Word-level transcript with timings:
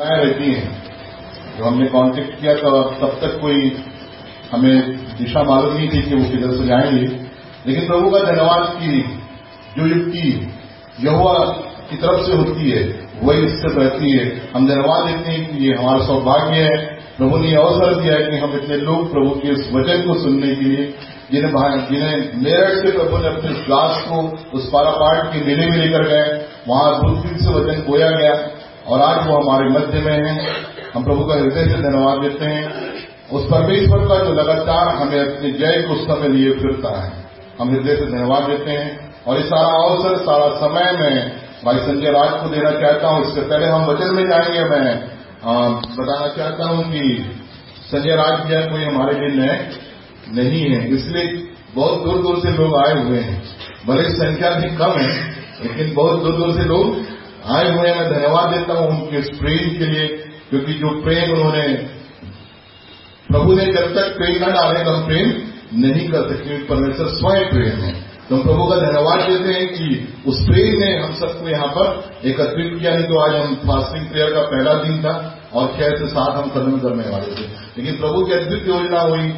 रहती 0.00 0.52
हैं 0.52 0.82
जो 1.58 1.64
हमने 1.64 1.86
कांटेक्ट 1.86 2.40
किया 2.40 2.54
तो 2.54 2.82
तब 2.82 3.08
तक 3.08 3.38
कोई 3.40 3.84
हमें 4.52 4.96
दिशा 4.96 5.42
मालूम 5.42 5.74
नहीं 5.74 5.88
थी 5.88 6.02
कि 6.02 6.14
वो 6.14 6.30
किधर 6.30 6.52
से 6.52 6.64
जाएँगे। 6.64 7.06
लेकिन 7.66 7.86
प्रभु 7.86 8.10
का 8.10 8.18
धन्यवाद 8.18 8.78
की 8.82 9.02
जो 9.78 9.86
युक्ति 9.86 10.52
यहुआ 11.00 11.44
की 11.90 11.96
तरफ़ 11.96 12.26
से 12.26 12.32
होती 12.32 12.70
है, 12.70 13.08
वही 13.22 13.42
इससे 13.42 13.74
बहती 13.74 14.10
है। 14.10 14.50
हम 14.54 14.68
धन्यवाद 14.68 15.06
देते 15.06 15.30
हैं 15.30 15.58
कि 15.58 15.64
ये 15.64 15.74
हमारा 15.74 16.06
सौभाग्य 16.06 16.56
है। 16.56 16.76
प्रभु 17.18 17.36
ने 17.36 17.54
अवसर 17.54 17.94
दिया 17.94 18.14
है 18.14 18.30
कि 18.30 18.36
हम 18.36 18.54
इतने 18.54 18.76
लोग 18.76 19.12
प्रभु 19.12 19.30
के 19.30 19.48
इस 19.48 19.58
वचन 19.58 20.02
को 20.06 20.22
सुनने 20.22 20.54
के 20.54 20.62
लिए, 20.62 20.94
जिन्हें 21.32 21.86
जिन्हें 21.88 22.16
मेरठ 22.42 22.86
से 22.86 22.92
प्रभु 22.92 23.18
ने 23.18 23.28
अपने 23.28 23.64
क्लास 23.64 24.04
को 24.08 24.48
उस 24.54 24.70
पारापाठ 24.72 25.32
के 25.32 25.44
मेले 25.44 25.66
में 25.66 25.76
लेकर 25.76 26.02
गए। 26.02 26.46
वहाँ 26.68 26.94
अद्भुत 26.94 27.26
से 27.26 27.50
वचन 27.50 27.90
बोया 27.90 28.10
गया। 28.10 28.61
और 28.88 29.00
आज 29.00 29.26
वो 29.26 29.36
हमारे 29.36 29.68
मध्य 29.70 30.00
में 30.00 30.12
है। 30.12 30.46
हम 30.94 31.04
प्रभु 31.04 31.24
का 31.24 31.34
हृदय 31.34 31.64
से 31.64 31.82
धन्यवाद 31.82 32.22
देते 32.22 32.44
हैं। 32.44 32.64
उस 33.32 33.44
परमेश्वर 33.44 33.98
का 33.98 34.16
जो 34.24 34.32
लगातार 34.32 34.88
हमें 34.96 35.18
अपने 35.20 35.50
जय 35.50 35.82
को 35.82 35.94
समय 35.96 36.28
लिए 36.28 36.50
फिरता 36.52 36.90
है 37.02 37.12
हम 37.60 37.70
हृदय 37.70 37.96
से 37.96 38.06
धन्यवाद 38.06 38.48
देते 38.48 38.70
हैं। 38.70 38.90
और 39.26 39.36
ये 39.36 39.44
सारा 39.44 39.84
अवसर 39.84 40.16
सारा 40.16 40.48
समय 40.56 40.90
मैं 40.92 41.14
भाई 41.64 41.78
संजय 41.78 42.10
राज 42.10 42.42
को 42.42 42.48
देना 42.48 42.70
चाहता 42.70 43.08
हूँ। 43.08 43.24
इससे 43.24 43.40
पहले 43.40 43.66
हम 43.66 43.84
वचन 43.86 44.14
में 44.14 44.24
जाएँगे। 44.24 44.64
मैं 44.70 45.12
आ, 45.44 45.68
बताना 45.68 46.28
चाहता 46.28 46.64
हूँ 46.64 46.84
कि 46.84 47.00
संजय 47.86 48.14
राज 48.14 48.40
कोई 48.68 48.84
हमारे 48.84 49.18
लिए 49.18 49.36
नए 49.36 49.56
नहीं 50.34 50.62
है। 50.70 50.88
इसलिए 50.88 51.26
बहुत 51.74 52.02
दूर 52.02 52.22
दूर 52.22 52.38
से 52.38 52.50
लोग 52.50 52.76
आए 52.76 53.02
हुए 53.02 53.18
हैं। 53.18 53.42
भले 53.86 54.08
संख्या 54.10 54.50
भी 54.50 54.76
कम 54.76 54.98
है 54.98 55.12
लेकिन 55.62 55.94
बहुत 55.94 56.22
दूर 56.22 56.32
दूर 56.32 56.52
से 56.52 56.64
लोग 56.64 56.96
आए 57.48 57.70
हुए 57.70 57.92
मैं 57.92 58.08
धन्यवाद 58.10 58.50
देता 58.50 58.74
हूँ 58.74 58.88
उनके 58.90 59.18
इस 59.18 59.30
प्रेम 59.38 59.70
के 59.78 59.86
लिए, 59.86 60.06
क्योंकि 60.50 60.72
जो 60.74 60.90
प्रेम 61.02 61.32
उन्होंने 61.32 61.66
प्रभु 63.26 63.54
ने 63.54 63.64
जब 63.72 63.94
तक 63.94 64.14
प्रेम 64.16 64.36
न 64.38 64.52
डाले 64.52 64.84
तो 64.84 64.90
हम 64.90 65.06
प्रेम 65.06 65.28
नहीं 65.82 66.08
कर 66.08 66.28
सकते 66.28 66.56
परमेश्वर 66.64 67.06
स्वयं 67.12 67.48
प्रेम 67.50 67.78
है। 67.80 67.92
तो 68.28 68.36
हम 68.36 68.42
प्रभु 68.42 68.66
का 68.66 68.76
धन्यवाद 68.78 69.20
देते 69.30 69.52
हैं 69.52 69.66
कि 69.68 69.86
उस 70.26 70.42
प्रेम 70.46 70.78
ने 70.80 70.90
हम 70.96 71.14
सबको 71.14 71.48
यहाँ 71.48 71.68
पर 71.68 71.86
एकत्रित 72.28 72.78
किया। 72.80 72.94
नहीं 72.94 73.04
तो 73.04 73.20
आज 73.20 73.34
हम 73.36 73.54
फास्टिंग 73.62 74.06
प्रेयर 74.08 74.34
का 74.34 74.42
पहला 74.52 74.74
दिन 74.82 75.02
था 75.02 75.14
और 75.52 75.66
छह 75.68 75.96
से 75.96 76.06
सात 76.08 76.36
हम 76.36 76.50
कदम 76.50 76.78
करने 76.78 77.08
वाले 77.10 77.34
थे। 77.34 77.46
लेकिन 77.76 77.96
प्रभु 77.96 78.24
की 78.24 78.32
अद्भुत 78.32 78.68
योजना 78.68 79.00
हुई 79.02 79.32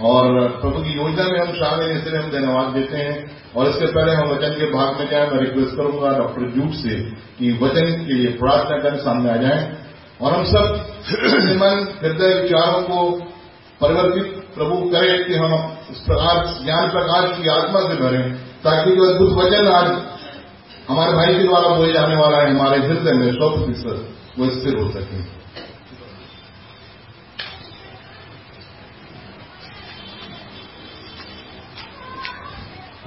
और 0.00 0.48
प्रभु 0.48 0.82
की 0.82 0.90
योजना 0.90 1.24
में 1.24 1.40
हम 1.40 1.52
शामिल 1.52 1.90
इसलिए 1.90 2.22
हम 2.22 2.30
धन्यवाद 2.30 2.66
देते 2.66 2.96
हैं। 2.96 3.38
और 3.56 3.68
इससे 3.68 3.86
पहले 3.86 4.12
हम 4.12 4.28
वचन 4.28 4.48
के 4.48 4.66
भाग 4.66 4.98
में 4.98 5.10
जाए, 5.10 5.26
मैं 5.26 5.38
रिक्वेस्ट 5.38 5.76
करूँगा 5.76 6.18
डॉक्टर 6.18 6.50
जूट 6.50 6.70
से 6.70 6.90
कि 7.38 7.58
वचन 7.62 8.06
के 8.06 8.14
लिए 8.14 8.26
प्रार्थना 8.26 8.76
कर, 8.78 8.96
सामने 8.96 9.30
आ 9.30 9.36
जाए। 9.36 9.76
और 10.20 10.32
हम 10.32 10.44
सब 10.44 10.84
मन, 11.56 11.94
हृदय, 12.02 12.42
विचारों 12.42 12.82
को 12.82 13.22
परिवर्तित 13.80 14.44
प्रभु 14.54 14.76
करें 14.76 15.24
कि 15.24 15.34
हम 15.34 15.76
इस 15.90 15.98
प्रकार, 15.98 16.64
ज्ञान 16.64 16.90
प्रकाश 16.90 17.42
की 17.42 17.48
आत्मा 17.48 17.80
से 17.80 17.94
भरें, 17.94 18.34
ताकि 18.34 18.90
जो 18.90 19.14
अद्भुत 19.14 19.44
वचन 19.44 19.68
आज 19.68 20.02
हमारे 20.88 21.12
भाई 21.12 21.34
के 21.34 21.44
द्वारा 21.44 21.68
बोले 21.68 21.92
जाने 21.92 22.16
वाला 22.16 22.38
है, 22.38 22.50
हमारे 22.50 22.78
हृदय 22.78 23.12
में 23.12 23.32
सौ 23.32 23.50
प्रतिशत 23.50 24.08
वो 24.38 24.50
स्थिर 24.50 24.78
हो 24.78 24.90
सके। 24.90 25.37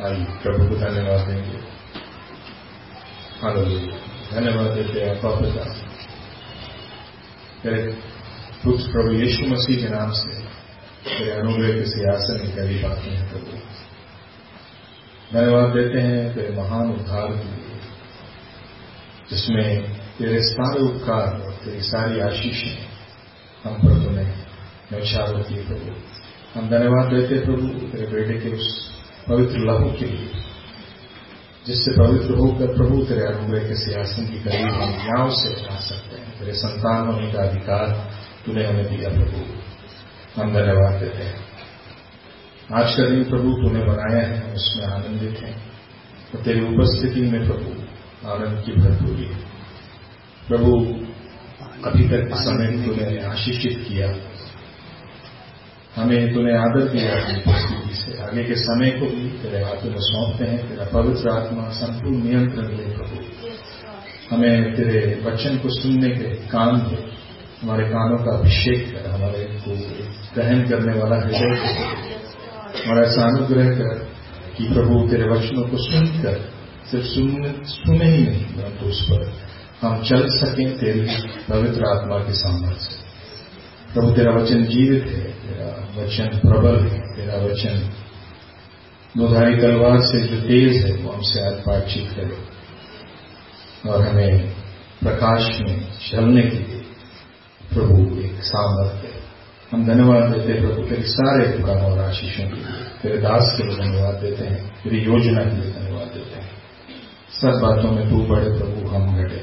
हम 0.01 0.23
प्रभु 0.43 0.67
को 0.69 0.75
धन्यवाद 0.75 1.27
देंगे। 1.27 1.57
धन्यवाद 4.31 4.69
देते 4.75 4.99
हैं 4.99 5.15
पापा 5.21 5.65
तेरे 7.63 7.81
पुत्र 8.63 8.91
प्रभु 8.91 9.11
यीशु 9.13 9.45
मसीह 9.45 9.77
के 9.81 9.89
नाम 9.89 10.11
से 10.11 10.31
तेरे 11.05 11.31
अनुग्रह 11.31 11.73
के 11.73 11.85
सियासन 11.85 12.39
में 12.39 12.51
करीब 12.55 12.85
आते 12.85 13.09
हैं 13.09 13.25
प्रभु 13.31 13.51
धन्यवाद 15.33 15.67
देते 15.69 15.99
हैं 15.99 16.23
तेरे 16.35 16.51
महान 16.55 16.91
उद्धार 16.91 17.27
के 17.27 17.43
लिए, 17.43 17.75
जिसमें 19.29 19.67
तेरे 20.17 20.39
सारे 20.43 20.79
उपकार 20.81 21.27
और 21.41 21.53
तेरी 21.65 21.81
सारी 21.81 22.19
आशीषें 22.19 22.75
हम 23.63 23.73
प्रभु 23.81 24.07
ने 24.09 24.25
नौछावर 24.91 25.41
किए 25.41 25.63
प्रभु। 25.65 25.87
हम 26.53 26.69
धन्यवाद 26.69 27.13
देते 27.13 27.39
प्रभु, 27.45 27.67
तेरे 27.91 28.07
बेटे 28.07 28.35
के 28.39 28.49
उस 28.55 28.67
पवित्र 29.29 29.57
लहू 29.57 29.91
के 29.91 30.05
लिए, 30.05 30.31
जिससे 31.67 31.91
पवित्र 31.91 32.33
होकर 32.33 32.67
प्रभु 32.67 33.03
तेरे 33.03 33.21
अनुग्रह 33.21 33.67
के 33.67 33.75
सियासन 33.75 34.25
की 34.25 34.39
करीब 34.39 34.67
हम 34.67 35.29
से 35.29 35.49
जा 35.49 35.75
सकते 35.75 36.15
हैं। 36.15 36.39
तेरे 36.39 36.53
संतान 36.53 37.07
होने 37.07 37.31
का 37.31 37.43
अधिकार 37.43 38.11
तूने 38.45 38.65
हमें 38.65 38.97
दिया 38.97 39.09
प्रभु। 39.09 39.61
हम 40.41 40.53
धन्यवाद 40.53 40.99
देते 40.99 41.23
हैं। 41.23 41.51
आज 42.73 42.95
का 42.95 43.09
दिन 43.09 43.23
प्रभु 43.23 43.51
तूने 43.51 43.83
बनाया 43.83 44.27
है, 44.27 44.53
उसमें 44.53 44.85
आनंदित 44.85 45.39
हैं। 45.39 45.71
तो 46.31 46.37
तेरी 46.37 46.61
उपस्थिति 46.61 47.21
में 47.21 47.47
प्रभु 47.47 47.81
आनंद 48.27 48.63
की 48.65 48.71
भरपूरी 48.71 49.29
प्रभु, 50.47 50.71
अभी 51.87 52.09
तक 52.09 52.35
समय 52.35 52.67
तूने 52.67 53.23
आशीषित 53.23 53.85
किया। 53.87 54.30
हमें 55.95 56.33
तूने 56.33 56.57
आदर 56.57 56.83
दिया 56.89 57.15
से 57.93 58.23
आगे 58.23 58.43
के 58.43 58.55
समय 58.55 58.89
को 58.89 59.05
भी 59.05 59.29
तेरे 59.29 59.63
हाथों 59.63 59.89
में 59.89 59.97
सौंपते 59.99 60.45
हैं। 60.45 60.59
तेरा 60.69 60.85
पवित्र 60.93 61.29
आत्मा 61.29 61.69
संपूर्ण 61.69 62.23
नियंत्रण 62.23 62.67
ले 62.67 62.83
प्रभु। 62.83 63.17
हमें 64.31 64.75
तेरे 64.75 65.21
वचन 65.25 65.57
को 65.57 65.69
सुनने 65.69 66.09
के 66.09 66.23
कान 66.23 66.79
दे 66.79 67.11
हमारे 67.61 67.83
कानों 67.83 68.17
का 68.17 68.37
अभिषेक 68.37 68.87
कर, 68.91 69.09
हमारे 69.09 69.43
को 69.43 69.75
ग्रहण 70.35 70.69
करने 70.69 70.99
वाला 70.99 71.15
हृदय 71.15 71.51
हमारा 72.85 73.07
ऐसा 73.07 73.23
अनुग्रह 73.23 73.69
कर 73.69 73.93
कि 74.57 74.73
प्रभु 74.73 75.07
तेरे 75.09 75.29
वचनों 75.29 75.63
को 75.63 75.77
सुनकर, 75.77 76.41
सिर्फ़ 76.91 77.05
सुन 77.05 77.53
सुने 77.65 78.05
ही 78.05 78.23
नहीं, 78.23 78.45
परंतु 78.45 78.85
उस 78.85 79.03
पर 79.11 79.31
हम 79.81 80.01
चल 80.03 80.27
सकें 80.29 80.77
तेरी 80.77 81.07
पवित्र 81.49 81.85
आत्मा 81.85 82.17
के 82.17 82.33
सामर्थ्य 82.33 83.10
प्रभु, 83.93 84.11
तेरा 84.11 84.31
वचन 84.31 84.65
जीवित 84.65 85.03
है, 85.03 85.23
तेरा 85.23 86.01
वचन 86.01 86.25
प्रबल 86.25 86.79
है, 86.79 86.99
तेरा 86.99 87.45
वचन 87.45 87.89
दुधारी 89.17 89.55
तलवार 89.55 89.99
से 89.99 90.21
जो 90.27 90.41
तेज 90.41 90.85
है, 90.85 90.91
वो 90.93 91.11
हमसे 91.11 91.47
आज 91.47 91.53
बातचीत 91.53 92.11
करे। 92.11 92.51
और 93.89 94.07
हमें 94.07 94.49
प्रकाश 95.01 95.59
में 95.61 95.87
चलने 96.11 96.41
के 96.41 96.57
लिए 96.57 96.81
प्रभु 97.73 98.21
एक 98.21 98.33
सामर्थ्य 98.43 99.07
हम 99.71 99.85
धन्यवाद 99.85 100.31
देते 100.31 100.53
हैं 100.53 100.67
प्रभु, 100.67 100.89
तेरे 100.89 101.03
सारे 101.03 101.57
उपकार 101.57 101.77
और 101.77 101.99
आशीषों 101.99 102.43
के 102.43 102.55
तेरे 103.01 103.17
दास 103.17 103.57
के 103.57 103.67
लिए 103.67 103.77
धन्यवाद 103.77 104.15
देते 104.15 104.45
हैं, 104.45 104.83
तेरी 104.83 104.99
योजना 104.99 105.43
के 105.43 105.61
लिए 105.61 105.71
धन्यवाद 105.71 106.07
देते 106.07 106.39
हैं। 106.39 106.49
सब 107.29 107.59
बातों 107.61 107.91
में 107.91 108.09
तू 108.09 108.17
बड़े 108.17 108.49
प्रभु, 108.49 108.89
हम 108.89 109.23
घटे। 109.23 109.37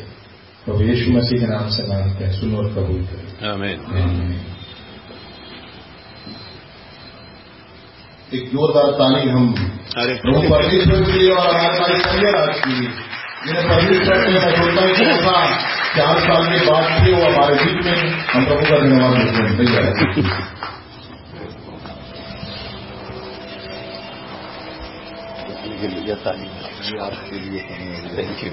प्रभु, 0.64 0.82
यीशु 0.82 1.10
मसीह 1.10 1.40
के 1.40 1.46
नाम 1.46 1.68
से 1.68 1.82
मांगते 1.82 2.24
हैं 2.24 2.32
सुनो 2.32 2.58
और 2.58 2.72
कबूल 2.72 3.02
करें 3.02 3.27
एक 8.34 8.46
जोरदार 8.52 8.88
ताली 8.92 9.28
हम 9.30 9.44
प्रभु 9.96 10.40
परमेश्वर 10.48 11.04
के 11.04 11.12
लिए 11.12 11.28
और 11.32 11.50
हमारे 11.50 11.98
संजय 11.98 12.32
राज 12.36 12.56
के 12.60 12.70
लिए। 12.70 12.88
जिन्हें 13.44 13.64
परमेश्वर 13.68 14.16
ने 14.22 14.40
मौजूदा 14.40 14.86
की 14.86 15.04
ऐसा 15.04 15.34
चार 15.96 16.16
साल 16.18 16.42
के 16.48 16.58
बाद 16.66 16.84
थे 16.96 17.12
वो 17.12 17.20
हमारे 17.26 17.54
बीच 17.54 17.78
में 17.86 17.96
हम 18.24 18.42
प्रभु 18.44 18.64
का 18.64 18.76
धन्यवाद 18.78 19.12
देते 19.16 19.30
हैं। 19.30 19.84
भैया 25.78 27.04
आपके 27.04 27.36
लिए 27.38 27.60
थैंक 28.18 28.38
यू 28.44 28.50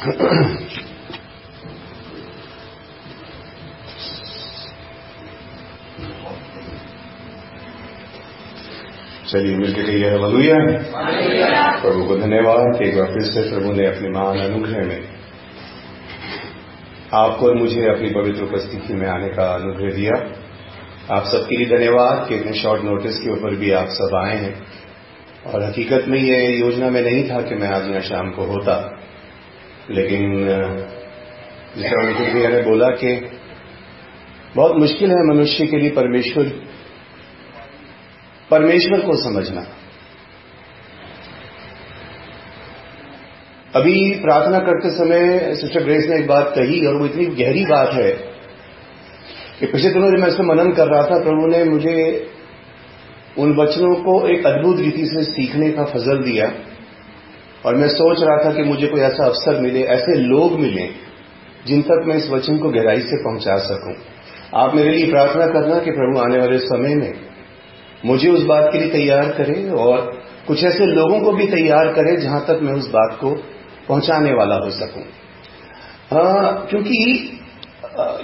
चलिए 0.00 0.16
मिलकर 9.56 9.82
कहिए 9.82 10.10
हलुया 10.10 10.54
प्रभु 11.82 12.04
को 12.04 12.16
धन्यवाद 12.16 12.82
एक 12.82 12.96
बार 12.96 13.06
फिर 13.06 13.22
से 13.22 13.50
प्रभु 13.50 13.72
ने 13.72 13.86
अपने 13.86 14.08
महान 14.10 14.38
अनुग्रह 14.38 14.86
में 14.86 15.08
आपको 17.14 17.46
और 17.46 17.56
मुझे 17.56 17.82
अपनी 17.82 18.10
पवित्र 18.10 18.42
उपस्थिति 18.42 18.94
में 18.94 19.08
आने 19.08 19.28
का 19.28 19.54
अनुग्रह 19.54 19.90
दिया। 19.94 20.14
आप 21.16 21.24
सबके 21.24 21.56
लिए 21.56 21.78
धन्यवाद 21.78 22.28
कि 22.28 22.34
इतने 22.34 22.52
शॉर्ट 22.52 22.82
नोटिस 22.82 23.18
के 23.18 23.30
ऊपर 23.30 23.54
भी 23.54 23.72
आप 23.72 23.86
सब 23.88 24.16
आए 24.16 24.36
हैं। 24.36 24.66
और 25.46 25.64
हकीकत 25.64 26.04
में 26.08 26.18
यह 26.18 26.60
योजना 26.60 26.90
में 26.90 27.02
नहीं 27.02 27.30
था 27.30 27.42
कि 27.42 27.54
मैं 27.54 27.68
आज 27.68 27.88
यहाँ 27.88 28.00
शाम 28.00 28.30
को 28.30 28.44
होता। 28.44 28.99
लेकिन 29.90 30.34
जिस 31.76 31.92
अंकुर 31.92 32.26
भैया 32.26 32.48
ने 32.48 32.62
बोला 32.62 32.88
कि 32.96 33.14
बहुत 34.56 34.76
मुश्किल 34.76 35.10
है 35.10 35.18
मनुष्य 35.26 35.66
के 35.66 35.78
लिए 35.78 35.90
परमेश्वर 35.90 36.48
परमेश्वर 38.50 39.00
को 39.00 39.16
समझना। 39.24 39.60
अभी 43.74 44.14
प्रार्थना 44.20 44.58
करते 44.58 44.90
समय 44.90 45.54
सिस्टर 45.54 45.84
ग्रेस 45.84 46.06
ने 46.08 46.16
एक 46.18 46.26
बात 46.26 46.52
कही 46.54 46.86
और 46.86 46.96
वो 46.96 47.06
इतनी 47.06 47.26
गहरी 47.36 47.64
बात 47.64 47.92
है 47.94 48.10
कि 49.60 49.66
पिछले 49.66 49.90
दिनों 49.90 50.10
जब 50.10 50.22
मैं 50.22 50.28
इसमें 50.28 50.46
मनन 50.46 50.72
कर 50.72 50.86
रहा 50.86 51.02
था, 51.02 51.22
प्रभु 51.22 51.46
ने 51.46 51.64
मुझे 51.64 51.96
उन 53.38 53.52
वचनों 53.56 53.94
को 53.94 54.14
एक 54.28 54.46
अद्भुत 54.46 54.80
रीति 54.80 55.04
से 55.06 55.22
सीखने 55.22 55.70
का 55.70 55.84
फजल 55.84 56.22
दिया। 56.22 56.46
और 57.66 57.76
मैं 57.76 57.88
सोच 57.90 58.20
रहा 58.20 58.36
था 58.44 58.52
कि 58.52 58.62
मुझे 58.62 58.86
कोई 58.86 59.00
ऐसा 59.02 59.24
अवसर 59.24 59.60
मिले, 59.60 59.82
ऐसे 59.88 60.14
लोग 60.18 60.58
मिले, 60.60 60.86
जिन 61.66 61.82
तक 61.82 62.04
मैं 62.06 62.16
इस 62.16 62.28
वचन 62.30 62.58
को 62.58 62.70
गहराई 62.70 63.00
से 63.02 63.22
पहुँचा 63.24 63.56
सकूँ। 63.64 63.94
आप 64.54 64.74
मेरे 64.74 64.90
लिए 64.90 65.10
प्रार्थना 65.10 65.46
करना 65.46 65.78
कि 65.78 65.90
प्रभु 65.90 66.20
आने 66.20 66.38
वाले 66.38 66.58
समय 66.60 66.94
में 66.94 67.12
मुझे 68.04 68.28
उस 68.30 68.44
बात 68.44 68.68
के 68.72 68.78
लिए 68.78 68.90
तैयार 68.90 69.28
करें 69.32 69.70
और 69.78 70.06
कुछ 70.46 70.64
ऐसे 70.64 70.86
लोगों 70.86 71.20
को 71.20 71.32
भी 71.32 71.46
तैयार 71.46 71.92
करें 71.92 72.14
जहाँ 72.20 72.40
तक 72.48 72.62
मैं 72.62 72.72
उस 72.72 72.88
बात 72.90 73.18
को 73.20 73.34
पहुँचाने 73.88 74.32
वाला 74.32 74.56
हो 74.56 74.70
सकूँ। 74.70 75.04
क्योंकि 76.66 76.96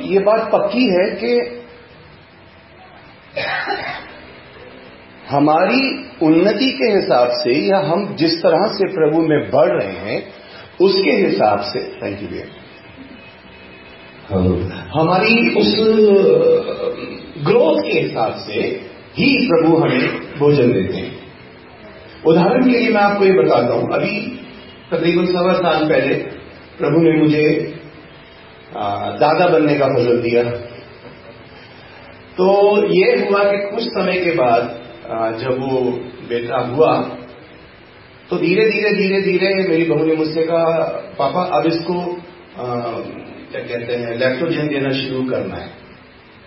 ये 0.05 0.19
बात 0.21 0.49
पक्की 0.53 0.87
है 0.89 1.05
कि 1.15 1.35
हमारी 5.29 5.83
उन्नति 6.23 6.71
के 6.73 6.89
हिसाब 6.91 7.31
से 7.37 7.55
या 7.69 7.79
हम 7.87 8.05
जिस 8.17 8.35
तरह 8.43 8.67
से 8.75 8.89
प्रभु 8.93 9.23
में 9.23 9.39
बढ़ 9.51 9.71
रहे 9.73 9.97
हैं 10.03 10.19
उसके 10.81 11.17
हिसाब 11.17 11.61
से। 11.63 11.81
थैंक 11.97 12.23
यू 12.23 12.29
भैया 12.29 12.47
हमारी 14.93 15.35
उस 15.55 15.73
ग्रोथ 17.47 17.83
के 17.83 17.99
हिसाब 17.99 18.33
से 18.47 18.63
ही 19.17 19.29
प्रभु 19.49 19.77
हमें 19.77 20.05
भोजन 20.39 20.73
देते 20.73 20.97
हैं। 20.97 21.13
उदाहरण 22.25 22.65
के 22.65 22.71
लिए 22.71 22.89
मैं 22.91 23.03
आपको 23.03 23.25
ये 23.25 23.33
बताता 23.33 23.75
हूँ। 23.75 23.85
अभी 23.95 24.15
तकरीबन 24.91 25.27
सवा 25.27 25.53
साल 25.55 25.85
पहले 25.89 26.15
प्रभु 26.79 27.03
ने 27.03 27.13
मुझे 27.19 27.45
दादा 29.21 29.47
बनने 29.49 29.75
का 29.75 29.87
फजल 29.89 30.19
दिया। 30.23 30.43
तो 32.39 32.47
ये 32.95 33.13
हुआ 33.21 33.45
कि 33.45 33.59
कुछ 33.67 33.85
समय 33.91 34.21
के 34.21 34.33
बाद 34.37 34.63
जब 35.41 35.59
वो 35.61 35.81
बेटा 36.29 36.59
हुआ 36.67 36.93
तो 38.31 38.37
धीरे 38.37 38.65
धीरे 38.71 38.93
धीरे 38.93 39.21
धीरे 39.23 39.49
मेरी 39.69 39.85
बहू 39.85 40.05
ने 40.05 40.15
मुझसे 40.17 40.43
कहा, 40.43 40.79
पापा, 41.19 41.43
अब 41.59 41.67
इसको 41.67 41.95
क्या 42.57 43.61
कहते 43.61 43.97
हैं 43.97 44.17
लैक्टोजन 44.19 44.69
देना 44.69 44.91
शुरू 44.93 45.23
करना 45.31 45.57
है। 45.57 45.69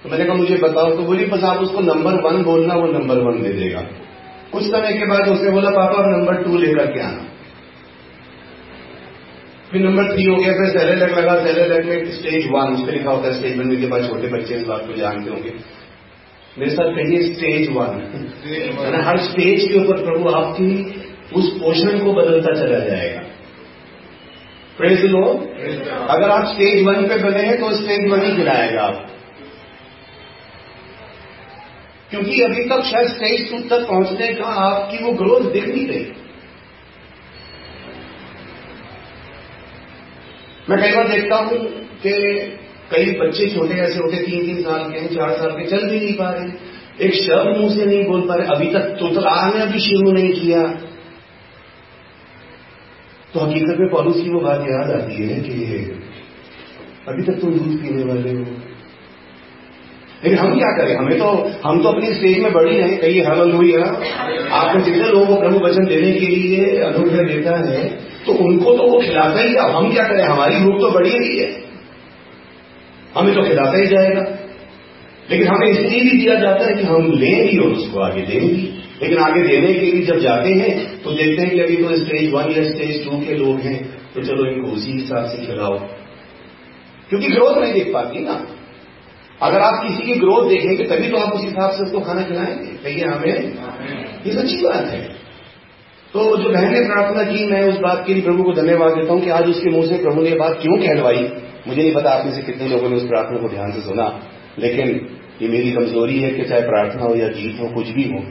तो 0.04 0.10
मैंने 0.10 0.26
कहा, 0.26 0.36
मुझे 0.36 0.56
बताओ। 0.56 0.96
तो 0.96 1.04
बोली, 1.04 1.26
बस 1.26 1.44
आप 1.44 1.58
उसको 1.58 1.82
नंबर 1.82 2.14
वन 2.22 2.44
बोलना, 2.44 2.74
वो 2.74 2.88
नंबर 2.88 3.18
वन 3.20 3.42
दे 3.44 3.54
देगा। 3.54 3.82
कुछ 4.52 4.64
समय 4.64 4.94
के 4.94 5.06
बाद 5.06 5.30
उसने 5.30 5.50
बोला, 5.52 5.70
पापा, 5.70 6.04
अब 6.04 6.10
नंबर 6.10 6.44
टू 6.44 6.58
लेकर 6.58 6.86
के 6.86 7.00
आना। 7.00 7.26
फिर 9.72 9.82
नंबर 9.82 10.14
थ्री 10.14 10.24
हो 10.24 10.36
गया, 10.36 10.54
फिर 10.54 10.70
सेलेलक 10.80 11.18
लगा 11.18 11.36
सेलेलक 11.44 11.86
में 11.86 12.12
स्टेज 12.12 12.48
वन, 12.52 12.74
उस 12.74 12.82
पर 12.82 12.92
लिखा 12.92 13.12
होता 13.12 13.28
है, 13.28 13.34
स्टेज 13.34 13.58
वन 13.60 13.76
के 13.76 13.88
बाद 13.88 14.08
छोटे 14.08 14.28
बच्चे 14.28 14.56
इस 14.56 14.66
बात 14.68 14.88
को 14.88 14.94
जानते 14.94 15.30
होंगे। 15.30 15.54
मेरे 16.60 16.72
साथ 16.72 16.96
कहिए 16.96 17.20
स्टेज 17.26 17.68
वन 17.72 19.02
हर 19.04 19.18
स्टेज 19.26 19.68
के 19.68 19.76
ऊपर 19.80 20.04
प्रभु 20.06 20.30
आपकी 20.32 20.72
उस 21.34 21.50
पोषण 21.60 22.00
को 22.00 22.14
बदलता 22.14 22.54
चला 22.56 22.80
जाएगा। 22.86 23.22
प्रेज 24.78 25.06
लो 25.06 25.22
अगर 26.10 26.30
आप 26.30 26.46
स्टेज 26.48 26.84
वन 26.86 27.08
पे 27.08 27.18
बने 27.20 27.44
हैं 27.44 27.60
तो 27.60 27.72
स्टेज 27.76 28.10
वन 28.12 28.26
ही 28.26 28.32
गिराएगा 28.34 28.84
आप। 28.84 29.06
क्योंकि 32.12 32.42
अभी 32.42 32.64
तक 32.66 32.84
शायद 32.86 33.10
स्टेज 33.10 33.50
टू 33.52 33.58
तक 33.70 33.88
पहुँचने 33.88 34.28
का 34.36 34.54
आपकी 34.62 35.04
वो 35.04 35.12
ग्रोथ 35.16 35.52
दिख 35.52 35.68
नहीं 35.68 35.88
रही। 35.88 36.06
मैं 40.70 40.80
कई 40.80 40.96
बार 40.96 41.08
देखता 41.08 41.36
हूँ 41.38 41.60
कि 42.02 42.14
कई 42.92 43.12
बच्चे 43.20 43.48
छोटे 43.50 43.76
ऐसे 43.80 44.00
होते 44.00 44.18
तीन 44.18 44.46
तीन 44.46 44.62
साल 44.64 44.84
के 44.84 45.00
हैं, 45.00 45.08
चार 45.08 45.32
साल 45.32 45.52
के, 45.52 45.66
चल 45.68 45.90
भी 45.90 46.00
नहीं 46.00 46.14
पा 46.14 46.30
रहे। 46.30 47.06
एक 47.06 47.14
शब्द 47.16 47.58
मुँह 47.58 47.76
से 47.76 47.86
नहीं 47.86 48.04
बोल 48.06 48.22
पा 48.22 48.36
रहे। 48.36 48.48
अभी 48.48 48.68
तक 48.74 48.88
तुतलाने 49.00 49.66
भी 49.66 49.80
शुरू 49.80 50.12
नहीं 50.12 50.32
किया। 50.34 50.64
तो 53.34 53.40
हकीकत 53.40 53.80
में 53.80 53.90
पॉलिस 53.90 54.16
की 54.16 54.30
वो 54.30 54.40
बात 54.40 54.62
याद 54.62 54.92
आती 54.92 55.28
है 55.28 55.36
कि 55.42 55.54
अभी 57.08 57.24
तक 57.24 57.40
तुम 57.42 57.52
दूध 57.52 57.78
पीने 57.82 58.04
वाले 58.04 58.32
हो। 58.32 58.46
लेकिन 60.24 60.38
हम 60.40 60.58
क्या 60.58 60.72
करें? 60.78 60.96
हमें 60.96 61.18
तो 61.20 61.28
हम 61.66 61.82
तो 61.84 61.90
अपनी 61.90 62.14
स्टेज 62.14 62.40
में 62.40 62.52
बढ़ी 62.54 62.78
रहे 62.78 62.96
कही 62.98 63.20
हल 63.22 63.52
हुई 63.52 63.72
है 63.72 63.84
आपने 64.54 64.82
जितने 64.84 65.10
लोगों 65.10 65.26
को 65.26 65.36
प्रभु 65.36 65.60
वचन 65.60 65.86
देने 65.86 66.12
के 66.14 66.28
लिए 66.28 66.78
अनुग्रह 66.82 67.28
देता 67.28 67.56
है 67.62 67.88
तो 68.26 68.34
उनको 68.46 68.76
तो 68.78 68.92
वो 68.92 69.00
खिलाता 69.00 69.42
ही 69.42 69.56
हम 69.76 69.92
क्या 69.94 70.04
करें? 70.04 70.24
हमारी 70.26 70.56
भूख 70.56 70.80
तो 70.82 70.92
बढ़ी 70.92 71.12
रही 71.12 71.38
है। 71.38 71.69
हमें 73.16 73.34
तो 73.36 73.44
खिलाता 73.44 73.78
ही 73.78 73.88
जाएगा। 73.88 74.22
लेकिन 75.30 75.48
हमें 75.48 75.68
इसलिए 75.68 76.02
भी 76.02 76.18
दिया 76.20 76.36
जाता 76.36 76.66
है 76.66 76.74
कि 76.74 76.84
हम 76.84 77.12
लें 77.14 77.48
भी 77.48 77.58
और 77.60 77.72
उसको 77.74 78.00
आगे 78.02 78.22
दें 78.22 78.40
भी 78.40 78.68
लेकिन 79.02 79.18
आगे 79.18 79.42
देने 79.42 79.74
के 79.74 79.86
लिए 79.86 80.06
जब 80.06 80.20
जाते 80.20 80.54
हैं 80.54 80.72
तो 81.04 81.12
देखते 81.12 81.42
हैं 81.42 81.50
कि 81.52 81.60
अभी 81.60 81.76
तो 81.76 81.98
स्टेज 81.98 82.32
वन 82.34 82.52
या 82.52 82.64
स्टेज 82.64 83.04
टू 83.06 83.20
के 83.20 83.36
लोग 83.36 83.60
हैं 83.60 83.76
तो 84.14 84.22
चलो 84.22 84.46
इनको 84.46 84.72
उसी 84.72 84.92
हिसाब 84.92 85.26
से 85.26 85.46
खिलाओ। 85.46 85.78
क्योंकि 87.10 87.28
ग्रोथ 87.28 87.58
नहीं 87.58 87.74
देख 87.74 87.94
पाती 87.94 88.20
ना। 88.20 88.34
अगर 89.42 89.60
आप 89.60 89.84
किसी 89.84 90.04
की 90.04 90.20
ग्रोथ 90.20 90.50
देखेंगे 90.50 90.84
तभी 90.86 91.08
तो 91.08 91.18
आप 91.18 91.34
उस 91.34 91.44
हिसाब 91.44 91.72
से 91.72 91.84
उसको 91.84 92.00
खाना 92.00 92.22
खिलाएँगे। 92.22 92.74
कहिए 92.84 93.06
हमें 93.06 93.28
ये 94.26 94.34
सच्ची 94.34 94.58
बात 94.64 94.88
है। 94.88 95.02
तो 96.14 96.26
जो 96.38 96.50
बहन 96.50 96.74
ने 96.74 96.82
प्रार्थना 96.86 97.24
की 97.24 97.46
मैं 97.46 97.62
उस 97.64 97.78
बात 97.80 98.04
के 98.08 98.14
लिए 98.14 98.24
प्रभु 98.24 98.44
को 98.44 98.54
धन्यवाद 98.54 98.94
देता 98.94 99.14
हूँ 99.14 99.22
कि 99.22 99.30
आज 99.32 99.50
उसके 99.50 99.70
मुँह 99.70 99.86
से 99.88 100.02
प्रभु 100.04 100.22
ने 100.22 100.36
बात 100.36 100.60
क्यों 100.62 100.78
कहलवाई? 100.78 101.24
मुझे 101.68 101.82
नहीं 101.82 101.96
पता 101.96 102.10
आप 102.10 102.26
में 102.26 102.34
से 102.34 102.42
कितने 102.42 102.68
लोगों 102.68 102.90
ने 102.90 102.96
उस 102.96 103.08
प्रार्थना 103.08 103.38
को 103.38 103.50
ध्यान 103.50 103.72
से 103.72 103.82
सुना, 103.82 104.22
लेकिन 104.60 105.10
ये 105.42 105.48
मेरी 105.48 105.72
कमज़ोरी 105.72 106.20
है 106.20 106.32
कि 106.32 106.44
चाहे 106.44 106.62
प्रार्थना 106.62 107.04
हो 107.04 107.16
या 107.16 107.28
गीत 107.28 107.60
हो, 107.60 107.68
कुछ 107.68 107.88
भी 107.88 108.04
हो। 108.04 108.24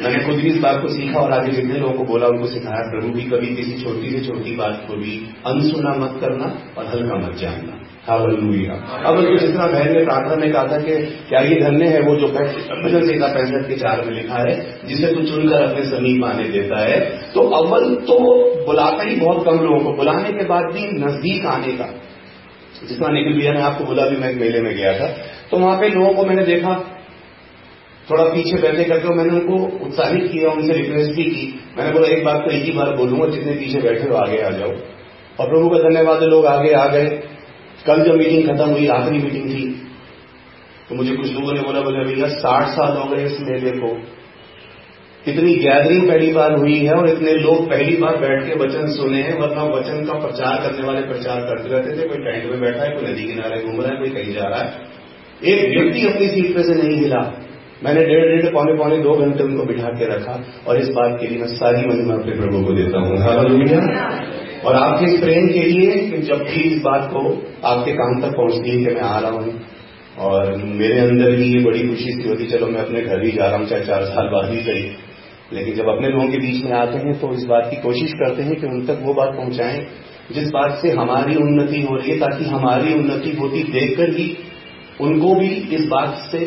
मैंने 0.00 0.24
खुद 0.24 0.34
भी 0.34 0.48
इस 0.48 0.56
बात 0.56 0.82
को 0.82 0.88
सीखा 0.88 1.20
और 1.20 1.32
आगे 1.32 1.52
जितने 1.52 1.74
लोगों 1.74 1.94
को 1.94 2.04
बोला, 2.04 2.26
उनको 2.26 2.46
सिखाया, 2.46 2.90
प्रभु 2.90 3.08
भी 3.08 3.22
कभी 3.22 3.56
किसी 3.56 3.82
छोटी 3.82 4.10
से 4.10 4.26
छोटी 4.26 4.56
बात 4.56 4.84
को 4.88 4.96
भी 4.96 5.26
अनसुना 5.46 5.90
मत 5.90 6.20
करना 6.20 6.58
और 6.78 6.86
हल्का 6.86 7.14
मत 7.14 7.34
जानना। 7.34 7.81
हालेलुया 8.08 9.02
अब 9.04 9.38
जिस 9.38 9.50
तरह 9.50 9.66
बहन 9.66 9.92
ने 9.92 10.04
प्रार्थना 10.04 10.36
में 10.36 10.52
कहा 10.52 10.66
था 10.66 10.78
कि 10.78 10.96
क्या 11.28 11.40
ये 11.40 11.60
धन्य 11.60 11.84
है 11.84 12.00
वो 12.00 12.16
जो 12.16 12.28
भजन 12.28 13.06
सीता 13.06 13.26
पैंसठ 13.26 13.68
के 13.68 13.74
चार 13.74 14.04
में 14.04 14.12
लिखा 14.14 14.34
है, 14.34 14.78
जिसे 14.86 15.06
तू 15.06 15.22
चुनकर 15.22 15.62
अपने 15.62 15.84
समीप 15.84 16.24
आने 16.24 16.44
देता 16.44 16.78
है। 16.78 17.00
तो 17.34 17.40
अव्वल 17.40 17.94
तो 17.94 18.18
बुलाता 18.66 19.02
ही 19.02 19.16
बहुत 19.16 19.46
कम 19.46 19.58
लोगों 19.58 19.80
को। 19.80 19.92
बुलाने 19.92 20.32
के 20.32 20.44
बाद 20.44 20.64
भी 20.64 21.04
नज़दीक 21.04 21.46
आने 21.46 21.72
का। 21.72 21.84
जितना 22.88 23.08
निखिल 23.08 23.40
भैया 23.40 23.52
ने 23.52 23.60
आपको 23.60 23.84
बोला 23.84 24.06
भी 24.06 24.16
मैं 24.16 24.34
मेले 24.34 24.60
में 24.60 24.76
गया 24.76 25.00
था। 25.00 25.06
तो 25.50 25.56
वहाँ 25.56 25.80
पे 25.80 25.88
लोगों 25.88 26.14
को 26.14 26.24
मैंने 26.24 26.42
देखा, 26.42 26.98
थोड़ा 28.10 28.24
पीछे 28.24 28.62
बैठे 28.62 28.84
करके 28.84 29.08
मैंने 29.08 29.30
उनको 29.30 29.84
उत्साहित 29.86 30.32
किया, 30.32 30.50
उनसे 30.50 30.72
रिक्वेस्ट 30.72 31.12
भी 31.12 31.24
की। 31.24 31.60
मैंने 31.78 31.92
बोला, 31.92 32.06
एक 32.06 32.24
बात 32.24 32.44
तो 32.44 32.50
एक 32.50 32.64
ही 32.64 32.72
बार 32.72 32.96
बोलूँगा, 32.96 33.26
जितने 33.26 33.52
पीछे 33.52 33.80
बैठे 33.80 34.08
हो, 34.08 34.14
आगे 34.14 34.42
आ 34.42 34.50
जाओ। 34.50 34.70
और 35.40 35.46
प्रभु 35.48 35.68
का 35.68 35.78
धन्यवाद, 35.78 36.22
लोग 36.22 36.46
आगे 36.46 36.72
आ 36.72 36.86
गए। 36.86 37.20
कल 37.86 38.02
जब 38.02 38.16
मीटिंग 38.16 38.48
खत्म 38.48 38.68
हुई, 38.70 38.86
आखिरी 38.88 39.18
मीटिंग 39.18 39.46
थी 39.50 39.64
तो 40.88 40.94
मुझे 40.94 41.14
कुछ 41.16 41.32
लोगों 41.32 41.52
ने 41.52 41.60
बोला 41.60 41.80
बोला 41.80 42.02
भैया 42.04 42.28
साठ 42.36 42.68
साल 42.70 42.96
हो 42.96 43.04
गए 43.06 43.24
इस 43.24 43.36
मेले 43.40 43.70
को। 43.76 43.90
इतनी 45.24 45.54
गैदरिंग 45.56 46.08
पहली 46.08 46.30
बार 46.32 46.56
हुई 46.56 46.78
है 46.78 46.94
और 46.94 47.08
इतने 47.08 47.32
लोग 47.38 47.68
पहली 47.70 47.96
बार 47.96 48.16
बैठ 48.16 48.42
के 48.46 48.54
वचन 48.58 48.86
सुने 48.92 49.22
हैं, 49.22 49.34
वरना 49.40 49.64
वचन 49.68 50.04
का 50.04 50.18
प्रचार 50.18 50.56
करने 50.62 50.86
वाले 50.86 51.02
प्रचार 51.06 51.40
करते 51.42 51.68
रहते 51.68 51.92
थे। 51.92 52.08
कोई 52.08 52.24
टेंट 52.24 52.50
में 52.50 52.60
बैठा 52.60 52.82
है, 52.82 52.90
कोई 52.90 53.04
नदी 53.06 53.26
किनारे 53.26 53.62
घूम 53.62 53.80
रहा 53.80 53.92
है, 53.92 53.98
कोई 53.98 54.10
कहीं 54.10 54.34
जा 54.34 54.48
रहा 54.48 54.62
है। 54.62 54.68
एक 55.44 55.60
व्यक्ति 55.70 56.06
अपनी 56.06 56.26
सीट 56.28 56.54
पे 56.56 56.62
से 56.62 56.74
नहीं 56.74 56.98
हिला 56.98 57.22
मैंने 57.84 58.02
डेढ़ 58.04 58.24
डेढ़, 58.26 58.52
पौने 58.52 58.74
पौने, 58.74 58.96
दो 58.98 59.12
घंटे 59.14 59.44
उनको 59.44 59.64
बिठा 59.64 59.88
के 59.92 60.06
रखा 60.06 60.34
और 60.66 60.80
इस 60.80 60.88
बात 60.90 61.16
के 61.20 61.28
लिए 61.28 61.38
मैं 61.38 61.48
सारी 61.54 61.86
महिमा 61.86 62.14
अपने 62.14 62.34
प्रभु 62.36 62.64
को 62.64 62.72
देता 62.72 62.98
हूँ। 62.98 63.16
और 64.64 64.74
आपके 64.76 65.12
इस 65.12 65.20
प्रेम 65.20 65.46
के 65.48 65.62
लिए 65.68 65.94
कि 66.08 66.18
जब 66.22 66.42
भी 66.44 66.60
इस 66.64 66.80
बात 66.82 67.08
को 67.12 67.20
आपके 67.66 67.92
काम 67.92 68.20
तक 68.22 68.36
पहुँचती 68.36 68.70
है 68.70 68.76
कि 68.78 68.94
मैं 68.94 69.00
आ 69.02 69.18
रहा 69.18 69.30
हूँ, 69.32 69.54
और 70.20 70.56
मेरे 70.74 70.98
अंदर 71.00 71.36
भी 71.36 71.46
ये 71.46 71.62
बड़ी 71.64 71.86
खुशी 71.88 72.12
सी 72.12 72.28
होती, 72.28 72.46
चलो 72.48 72.66
मैं 72.66 72.80
अपने 72.80 73.02
घर 73.02 73.20
भी 73.20 73.30
जा 73.32 73.46
रहा 73.46 73.56
हूँ, 73.56 73.66
चाहे 73.68 73.84
चार 73.84 74.04
साल 74.06 74.28
बाद 74.28 74.50
ही 74.50 74.60
सही 74.62 74.84
लेकिन 75.52 75.74
जब 75.74 75.88
अपने 75.88 76.08
लोगों 76.08 76.26
के 76.28 76.38
बीच 76.38 76.64
में 76.64 76.72
आते 76.74 76.98
हैं 76.98 77.14
तो 77.20 77.32
इस 77.34 77.44
बात 77.46 77.66
की 77.70 77.76
कोशिश 77.80 78.12
करते 78.20 78.42
हैं 78.42 78.54
कि 78.60 78.66
उन 78.66 78.84
तक 78.86 79.00
वो 79.02 79.14
बात 79.14 79.34
पहुंचाएँ, 79.36 79.80
जिस 80.32 80.48
बात 80.50 80.78
से 80.82 80.90
हमारी 80.92 81.34
उन्नति 81.38 81.80
हो 81.82 81.96
रही 81.96 82.10
है, 82.10 82.18
ताकि 82.18 82.44
हमारी 82.46 82.94
उन्नति 82.94 83.32
होती 83.40 83.62
देखकर 83.72 84.14
ही 84.16 84.26
उनको 85.00 85.34
भी 85.34 85.48
इस 85.76 85.86
बात 85.88 86.14
से 86.30 86.38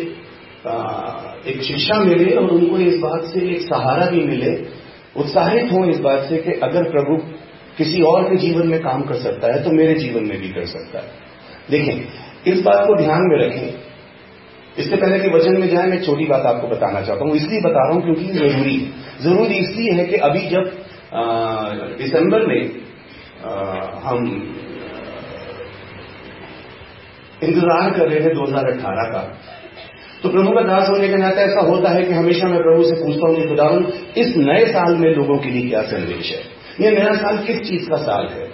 एक 1.45 1.61
शिक्षा 1.63 1.99
मिले 2.01 2.33
और 2.35 2.51
उनको 2.51 2.77
इस 2.83 2.97
बात 2.99 3.25
से 3.33 3.41
एक 3.49 3.61
सहारा 3.63 4.05
भी 4.11 4.23
मिले, 4.25 4.53
उत्साहित 5.15 5.71
हों 5.71 5.85
इस 5.89 5.99
बात 6.01 6.23
से 6.29 6.37
कि 6.37 6.59
अगर 6.63 6.89
प्रभु 6.91 7.17
किसी 7.77 8.01
और 8.03 8.23
के 8.23 8.35
जीवन 8.37 8.67
में 8.67 8.79
काम 8.81 9.01
कर 9.03 9.17
सकता 9.21 9.53
है 9.53 9.63
तो 9.63 9.71
मेरे 9.71 9.93
जीवन 9.95 10.23
में 10.23 10.37
भी 10.41 10.49
कर 10.49 10.65
सकता 10.67 10.99
है। 10.99 11.09
देखें 11.69 12.51
इस 12.51 12.61
बात 12.61 12.85
को 12.87 12.95
ध्यान 12.97 13.21
में 13.29 13.37
रखें। 13.39 13.67
इससे 14.77 14.95
पहले 14.95 15.19
कि 15.19 15.29
वचन 15.29 15.57
में 15.59 15.67
जाए 15.69 15.89
मैं 15.89 16.01
छोटी 16.03 16.25
बात 16.25 16.45
आपको 16.45 16.67
बताना 16.67 17.01
चाहता 17.01 17.25
हूँ। 17.25 17.35
इसलिए 17.35 17.59
बता 17.61 17.83
रहा 17.83 17.93
हूँ 17.93 18.01
क्योंकि 18.03 18.25
ज़रूरी 18.33 18.77
ज़रूरी 19.21 19.57
इसलिए 19.57 19.91
है 19.91 20.05
कि 20.05 20.17
अभी 20.27 20.47
जब 20.49 20.63
दिसंबर 21.97 22.45
में 22.47 22.59
आ, 23.45 23.51
हम 24.03 24.25
इंतज़ार 27.43 27.89
कर 27.91 28.07
रहे 28.07 28.19
थे 28.19 28.33
2018 28.35 29.07
का 29.11 29.21
तो 30.23 30.29
प्रभु 30.29 30.51
का 30.51 30.61
दास 30.61 30.89
होने 30.89 31.07
के 31.07 31.17
नाते 31.17 31.41
ऐसा 31.41 31.61
होता 31.61 31.89
है 31.89 32.03
कि 32.03 32.13
हमेशा 32.13 32.47
मैं 32.47 32.59
प्रभु 32.59 32.83
से 32.83 32.95
पूछता 33.01 33.27
हूँ 33.27 33.35
कि 33.35 33.47
खुदावन 33.47 33.85
इस 34.17 34.35
नए 34.37 34.65
साल 34.67 34.95
में 34.97 35.09
लोगों 35.15 35.37
के 35.37 35.49
लिए 35.49 35.67
क्या 35.69 35.81
संदेश 35.89 36.31
है? 36.31 36.39
यह 36.81 36.91
नया 36.91 37.15
साल 37.15 37.37
किस 37.37 37.59
चीज़ 37.61 37.89
का 37.89 37.97
साल 37.97 38.27
है? 38.27 38.45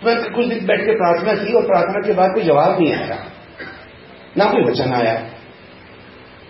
तो 0.00 0.06
मैं 0.06 0.32
कुछ 0.32 0.46
दिन 0.46 0.66
बैठ 0.66 0.80
के 0.80 0.92
प्रार्थना 0.92 1.44
की 1.44 1.52
और 1.52 1.66
प्रार्थना 1.66 2.06
के 2.06 2.12
बाद 2.12 2.30
कोई 2.34 2.42
जवाब 2.42 2.80
नहीं 2.80 2.94
आया। 2.94 3.24
ना 4.38 4.44
कोई 4.44 4.72
वचन 4.72 4.92
आया। 4.92 5.14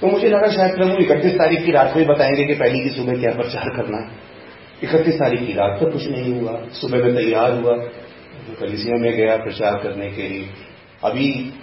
तो 0.00 0.06
मुझे 0.06 0.28
लगा 0.28 0.48
शायद 0.48 0.76
प्रभु 0.76 0.96
इकतीस 1.00 1.34
तारीख 1.34 1.64
की 1.64 1.72
रात 1.72 1.92
को 1.94 1.98
ही 1.98 2.04
बताएँगे 2.04 2.44
कि 2.44 2.54
पहली 2.54 2.80
की 2.80 2.88
सुबह 2.88 3.16
क्या 3.16 3.30
प्रचार 3.30 3.64
करना 3.76 3.96
है। 3.96 4.10
इकतीस 4.82 5.14
तारीख 5.14 5.46
की 5.46 5.52
रात 5.52 5.80
तो 5.80 5.90
कुछ 5.90 6.08
नहीं 6.08 6.40
हुआ। 6.40 6.62
सुबह 6.72 7.04
में 7.04 7.16
तैयार 7.16 7.52
हुआ। 7.52 7.72
तो 7.72 8.54
कलिसिया 8.60 8.96
में 8.96 9.12
गया 9.12 9.36
प्रचार 9.36 9.74
करने 9.78 10.10
के 10.10 10.22
लिए। 10.22 10.46
अभी 11.04 11.54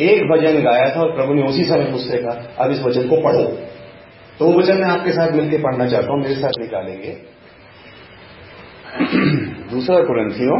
एक 0.00 0.22
भजन 0.22 0.62
गाया 0.62 0.96
था 0.96 1.00
और 1.00 1.16
प्रभु 1.16 1.34
ने 1.34 1.42
उसी 1.42 1.64
समय 1.64 1.84
मुझसे 1.84 2.18
कहा, 2.18 2.64
अब 2.64 2.70
इस 2.70 2.80
वचन 2.80 3.08
को 3.08 3.16
पढ़ो। 3.16 3.71
तो 4.42 4.46
वचन 4.52 4.76
मैं 4.76 4.88
आपके 4.88 5.12
साथ 5.12 5.32
मिलकर 5.32 5.62
पढ़ना 5.62 5.86
चाहता 5.86 6.12
हूँ, 6.12 6.20
मेरे 6.22 6.34
साथ 6.34 6.56
निकालेंगे। 6.60 7.10
दूसरा 9.70 9.98
कुरंथियों 10.02 10.56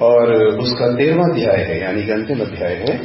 और 0.00 0.32
उसका 0.58 0.92
तेरहवा 0.94 1.26
अध्याय 1.26 1.64
है, 1.64 1.80
यानी 1.80 2.02
कि 2.02 2.12
अंतिम 2.12 2.40
अध्याय 2.40 2.74
है। 2.74 2.96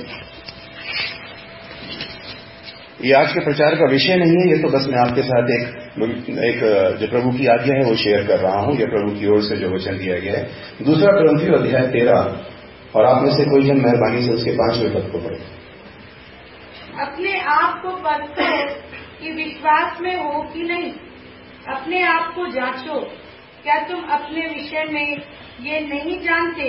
ये 3.00 3.14
आज 3.14 3.34
के 3.34 3.40
प्रचार 3.40 3.76
का 3.76 3.86
विषय 3.86 4.16
नहीं 4.16 4.38
है, 4.38 4.46
ये 4.50 4.58
तो 4.58 4.70
बस 4.70 4.86
मैं 4.90 5.00
आपके 5.00 5.22
साथ 5.22 5.50
एक 5.50 5.66
एक, 6.46 6.60
जो 7.00 7.08
प्रभु 7.08 7.32
की 7.32 7.48
आज्ञा 7.48 7.76
है 7.76 7.84
वो 7.84 7.96
शेयर 7.96 8.26
कर 8.28 8.40
रहा 8.40 8.60
हूँ, 8.60 8.76
ये 8.78 8.86
प्रभु 8.86 9.12
की 9.20 9.28
ओर 9.28 9.42
से 9.42 9.58
जो 9.58 9.70
वचन 9.70 9.98
दिया 9.98 10.18
गया 10.20 10.34
है। 10.34 10.86
दूसरा 10.86 11.12
क्रंथी 11.12 11.54
अध्याय 11.54 11.88
तेरह, 11.88 12.20
और 12.96 13.06
आप 13.06 13.22
में 13.24 13.32
से 13.32 13.46
कोई 13.46 13.64
जन 13.64 13.78
मेहरबानी 13.78 14.22
से 14.22 14.34
उसके 14.34 14.52
पाँचवें 14.52 14.94
पद 14.94 15.12
को 15.12 15.20
पढ़े। 15.20 15.40
अपने 17.02 17.40
आप 17.40 17.82
को 17.82 17.92
परखो 17.98 18.52
कि 19.22 19.32
विश्वास 19.34 20.02
में 20.02 20.16
हो 20.16 20.42
कि 20.54 20.64
नहीं, 20.64 20.92
अपने 21.68 22.04
आप 22.04 22.34
को 22.36 22.48
जांचो। 22.52 23.00
क्या 23.64 23.80
तुम 23.84 24.04
अपने 24.12 24.48
विषय 24.48 24.84
में 24.92 25.22
ये 25.62 25.80
नहीं 25.80 26.20
जानते 26.20 26.68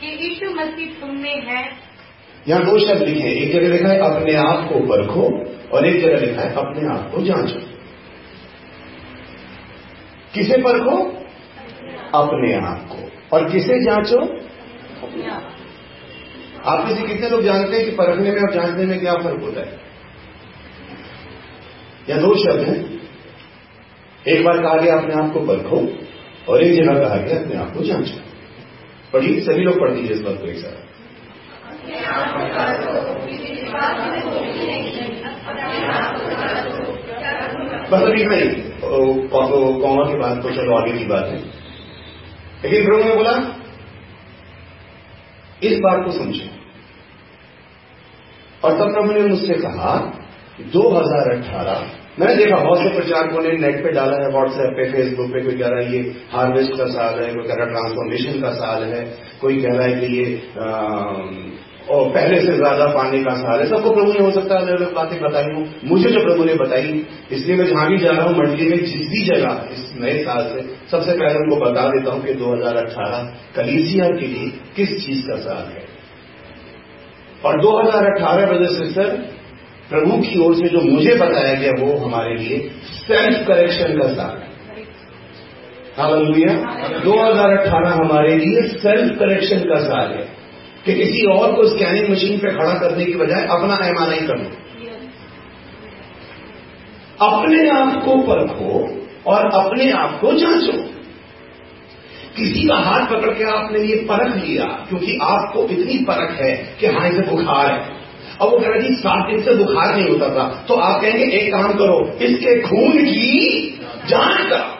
कि 0.00 0.06
यीशु 0.24 0.50
मसीह 0.54 1.00
तुम 1.00 1.16
में 1.16 1.38
है? 1.42 1.64
यहाँ 2.48 2.64
दो 2.64 2.78
शब्द 2.78 3.02
लिखे 3.02 3.28
एक 3.28 3.52
जगह 3.52 3.68
लिखा 3.68 3.88
है, 3.88 3.98
अपने 3.98 4.34
आप 4.34 4.68
को 4.72 4.78
परखो, 4.78 5.46
और 5.76 5.86
एक 5.86 6.00
जगह 6.00 6.26
लिखा 6.26 6.42
है, 6.42 6.54
अपने 6.54 6.88
आप 6.88 7.10
को 7.14 7.22
जांचो। 7.22 7.60
किसे 10.34 10.56
परखो? 10.58 10.96
अपने 12.18 12.54
आप 12.54 12.88
को। 12.92 13.10
और 13.36 13.50
किसे 13.50 13.84
जांचो? 13.84 14.20
आप 16.64 16.88
किसी, 16.88 17.06
कितने 17.06 17.28
लोग 17.28 17.42
जानते 17.42 17.76
हैं 17.76 17.84
कि 17.84 17.90
परखने 17.90 18.30
में 18.30 18.40
और 18.40 18.54
जांचने 18.54 18.86
में 18.86 19.00
क्या 19.00 19.14
फ़र्क 19.14 19.42
होता 19.42 19.60
है? 19.60 19.80
या 22.10 22.16
दो 22.16 22.34
शब्द 22.34 22.68
हैं। 22.68 23.00
एक 24.28 24.44
बार 24.44 24.62
कहा 24.62 24.74
गया 24.74 24.98
अपने 24.98 25.14
आप 25.14 25.32
को 25.32 25.40
परखो, 25.40 25.98
और 26.52 26.62
एक 26.62 26.84
जगह 26.84 27.08
कहा 27.08 27.16
गया 27.16 27.40
अपने 27.40 27.54
आप 27.56 27.72
को 27.72 27.82
जांचो। 27.82 28.20
पढ़िए, 29.12 29.40
सभी 29.40 29.62
लोग 29.62 29.80
पढ़ 29.80 29.92
लीजिए 29.92 30.12
इस 30.12 30.20
बात 30.20 30.40
को 30.40 30.46
एक 30.46 30.56
साथ। 30.56 30.95
बस 37.90 38.02
अभी 38.02 38.24
नहीं 38.24 38.46
कौमा 39.80 40.04
की 40.04 40.16
बात 40.18 40.42
तो 40.42 40.50
चलो 40.50 40.76
आगे 40.76 40.92
की 40.98 41.04
बात 41.04 41.24
है। 41.24 41.38
लेकिन 42.64 42.84
प्रभु 42.84 43.02
ने 43.04 43.14
बोला, 43.14 43.34
इस 45.62 45.78
बात 45.78 46.04
को 46.04 46.10
समझो। 46.12 46.48
और 48.64 48.72
तब 48.72 48.92
प्रभु 48.94 49.12
ने 49.12 49.20
मुझसे 49.20 49.54
कहा 49.54 49.92
2018 50.74 51.78
मैंने 52.20 52.34
देखा 52.34 52.56
बहुत 52.56 52.78
से 52.78 52.90
प्रचारकों 52.94 53.40
ने 53.42 53.50
नेट 53.52 53.82
पे 53.84 53.92
डाला 53.92 54.16
है 54.16 54.28
व्हाट्सएप 54.32 54.70
पे 54.76 54.84
फेसबुक 54.92 55.26
पे, 55.26 55.40
कोई 55.40 55.56
कह 55.58 55.68
रहा 55.68 55.80
है 55.80 55.92
ये 55.92 56.00
हार्वेस्ट 56.32 56.76
का 56.78 56.86
साल 56.86 57.18
है, 57.22 57.28
कोई 57.34 57.44
कह 57.48 57.54
रहा 57.54 57.64
है 57.64 57.70
ट्रांसफॉर्मेशन 57.70 58.40
का 58.42 58.50
साल 58.50 58.84
है, 58.84 59.00
कोई 59.40 59.60
कह 59.62 59.72
रहा 59.72 59.86
है 59.86 59.94
कि 60.00 60.06
ये 60.16 60.26
और 61.90 62.08
पहले 62.08 62.40
से 62.40 62.54
ज़्यादा 62.56 62.86
पाने 62.86 63.18
का 63.24 63.34
सहारा 63.34 63.62
है 63.62 63.68
सबको 63.68 63.90
प्रभु 63.90 64.12
ने 64.12 64.20
हो 64.20 64.30
सकता 64.30 64.54
है 64.54 64.66
अलग 64.66 64.94
बातें 64.94 65.20
बताई 65.20 65.44
हूँ। 65.44 65.74
मुझे 65.84 66.10
जो 66.10 66.20
प्रभु 66.20 66.44
ने 66.44 66.54
बताई 66.54 67.04
इसलिए 67.32 67.56
मैं 67.56 67.66
जहाँ 67.66 67.90
भी 67.90 67.98
जा 67.98 68.10
रहा 68.10 68.22
हूँ 68.22 68.38
मंडली 68.38 68.68
में 68.68 68.78
जिस 68.78 69.06
भी 69.08 69.24
जगह 69.26 69.68
इस 69.72 69.84
नए 69.96 70.18
साल 70.24 70.42
से 70.44 70.64
सबसे 70.90 71.12
पहले 71.12 71.34
उनको 71.34 71.56
बता 71.56 71.88
देता 71.88 72.12
हूँ 72.12 72.24
कि 72.24 72.34
2018 72.34 73.28
कलीसिया 73.56 74.08
के 74.08 74.26
लिए 74.26 74.50
किस 74.76 75.06
चीज़ 75.06 75.22
का 75.28 75.36
साल 75.36 75.64
है। 75.66 75.84
और 77.44 77.60
2018 77.60 78.46
ब्रदर 78.46 78.72
सिस्टर 78.74 79.16
प्रभु 79.90 80.16
की 80.18 80.44
ओर 80.44 80.54
से 80.54 80.68
जो 80.68 80.80
मुझे 80.80 81.14
बताया 81.14 81.54
गया 81.54 81.72
वो 81.80 81.96
हमारे 81.98 82.36
लिए 82.36 82.58
सेल्फ 82.92 83.46
करेक्शन 83.48 83.98
का 83.98 84.08
साल 84.08 84.38
है। 84.38 84.54
हाँ 85.98 86.10
हालेलुया 86.10 86.54
2018 87.04 87.92
हमारे 87.92 88.36
लिए 88.36 88.62
सेल्फ 88.62 89.18
करेक्शन 89.18 89.60
का 89.60 89.78
साल 89.80 90.12
है। 90.12 90.35
कि 90.86 90.94
किसी 90.94 91.24
और 91.28 91.52
को 91.52 91.68
स्कैनिंग 91.68 92.10
मशीन 92.10 92.38
पे 92.38 92.50
खड़ा 92.52 92.74
करने 92.74 93.04
की 93.04 93.14
बजाय 93.14 93.46
अपना 93.50 93.78
एमआरआई 93.86 94.26
कर 94.26 94.36
लो। 94.38 94.50
अपने 97.20 97.68
आप 97.70 98.02
को 98.04 98.16
परखो 98.22 98.82
और 99.26 99.50
अपने 99.54 99.90
आप 99.94 100.18
को 100.20 100.32
जांचो। 100.32 100.72
किसी 102.36 102.66
का 102.68 102.76
हाथ 102.80 103.06
पकड़ 103.06 103.32
के 103.34 103.44
आपने 103.50 103.82
ये 103.82 103.96
परख 104.08 104.34
लिया, 104.36 104.64
क्योंकि 104.88 105.18
आपको 105.24 105.64
इतनी 105.68 105.98
परख 106.04 106.40
है 106.40 106.52
कि 106.80 106.86
हाँ 106.88 107.08
इसे 107.08 107.22
बुखार 107.30 107.70
है। 107.70 107.78
अब 108.40 108.50
वो 108.50 108.58
कह 108.58 108.66
रहा 108.66 108.80
जी 108.80 108.94
सात 108.96 109.30
दिन 109.30 109.42
से 109.42 109.54
बुखार 109.54 109.94
नहीं 109.94 110.08
होता 110.08 110.28
था 110.30 110.48
तो 110.68 110.74
आप 110.76 111.00
कहेंगे, 111.02 111.24
एक 111.36 111.52
काम 111.52 111.72
करो, 111.72 111.98
इसके 112.22 112.60
खून 112.62 113.04
की 113.04 113.30
जाँच 114.08 114.48
करो 114.50 114.75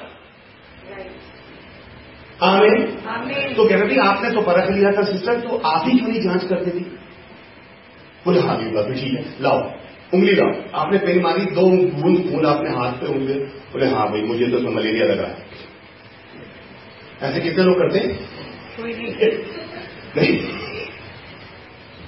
आमेन। 2.41 2.83
तो 3.55 3.65
कह 3.69 3.77
रहे 3.77 3.97
आपने 4.01 4.31
तो 4.31 4.41
परख 4.43 4.71
लिया 4.71 4.91
था 4.93 5.03
सिस्टर 5.03 5.41
तो 5.41 5.57
आप 5.67 5.89
ही 5.89 5.99
क्यों 5.99 6.09
नहीं 6.09 6.21
जाँच 6.23 6.45
करते 6.45 6.71
थी? 6.71 6.85
बोले 8.27 8.41
हाँ 8.41 8.57
जी 8.61 8.71
बाबू 8.71 8.95
ठीक 8.95 9.13
है 9.15 9.25
लाओ 9.43 9.59
उंगली 10.15 10.35
लाओ। 10.35 10.53
आपने 10.75 10.99
पेन 10.99 11.21
मारी 11.23 11.45
दो 11.55 11.63
बूंद 11.93 12.19
खून 12.31 12.47
आपने 12.47 12.71
हाथ 12.71 12.93
पे 12.93 13.07
उंगली 13.07 13.35
बोले 13.73 13.87
हाँ 13.87 14.07
भाई 14.11 14.23
मुझे 14.23 14.47
तो 14.47 14.61
मलेरिया 14.71 15.07
लगा। 15.07 15.27
है 15.27 15.45
ऐसे 17.23 17.41
कितने 17.41 17.65
लोग 17.65 17.79
करते 17.79 17.99
हैं? 17.99 18.09
नहीं। 20.17 20.35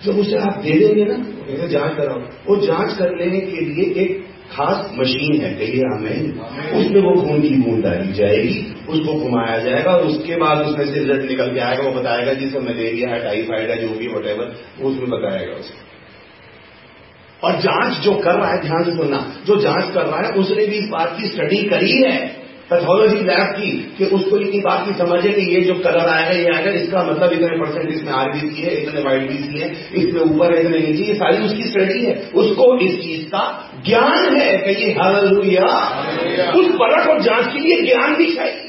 जब 0.04 0.18
उसे 0.18 0.36
आप 0.38 0.58
दे 0.58 0.78
देंगे 0.78 1.04
ना 1.04 1.16
जैसे 1.46 1.68
जाँच 1.68 1.96
कराओ। 1.96 2.20
वो 2.46 2.56
जाँच 2.66 2.96
कर 2.98 3.14
लेने 3.16 3.40
के 3.42 3.60
लिए 3.60 3.84
एक 4.04 4.27
खास 4.52 4.90
मशीन 4.94 5.40
है, 5.40 5.54
कहिए 5.54 5.82
हमें। 5.84 6.32
उसमें 6.74 7.00
वो 7.00 7.22
खून 7.22 7.42
की 7.42 7.48
बूंद 7.48 7.84
डाली 7.84 8.12
जाएगी, 8.12 8.74
उसको 8.88 9.12
घुमाया 9.12 9.58
जाएगा 9.58 9.90
और 9.90 10.06
उसके 10.06 10.36
बाद 10.36 10.66
उसमें 10.66 10.86
से 10.86 11.00
रिज़ल्ट 11.00 11.30
निकल 11.30 11.54
के 11.54 11.60
आएगा, 11.60 11.82
वो 11.82 11.92
बताएगा 11.92 12.32
जिसमें 12.32 12.60
मलेरिया 12.60 13.10
है 13.10 13.22
टाइफाइड 13.22 13.70
है, 13.70 13.78
जो 13.78 13.88
भी 13.88 14.08
वट 14.08 14.56
वो 14.80 14.88
उसमें 14.88 15.10
बताएगा 15.10 15.52
उसको 15.52 15.86
और 17.42 17.52
जाँच 17.52 18.00
जो 18.00 18.14
कर 18.14 18.34
रहा 18.34 18.52
है, 18.52 18.62
ध्यान 18.62 18.84
से 18.84 18.96
सुनना, 18.96 19.36
जो 19.46 19.56
जाँच 19.56 19.94
कर 19.94 20.06
रहा 20.06 20.20
है, 20.20 20.32
उसने 20.32 20.66
भी 20.66 20.76
इस 20.76 20.88
बात 20.88 21.16
की 21.18 21.26
स्टडी 21.26 21.62
करी 21.62 21.92
है। 21.92 22.37
पैथोलॉजी 22.70 23.20
लैब 23.26 23.52
की 23.52 23.70
कि 23.98 24.04
उसको 24.14 24.38
इतनी 24.38 24.58
बात 24.60 24.84
की 24.86 24.94
समझ 24.94 25.18
है 25.26 25.32
कि 25.32 25.44
ये 25.54 25.60
जो 25.62 25.74
कलर 25.76 26.08
आएगा 26.08 26.32
ये 26.32 26.48
आएगा 26.54 26.70
इसका 26.80 27.02
मतलब 27.04 27.32
इतने 27.32 27.58
परसेंट 27.60 27.90
इसमें 27.92 28.12
आरबीसी 28.14 28.62
है 28.62 28.74
इतने 28.82 29.02
वाइट 29.02 29.28
बीसी 29.28 29.60
है 29.60 29.68
इसमें 30.00 30.20
ऊपर 30.22 30.54
है 30.54 30.60
इतने 30.62 30.78
नीचे 30.78 31.04
ये 31.04 31.14
सारी 31.16 31.44
उसकी 31.44 31.68
स्टडी 31.68 32.04
है। 32.04 32.14
उसको 32.34 32.66
इस 32.86 32.98
चीज़ 33.02 33.22
का 33.28 33.44
ज्ञान 33.86 34.36
है 34.36 34.56
कि 34.58 34.74
ये 34.82 34.90
हालेलुया 34.94 35.70
उस 36.54 36.68
परख 36.74 37.08
और 37.08 37.22
जाँच 37.22 37.46
के 37.46 37.58
लिए 37.58 37.80
ज्ञान 37.82 38.14
भी 38.16 38.26
चाहिए। 38.34 38.66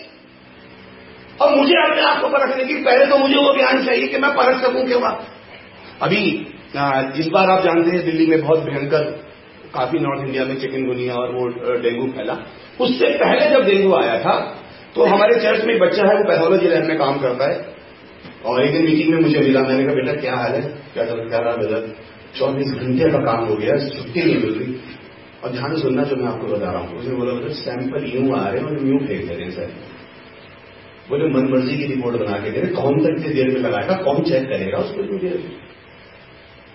और 1.42 1.56
मुझे 1.56 1.76
अपने 1.82 2.02
आप 2.04 2.22
को 2.22 2.30
परखने 2.30 2.64
की 2.66 2.74
पहले 2.86 3.06
तो 3.06 3.18
मुझे 3.18 3.36
वो 3.38 3.54
ज्ञान 3.58 3.86
चाहिए 3.86 4.08
कि 4.08 4.18
मैं 4.18 4.32
परख 4.34 4.64
सकूँ 4.64 4.88
के 4.88 4.98
बाद 4.98 5.26
अभी 6.02 6.24
इस 7.20 7.28
बार 7.34 7.50
आप 7.50 7.64
जानते 7.64 7.92
हैं 7.92 8.06
दिल्ली 8.06 8.26
में 8.26 8.42
बहुत 8.42 8.60
भयंकर 8.64 9.04
काफ़ी 9.74 10.00
नॉर्थ 10.00 10.26
इंडिया 10.26 10.44
में 10.46 10.56
चिकन 10.60 10.86
गुनिया 10.86 11.16
और 11.16 11.32
वो 11.34 11.48
डेंगू 11.82 12.08
फैला। 12.12 12.34
उससे 12.80 13.10
पहले 13.16 13.50
जब 13.50 13.66
डेंगू 13.66 13.94
आया 13.96 14.20
था 14.20 14.36
तो 14.96 15.06
हमारे 15.06 15.40
चर्च 15.42 15.66
में 15.66 15.78
बच्चा 15.80 16.06
है, 16.08 16.14
वो 16.18 16.24
पैथोलॉजी 16.24 16.68
लैब 16.68 16.86
में 16.86 16.98
काम 16.98 17.18
करता 17.20 17.50
है। 17.52 17.58
और 18.46 18.62
एक 18.64 18.72
दिन 18.72 18.86
मीटिंग 18.86 19.10
में 19.14 19.20
मुझे 19.22 19.40
मिला, 19.40 19.62
मैंने 19.62 19.84
कहा, 19.84 19.94
बेटा, 19.94 20.14
क्या 20.22 20.36
हाल 20.36 20.54
है? 20.54 20.62
क्या 20.94 21.04
क्या 21.04 21.40
रहा 21.40 21.56
बेटा 21.56 21.80
चौबीस 22.38 22.72
घंटे 22.74 23.12
का 23.12 23.20
काम 23.26 23.46
हो 23.46 23.56
गया, 23.56 23.76
छुट्टी 23.90 24.24
नहीं 24.24 24.38
मिल 24.38 24.54
रही। 24.54 24.76
और 25.44 25.52
ध्यान 25.52 25.76
सुनना 25.76 26.04
जो 26.04 26.16
मैं 26.16 26.28
आपको 26.28 26.48
बता 26.48 26.72
रहा 26.72 26.82
हूँ, 26.82 26.98
उसने 27.00 27.16
बोला, 27.16 27.34
बेटा 27.34 27.54
सैंपल 27.56 28.06
यूँ 28.06 28.38
आ 28.40 28.48
रहे 28.48 28.62
हैं 28.62 28.68
और 28.68 28.88
यूँ 28.88 29.00
फेंक 29.00 29.28
दे 29.28 29.36
रहे 29.36 29.44
हैं 29.44 29.52
सर 29.52 29.72
बोले 31.10 31.28
मन 31.30 31.48
मर्ज़ी 31.52 31.78
की 31.78 31.86
रिपोर्ट 31.86 32.16
बना 32.18 32.38
के 32.38 32.52
दे 32.52 32.62
रहे, 32.62 32.72
कौन 32.74 33.00
तक 33.04 33.20
इतनी 33.20 33.34
देर 33.34 33.48
में 33.50 33.62
लगाएगा, 33.62 33.96
कौन 34.04 34.22
चेक 34.24 34.44
करेगा, 34.44 34.78
उसको 34.78 35.04
मुझे 35.14 35.30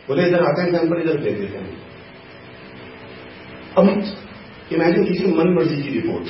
बोले, 0.08 0.23
इधर 0.28 0.44
आते 0.44 0.62
हैं 0.62 0.70
सैंपल 0.70 1.02
इधर 1.02 1.20
दे 1.20 1.30
देते 1.32 1.58
हैं। 1.58 1.70
अब 3.76 3.84
इमेजिन 4.73 5.04
किसी 5.04 5.26
मन 5.26 5.54
मर्ज़ी 5.54 5.83
की 5.83 5.88
रिपोर्ट 5.90 6.28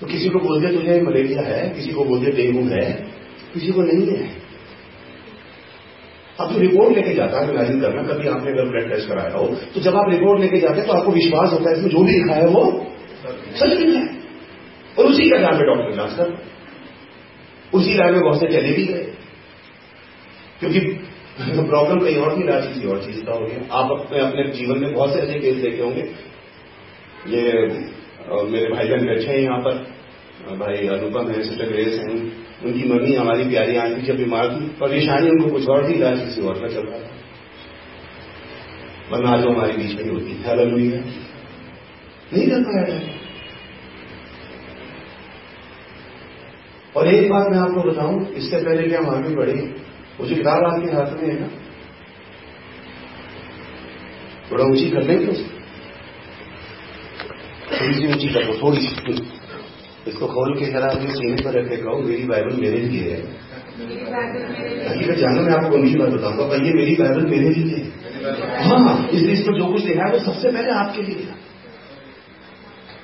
तो 0.00 0.06
किसी 0.06 0.28
को 0.28 0.38
बोलते 0.38 0.68
तुझे 0.76 1.00
मलेरिया 1.02 1.42
है। 1.42 1.68
किसी 1.70 1.92
को 1.92 2.04
बोलते, 2.04 2.30
डेंगू 2.30 2.68
है। 2.68 2.90
किसी 3.54 3.72
को 3.72 3.82
नहीं 3.82 4.06
है। 4.08 4.26
अब 6.40 6.52
जो 6.52 6.58
रिपोर्ट 6.58 6.96
लेके 6.96 7.14
जाता 7.14 7.40
है 7.40 7.54
इमेजिन 7.54 7.80
करना। 7.80 8.02
कभी 8.02 8.28
आपने 8.28 8.50
अगर 8.50 8.68
ब्लड 8.68 8.92
टेस्ट 8.92 9.08
कराया 9.08 9.38
हो 9.38 9.46
तो 9.74 9.80
जब 9.80 9.96
आप 9.96 10.10
रिपोर्ट 10.10 10.40
लेके 10.40 10.58
जाते 10.58 10.78
हैं 10.78 10.86
तो 10.86 10.92
आपको 10.92 11.12
विश्वास 11.12 11.52
होता 11.52 11.70
है 11.70 11.76
इसमें 11.76 11.90
जो 11.90 12.04
भी 12.04 12.12
लिखा 12.12 12.34
है 12.34 12.46
वो 12.46 12.62
सच 13.24 13.66
नहीं 13.66 13.96
है। 13.96 14.04
और 14.98 15.06
उसी 15.06 15.28
का 15.30 15.38
नाम 15.38 15.54
है 15.54 15.66
डॉक्टर 15.66 15.90
इलाज 15.92 16.14
कर 16.16 16.30
उसी 17.72 17.96
राय 17.96 18.12
में 18.12 18.20
बहुत 18.20 18.40
से 18.40 18.48
चले 18.48 18.72
भी 18.72 18.84
गए। 18.84 19.04
क्योंकि 20.60 20.80
प्रॉब्लम 21.68 21.98
कहीं 22.00 22.16
और 22.16 22.36
थी 22.36 22.42
इलाज 22.42 22.66
किसी 22.66 22.86
और 22.86 23.04
चीज़ 23.04 23.20
का 23.24 23.32
हो 23.32 23.40
गया। 23.40 23.74
आप 23.74 23.90
अपने 23.90 24.20
अपने 24.20 24.50
जीवन 24.52 24.78
में 24.78 24.92
बहुत 24.94 25.12
से 25.14 25.20
ऐसे 25.20 25.38
केस 25.38 25.56
देखे 25.56 25.82
होंगे 25.82 26.02
ये 27.28 27.42
मेरे 28.50 28.68
भाई 28.68 28.88
बहन 28.88 29.06
बैठे 29.06 29.26
हैं 29.26 29.38
यहाँ 29.38 29.58
पर। 29.60 29.74
भाई 30.58 30.86
अनुपम 30.88 31.30
है, 31.30 31.42
सिस्टर 31.42 31.68
ग्रेस 31.68 31.94
हैं, 31.98 32.16
उनकी 32.64 32.88
मम्मी, 32.88 33.14
हमारी 33.14 33.44
प्यारी 33.48 33.76
आंटी 33.76 34.02
जब 34.02 34.16
बीमार 34.16 34.48
थी, 34.50 34.66
परेशानी 34.80 35.30
उनको 35.30 35.48
कुछ 35.50 35.68
और 35.68 35.88
थी, 35.88 35.92
इलाज 35.94 36.20
किसी 36.20 36.42
और 36.42 36.60
का 36.60 36.68
चल 36.68 36.86
रहा 36.86 36.98
था। 36.98 37.10
वरना 39.10 39.36
जो 39.36 39.50
हमारे 39.50 39.72
बीच 39.72 39.92
में 39.96 40.12
होती। 40.12 40.32
है 40.36 40.50
अलग 40.50 40.72
हुई 40.72 40.88
है? 40.90 41.00
नहीं 42.32 42.46
कर 42.48 42.62
पाया 42.62 42.96
और 46.96 47.08
एक 47.08 47.30
बात 47.30 47.46
मैं 47.48 47.58
आपको 47.58 47.82
बताऊँ, 47.82 48.26
इससे 48.32 48.56
पहले 48.58 48.88
कि 48.88 48.94
हम 48.94 49.08
आगे 49.10 49.34
बढ़े 49.36 49.52
जो 50.20 50.34
किताब 50.34 50.64
आपके 50.64 50.88
हाथ 50.92 51.10
में 51.16 51.28
है 51.28 51.38
ना, 51.40 51.48
थोड़ा 54.50 54.64
ऊँची 54.64 54.90
कर 54.90 55.02
लेंगे 55.02 55.26
उसको 55.26 55.57
थोड़ी 57.70 58.06
ऊँची 58.08 58.28
कर 58.28 58.52
थोड़ी 58.58 58.80
सी 58.82 59.16
इसको 60.06 60.26
खोल 60.28 60.54
के 60.54 60.70
जरा 60.72 60.90
अपने 60.90 61.14
सीने 61.14 61.42
पर 61.42 61.58
रखे 61.58 61.76
कहो 61.78 61.98
मेरी 62.02 62.24
बाइबल 62.26 62.60
मेरे 62.60 62.78
लिए 62.86 63.10
है 63.10 63.20
हकीकत 63.78 65.18
जानो 65.18 65.42
मैं 65.42 65.52
आपको 65.52 65.68
गंभीर 65.70 65.98
बात 65.98 66.08
बताऊँगा 66.10 66.46
पर 66.46 66.64
ये 66.66 66.72
मेरी 66.74 66.94
बाइबल 66.96 67.26
मेरे 67.28 67.50
लिए 67.50 67.76
है 67.76 67.82
हाँ 68.62 68.94
इसलिए 69.08 69.32
इसमें 69.32 69.58
जो 69.58 69.66
कुछ 69.66 69.84
लिखा 69.84 70.06
है 70.06 70.12
वो 70.12 70.18
सबसे 70.22 70.50
पहले 70.50 70.72
आपके 70.76 71.02
लिए 71.02 71.26
था 71.26 71.36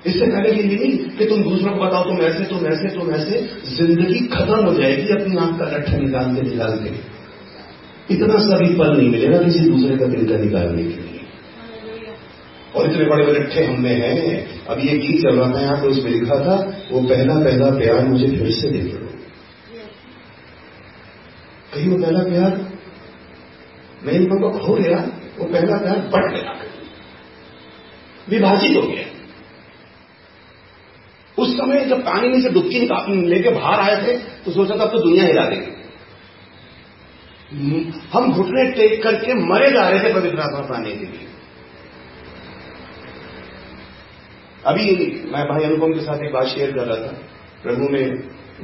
इससे 0.05 0.27
पहले 0.27 0.51
ये 0.53 0.65
नहीं 0.65 0.97
कि 1.19 1.27
तुम 1.27 1.43
दूसरों 1.43 1.73
को 1.73 1.85
बताओ 1.85 2.05
तुम 2.05 2.19
ऐसे 2.25 2.45
तुम 2.47 2.67
ऐसे 2.67 2.89
तुम 2.97 3.13
ऐसे 3.15 3.39
ज़िंदगी 3.69 4.19
खत्म 4.29 4.59
हो 4.65 4.75
जाएगी 4.75 5.15
अपनी 5.15 5.37
आँख 5.39 5.59
का 5.59 5.69
लट्ठा 5.69 5.99
निकालते 5.99 6.43
निकालते 6.43 6.93
इतना 8.11 8.39
सभी 8.45 8.75
पल 8.75 8.97
नहीं 8.97 9.11
मिलेगा 9.11 9.39
किसी 9.43 9.61
दूसरे 9.67 9.97
का 9.97 10.07
दिल 10.09 10.27
का 10.29 10.41
निकालने 10.41 10.83
के 10.85 11.04
और 12.75 12.91
इतने 12.91 13.05
बड़े 13.05 13.25
बड़े 13.27 13.41
ठे 13.45 13.65
हमने 13.65 13.95
हैं। 13.95 14.67
अब 14.67 14.79
ये 14.81 14.99
गीत 14.99 15.23
चल 15.23 15.39
रहा 15.39 15.49
था 15.51 15.61
यहाँ 15.61 15.77
पे 15.77 15.89
उसमें 15.89 16.11
लिखा 16.11 16.39
था, 16.41 16.55
वो 16.93 17.01
पहला 17.03 17.35
पहला 17.45 17.71
प्यार 17.79 18.05
मुझे 18.07 18.29
फिर 18.29 18.51
से 18.53 18.71
दे 18.71 18.79
दो। 18.81 18.99
कहीं 21.75 21.89
वो 21.89 21.97
पहला 21.99 22.23
प्यार? 22.25 22.57
मैं 24.03 24.13
इन 24.13 24.25
को 24.29 24.51
खो 24.59 24.75
गया, 24.75 24.99
वो 25.39 25.45
पहला 25.45 25.77
प्यार 25.79 25.99
बढ़ 26.13 26.31
गया। 26.33 26.53
विभाजित 28.29 28.77
हो 28.77 28.83
गया। 28.83 29.05
उस 31.39 31.55
समय 31.55 31.85
जब 31.85 32.03
पानी 32.03 32.29
में 32.29 32.41
से 32.43 32.51
डुबकी 32.51 32.81
लेके 33.27 33.51
बाहर 33.51 33.81
आए 33.81 33.97
थे 34.03 34.13
तो 34.45 34.53
सोचा 34.53 34.75
था 34.77 34.83
अब 34.83 34.91
तो 34.91 34.99
दुनिया 34.99 35.25
हिला 35.25 35.45
देंगे। 35.45 35.73
हम 38.13 38.33
घुटने 38.33 38.65
टेक 38.73 39.03
करके 39.03 39.35
मरे 39.45 39.71
जा 39.71 39.89
रहे 39.89 40.05
थे 40.05 40.13
पवित्र 40.15 40.41
आत्मा 40.41 40.61
पाने 40.69 40.91
के 40.91 41.07
लिए। 41.07 41.27
अभी 44.67 44.85
मैं 45.33 45.45
भाई 45.49 45.65
अनुपम 45.65 45.93
के 45.93 46.03
साथ 46.03 46.23
एक 46.25 46.33
बात 46.33 46.47
शेयर 46.49 46.71
कर 46.73 46.87
रहा 46.87 46.97
था। 46.99 47.13
प्रभु 47.63 47.89
ने 47.91 48.03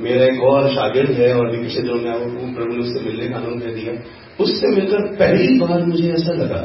मेरा 0.00 0.24
एक 0.26 0.42
और 0.44 0.68
शागिर्द 0.70 1.10
है 1.14 1.32
और 1.34 1.50
पिछले 1.52 1.82
दिनों 1.82 1.96
में 1.96 2.54
प्रभु 2.54 2.70
ने 2.70 2.80
उससे 2.80 3.00
मिलने 3.00 3.28
का 3.28 3.36
आनंद 3.38 3.62
दिया 3.74 3.92
उससे 4.38 4.68
मिलकर 4.70 5.00
पहली 5.16 5.58
बार 5.58 5.82
मुझे 5.86 6.12
ऐसा 6.12 6.32
लगा, 6.34 6.60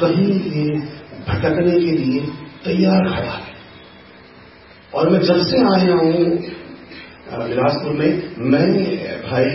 कहीं 0.00 0.28
ये 0.52 0.64
भटकने 1.28 1.74
के 1.80 1.92
लिए 1.94 2.20
तैयार 2.64 3.08
खड़ा 3.08 3.34
है। 3.34 3.52
और 4.92 5.10
मैं 5.10 5.20
जब 5.22 5.42
से 5.44 5.60
आया 5.74 5.94
हूँ 5.96 6.14
बिलासपुर 7.40 7.92
में, 7.94 8.10
मैं 8.46 8.64
भाई 9.22 9.50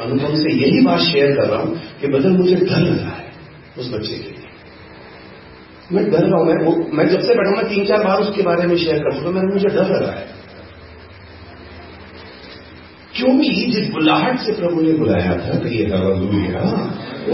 अनुपम 0.00 0.32
से 0.36 0.54
यही 0.54 0.80
बात 0.84 1.00
शेयर 1.02 1.34
कर 1.36 1.48
रहा 1.48 1.60
हूँ 1.60 1.72
कि 2.00 2.08
बदल 2.08 2.36
मुझे 2.38 2.56
डर 2.56 2.80
लग 2.80 2.98
रहा 2.98 3.12
है 3.12 3.30
उस 3.78 3.92
बच्चे 3.92 4.16
के 4.16 4.35
मैं 5.92 6.04
डर 6.10 6.22
रहा 6.22 6.38
हूँ। 6.38 6.46
मैं 6.46 6.56
वो 6.64 6.72
मैं 6.92 7.06
जब 7.08 7.20
से 7.20 7.34
बैठा 7.34 7.50
मैं 7.56 7.68
तीन 7.68 7.84
चार 7.86 8.04
बार 8.04 8.20
उसके 8.20 8.42
बारे 8.42 8.66
में 8.66 8.76
शेयर 8.76 8.98
कर 8.98 9.18
चुका 9.18 9.30
मैंने 9.30 9.52
मुझे 9.54 9.68
डर 9.68 9.90
लगा 9.90 10.12
है। 10.12 10.24
क्योंकि 13.14 13.50
जिस 13.72 13.86
बुलाहट 13.92 14.38
से 14.38 14.52
प्रभु 14.52 14.80
ने 14.82 14.92
बुलाया 14.94 15.36
था 15.36 15.58
कहिए 15.60 15.84
हवा 15.86 16.10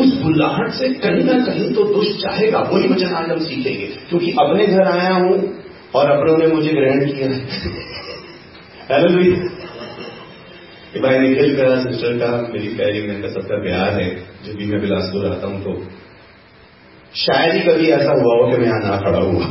उस 0.03 0.13
बुलाहट 0.19 0.71
से 0.73 0.89
कहीं 1.01 1.25
ना 1.25 1.39
कहीं 1.47 1.73
तो 1.75 1.85
दुष्ट 1.95 2.21
चाहेगा, 2.21 2.59
वही 2.63 2.89
वचन 2.89 3.15
आज 3.15 3.31
हम 3.31 3.41
सीखेंगे। 3.41 3.87
क्योंकि 4.11 4.31
अपने 4.41 4.67
घर 4.67 4.87
आया 4.89 5.15
हूँ, 5.15 5.35
और 5.95 6.11
अपनों 6.11 6.37
ने 6.39 6.47
मुझे 6.47 6.73
ग्रहण 6.73 7.05
किया। 7.07 7.29
हेलो 8.91 9.09
भाई 11.03 11.19
निखिल 11.19 11.55
का 11.57 11.67
सिस्टर 11.83 12.17
का, 12.19 12.31
मेरी 12.53 12.69
प्यारी 12.77 13.03
बहन 13.03 13.21
का 13.23 13.29
सबका 13.31 13.59
प्यार 13.63 13.93
है। 13.93 14.09
जब 14.47 14.57
भी 14.57 14.67
मैं 14.67 14.81
बिलासपुर 14.81 15.27
आता 15.27 15.47
हूँ 15.47 15.61
तो 15.63 15.75
शायद 17.15 17.55
ही 17.55 17.61
कभी 17.61 17.89
ऐसा 17.91 18.13
हुआ 18.13 18.35
हो 18.35 18.51
कि 18.51 18.57
मैं 18.57 18.67
यहाँ 18.67 18.81
ना 18.81 18.97
खड़ा 18.99 19.19
हुआ। 19.21 19.47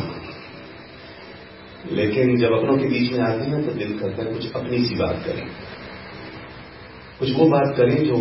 लेकिन 1.91 2.36
जब 2.38 2.54
अपनों 2.54 2.78
के 2.78 2.88
बीच 2.88 3.12
में 3.12 3.19
आते 3.19 3.45
हैं 3.45 3.60
तो 3.65 3.74
दिल 3.74 3.91
करता 4.00 4.24
है 4.24 4.34
कुछ 4.34 4.52
अपनी 4.54 4.78
सी 4.86 4.95
बात 4.95 5.24
करें। 5.26 5.45
कुछ 7.19 7.30
वो 7.38 7.45
बात 7.50 7.76
करें 7.78 7.95
जो 8.06 8.17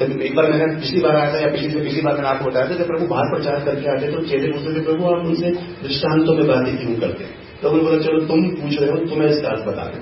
एक 0.00 0.34
बार 0.36 0.50
मैंने 0.50 0.66
पिछली 0.76 1.00
बार 1.00 1.16
आया 1.16 1.32
था 1.34 1.38
या 1.38 1.48
पिछली 1.48 1.70
से 1.70 1.80
पिछली 1.80 2.00
बार 2.02 2.14
मैंने 2.14 2.28
आपको 2.28 2.44
बताया 2.44 2.66
था, 2.66 2.74
जब 2.74 2.86
प्रभु 2.86 3.06
बाहर 3.06 3.26
प्रचार 3.34 3.64
करके 3.64 3.90
आते 3.90 4.10
तो 4.12 4.20
चेहरे 4.26 4.52
पूछते 4.52 4.72
थे 4.74 4.84
प्रभु, 4.84 5.04
आप 5.04 5.26
उनसे 5.26 5.50
दृष्टांतों 5.82 6.34
में 6.34 6.46
बातें 6.46 6.76
क्यों 6.76 6.94
करते? 7.00 7.24
प्रभु 7.60 7.76
ने 7.76 7.82
बोला, 7.82 7.98
चलो, 7.98 8.20
तुम 8.26 8.48
पूछ 8.50 8.78
रहे 8.80 8.90
हो, 8.90 8.96
तुम्हें 9.06 9.28
इसका 9.28 9.48
अर्थ 9.48 9.64
बता 9.64 9.84
दें 9.84 10.00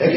है। 0.00 0.10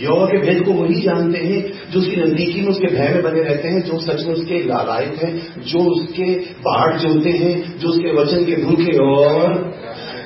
यौवा 0.00 0.26
के 0.26 0.38
भेद 0.38 0.62
को 0.64 0.72
वही 0.72 1.00
जानते 1.02 1.38
हैं 1.40 1.60
जो 1.90 2.00
उसकी 2.00 2.16
नजदीकी 2.16 2.60
में 2.60 2.68
उसके 2.68 2.88
भय 2.88 3.08
में 3.14 3.22
बने 3.22 3.42
रहते 3.42 3.68
हैं, 3.68 3.80
जो 3.82 3.98
सच 3.98 4.24
में 4.26 4.32
उसके 4.34 4.62
लालायक 4.64 5.22
हैं, 5.22 5.32
जो 5.64 5.78
उसके 5.92 6.28
बाढ़ 6.60 6.98
जोते 6.98 7.30
हैं, 7.30 7.54
जो 7.78 7.88
उसके 7.88 8.14
वचन 8.20 8.44
के 8.44 8.62
भूखे 8.64 8.96
और 8.98 9.58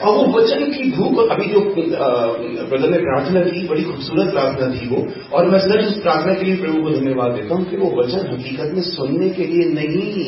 और 0.03 0.13
वो 0.17 0.25
वचन 0.33 0.65
की 0.73 0.91
भूख 0.91 1.31
अभी 1.31 1.47
जो 1.47 1.61
ब्रदर 1.61 2.91
ने 2.91 2.99
प्रार्थना 2.99 3.41
की, 3.41 3.61
बड़ी 3.69 3.83
खूबसूरत 3.83 4.33
प्रार्थना 4.33 4.67
थी 4.71 4.89
वो। 4.89 4.99
और 5.33 5.47
मैं 5.51 5.59
सच 5.59 5.85
उस 5.87 6.01
प्रार्थना 6.03 6.35
के 6.35 6.45
लिए 6.45 6.57
प्रभु 6.57 6.83
को 6.83 6.91
धन्यवाद 6.91 7.33
देता 7.33 7.55
हूँ 7.55 7.65
कि 7.71 7.77
वो 7.77 7.89
वचन 8.01 8.27
हकीकत 8.33 8.75
में 8.75 8.83
सुनने 8.83 9.29
के 9.31 9.47
लिए 9.47 9.69
नहीं, 9.71 10.27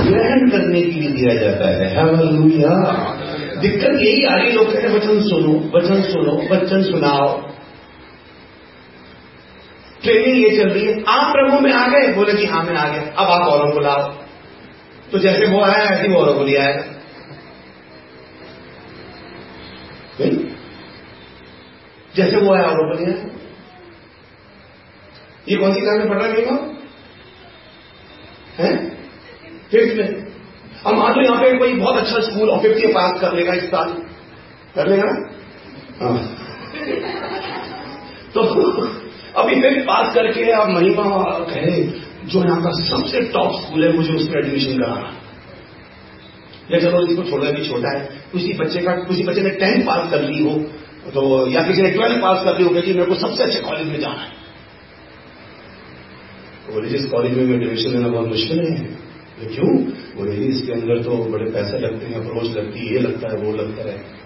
ग्रहण 0.00 0.48
करने 0.50 0.82
के 0.82 1.00
लिए 1.00 1.10
दिया 1.10 1.34
जाता 1.34 1.66
है। 1.70 1.88
दिक्कत 3.60 4.00
यही 4.00 4.24
आ 4.24 4.36
रही 4.36 4.52
लोग 4.52 4.72
कहते 4.72 4.88
वचन 4.88 5.20
सुनो 5.22 5.54
वचन 5.74 6.02
सुनो, 6.02 6.34
वचन 6.52 6.82
सुनाओ। 6.82 7.28
ट्रेनिंग 10.02 10.36
ये 10.36 10.56
चल 10.56 10.68
रही 10.68 10.86
है। 10.86 11.04
आप 11.08 11.32
प्रभु 11.32 11.60
में 11.60 11.72
आ 11.72 11.88
गए? 11.88 12.12
बोले 12.12 12.32
कि 12.32 12.46
हाँ 12.46 12.64
मैं 12.64 12.76
आ 12.76 12.88
गया। 12.88 13.02
अब 13.02 13.18
आप 13.18 13.48
औरों 13.48 13.72
को 13.72 13.80
लाओ। 13.80 14.14
तो 15.12 15.18
जैसे 15.18 15.46
वो 15.46 15.62
आया, 15.62 15.74
ऐसे 15.74 16.08
वो 16.08 16.20
औरों 16.20 16.34
को 16.34 16.40
आएगा। 16.40 16.84
जैसे 22.16 22.36
वो 22.36 22.54
आया, 22.54 22.64
औरों 22.64 22.76
को 22.76 23.04
लिया 23.04 23.36
ये 25.48 25.56
कौन 25.56 25.74
सी 25.74 25.80
क्लास 25.80 25.98
में 25.98 26.08
पढ़ 26.08 26.16
रहा 26.16 26.26
है? 26.26 26.34
फिफ्थ 29.70 29.96
में। 29.96 30.26
अब 30.86 30.94
मान 30.94 31.14
लो 31.14 31.22
यहाँ 31.22 31.42
पे 31.42 31.58
कोई 31.58 31.72
बहुत 31.72 31.96
अच्छा 31.96 32.20
स्कूल 32.20 32.50
और 32.50 32.58
फिफ्थ 32.58 32.86
पास 32.86 33.20
कर 33.20 33.32
लेगा 33.32 33.54
इस 33.54 33.64
साल। 33.64 34.02
कर 34.74 34.86
लेगा 34.86 35.30
हाँ। 36.02 36.36
तो 38.34 38.42
अभी 39.40 39.60
फिर 39.62 39.80
पास 39.84 40.14
करके 40.14 40.50
आप 40.52 40.68
महिमा 40.70 41.04
कहे 41.46 41.80
जो 42.26 42.44
यहाँ 42.44 42.62
का 42.62 42.70
सबसे 42.88 43.20
टॉप 43.32 43.52
स्कूल 43.60 43.84
है, 43.84 43.92
मुझे 43.92 44.14
उसमें 44.14 44.36
एडमिशन 44.38 44.78
कराना। 44.78 45.16
या 46.72 46.78
चलो 46.80 47.06
इसको 47.06 47.22
छोड़ना 47.30 47.50
भी 47.50 47.68
छोटा 47.68 47.90
है। 47.90 48.00
किसी 48.32 48.52
बच्चे 48.54 48.80
का 48.80 48.92
किसी 49.04 49.22
बच्चे 49.22 49.42
ने 49.42 49.50
टेंथ 49.52 49.86
पास 49.86 50.10
कर 50.10 50.22
ली 50.22 50.42
हो 50.42 50.58
तो 51.10 51.22
या 51.50 51.62
किसी 51.62 51.82
ने 51.82 51.90
ट्वेल्थ 51.90 52.20
पास 52.22 52.44
कर 52.44 52.58
ली 52.58 52.64
हो 52.64 52.70
कि 52.72 52.92
मेरे 52.92 53.04
को 53.04 53.14
सबसे 53.16 53.42
अच्छे 53.42 53.60
कॉलेज 53.60 53.86
में 53.86 53.98
जाना 54.00 54.20
है। 54.20 54.30
तो 56.66 56.72
बोले, 56.74 56.88
जिस 56.88 57.04
कॉलेज 57.10 57.36
में 57.38 57.54
एडमिशन 57.54 57.90
लेना 57.90 58.08
बहुत 58.08 58.28
मुश्किल 58.28 58.58
है। 58.60 58.84
तो 59.36 59.46
क्यों? 59.54 59.70
बोले, 60.16 60.34
इसके 60.48 60.72
अंदर 60.72 61.02
तो 61.02 61.16
बड़े 61.32 61.50
पैसे 61.50 61.78
लगते 61.78 62.06
हैं 62.06 62.14
अप्रोच 62.16 62.56
लगती 62.56 62.78
है 62.78 62.92
ये 62.92 63.00
लगता 63.00 63.28
है, 63.28 63.36
वो 63.36 63.52
लगता 63.52 63.88
है। 63.90 64.19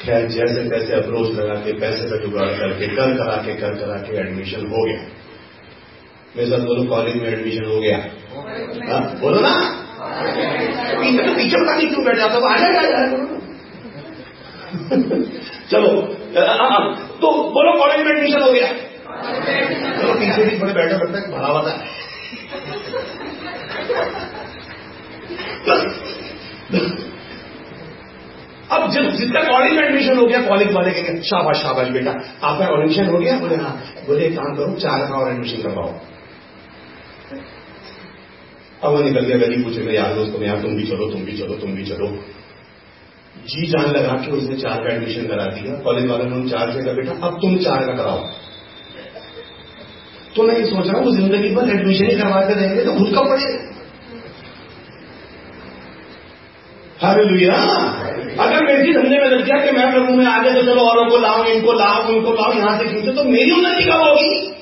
खैर 0.00 0.26
जैसे 0.32 0.60
तैसे 0.70 0.92
अप्रोच 0.94 1.30
लगा 1.36 1.54
के 1.62 1.72
पैसे 1.80 2.04
का 2.10 2.16
जुगाड़ 2.24 2.48
करके 2.58 2.86
कर 2.96 3.16
करा 3.16 3.36
के 3.46 3.54
कर 3.60 3.72
करा 3.78 3.96
के 4.02 4.12
एडमिशन 4.20 4.66
हो 4.66 4.82
गया। 4.84 5.00
मेरे 6.36 6.48
साथ 6.50 6.62
बोलो 6.66 6.82
कॉलेज 6.90 7.16
में 7.16 7.28
एडमिशन 7.28 7.64
हो 7.64 7.78
गया। 7.80 7.98
हाँ, 8.88 9.00
बोलो 9.20 9.40
ना। 9.40 9.52
पीछे 11.00 11.22
तो 11.22 11.32
पीछे 11.34 11.56
पता 11.56 11.74
नहीं 11.74 11.88
क्यों 11.88 12.04
बैठ 12.04 12.16
जाता 12.16 12.36
आ 12.48 12.56
जाएगा 12.58 13.00
चलो 15.70 15.90
तो 17.20 17.26
बोलो 17.52 17.72
कॉलेज 17.78 18.00
में 18.06 18.12
एडमिशन 18.12 18.42
हो 18.42 18.50
गया। 18.52 18.68
चलो 19.98 20.12
पीछे 20.20 20.44
भी 20.44 20.52
थोड़े 20.60 20.72
बैठे 20.72 20.94
है 20.94 20.98
भरा 21.30 21.48
हुआ 21.48 21.62
था 21.62 21.74
अब 28.72 28.90
जब 28.90 29.10
जिसका 29.10 29.42
कॉलेज 29.42 29.72
में 29.72 29.82
एडमिशन 29.84 30.18
हो 30.18 30.26
गया 30.26 30.40
कॉलेज 30.42 30.72
वाले 30.72 30.90
के 30.90 31.20
शाबाश 31.22 31.56
शाबाश 31.56 31.88
बेटा, 31.88 32.10
आपका 32.42 32.66
एडमिशन 32.66 33.06
हो 33.06 33.18
गया? 33.18 33.38
बोले 33.38 33.56
हाँ। 33.56 33.70
बोले, 34.06 34.24
एक 34.26 34.34
काम 34.36 34.56
करो, 34.56 34.72
चार 34.74 35.06
का 35.06 35.14
और 35.14 35.30
एडमिशन 35.32 35.62
करवाओ। 35.62 35.92
अब 38.82 38.92
वो 38.92 39.02
निकल 39.02 39.20
गया, 39.20 39.36
गली 39.38 39.62
पूछे 39.64 39.94
यार 39.94 40.14
दोस्तों 40.14 40.42
यार 40.42 40.60
तुम 40.62 40.74
भी 40.76 40.84
चलो, 40.84 41.10
तुम 41.10 41.24
भी 41.24 41.38
चलो, 41.38 41.54
तुम 41.54 41.72
भी 41.72 41.84
चलो। 41.84 42.10
जी 43.46 43.66
जान 43.66 43.90
लगा 43.92 44.12
के 44.16 44.32
उसने 44.32 44.56
चार 44.56 44.76
का 44.76 44.94
एडमिशन 44.94 45.26
करा 45.26 45.46
दिया 45.46 45.74
कॉलेज 45.80 46.06
वालों 46.10 46.24
ने 46.26 46.50
चार 46.50 46.70
से 46.72 46.84
कहा, 46.84 46.92
बेटा, 46.92 47.12
अब 47.26 47.38
तुम 47.42 47.56
चार 47.58 47.86
का 47.86 47.92
कराओ। 47.92 48.20
तो 50.36 50.42
मैं 50.42 50.56
ये 50.56 50.64
सोच 50.64 50.86
रहा 50.86 51.00
हूँ 51.00 51.16
ज़िंदगी 51.16 51.54
भर 51.54 51.70
एडमिशन 51.70 52.10
ही 52.10 52.16
करवा 52.16 52.40
के 52.40 52.54
देंगे 52.54 52.84
तो 52.84 52.94
खुद 52.94 53.14
का 53.14 53.22
पड़ेगा 53.22 53.76
हर 57.02 57.24
लुया 57.24 57.54
अगर 58.40 58.66
मेरी 58.66 58.86
चीज़ 58.86 58.98
धंधे 58.98 59.18
में 59.18 59.26
लग 59.26 59.44
गया 59.44 59.66
कि 59.66 59.70
मैं 59.70 59.92
प्रभु 59.92 60.12
में 60.12 60.26
आगे 60.26 60.54
तो 60.54 60.62
चलो 60.62 60.80
औरों 60.80 61.10
को 61.10 61.16
लाऊं, 61.16 61.44
इनको 61.44 61.72
लाऊं, 61.72 62.04
उनको 62.04 62.32
लाऊं, 62.32 62.54
यहाँ 62.54 62.78
से 62.78 62.84
खींचो 62.84 63.12
तो 63.12 63.24
मेरी 63.24 63.50
उन्नति 63.50 63.84
कब 63.84 64.00
होगी? 64.00 64.54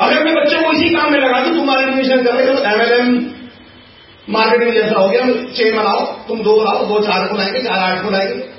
अगर 0.00 0.24
मैं 0.24 0.34
बच्चों 0.34 0.62
को 0.62 0.72
इसी 0.72 0.94
काम 0.94 1.12
में 1.12 1.20
लगा 1.20 1.40
दूँ 1.40 1.56
तुम्हारे 1.56 1.88
एडमिशन 1.88 2.22
कर 2.24 2.34
रहे 2.34 2.46
हो 2.46 2.58
एमएलएम 2.64 3.30
मार्केटिंग 4.30 4.72
जैसा 4.72 4.98
हो 4.98 5.08
गया, 5.08 5.20
छह 5.26 5.76
बनाओ, 5.76 6.00
तुम 6.28 6.42
दो 6.42 6.64
लाओ 6.64 6.86
दो, 6.86 7.00
चार 7.00 7.26
को 7.26 7.36
लाएँगे, 7.36 7.62
चार, 7.62 7.78
आठ 7.78 8.04
को 8.04 8.10
लाएँगे। 8.10 8.54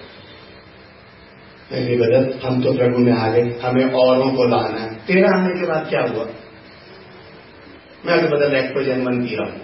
नहीं 1.71 1.97
बदल 1.97 2.47
हम 2.47 2.63
तो 2.63 2.73
प्रभु 2.73 2.97
में 2.97 3.13
आ 3.13 3.27
गए, 3.27 3.60
हमें 3.63 3.93
औरों 3.93 4.31
को 4.31 4.43
लाना 4.43 4.81
है। 4.81 4.95
तेरा 4.95 5.29
आने 5.29 5.60
के 5.60 5.67
बाद 5.67 5.88
क्या 5.89 6.01
हुआ? 6.01 6.25
मैं 8.05 8.21
तो 8.21 8.38
बदल 8.38 8.55
एक्टोजन 8.55 9.01
मन 9.01 9.25
पी 9.25 9.36
रहा 9.36 9.51
हूँ। 9.51 9.62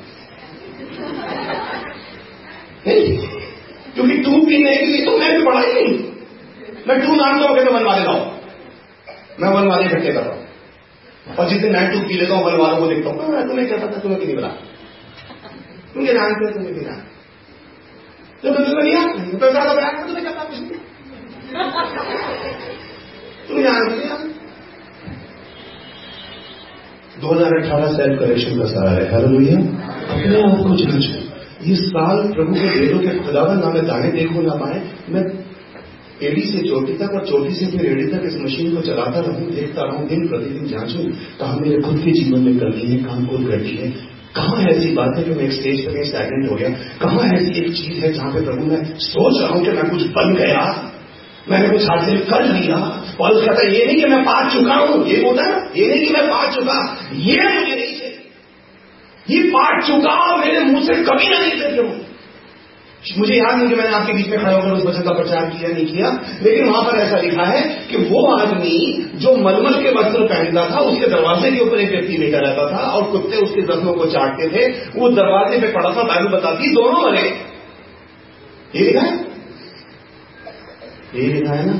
क्योंकि 3.95 4.17
टू 4.17 4.31
पीने 4.45 4.75
के 4.75 4.85
लिए 4.85 5.05
तो 5.05 5.17
मैं 5.17 5.29
भी 5.31 5.43
पढ़ा 5.45 5.61
ही 5.61 5.73
नहीं 5.73 5.87
मैं 6.87 6.95
टू 7.01 7.15
नाम 7.15 7.39
तो 7.39 7.47
तो 7.65 7.71
वन 7.71 7.83
वाले 7.85 8.03
लाओ 8.03 8.19
मैं 9.41 9.49
वन 9.49 9.67
वाले 9.67 9.85
इकट्ठे 9.85 10.11
कर 10.11 10.21
रहा 10.21 10.33
हूँ। 10.33 10.39
और 11.37 11.49
जिस 11.49 11.63
मैं 11.71 11.83
टू 11.91 11.99
पी 12.07 12.13
लेता 12.13 12.35
हूँ 12.35 12.43
वन 12.45 12.55
वालों 12.57 12.77
को 12.77 12.87
देखता 12.87 13.09
हूँ, 13.09 13.17
मैं 13.31 13.47
तुम्हें 13.47 13.67
कहता 13.69 13.87
था 13.87 13.99
तुम्हें 14.01 14.19
नहीं 14.19 14.35
बना। 14.35 14.47
तुमके 15.93 16.13
जानते 16.13 16.45
हो 16.45 16.51
तुम्हें 16.51 16.73
जब 18.43 18.53
तो 18.53 18.63
तुम्हें 18.65 18.83
नहीं 18.83 18.95
आता 18.95 19.13
तो 19.33 19.51
बना 19.75 19.89
तुम्हें 20.01 20.23
क्या 20.23 20.31
कुछ 20.43 20.59
नहीं। 20.59 20.69
तुम्हें 23.47 23.63
जानते 23.63 24.40
दो 27.21 27.33
हज़ार 27.33 27.53
अठारह 27.55 27.93
सेल्फ 27.93 28.19
करेक्शन 28.19 28.59
का 28.59 28.65
साल 28.67 28.87
है। 28.89 29.05
हर 29.09 29.25
भैया 29.27 29.57
अपने 30.11 30.41
आप 30.41 30.57
को 30.59 30.75
जांचो 30.77 31.19
ये 31.63 31.75
साल 31.77 32.21
प्रभु 32.35 32.53
के 32.53 32.69
बेटों 32.79 32.99
के 32.99 33.17
खुदावन 33.19 33.59
ना 33.59 33.71
मैं 33.73 33.85
दाने 33.87 34.11
देखो 34.11 34.41
ना 34.41 34.53
पाए। 34.61 34.81
मैं 35.09 35.23
एडी 36.21 36.41
से 36.43 36.61
चोटी 36.63 36.93
तक 36.93 37.13
और 37.15 37.25
चोटी 37.27 37.53
से 37.55 37.65
फिर 37.67 37.85
एडी 37.87 38.07
तक 38.07 38.25
इस 38.25 38.37
मशीन 38.41 38.75
को 38.75 38.81
चलाता 38.81 39.19
रहूँ, 39.19 39.49
देखता 39.51 39.83
रहूँ, 39.83 40.07
दिन 40.07 40.27
प्रतिदिन 40.27 40.67
जांचू 40.67 41.03
कहा 41.39 41.55
मेरे 41.55 41.81
खुद 41.81 41.99
के 41.99 42.11
जीवन 42.11 42.39
में 42.39 42.57
करनी 42.59 42.89
है 42.91 42.97
काम 43.03 43.25
को 43.25 43.37
घटी 43.49 43.75
है 43.77 43.91
कहाँ 44.35 44.59
ऐसी 44.65 44.91
बात 44.95 45.17
है 45.17 45.23
कि 45.23 45.31
मैं 45.31 45.43
एक 45.43 45.51
स्टेज 45.51 45.79
पर 45.85 46.03
स्टैगनेंट 46.05 46.49
हो 46.51 46.55
गया? 46.55 46.69
कहाँ 47.01 47.23
ऐसी 47.33 47.51
एक 47.61 47.73
चीज़ 47.73 48.03
है 48.03 48.11
जहाँ 48.13 48.31
पे 48.31 48.43
प्रभु 48.43 48.65
मैं 48.65 48.83
सोच 49.05 49.41
रहा 49.41 49.49
हूँ 49.49 49.63
कि 49.65 49.71
मैं 49.71 49.89
कुछ 49.89 50.05
बन 50.11 50.33
गया, 50.35 50.61
मैंने 51.49 51.69
कुछ 51.69 51.89
हासिल 51.89 52.19
कर 52.29 52.43
लिया? 52.45 52.77
और 53.21 53.31
उसका 53.31 53.53
कहता 53.53 53.67
ये 53.69 53.85
नहीं 53.85 53.95
कि 53.95 54.09
मैं 54.09 54.21
पा 54.23 54.37
चुका 54.49 54.75
हूँ, 54.75 55.07
ये 55.07 55.23
होता 55.23 55.47
है 55.47 55.55
ये 55.75 55.87
नहीं 55.87 56.05
कि 56.05 56.13
मैं 56.13 56.27
पा 56.27 56.45
चुका, 56.55 56.77
ये 57.13 57.49
मुझे 57.49 57.75
नहीं 57.75 57.97
चाहिए 57.97 58.19
ये 59.27 59.41
पाट 59.49 59.83
चुका 59.87 60.13
और 60.21 60.39
मेरे 60.39 60.59
मुँह 60.59 60.85
से 60.85 60.95
कभी 61.03 61.29
ना 61.29 61.39
निकले 61.39 61.75
प्रभु 61.75 61.99
मुझे 63.17 63.35
याद 63.35 63.55
नहीं 63.57 63.67
कि 63.69 63.75
मैंने 63.75 63.95
आपके 63.95 64.13
बीच 64.13 64.27
में 64.27 64.39
खड़े 64.39 64.53
होकर 64.55 64.71
उस 64.71 64.83
वचन 64.85 65.01
का 65.01 65.13
प्रचार 65.13 65.45
किया, 65.49 65.69
नहीं 65.69 65.85
किया, 65.85 66.09
लेकिन 66.41 66.67
वहाँ 66.69 66.81
पर 66.83 66.97
ऐसा 66.97 67.17
लिखा 67.17 67.43
है 67.43 67.61
कि 67.91 67.97
वो 67.97 68.25
आदमी 68.33 68.73
जो 69.15 69.35
मलमल 69.37 69.77
के 69.83 69.89
वस्त्र 69.89 70.25
पहनता 70.25 70.65
था, 70.69 70.79
उसके 70.79 71.07
दरवाजे 71.07 71.51
के 71.51 71.63
ऊपर 71.63 71.79
एक 71.79 71.89
व्यक्ति 71.89 72.17
लेकर 72.17 72.45
रहता 72.45 72.67
था 72.71 72.83
और 72.91 73.11
कुत्ते 73.11 73.37
उसके 73.37 73.61
जख्मों 73.61 73.93
को 73.93 74.05
चाटते 74.05 74.49
थे, 74.49 74.67
वो 74.99 75.09
दरवाजे 75.09 75.59
पे 75.61 75.71
पड़ा 75.71 75.89
था 75.89 76.03
बाइबल 76.03 76.37
बताती, 76.37 76.73
दोनों 76.73 77.01
मरे। 77.01 77.25
ये 78.75 78.85
लिखा 78.85 79.01
है? 79.01 79.17
ये 81.15 81.27
लिखा 81.33 81.53
है 81.53 81.65
ना? 81.65 81.79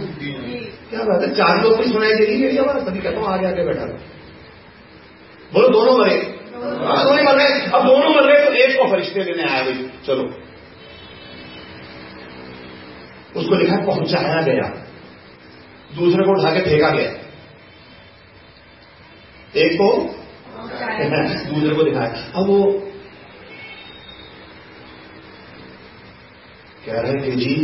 क्या 0.91 1.03
बात 1.03 1.21
है? 1.21 1.35
चार 1.35 1.63
लोग 1.63 1.77
भी 1.77 1.83
सुनाई 1.83 2.13
देगी 2.13 2.45
मेरी 2.45 2.57
आवाज़ 2.57 2.85
तभी 2.85 2.99
कहता 2.99 3.19
हूँ, 3.19 3.27
आगे 3.27 3.45
आगे 3.45 3.63
बैठा। 3.63 3.85
बोलो, 5.53 5.67
दोनों 5.67 5.97
मरे। 5.97 6.17
दोनों 6.53 7.23
मर 7.23 7.37
गए। 7.37 7.59
अब 7.69 7.85
दोनों 7.85 8.15
मर 8.15 8.27
गए 8.27 8.45
तो 8.45 8.53
एक 8.53 8.77
को 8.77 8.87
फरिश्ते 8.91 9.23
लेने 9.23 9.43
आया 9.43 9.63
भाई 9.63 9.89
चलो। 10.05 10.23
उसको 13.39 13.55
लिखा, 13.55 13.75
पहुँचाया 13.85 14.41
गया। 14.41 14.67
दूसरे 15.95 16.23
को 16.23 16.31
उठा 16.31 16.51
के 16.51 16.61
फेंका 16.61 16.89
गया। 16.89 17.11
एक 19.55 19.73
को 19.73 19.87
दूसरे 21.53 21.75
को 21.75 21.83
दिखाया। 21.83 22.31
अब 22.35 22.47
वो 22.47 22.63
कह 26.85 26.99
रहे 27.01 27.13
थे 27.13 27.31
जी 27.31 27.55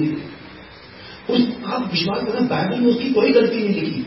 उस 1.30 1.48
आप 1.68 1.92
विश्वास 1.92 2.24
करना, 2.24 2.48
बाइबल 2.48 2.80
में 2.80 2.88
उसकी 2.88 3.10
कोई 3.10 3.32
गलती 3.32 3.58
नहीं 3.58 3.68
लिखी। 3.68 4.06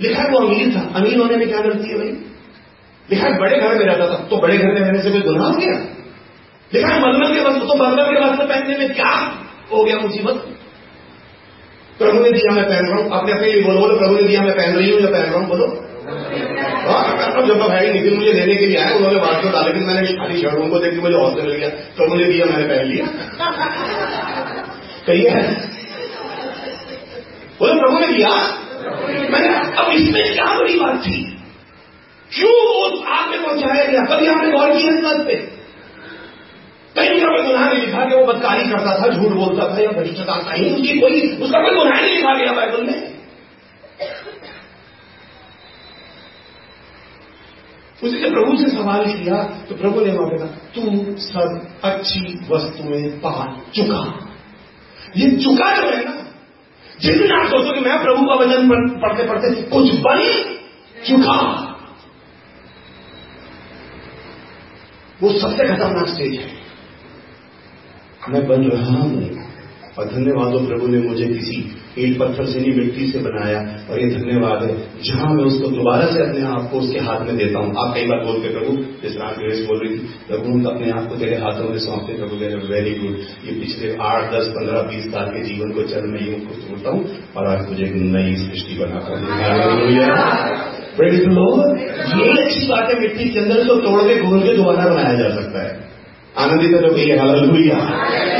लिखा 0.00 0.22
है 0.22 0.30
वो 0.30 0.38
अमीर 0.38 0.76
था। 0.76 0.80
अमीर 0.80 1.18
होने 1.18 1.36
में 1.36 1.48
क्या 1.48 1.60
गलती 1.60 1.88
है 1.88 1.98
भाई? 1.98 2.16
लिखा 3.10 3.26
है, 3.26 3.38
बड़े 3.38 3.58
घर 3.58 3.68
में 3.68 3.84
रहता 3.84 4.06
था। 4.06 4.14
तो 4.14 4.36
बड़े 4.36 4.58
घर 4.58 4.66
में 4.66 4.74
रहने 4.74 5.02
से 5.02 5.10
कोई 5.10 5.20
गुनाह 5.20 5.48
हो 5.48 5.56
गया? 5.56 5.86
लिखा 6.74 6.88
है 6.88 7.02
मरमल 7.02 7.34
के 7.34 7.40
वस्त्र 7.40 7.60
तो 7.60 7.74
मरमल 7.74 7.96
के 7.96 8.24
वस्त्र 8.24 8.46
पहनने 8.46 8.78
में 8.78 8.94
क्या 8.94 9.42
हो 9.72 9.84
गया 9.84 9.98
मुसीबत? 9.98 10.56
प्रभु 11.98 12.18
ने 12.18 12.30
दिया, 12.30 12.52
मैं 12.52 12.68
पहन 12.68 12.86
रहा 12.86 12.96
हूँ। 12.96 13.10
अपने 13.10 13.32
अपने 13.32 13.60
बोलो 13.60 13.80
बोलो, 13.80 13.98
प्रभु 13.98 14.14
ने 14.14 14.22
दिया, 14.22 14.42
मैं 14.42 14.56
पहन 14.56 14.74
रही 14.74 14.90
हूँ 14.90 15.00
या 15.00 15.10
पहन 15.10 15.22
रहा 15.22 15.38
हूँ। 15.38 15.48
बोलो। 15.48 15.88
हाँ 16.90 17.46
जब 17.46 17.58
भाई 17.58 17.92
नितिन 17.92 18.14
मुझे 18.14 18.32
लेने 18.32 18.54
के 18.54 18.66
लिए 18.66 18.76
आया, 18.76 18.96
उन्होंने 18.96 19.20
बात 19.20 19.42
को 19.42 19.50
डाला, 19.50 19.66
लेकिन 19.66 19.82
मैंने 19.82 20.12
खाली 20.12 20.42
शर्टों 20.42 20.68
को 20.68 20.78
देख, 20.78 20.94
मुझे 20.94 21.14
हौसला 21.14 21.44
मिल 21.44 21.52
गया। 21.52 21.68
प्रभु 21.68 22.14
ने 22.14 22.24
दिया, 22.24 22.46
मैंने 22.46 22.62
पहन 22.62 22.84
लिया। 22.84 23.06
कहिए 25.06 25.30
बोले, 27.62 27.80
प्रभु 27.80 27.98
ने 27.98 28.06
दिया। 28.06 28.28
मैंने 29.30 29.76
अब 29.76 29.92
इसमें 29.92 30.34
क्या 30.34 30.58
बड़ी 30.58 30.80
बात 30.80 31.00
थी? 31.00 31.38
क्यों 32.30 32.52
उस 32.52 33.06
आग 33.06 33.30
में 33.30 33.42
पहुँचाया 33.42 33.84
गया 33.84 34.04
कभी 34.04 34.26
आपने 34.26 34.50
गौर 34.50 34.78
किया 34.78 34.92
इस 34.92 35.04
बात 35.04 35.26
पे? 35.26 35.34
कहीं 36.96 37.20
का 37.20 37.26
कोई 37.26 37.46
गुनाह 37.46 37.72
नहीं 37.72 37.86
लिखा 37.86 38.04
कि 38.04 38.16
वो 38.16 38.24
बदकारी 38.24 38.70
करता 38.70 39.02
था, 39.02 39.08
झूठ 39.08 39.32
बोलता 39.32 39.76
था, 39.76 39.80
या 39.80 39.90
भ्रष्टता 39.90 40.52
नहीं 40.52 40.70
उसकी 40.70 40.98
कोई, 40.98 41.36
उसका 41.36 41.58
कोई 41.58 41.74
गुनाह 41.74 42.00
नहीं 42.00 42.14
लिखा 42.14 42.34
गया 42.34 42.52
बाइबल 42.52 42.82
में। 42.82 43.12
उसी 48.02 48.20
ने 48.20 48.30
प्रभु 48.30 48.56
से 48.56 48.68
सवाल 48.68 49.04
किया 49.04 49.42
तो 49.42 49.74
प्रभु 49.74 50.00
ने 50.00 50.12
वहाँ 50.12 50.38
कहा, 50.38 50.46
तू 50.46 51.16
सब 51.18 51.72
अच्छी 51.84 52.46
वस्तुएँ 52.50 53.08
पा 53.08 53.60
चुका। 53.76 54.28
ये 55.16 55.30
चुका 55.30 55.76
जो 55.76 55.82
है 55.82 56.04
ना 56.04 56.18
जिस 57.02 57.16
दिन 57.16 57.32
आप 57.32 57.46
सोचो 57.46 57.72
कि 57.74 57.80
मैं 57.80 57.94
प्रभु 58.02 58.26
का 58.26 58.34
वचन 58.34 58.68
पढ़ते 59.00 59.26
पढ़ते 59.28 59.62
कुछ 59.62 59.88
बन 60.00 60.20
चुका। 61.06 61.36
वो 65.22 65.32
सबसे 65.32 65.64
खतरनाक 65.64 66.08
स्टेज 66.08 66.34
है। 66.34 66.46
मैं 68.28 68.46
बन 68.48 68.68
रहा 68.70 69.00
हूँ 69.00 69.41
और 69.98 70.04
धन्यवाद 70.08 70.52
प्रभु 70.66 70.86
ने 70.86 70.98
मुझे 70.98 71.26
किसी 71.26 71.56
ईट 71.98 72.12
पत्थर 72.18 72.46
से 72.46 72.60
नहीं, 72.60 72.72
मिट्टी 72.76 73.06
से 73.08 73.18
बनाया। 73.18 73.58
और 73.90 73.98
ये 74.00 74.06
धन्यवाद 74.10 74.62
है, 74.62 74.76
जहाँ 75.04 75.32
मैं 75.34 75.44
उसको 75.44 75.68
दोबारा 75.68 76.06
से 76.06 76.22
अपने 76.22 76.44
आप 76.50 76.68
को 76.70 76.78
उसके 76.78 77.00
हाथ 77.00 77.20
में 77.26 77.36
देता 77.36 77.58
हूँ। 77.58 77.74
आप 77.82 77.92
कई 77.94 78.06
बार 78.06 78.22
बोलते 78.24 78.52
प्रभु, 78.54 78.76
जिस 79.02 79.12
तरह 79.12 79.34
ग्रेस 79.40 79.60
बोल 79.66 79.82
रही 79.82 79.90
थी, 79.90 80.06
प्रभु, 80.28 80.46
हम 80.50 80.64
अपने 80.72 80.90
आप 80.90 81.08
को 81.08 81.16
तेरे 81.16 81.36
हाथों 81.36 81.68
में 81.68 81.78
सौंपते 81.78 82.16
प्रभु 82.18 82.36
मेरे 82.36 82.62
वेरी 82.72 82.94
गुड 83.00 83.18
ये 83.46 83.58
पिछले 83.60 83.92
आठ, 84.02 84.32
दस, 84.32 84.48
पंद्रह, 84.56 84.80
बीस 84.88 85.10
साल 85.12 85.28
के 85.28 85.44
जीवन 85.44 85.68
को 85.72 85.86
चल 85.92 86.08
मैं 86.12 86.24
यूँ 86.26 86.40
को 86.46 86.58
छोड़ता 86.62 86.88
हूँ, 86.90 87.04
और 87.36 87.42
आज 87.46 87.68
मुझे 87.68 87.84
एक 87.84 87.94
नई 88.16 88.34
सृष्टि 88.38 88.78
बनाकर 88.78 89.14
ये 92.16 92.30
अच्छी 92.40 92.66
बात 92.68 92.90
है, 92.90 93.00
मिट्टी 93.00 93.28
के 93.28 93.38
अंदर 93.38 93.56
उसको 93.58 93.76
तोड़ 93.82 94.02
के, 94.02 94.20
घोल 94.22 94.40
के 94.40 94.56
दोबारा 94.56 94.90
बनाया 94.90 95.14
जा 95.14 95.28
सकता 95.36 95.62
है। 95.62 95.80
आनंदित 96.34 96.70
है 96.72 96.78
तो 96.80 96.90
भैया 96.94 97.14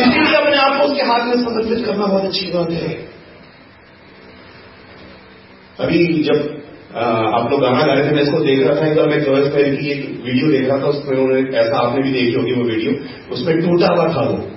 इसीलिए 0.03 0.37
अपने 0.37 0.57
आप 0.59 0.77
को 0.77 0.87
हाथ 1.07 1.22
में 1.35 1.45
समर्पित 1.45 1.87
करना 1.87 2.07
बहुत 2.07 2.25
अच्छी 2.25 2.47
बात 2.47 2.71
है। 2.71 3.13
अभी 5.81 6.23
जब 6.23 6.59
आप 7.35 7.51
लोग 7.51 7.61
गाना 7.61 7.87
गा 7.87 7.93
रहे 7.93 8.11
थे, 8.11 8.15
मैं 8.15 8.23
इसको 8.23 8.39
देख 8.39 8.67
रहा 8.67 8.81
था 8.81 8.87
एक 8.87 8.97
बार 8.97 9.07
मैं 9.07 9.25
जॉयस 9.25 9.47
फैल 9.53 9.77
की 9.77 9.91
एक 9.91 10.23
वीडियो 10.25 10.49
देख 10.49 10.69
रहा 10.69 10.79
था 10.79 10.87
उसमें 10.87 11.19
उन्होंने, 11.19 11.59
ऐसा 11.59 11.79
आपने 11.79 12.03
भी 12.03 12.13
देखी 12.13 12.33
होगी 12.33 12.53
वो 12.53 12.65
वीडियो, 12.65 12.93
उसमें 13.33 13.61
टूटा 13.61 13.87
हुआ 13.87 14.09
था 14.09 14.29
वो। 14.29 14.49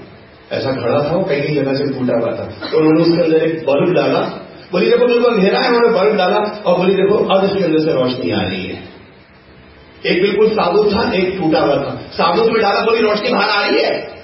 ऐसा 0.52 0.72
खड़ा 0.72 1.04
था 1.04 1.16
वो 1.16 1.24
कई 1.24 1.42
कई 1.42 1.56
जगह 1.56 1.74
से 1.74 1.94
टूटा 1.94 2.14
हुआ 2.14 2.32
था। 2.32 2.70
तो 2.72 2.78
उन्होंने 2.78 3.02
उसके 3.02 3.24
अंदर 3.24 3.38
एक 3.38 3.66
बल्ब 3.66 3.94
डाला। 3.94 4.20
बोली, 4.72 4.90
देखो, 4.90 5.08
बिल्कुल 5.08 5.34
अंधेरा 5.34 5.60
है, 5.60 5.68
उन्होंने 5.68 6.00
बल्ब 6.00 6.18
डाला 6.18 6.38
और 6.38 6.78
बोली, 6.78 6.96
देखो, 6.96 7.18
अब 7.18 7.46
इसके 7.46 7.64
अंदर 7.64 7.80
से 7.80 7.94
रोशनी 7.94 8.32
आ 8.32 8.42
रही 8.42 8.66
है। 8.66 8.84
एक 10.06 10.22
बिल्कुल 10.22 10.50
साबुत 10.50 10.94
था, 10.94 11.12
एक 11.14 11.38
टूटा 11.38 11.60
हुआ 11.60 11.76
था। 11.76 12.02
साबुत 12.12 12.46
में 12.46 12.62
डाला, 12.62 12.82
बोली, 12.82 13.02
रोशनी 13.02 13.30
बाहर 13.30 13.50
आ 13.50 13.68
रही 13.68 13.82
है। 13.82 14.15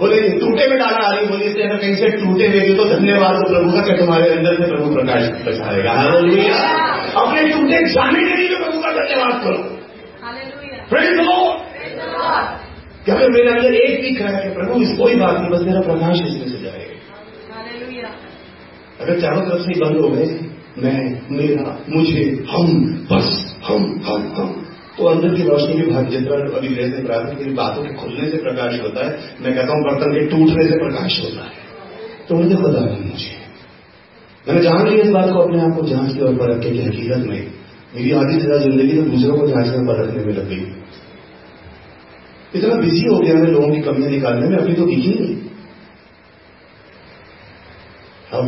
बोले 0.00 0.18
टूटे 0.40 0.66
में 0.68 0.78
डाला 0.78 1.00
आ 1.06 1.08
रही 1.14 1.26
बोली 1.26 1.48
से 1.54 1.62
अगर 1.62 1.78
कहीं 1.80 1.94
से 1.96 2.08
टूटे 2.18 2.46
हुए 2.48 2.74
तो 2.76 2.84
धन्यवाद 2.90 3.34
तो 3.40 3.48
प्रभु 3.48 3.72
का 3.72 3.80
कि 3.86 3.96
तुम्हारे 3.98 4.28
अंदर 4.36 4.54
से 4.60 4.68
प्रभु 4.70 4.92
प्रकाश 4.94 5.26
बचाएगा 5.48 5.96
अपने 7.22 7.42
टूटे 7.50 7.80
जाने 7.94 8.22
के 8.28 8.36
लिए 8.36 8.60
प्रभु 8.62 8.80
का 8.82 8.92
धन्यवाद 8.92 9.34
करो। 9.44 9.60
क्या 13.04 13.14
अगर 13.14 13.28
मेरे 13.30 13.50
अंदर 13.50 13.74
एक 13.74 14.00
भी 14.02 14.14
क्रैक 14.14 14.34
है 14.44 14.54
प्रभु 14.54 14.80
इस 14.82 14.96
कोई 14.98 15.14
बात 15.16 15.36
नहीं 15.40 15.50
बस 15.50 15.66
मेरा 15.66 15.80
प्रकाश 15.80 16.22
इसमें 16.22 16.48
से 16.48 16.62
जाएगा 16.64 16.88
अगर 19.00 19.20
चारों 19.20 19.42
तरफ़ 19.42 19.62
से 19.62 19.78
बंद 19.84 20.00
हो 20.00 20.08
गए 20.08 20.26
मैं 20.82 20.98
मेरा 21.36 21.76
मुझे 21.94 22.24
हम 22.50 22.66
बस 23.12 23.30
हम 23.68 23.86
हम 24.08 24.26
हम। 24.36 24.50
तो 25.00 25.06
अंदर 25.06 25.34
की 25.34 25.42
रोशनी 25.42 25.74
भी 25.74 25.84
भाग 25.86 26.08
जितना 26.08 26.38
अभी 26.56 26.70
जैसे 26.70 27.02
प्रार्थना 27.02 27.34
की 27.34 27.52
बातों 27.54 27.84
के 27.84 27.92
खुलने 27.94 28.30
से 28.30 28.38
प्रकाश 28.38 28.80
होता 28.82 29.04
है। 29.06 29.12
मैं 29.40 29.52
कहता 29.54 29.72
हूँ, 29.72 29.84
बर्तन 29.84 30.10
के 30.14 30.24
टूटने 30.26 30.64
से 30.66 30.78
प्रकाश 30.78 31.20
होता 31.20 31.44
है। 31.44 31.52
तो 32.28 32.36
मुझे 32.36 32.56
पता 32.56 32.80
नहीं 32.80 33.04
मुझे। 33.04 33.38
मैंने 34.46 34.62
जान 34.62 34.88
लिया 34.88 35.04
इस 35.04 35.10
बात 35.10 35.30
को, 35.30 35.38
अपने 35.38 35.62
आप 35.62 35.72
को 35.76 35.86
जाँच 35.86 36.12
के 36.14 36.20
और 36.20 36.34
परख 36.34 36.60
के 36.62 36.68
हकीकत 36.80 37.24
में 37.26 37.40
मेरी 37.94 38.12
आधी 38.12 38.34
से 38.34 38.40
ज़्यादा 38.40 38.58
ज़िंदगी 38.58 38.96
तो 38.96 39.02
दूसरों 39.04 39.38
को 39.38 39.46
जांचने 39.46 39.80
परखने 39.86 40.24
में 40.24 40.34
लग 40.34 40.48
गई। 40.48 40.60
इतना 42.54 42.74
बिज़ी 42.74 43.06
हो 43.06 43.18
गया 43.18 43.34
मैं 43.34 43.50
लोगों 43.50 43.70
की 43.70 43.80
कमियाँ 43.80 44.10
निकालने 44.10 44.48
में, 44.48 44.56
अभी 44.56 44.74
तो 44.74 44.86
दिखी 44.86 45.14
नहीं। 45.14 45.36
अब 48.32 48.44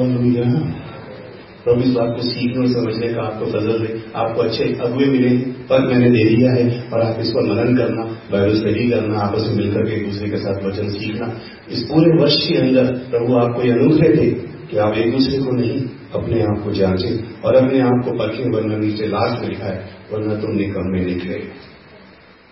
प्रभु 1.65 1.81
इस 1.81 1.91
बात 1.91 2.09
को 2.17 2.23
सीखने 2.23 2.61
और 2.61 2.71
समझने 2.73 3.09
का 3.15 3.23
आपको 3.23 3.47
फजल 3.47 3.79
दे, 3.79 4.01
आपको 4.17 4.43
अच्छे 4.43 4.65
अगुए 4.83 5.07
मिले। 5.07 5.29
पद 5.71 5.87
मैंने 5.91 6.11
दे 6.11 6.23
दिया 6.25 6.53
है 6.53 6.65
और 6.93 7.03
आप 7.03 7.21
इस 7.21 7.29
पर 7.29 7.43
मनन 7.43 7.77
करना 7.77 8.05
बाइबल 8.33 8.55
स्टडी 8.57 8.85
करना, 8.91 9.19
आपस 9.19 9.49
में 9.49 9.57
मिलकर 9.57 9.83
के 9.89 9.95
एक 9.95 10.05
दूसरे 10.05 10.29
के 10.31 10.37
साथ 10.37 10.57
वचन 10.65 10.89
सीखना, 10.89 11.27
इस 11.71 11.83
पूरे 11.83 12.13
वर्ष 12.23 12.37
के 12.49 12.57
अंदर 12.59 12.85
प्रभु 13.11 13.37
आपको 13.37 13.63
ये 13.63 13.73
अनुग्रह 13.73 14.17
थे 14.17 14.29
कि 14.71 14.79
आप 14.79 14.99
एक 14.99 15.13
दूसरे 15.13 15.39
को 15.39 15.57
नहीं, 15.57 15.81
अपने 16.15 16.41
आप 16.43 16.63
को 16.65 16.73
जांचे 16.73 17.11
और 17.45 17.55
अपने 17.55 17.81
आप 17.81 17.99
को 18.05 18.17
परखें 18.19 18.45
वरना 18.51 18.77
नीचे 18.77 19.07
लास्ट 19.07 19.43
में 19.43 19.49
लिखा 19.49 19.67
है 19.67 19.79
वरना 20.13 20.35
तुम 20.35 20.57
निकम 20.57 20.91
में 20.93 21.03
निकले। 21.07 21.39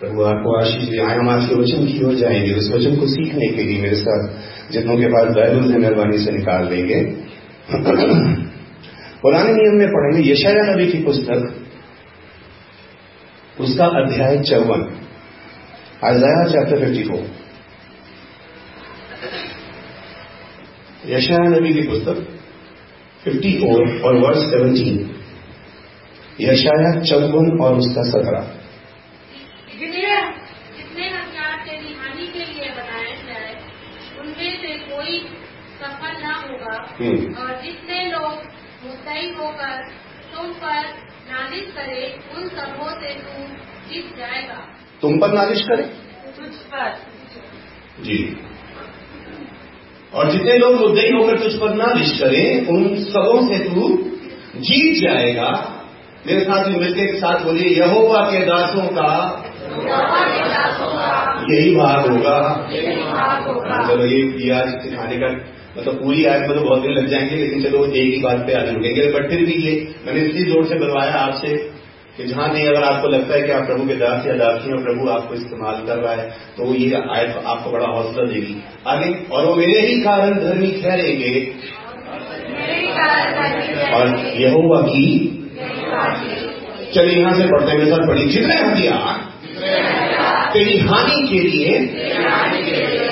प्रभु 0.00 0.22
आपको 0.22 0.58
आशीष 0.58 0.98
आए 1.00 1.16
हम 1.16 1.28
आपके 1.28 1.54
वचन 1.54 1.86
की 1.86 2.04
ओर 2.04 2.14
जाएँगे, 2.14 2.52
उस 2.54 2.70
वचन 2.74 2.96
को 2.96 3.06
सीखने 3.06 3.48
के 3.48 3.62
लिए 3.62 3.80
मेरे 3.82 3.96
साथ 3.96 4.72
जितनों 4.72 4.96
के 4.96 5.06
पास 5.06 5.32
बाइबल 5.36 5.72
से 5.72 5.78
मेहरबानी 5.78 6.18
से 6.18 6.32
निकाल 6.32 6.68
देंगे 6.68 7.00
पुराने 9.22 9.50
नियम 9.52 9.74
में 9.78 9.88
पढ़ेंगे 9.88 10.22
यशाया 10.30 10.62
नबी 10.64 10.86
की 10.86 10.98
पुस्तक 11.04 11.59
उसका 13.60 13.86
अध्याय 14.00 14.38
चौवन 14.40 14.82
आजाया 16.04 16.44
चैप्टर 16.48 16.84
फिफ्टी 16.84 17.02
फोर 17.08 17.24
यशाया 21.06 21.48
नबी 21.50 21.74
की 21.74 21.82
पुस्तक 21.82 22.18
फिफ्टी 23.24 23.52
फोर 23.58 23.82
और 24.02 24.16
वर्ष 24.16 24.38
सेवनटीन 24.38 24.96
यशाया 26.40 26.90
चौवन 27.02 27.58
और 27.60 27.78
उसका 27.78 28.02
सत्रह। 28.10 28.56
सफल 35.80 36.14
ना 36.22 36.32
होगा। 36.38 36.74
और 37.40 37.50
जितने 37.62 37.98
लोग 38.06 38.32
मुस्तई 38.84 39.28
होकर 39.38 39.76
तुम 40.32 40.50
पर 40.52 41.09
नालिश 41.30 41.64
करे 41.76 42.18
उन 42.36 42.48
सबों 42.48 42.90
से 42.90 43.14
तू 43.14 43.42
जीत 43.90 44.14
जाएगा। 44.18 44.58
तुम 45.02 45.18
पर 45.18 45.32
नालिश 45.32 45.62
करे? 45.62 45.82
तुझ 46.36 46.54
पर। 46.54 46.96
जी। 48.00 48.36
और 50.14 50.30
जितने 50.30 50.58
लोग 50.58 50.80
मुद्दई 50.80 51.10
होकर 51.10 51.38
तुझ 51.38 51.52
पर 51.54 51.74
नालिश 51.74 52.18
करें 52.20 52.66
उन 52.66 53.04
सबों 53.04 53.48
से 53.48 53.58
तू 53.58 53.88
जीत 54.56 55.02
जाएगा। 55.02 55.50
मेरे 56.26 56.40
साथ 56.40 56.64
में 56.66 56.76
मिलकर 56.76 57.06
के 57.06 57.18
साथ 57.18 57.44
बोलिए 57.44 57.68
यहोवा 57.80 58.22
के 58.30 58.40
दासों 58.46 58.86
का 58.86 59.10
यही 61.50 61.74
भाग 61.76 62.10
होगा। 62.10 62.68
चलो 63.88 64.04
ये 64.04 64.50
आज 64.50 64.68
सिखाने 64.68 65.16
का 65.16 65.28
मतलब 65.76 65.94
पूरी 65.94 66.24
आयत 66.26 66.48
में 66.48 66.54
तो 66.54 66.62
बहुत 66.62 66.80
दिन 66.83 66.92
लग 66.92 67.06
जाएँगे 67.09 67.37
लेकिन 67.37 67.62
चलो 67.62 67.85
एक 67.87 68.14
ही 68.14 68.20
बात 68.22 68.38
पे 68.46 68.54
आगे 68.54 68.70
रुकेंगे। 68.70 69.02
बट 69.12 69.28
फिर 69.30 69.44
भी 69.46 69.52
ये 69.64 69.74
मैंने 70.06 70.20
इसी 70.20 70.44
ज़ोर 70.44 70.64
से 70.66 70.78
बुलवाया 70.78 71.12
आपसे 71.16 71.54
कि 72.16 72.24
जहाँ 72.24 72.48
नहीं 72.52 72.66
अगर 72.68 72.83
आपको 72.83 73.09
लगता 73.09 73.35
है 73.35 73.42
कि 73.42 73.52
आप 73.52 73.66
प्रभु 73.66 73.87
के 73.88 73.94
दास 73.96 74.26
या 74.26 74.33
दासी 74.35 74.72
और 74.72 74.83
प्रभु 74.83 75.09
आपको 75.11 75.35
इस्तेमाल 75.35 75.76
कर 75.87 75.98
रहा 75.98 76.14
है 76.14 76.24
तो 76.56 76.74
ये 76.74 77.02
आयत 77.11 77.37
आपको 77.46 77.70
बड़ा 77.70 77.87
हौसला 77.88 78.24
देगी। 78.24 78.56
आगे 78.87 79.12
और 79.30 79.46
वो 79.46 79.54
मेरे 79.54 79.80
ही 79.80 80.00
कारण 80.00 80.35
धर्मी 80.40 80.70
ठहरेंगे। 80.83 81.35
और 83.92 84.09
यहोवा 84.37 84.80
की 84.83 85.04
चलिए 86.94 87.18
यहाँ 87.18 87.35
से 87.35 87.46
पढ़ते 87.46 87.76
मेरे 87.78 87.90
साथ 87.90 88.06
पढ़ी 88.09 88.24
जितने 88.28 88.54
हथियार? 88.56 89.18
तेरी 90.52 90.78
हानि 90.80 91.26
के 91.28 91.40
लिए। 91.40 91.78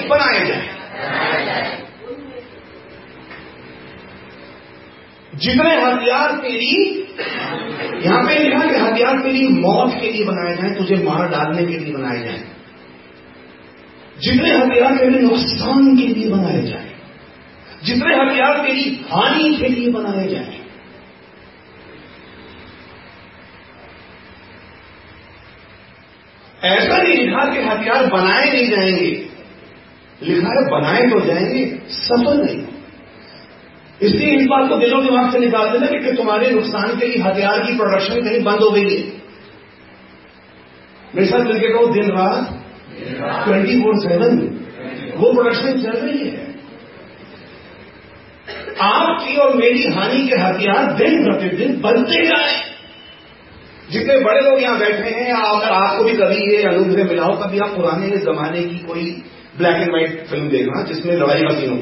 बनाए 0.08 0.46
जाए। 0.48 0.77
जितने 5.38 5.70
हथियार 5.70 6.32
तेरी, 6.32 7.06
यहाँ 8.06 8.22
पे 8.26 8.38
लिखा 8.38 8.66
कि 8.66 8.78
हथियार 8.78 9.18
तेरी 9.18 9.48
मौत 9.48 9.92
के 10.00 10.12
लिए 10.12 10.24
बनाए 10.24 10.56
जाए, 10.56 10.74
तुझे 10.74 10.96
मार 10.96 11.28
डालने 11.28 11.64
के 11.64 11.78
लिए 11.78 11.94
बनाए 11.94 12.20
जाए। 12.20 12.44
जितने 14.20 14.50
हथियार 14.50 14.96
तेरे 14.96 15.18
नुकसान 15.20 15.96
के 15.96 16.06
लिए 16.06 16.28
बनाए 16.28 16.62
जाए, 16.62 16.94
जितने 17.84 18.14
हथियार 18.14 18.66
तेरी 18.66 19.04
हानि 19.12 19.56
के 19.56 19.68
लिए 19.68 19.90
बनाए 19.90 20.28
जाए। 20.28 20.58
ऐसा 26.64 27.02
नहीं 27.02 27.16
लिखा 27.16 27.44
कि 27.44 27.58
हथियार 27.58 28.06
बनाए 28.06 28.52
नहीं 28.52 28.70
जाएँगे। 28.70 29.10
लिखा 30.22 30.48
है 30.48 30.64
बनाए 30.70 31.02
तो 31.02 31.20
जाएँगे, 31.20 31.78
सफल 31.88 32.44
नहीं। 32.44 32.77
इसलिए 34.00 34.34
इस 34.36 34.46
बात 34.46 34.68
को 34.68 34.76
दिलों 34.76 35.02
दिमाग 35.04 35.32
से 35.32 35.38
निकाल 35.38 35.70
देना 35.70 35.86
कि 35.92 36.12
तुम्हारे 36.16 36.50
नुकसान 36.50 36.98
के 36.98 37.06
लिए 37.06 37.22
हथियार 37.22 37.60
की 37.60 37.76
प्रोडक्शन 37.76 38.20
कहीं 38.22 38.42
बंद 38.44 38.60
हो 38.60 38.70
गई 38.70 38.84
है। 38.84 39.00
मेरे 41.14 41.26
साथ 41.26 41.46
मिलकर 41.46 41.72
कहो 41.72 41.86
दिन 41.94 42.10
रात 42.10 42.54
ट्वेंटी 43.44 43.80
फोर 43.82 43.98
सेवन 43.98 44.38
वो 45.16 45.32
प्रोडक्शन 45.32 45.80
चल 45.82 45.98
रही 45.98 46.28
है। 46.28 46.46
आपकी 48.82 49.36
और 49.36 49.56
मेरी 49.56 49.82
हानि 49.94 50.26
के 50.28 50.40
हथियार 50.40 50.92
दिन 50.94 51.24
प्रतिदिन 51.24 51.80
बनते 51.80 52.24
जाए 52.26 52.56
जितने 53.90 54.16
बड़े 54.20 54.40
लोग 54.40 54.62
यहाँ 54.62 54.78
बैठे 54.78 55.10
हैं 55.10 55.32
अगर 55.34 55.70
आपको 55.72 56.04
भी 56.04 56.16
कभी 56.16 56.40
ये 56.52 56.62
अनुग्रह 56.64 57.04
मिला 57.04 57.24
हो? 57.24 57.36
कभी 57.36 57.58
आप 57.58 57.76
पुराने 57.76 58.16
जमाने 58.24 58.62
की 58.62 58.78
कोई 58.86 59.04
ब्लैक 59.58 59.76
एंड 59.76 59.90
व्हाइट 59.90 60.26
फ़िल्म 60.26 60.48
देखना 60.48 60.82
जिसमें 60.84 61.14
लड़ाई 61.16 61.42
का 61.42 61.54
सीन 61.60 61.70
हो? 61.70 61.78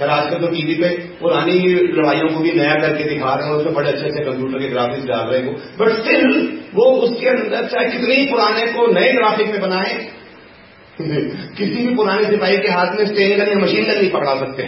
खैर 0.00 0.08
आजकल 0.08 0.38
तो 0.38 0.46
टीवी 0.46 0.74
पे 0.74 0.88
पुरानी 1.20 1.58
लड़ाइयों 1.74 2.28
को 2.28 2.40
भी 2.40 2.52
नया 2.52 2.74
करके 2.74 3.04
दिखा 3.04 3.34
रहे 3.34 3.48
हैं 3.48 3.54
उसमें 3.54 3.74
बड़े 3.74 3.90
अच्छे 3.90 4.06
अच्छे 4.06 4.24
कंप्यूटर 4.24 4.58
के 4.58 4.68
ग्राफिक्स 4.68 5.04
डाल 5.04 5.26
रहे 5.26 5.40
हैं 5.40 5.54
बट 5.78 5.88
स्टिल 5.88 6.62
वो 6.74 6.84
उसके 6.84 7.26
अंदर 7.28 7.66
चाहे 7.66 7.90
कितने 7.90 8.14
ही 8.14 8.26
पुराने 8.26 8.66
को 8.66 8.86
नए 8.86 9.12
ग्राफिक 9.12 9.46
में 9.46 9.60
बनाए 9.60 10.12
किसी 11.00 11.86
भी 11.86 11.94
पुराने 11.94 12.24
सिपाही 12.24 12.56
के 12.58 12.68
हाथ 12.68 12.86
में 12.86 13.06
स्टेन 13.06 13.38
गन 13.38 13.50
या 13.50 13.58
मशीन 13.58 13.84
गन 13.84 13.98
नहीं 13.98 14.10
पकड़ा 14.10 14.34
सकते। 14.34 14.62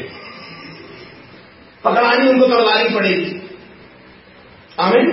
पकड़ानी 1.84 2.28
उनको 2.28 2.46
तलवारी 2.46 2.94
पड़ेगी। 2.94 3.42
आमिन? 4.80 5.10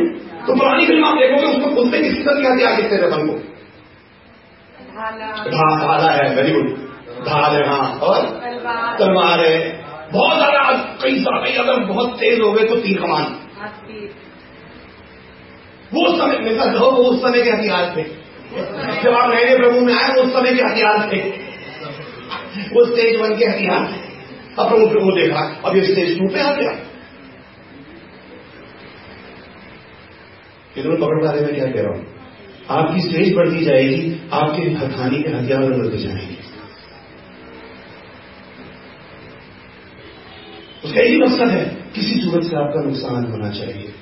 तो 0.47 0.55
पुरानी 0.55 0.86
फ़िल्म 0.86 1.05
आप 1.05 1.17
देखोगे 1.17 1.47
उसमें 1.47 1.75
खुलते 1.75 1.99
किसी 1.99 2.23
तरह 2.23 2.58
क्या 2.58 2.75
दिखते 2.75 2.95
रतन 2.95 3.27
को 3.27 3.34
भाला 5.51 6.12
है? 6.12 6.36
वेरी 6.36 6.51
गुड 6.51 6.69
ढाल 7.27 7.55
है 7.55 7.67
हाँ। 7.67 7.99
और? 7.99 8.25
तलवार। 8.99 9.39
है 9.39 9.88
बहुत 10.13 10.38
ज़्यादा 10.38 10.62
कई 11.04 11.19
सारे 11.19 11.56
अगर 11.58 11.80
बहुत 11.86 12.15
तेज 12.19 12.39
हो 12.39 12.52
गए 12.54 12.67
तो 12.67 12.76
तीन 12.78 12.95
कमान। 12.98 13.26
वो 15.93 16.02
समय 16.17 16.38
मेरे 16.39 16.56
साथ 16.56 16.76
वो 16.76 16.88
उस 17.04 17.22
समय 17.22 17.41
के 17.41 17.50
हथियार 17.52 17.86
थे। 17.98 18.04
जब 19.04 19.13
आप 19.13 19.30
नए 19.30 19.56
प्रभु 19.58 19.80
में 19.82 19.93
आए 19.93 20.10
वो 20.10 20.22
उस 20.24 20.32
समय 20.34 20.54
के 20.54 20.63
हथियार 20.63 21.10
थे। 21.12 21.22
वो 22.69 22.86
स्टेज 22.86 23.19
वन 23.22 23.36
के 23.38 23.45
हथियार 23.45 23.88
थे। 23.88 24.00
अब 24.58 24.69
प्रमुख 24.69 24.93
को 24.93 25.15
देखा 25.15 25.41
अब 25.65 25.76
ये 25.76 25.84
स्टेज 25.84 26.17
टू 26.19 26.28
पे 26.28 26.41
आ 26.41 26.54
गया। 26.54 26.72
इधर 30.78 30.95
पकड़ 30.95 31.19
रहे 31.19 31.45
मैं 31.45 31.56
क्या 31.56 31.65
कह 31.67 31.82
रहा 31.82 31.93
हूँ? 31.93 32.06
आपकी 32.72 33.02
स्टेज 33.02 33.36
बढ़ती 33.36 33.63
जाएगी 33.65 34.02
आपके 34.34 34.62
हथानी 34.78 35.22
के 35.24 35.30
हथियार 35.30 35.63
बढ़ते 35.72 35.98
जाएँगे। 35.98 36.38
उसका 40.85 41.01
यही 41.01 41.19
मकसद 41.19 41.49
है, 41.49 41.65
किसी 41.65 42.21
सूरत 42.21 42.43
से 42.43 42.57
आपका 42.57 42.81
नुकसान 42.81 43.31
होना 43.31 43.49
चाहिए। 43.49 43.93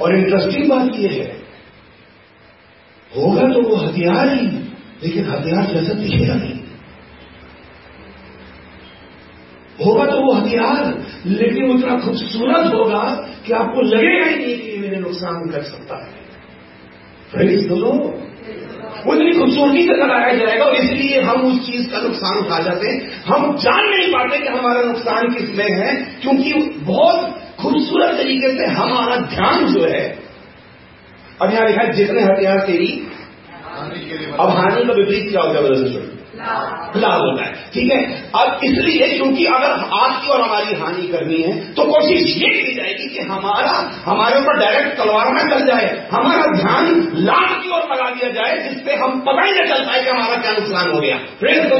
और 0.00 0.16
इंटरेस्टिंग 0.16 0.68
बात 0.68 0.88
यह 0.96 1.10
है, 1.10 1.42
होगा 3.16 3.42
तो 3.42 3.62
वो 3.62 3.76
हथियार 3.76 4.28
ही, 4.28 4.46
लेकिन 5.02 5.24
हथियार 5.24 5.66
जैसा 5.66 5.92
दिखेगा 5.92 6.34
नहीं। 6.34 6.58
होगा 9.86 10.06
तो 10.06 10.20
वो 10.20 10.32
हथियार, 10.32 11.04
लेकिन 11.26 11.70
उतना 11.70 11.98
खूबसूरत 11.98 12.74
होगा 12.74 13.02
कि 13.46 13.52
आपको 13.52 13.82
लगेगा 13.82 14.26
ही 14.26 14.36
नहीं 14.36 14.58
कि 14.58 14.78
मेरे 14.78 14.96
नुकसान 14.96 15.50
कर 15.50 15.62
सकता 15.62 16.06
है। 16.06 16.12
फ्रेंड्स, 17.30 17.64
दोनों 17.64 18.27
वो 19.06 19.14
इतनी 19.14 19.32
खूबसूरती 19.32 19.82
से 19.82 19.96
लगाया 19.96 20.32
जाएगा 20.34 20.64
और 20.64 20.76
इसलिए 20.76 21.20
हम 21.22 21.44
उस 21.46 21.58
चीज़ 21.66 21.88
का 21.90 22.00
नुकसान 22.00 22.38
उठा 22.38 22.58
जाते 22.62 22.88
हैं। 22.88 23.22
हम 23.24 23.56
जान 23.56 23.88
नहीं 23.90 24.08
पाते 24.12 24.38
कि 24.38 24.48
हमारा 24.48 24.82
नुकसान 24.82 25.30
किसमें 25.34 25.70
है 25.72 25.94
क्योंकि 26.22 26.52
बहुत 26.84 27.38
खूबसूरत 27.60 28.16
तरीके 28.16 28.50
से 28.56 28.66
हमारा 28.72 29.16
ध्यान 29.34 29.66
जो 29.74 29.84
है 29.84 30.04
अब 31.42 31.52
यहाँ 31.52 31.66
लिखा 31.66 31.82
है 31.82 31.92
जितने 31.92 32.22
हथियार 32.22 32.58
तेरी 32.66 32.92
अब 34.38 34.48
हानि 34.50 34.84
का 34.84 34.92
विपरीत 34.92 35.30
क्या 35.30 35.42
होगा 35.42 35.60
ब्रदर्स 35.60 36.17
लाभ 36.38 37.20
होता 37.20 37.44
है। 37.44 37.52
ठीक 37.74 37.92
है? 37.92 38.00
अब 38.36 38.60
इसलिए 38.64 39.08
क्योंकि 39.08 39.44
अगर 39.46 39.70
आपकी 39.98 40.28
और 40.28 40.40
हमारी 40.40 40.74
हानि 40.74 41.06
करनी 41.08 41.40
है 41.42 41.72
तो 41.72 41.84
कोशिश 41.84 42.36
ये 42.36 42.48
की 42.48 42.74
जाएगी 42.74 43.08
कि 43.08 43.22
हमारा, 43.22 43.72
हमारे 44.04 44.40
ऊपर 44.40 44.58
डायरेक्ट 44.58 44.98
तलवार 44.98 45.32
में 45.32 45.42
चल 45.50 45.66
जाए, 45.66 46.08
हमारा 46.12 46.46
ध्यान 46.52 47.08
लाभ 47.14 47.62
की 47.62 47.70
ओर 47.70 47.82
लगा 47.92 48.10
दिया 48.10 48.30
जाए 48.30 48.68
जिससे 48.68 48.94
हम 48.94 49.20
पता 49.20 49.44
ही 49.44 49.52
न 49.52 49.66
चल 49.66 49.84
पाए 49.84 50.04
कि 50.04 50.10
हमारा 50.10 50.36
क्या 50.36 50.52
नुकसान 50.52 50.90
हो 50.90 51.00
गया। 51.00 51.18
फ्रेंड्स 51.40 51.72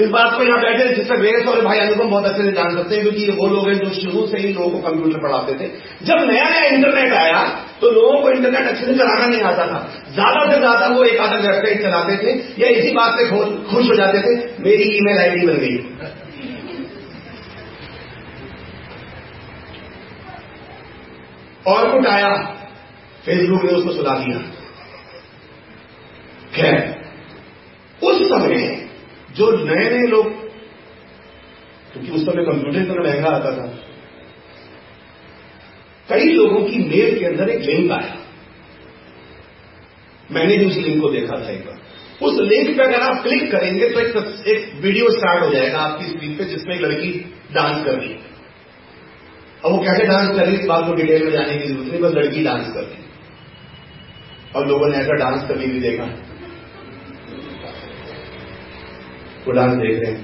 इस 0.00 0.08
बात 0.10 0.36
को 0.36 0.44
यहाँ 0.44 0.60
बैठे 0.60 0.84
जिससे 0.90 1.16
वेस 1.18 1.46
और 1.48 1.60
भाई 1.64 1.78
अनुपम 1.78 2.10
बहुत 2.10 2.26
अच्छे 2.26 2.42
से 2.42 2.52
जान 2.52 2.76
सकते 2.76 2.94
हैं, 2.94 3.02
क्योंकि 3.02 3.22
ये 3.22 3.32
वो 3.32 3.46
लोग 3.48 3.68
हैं 3.68 3.74
जो 3.78 3.88
शुरू 3.94 4.26
से 4.26 4.38
ही 4.38 4.52
लोगों 4.52 4.70
को 4.70 4.78
कंप्यूटर 4.86 5.18
पढ़ाते 5.22 5.54
थे। 5.54 5.66
जब 6.06 6.22
नया 6.30 6.48
नया 6.50 6.68
इंटरनेट 6.68 7.12
आया 7.14 7.42
तो 7.80 7.90
लोगों 7.92 8.20
को 8.22 8.30
इंटरनेट 8.30 8.68
अच्छे 8.68 8.84
से 8.84 8.94
चलाना 8.94 9.26
नहीं 9.26 9.42
आता 9.44 9.66
था। 9.66 9.80
ज़्यादा 10.12 10.44
से 10.50 10.58
ज़्यादा 10.58 10.86
वो 10.88 11.04
एक 11.04 11.18
आधा 11.20 11.36
वेबसाइट 11.38 11.82
चलाते 11.82 12.16
थे, 12.16 12.32
या 12.62 12.68
इसी 12.70 12.90
बात 12.92 13.18
से 13.18 13.28
खुश 13.68 13.90
हो 13.90 13.96
जाते 13.96 14.18
थे, 14.20 14.32
मेरी 14.62 14.88
ईमेल 14.96 15.18
आईडी 15.20 15.46
बन 15.46 15.58
गई। 15.58 15.76
और 21.66 21.90
कुछ 21.90 22.06
आया 22.08 22.28
फेसबुक 23.24 23.64
ने 23.64 23.72
उसको 23.72 23.92
सुधा 23.92 24.14
दिया। 24.18 24.38
खैर, 26.54 26.78
उस 28.02 28.22
समय 28.28 28.88
जो 29.36 29.50
नए 29.66 29.90
नए 29.90 30.06
लोग 30.06 30.32
क्योंकि 31.92 32.10
उस 32.10 32.24
समय 32.26 32.44
कंप्यूटर 32.44 32.80
इतना 32.80 33.02
महँगा 33.02 33.30
आता 33.30 33.50
था। 33.50 33.66
कई 36.08 36.24
लोगों 36.24 36.60
की 36.64 36.78
मेल 36.78 37.18
के 37.18 37.24
अंदर 37.24 37.48
एक 37.48 37.60
लिंक 37.60 37.92
आया। 37.92 38.16
मैंने 40.30 40.56
भी 40.56 40.64
उस 40.64 40.76
लिंक 40.76 41.02
को 41.02 41.10
देखा 41.10 41.38
था 41.38 41.50
एक 41.50 41.66
बार। 41.66 41.78
उस 42.22 42.40
लिंक 42.40 42.78
पर 42.78 42.82
अगर 42.82 43.00
आप 43.00 43.22
क्लिक 43.22 43.50
करेंगे 43.52 43.88
तो 43.88 44.00
एक, 44.00 44.16
एक 44.46 44.72
वीडियो 44.80 45.10
स्टार्ट 45.10 45.44
हो 45.44 45.50
जाएगा 45.54 45.78
आपकी 45.78 46.06
स्क्रीन 46.06 46.36
पे 46.36 46.44
जिसमें 46.44 46.74
एक 46.74 46.80
लड़की 46.80 47.12
डांस 47.52 47.84
कर 47.84 47.92
रही 47.92 48.08
है। 48.08 48.18
अब 49.64 49.72
वो 49.72 49.78
कैसे 49.78 50.06
डांस 50.06 50.28
कर 50.28 50.44
रही 50.44 50.54
है 50.54 50.60
इस 50.60 50.66
बात 50.66 50.86
को 50.86 50.94
डिटेल 50.94 51.24
में 51.24 51.32
जाने 51.32 51.56
की 51.58 51.68
ज़रूरत 51.68 51.92
नहीं 51.92 52.00
बस 52.00 52.12
लड़की 52.12 52.44
डांस 52.44 52.72
कर 52.74 52.82
रही 52.82 53.04
और 54.56 54.68
लोगों 54.68 54.88
ने 54.88 54.96
ऐसा 54.96 55.14
डांस 55.14 55.48
कभी 55.50 55.66
भी 55.66 55.80
देखा 55.80 56.04
वो 56.04 56.29
डांस 59.52 59.76
देख 59.78 59.98
रहे 59.98 60.12
हैं। 60.12 60.20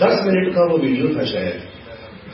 दस 0.00 0.22
मिनट 0.26 0.54
का 0.54 0.64
वो 0.64 0.78
वीडियो 0.78 1.08
था 1.16 1.24
शायद। 1.26 1.68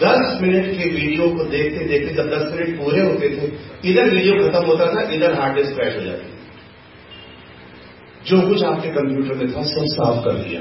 दस 0.00 0.38
मिनट 0.42 0.66
के 0.72 0.88
वीडियो 0.90 1.28
को 1.30 1.44
देखते 1.50 1.84
देखते 1.86 2.14
जब 2.14 2.26
दस 2.30 2.52
मिनट 2.54 2.78
पूरे 2.78 3.00
होते 3.02 3.28
थे 3.30 3.44
इधर 3.90 4.10
वीडियो 4.10 4.32
खत्म 4.40 4.64
होता 4.66 4.86
था 4.86 5.00
इधर 5.10 5.34
हार्ड 5.34 5.54
डिस्क 5.56 5.74
क्रैश 5.74 5.94
हो 5.96 6.02
जाती 6.02 6.34
जो 8.26 8.40
कुछ 8.42 8.62
आपके 8.64 8.88
कंप्यूटर 8.90 9.34
में 9.34 9.48
था 9.48 9.62
सब 9.64 9.84
साफ़ 9.88 10.24
कर 10.24 10.38
दिया। 10.38 10.60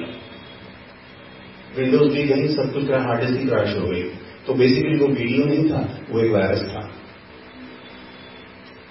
विंडोज़ 1.78 2.12
भी 2.14 2.24
गई 2.24 2.48
सब 2.48 2.74
कुछ 2.74 2.92
हार्ड 2.92 3.22
डिस्क 3.22 3.40
ही 3.40 3.48
क्रैश 3.48 3.76
हो 3.76 3.88
गई। 3.88 4.04
तो 4.48 4.54
बेसिकली 4.54 4.98
वो 5.00 5.08
वीडियो 5.10 5.46
नहीं 5.46 5.70
था 5.70 5.80
वो 6.12 6.20
एक 6.20 6.32
वायरस 6.32 6.62
था। 6.64 6.84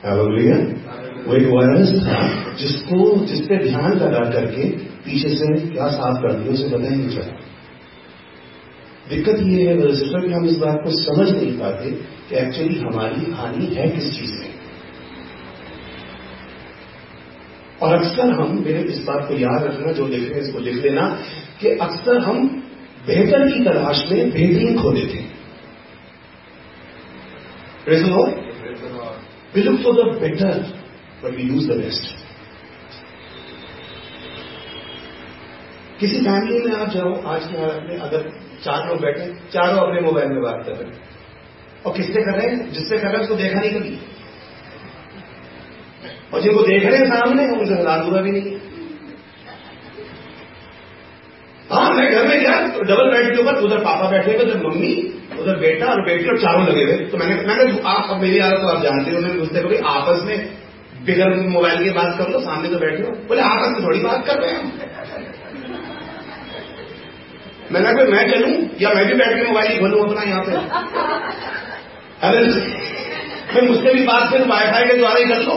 वो 0.06 1.34
एक 1.36 1.46
वायरस 1.48 1.92
था 2.00 2.16
जिसको 2.54 2.96
जिसपे 3.26 3.58
ध्यान 3.58 3.92
लगा 3.92 4.24
करके 4.30 4.64
पीछे 5.04 5.30
से 5.36 5.46
क्या 5.62 5.88
साफ़ 5.90 6.18
कर 6.18 6.32
दिया 6.32 6.52
उसे 6.52 6.68
पता 6.68 6.90
ही 6.90 6.96
नहीं 6.96 7.16
चला। 7.16 7.34
दिक्कत 9.08 9.40
ये 9.42 9.64
है 9.64 9.74
रजिस्टर 9.78 10.26
कि 10.26 10.32
हम 10.32 10.44
इस 10.46 10.56
बात 10.58 10.78
को 10.84 10.90
समझ 10.98 11.28
नहीं 11.30 11.52
पाते 11.58 11.90
कि 12.28 12.36
एक्चुअली 12.36 12.78
हमारी 12.80 13.32
हानि 13.32 13.66
है 13.74 13.88
किस 13.88 14.06
चीज़ 14.18 14.32
में। 14.32 14.52
और 17.82 17.94
अक्सर 17.96 18.30
हम 18.32 18.58
मेरे 18.64 18.82
इस 18.92 18.98
बात 19.04 19.26
को 19.28 19.34
याद 19.34 19.64
रखना 19.64 19.92
जो 19.92 20.06
लिख 20.06 20.22
रहे 20.22 20.40
हैं 20.40 20.46
इसको 20.46 20.60
लिख 20.60 20.76
लेना 20.84 21.06
कि 21.60 21.76
अक्सर 21.82 22.18
हम 22.20 22.48
बेहतर 23.06 23.48
की 23.48 23.64
तलाश 23.64 24.04
में 24.10 24.30
बेहतरीन 24.30 24.78
खो 24.80 24.92
देते 24.92 25.18
हैं। 25.18 25.32
We 29.54 29.62
look 29.62 29.80
for 29.80 29.94
the 29.94 30.04
better 30.20 30.60
but 31.24 31.36
we 31.36 31.42
use 31.44 31.66
the 31.72 31.76
best 31.76 32.23
किसी 36.00 36.20
फैमिली 36.20 36.58
में 36.58 36.76
आप 36.76 36.88
जाओ, 36.88 37.22
आज 37.26 37.44
के 37.44 37.58
हालत 37.58 37.86
में 37.90 37.98
अगर 37.98 38.22
चार 38.64 38.88
लोग 38.88 39.00
बैठे, 39.00 39.34
चारों 39.52 39.78
अपने 39.78 40.00
मोबाइल 40.00 40.28
में 40.28 40.42
बात 40.42 40.62
कर 40.66 40.72
रहे 40.72 40.84
हैं। 40.84 41.00
और 41.86 41.96
किससे 41.96 42.12
कर 42.12 42.38
रहे 42.38 42.46
हैं? 42.48 42.72
जिससे 42.72 42.96
कर 42.96 43.06
रहे 43.06 43.12
हैं, 43.12 43.20
उसको 43.20 43.34
देखा 43.34 43.60
नहीं 43.60 43.70
कभी। 43.70 43.98
और 46.34 46.40
जिनको 46.40 46.62
देख 46.62 46.84
रहे 46.84 46.96
हैं 46.96 47.06
सामने, 47.06 47.46
उनसे 47.46 47.74
हालात 47.74 48.04
हुआ 48.04 48.20
भी 48.20 48.30
नहीं। 48.30 48.56
हाँ 51.72 51.90
मैं 51.94 52.12
घर 52.12 52.28
में 52.28 52.40
गया 52.40 52.68
तो 52.68 52.80
डबल 52.80 53.10
बेड 53.10 53.36
के 53.36 53.42
ऊपर, 53.42 53.54
उधर 53.54 53.78
पापा 53.78 54.10
बैठे 54.10 54.32
हुए, 54.32 54.44
उधर 54.44 54.66
मम्मी, 54.66 55.22
उधर 55.40 55.56
बेटा 55.56 55.86
और 55.86 56.04
बेटी 56.06 56.28
और 56.28 56.38
चारों 56.38 56.66
लगे 56.68 56.84
हुए। 56.84 56.92
तो 56.92 57.16
मैंने 57.16 57.34
मैंने 57.34 57.80
आप 57.86 58.10
अब 58.10 58.20
मेरी 58.20 58.38
आदत 58.38 58.58
तो 58.58 58.66
आप 58.66 58.82
जानते 58.82 59.10
हो 59.10 59.16
उन्होंने 59.16 59.40
पूछते 59.40 59.60
भाई 59.60 59.76
आपस 59.76 60.22
में 60.24 60.50
बिगड़ 61.04 61.34
मोबाइल 61.34 61.84
की 61.84 61.90
बात 61.90 62.18
कर 62.18 62.28
लो, 62.28 62.40
सामने 62.40 62.68
तो 62.68 62.78
बैठे 62.78 63.02
हो। 63.02 63.10
बोले, 63.10 63.40
आपस 63.40 63.68
में 63.68 63.82
थोड़ी 63.84 64.00
बात 64.00 64.26
कर 64.26 64.38
रहे 64.38 64.50
हैं 64.50 64.93
मैंने 67.74 67.92
कहा, 67.94 68.04
मैं 68.10 68.24
चलूँ? 68.30 68.50
या 68.80 68.90
मैं 68.94 69.04
भी 69.06 69.14
बैठ 69.14 69.32
के 69.36 69.46
मोबाइल 69.46 69.78
खोलूं 69.78 70.00
अपना 70.04 70.22
यहाँ 70.24 70.42
पे? 70.44 70.52
अरे, 72.22 72.40
मैं 73.54 73.62
मुझसे 73.62 73.94
भी 73.94 74.02
बात 74.06 74.30
फिर 74.32 74.46
वाईफाई 74.48 74.84
के 74.86 74.96
द्वारा 74.98 75.18
ही 75.18 75.24
कर 75.26 75.40
लो 75.42 75.56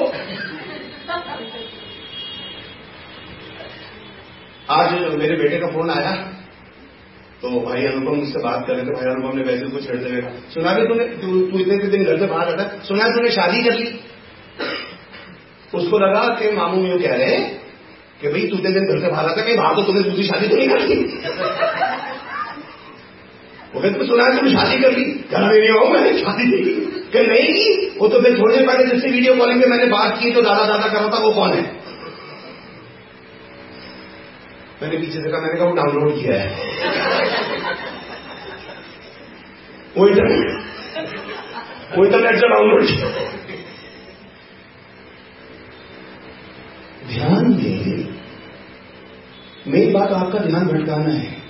आज 4.69 4.93
मेरे 5.15 5.35
बेटे 5.37 5.57
का 5.59 5.67
फ़ोन 5.73 5.89
आया 5.91 6.11
तो 7.41 7.49
भाई 7.61 7.85
अनुपम 7.85 8.15
मुझसे 8.15 8.39
बात 8.39 8.63
कर 8.67 8.73
रहे 8.73 8.85
थे, 8.85 8.91
भाई 8.91 9.05
अनुपम 9.11 9.37
ने 9.37 9.43
वैसे 9.43 9.67
कुछ 9.67 9.85
छेड़ते 9.87 10.09
हुए 10.09 10.21
सुना 10.53 10.73
भी 10.73 10.87
तूने, 10.87 11.05
तू 11.17 11.59
इतने 11.59 11.77
दिन 11.87 12.03
घर 12.03 12.17
से 12.19 12.27
बाहर 12.27 12.47
आता 12.49 12.63
सुना 12.85 13.07
तूने 13.15 13.31
शादी 13.31 13.63
कर 13.63 13.73
ली? 13.73 13.87
उसको 15.73 15.99
लगा 15.99 16.23
कि 16.35 16.51
मामू 16.55 16.85
यूँ 16.85 16.99
कह 16.99 17.15
रहे 17.15 17.27
हैं 17.27 17.45
कि 18.21 18.27
भाई, 18.27 18.41
तू 18.47 18.57
इतने 18.57 18.71
दिन 18.71 18.85
घर 18.85 18.99
से 18.99 19.07
बाहर 19.07 19.25
आता 19.25 19.41
कहीं 19.41 19.57
बाहर 19.57 19.75
तो 19.75 19.81
तुमने 19.83 20.01
दूसरी 20.03 20.23
शादी 20.23 20.47
तो 20.47 20.55
नहीं 20.55 20.69
कर 20.69 20.79
ली। 20.81 20.97
वो 23.73 23.81
कहते 23.81 24.05
सुना 24.07 24.25
तुमने 24.35 24.51
शादी 24.51 24.77
कर 24.81 24.91
ली? 24.91 25.03
घर 25.31 25.41
में 25.41 25.53
नहीं 25.53 25.69
हो 25.69 25.85
मैंने 25.89 26.11
शादी 26.19 26.43
नहीं 26.43 26.63
की 26.63 26.73
कि 27.11 27.21
नहीं, 27.27 27.51
वो 27.99 28.07
तो 28.07 28.21
फिर 28.21 28.37
थोड़ी 28.39 28.55
देर 28.55 28.67
पहले 28.67 28.83
जिससे 28.85 29.09
वीडियो 29.09 29.35
कॉलिंग 29.35 29.59
में 29.59 29.67
मैंने 29.67 29.85
बात 29.91 30.17
की 30.19 30.31
तो 30.31 30.41
दादा 30.41 30.63
दादा 30.67 30.87
कर 30.87 30.99
रहा 30.99 31.09
था, 31.09 31.19
वो 31.23 31.31
कौन 31.33 31.53
है? 31.53 31.61
मैंने 34.81 34.97
पीछे 34.97 35.21
से 35.21 35.29
कहा 35.29 35.39
मैंने 35.41 35.59
कहा, 35.59 35.67
वो 35.67 35.75
डाउनलोड 35.75 36.09
किया 36.19 36.35
है। 36.41 36.49
वो 39.97 40.07
इंटरनेट 40.07 40.45
वो 41.97 42.05
इंटरनेट 42.05 42.35
से 42.35 42.47
डाउनलोड 42.49 42.81
ध्यान 47.07 47.53
दें 47.53 47.77
मेरी 49.67 49.87
बात 49.93 50.11
आपका 50.13 50.39
ध्यान 50.39 50.67
भटकाना 50.67 51.13
है। 51.13 51.46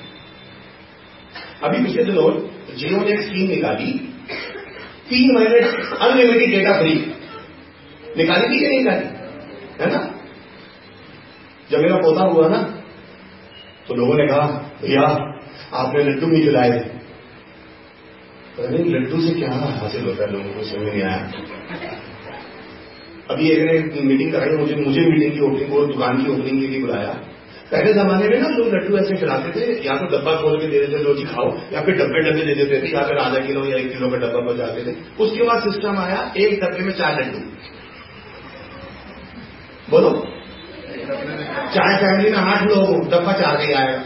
अभी 1.64 1.84
पिछले 1.84 2.04
दिनों 2.04 2.32
जियो 2.78 2.98
ने 3.00 3.12
एक 3.12 3.22
स्कीम 3.22 3.50
निकाली, 3.50 3.92
तीन 5.10 5.36
महीने 5.36 5.60
अनलिमिटेड 6.00 6.50
डेटा 6.52 6.74
फ्री 6.80 6.94
निकाली 8.18 8.48
थी 8.48 8.68
नहीं 8.68 8.78
निकाली? 8.78 9.06
है 9.82 9.92
ना? 9.92 10.02
जब 11.72 11.80
मेरा 11.80 11.98
पौधा 11.98 12.24
हुआ 12.24 12.48
ना 12.48 12.62
तो 13.88 13.96
लोगों 13.96 14.16
ने 14.16 14.28
कहा, 14.28 14.46
भैया, 14.82 15.02
आपने 15.74 16.04
लड्डू 16.04 16.28
नहीं 16.28 16.44
खिलाए 16.44 16.70
नहीं, 18.60 18.86
लड्डू 18.86 19.22
से 19.22 19.34
क्या 19.34 19.50
हासिल 19.52 20.06
होता 20.06 20.24
है 20.24 20.32
लोगों 20.32 20.54
को, 20.54 20.64
समझ 20.64 20.88
नहीं 20.88 21.04
आया। 21.04 21.18
अभी 23.30 23.50
एक 23.50 23.60
ने 23.60 24.02
मीटिंग 24.02 24.32
कराई, 24.32 24.50
मुझे 24.50 24.76
मुझे 24.76 25.02
मीटिंग 25.02 25.34
की 25.34 25.40
ओपनिंग 25.40 25.74
और 25.74 25.86
दुकान 25.86 26.24
की 26.24 26.32
ओपनिंग 26.32 26.62
के 26.62 26.68
लिए 26.68 26.82
बुलाया। 26.82 27.14
पहले 27.72 27.94
जमाने 27.94 28.28
में 28.28 28.42
ना 28.42 28.50
लोग 28.50 28.68
लड्डू 28.74 28.98
ऐसे 28.98 29.16
खिलाते 29.16 29.50
थे, 29.52 29.66
या 29.88 29.96
तो 29.98 30.06
डब्बा 30.08 30.36
खोल 30.42 30.60
के 30.60 30.68
दे 30.68 30.80
देते 30.80 31.04
लो 31.04 31.14
जी 31.14 31.24
खाओ, 31.24 31.48
या 31.74 31.82
फिर 31.82 31.96
डब्बे 31.96 32.22
डब्बे 32.22 32.46
दे 32.46 32.54
देते 32.56 32.82
थे, 32.82 32.92
या 32.94 33.04
फिर 33.04 33.18
आधा 33.18 33.40
किलो 33.40 33.66
या 33.66 33.78
एक 33.78 33.92
किलो 33.92 34.10
का 34.10 34.18
डब्बा 34.18 34.40
पहुंचाते 34.42 34.86
थे। 34.86 34.96
उसके 35.20 35.44
बाद 35.44 35.64
सिस्टम 35.64 35.98
आया 35.98 36.20
एक 36.38 36.60
डब्बे 36.62 36.84
में 36.84 36.94
चार 36.94 37.22
लड्डू। 37.22 37.40
बोलो। 39.90 40.12
चाहे 41.74 41.98
फैमिली 41.98 42.30
में 42.32 42.38
आठ 42.38 42.64
लोग, 42.64 43.10
डब्बा 43.10 43.34
चार 43.34 43.62
ही 43.62 43.74
आएगा 43.74 44.04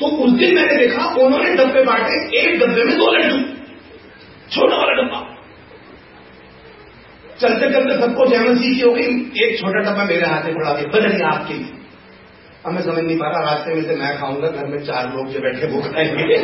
तो 0.00 0.06
उस 0.06 0.32
दिन 0.32 0.54
मैंने 0.54 0.76
देखा, 0.76 1.04
उन्होंने 1.16 1.54
डब्बे 1.54 1.82
बांटे, 1.84 2.16
एक 2.38 2.58
डब्बे 2.60 2.84
में 2.84 2.98
दो 2.98 3.12
लड्डू, 3.12 3.38
छोटा 4.50 4.76
वाला 4.76 5.02
डब्बा। 5.02 5.35
चलते 7.40 7.72
चलते 7.72 8.00
सबको 8.00 8.26
जैमन 8.26 8.56
सी 8.56 8.74
की 8.74 8.80
हो 8.80 8.92
गई। 8.92 9.32
एक 9.44 9.60
छोटा 9.60 9.80
डब्बा 9.80 10.04
मेरे 10.04 10.26
हाथ 10.26 10.42
में 10.44 10.54
पड़ा 10.54 10.72
दिया 10.72 11.00
बदलिए 11.00 11.26
आपके 11.26 11.54
लिए। 11.54 11.72
अब 12.66 12.72
मैं 12.72 12.82
समझ 12.82 12.98
नहीं 12.98 13.16
पा 13.16 13.28
रहा, 13.28 13.52
रास्ते 13.52 13.74
में 13.74 13.82
से 13.82 13.96
मैं 13.96 14.18
खाऊँगा, 14.18 14.48
घर 14.48 14.66
में 14.66 14.78
चार 14.78 15.14
लोग 15.14 15.28
जो 15.28 15.40
बैठे 15.40 15.66
वो 15.66 15.82
खाएँगे। 15.82 16.38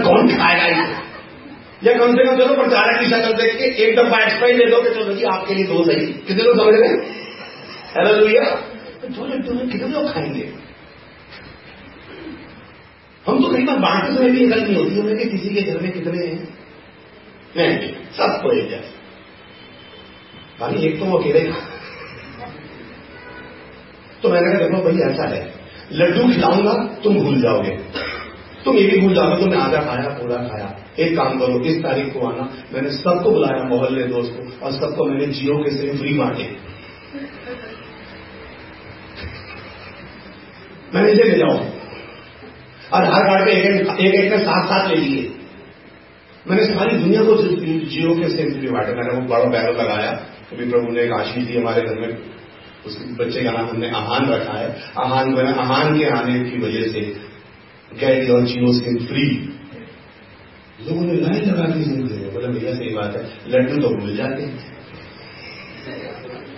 कौन 0.00 0.28
खाएगा 0.28 0.66
ये? 0.66 1.16
या 1.84 1.98
कम 1.98 2.16
से 2.16 2.24
कम 2.24 2.36
चलो, 2.36 2.54
प्रचारक 2.54 3.00
की 3.00 3.06
शक्ल 3.06 3.32
देख 3.32 3.58
के 3.58 3.64
एक 3.64 3.96
डब्बा 3.96 4.18
एक्स्ट्रा 4.18 4.48
ही 4.48 4.54
दे 4.54 4.64
दो 4.66 4.82
कि 4.82 4.90
चलो 4.90 5.12
जी, 5.14 5.24
आपके 5.24 5.54
लिए 5.54 5.64
दो 5.64 5.84
सही। 5.84 6.06
कितने 6.06 6.42
लोग 6.42 6.56
समझ 6.56 6.74
रहे 6.74 6.88
हेलो 7.96 9.54
में 9.54 9.68
कितने 9.68 9.88
लोग 9.88 10.14
खाएँगे? 10.14 10.52
हम 13.26 13.42
तो 13.42 13.56
कई 13.56 13.62
बार 13.62 13.76
बांटते 13.76 14.16
समय 14.16 14.30
भी 14.30 14.46
गल 14.46 14.60
नहीं 14.60 14.76
होती 14.76 15.00
हमें 15.00 15.16
कि 15.16 15.38
किसी 15.38 15.54
के 15.54 15.62
घर 15.62 15.80
में 15.80 15.92
कितने 15.92 16.26
हैं? 16.26 18.12
सबको 18.12 18.52
एक 18.52 18.70
जैसे। 18.70 18.95
बाकी 20.60 20.86
एक 20.86 20.98
तो 21.00 21.04
वो 21.04 21.18
अकेले 21.18 21.40
ही 21.40 21.52
तो 24.22 24.28
मैंने 24.28 24.52
कहा 24.52 24.58
देखो 24.60 24.82
भाई 24.84 24.96
ऐसा 25.06 25.28
है। 25.28 25.40
लड्डू 25.92 26.22
खिलाऊँगा 26.28 26.72
तुम 27.02 27.18
भूल 27.18 27.40
जाओगे। 27.42 27.72
तुम 28.64 28.76
ये 28.76 28.84
भी 28.86 29.00
भूल 29.00 29.14
जाओगे 29.14 29.36
तो 29.36 29.46
मैं 29.46 29.58
आधा 29.58 29.80
खाया 29.80 30.08
पूरा 30.12 30.36
खाया। 30.44 30.68
एक 30.98 31.16
काम 31.16 31.38
करो 31.38 31.58
इस 31.62 31.82
तारीख 31.82 32.12
को 32.14 32.26
आना। 32.28 32.48
मैंने 32.72 32.90
सबको 32.92 33.30
बुलाया 33.30 33.64
मोहल्ले 33.68 34.06
दोस्त 34.06 34.32
को 34.32 34.66
और 34.66 34.72
सबको 34.72 35.04
मैंने 35.04 35.26
जियो 35.32 35.58
के 35.58 35.70
सिम 35.70 35.98
फ्री 35.98 36.14
बांटे 36.14 36.44
मैंने 40.94 41.12
इसे 41.12 41.24
ले 41.24 41.38
जाओ। 41.38 41.56
आधार 42.92 43.22
कार्ड 43.24 43.44
पे 43.44 43.52
एक 43.52 43.64
एक, 44.00 44.32
में 44.32 44.38
साथ 44.40 44.66
साथ 44.66 44.88
ले 44.88 44.96
लिए। 44.96 45.22
मैंने 46.46 46.64
सारी 46.64 46.96
दुनिया 46.96 47.22
को 47.22 47.36
जियो 47.36 48.14
के 48.14 48.28
सिम 48.30 48.52
फ्री 48.52 48.68
बांटे 48.68 48.92
मैंने 48.92 49.12
वो 49.12 49.22
बड़ा 49.28 49.50
बैनर 49.50 49.72
लगाया। 49.74 50.10
कभी 50.50 50.70
प्रभु 50.70 50.92
ने 50.92 51.02
एक 51.02 51.12
आशीष 51.12 51.44
दी 51.44 51.56
हमारे 51.58 51.82
घर 51.82 52.00
में। 52.00 52.18
उस 52.86 52.96
बच्चे 53.20 53.42
का 53.44 53.50
नाम 53.50 53.68
हमने 53.68 53.88
आहान 53.90 54.26
रखा 54.26 54.52
है। 54.52 54.68
आहान 54.98 55.32
को 55.34 55.46
आहान 55.60 55.98
के 55.98 56.04
आने 56.04 56.38
की 56.40 56.58
वजह 56.58 56.92
से 56.92 57.00
get 58.00 58.28
your 58.28 58.44
Jio 58.44 58.72
sim 58.72 58.98
free 59.06 59.24
लोगों 60.86 61.02
ने 61.02 61.14
लाइन 61.14 61.44
लगा 61.44 61.64
के 61.64 61.82
सिम 61.84 62.06
ले 62.06 62.30
बोले, 62.30 62.48
भैया, 62.48 62.74
सही 62.74 62.88
बात 62.88 63.16
है। 63.16 63.22
लड्डू 63.48 63.76
तो 63.76 63.88
भूल 63.88 64.16
जाते 64.16 64.42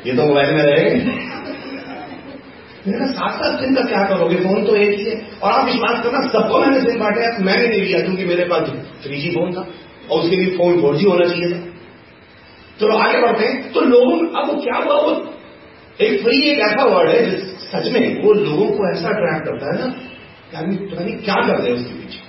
ये 0.07 0.16
तो 0.16 0.22
मोबाइल 0.22 0.55
में 0.55 0.62
रहेगा 0.62 1.26
मेरा 2.89 3.07
सात 3.07 3.32
सात 3.34 3.61
दिन 3.61 3.74
का 3.74 3.82
क्या 3.82 4.03
करोगे? 4.05 4.36
फ़ोन 4.36 4.64
तो 4.64 4.76
एक 4.76 4.99
ही 4.99 5.05
है। 5.05 5.16
और 5.43 5.53
आप 5.53 5.64
विश्वास 5.64 6.03
करना, 6.05 6.20
सबको 6.28 6.59
मैंने 6.59 6.80
सिम 6.80 7.01
बांटे 7.01 7.45
मैंने 7.45 7.66
नहीं 7.68 7.80
लिया, 7.80 8.01
क्योंकि 8.01 8.24
मेरे 8.24 8.45
पास 8.45 8.68
थ्री 9.05 9.20
जी 9.20 9.30
फ़ोन 9.30 9.53
था। 9.53 9.66
और 10.11 10.20
उसके 10.20 10.36
लिए 10.36 10.57
फ़ोन 10.57 10.80
फोर 10.80 10.97
जी 10.97 11.05
होना 11.05 11.28
चाहिए 11.28 11.49
था। 11.55 11.59
तो 12.80 12.88
आगे 12.96 13.20
बढ़ते 13.22 13.44
हैं। 13.44 13.72
तो 13.72 13.80
लोगों 13.82 14.16
अब 14.32 14.48
वो 14.48 14.60
क्या 14.62 14.76
हुआ? 14.76 14.96
वो 14.96 15.10
एक 15.98 16.22
फ्री 16.22 16.36
एक 16.50 16.58
ऐसा 16.58 16.84
वर्ड 16.84 17.10
है 17.10 17.20
सच 17.62 17.86
में 17.92 18.22
वो 18.24 18.32
लोगों 18.32 18.66
को 18.66 18.90
ऐसा 18.90 19.08
अट्रैक्ट 19.08 19.46
करता 19.46 19.72
है 19.72 19.78
ना 19.78 19.88
यानी 20.54 20.76
पता 20.86 21.04
नहीं 21.04 21.16
क्या 21.18 21.34
कर 21.34 21.56
रहे 21.56 21.70
हैं 21.70 21.78
उसके 21.78 21.94
पीछे। 21.94 22.26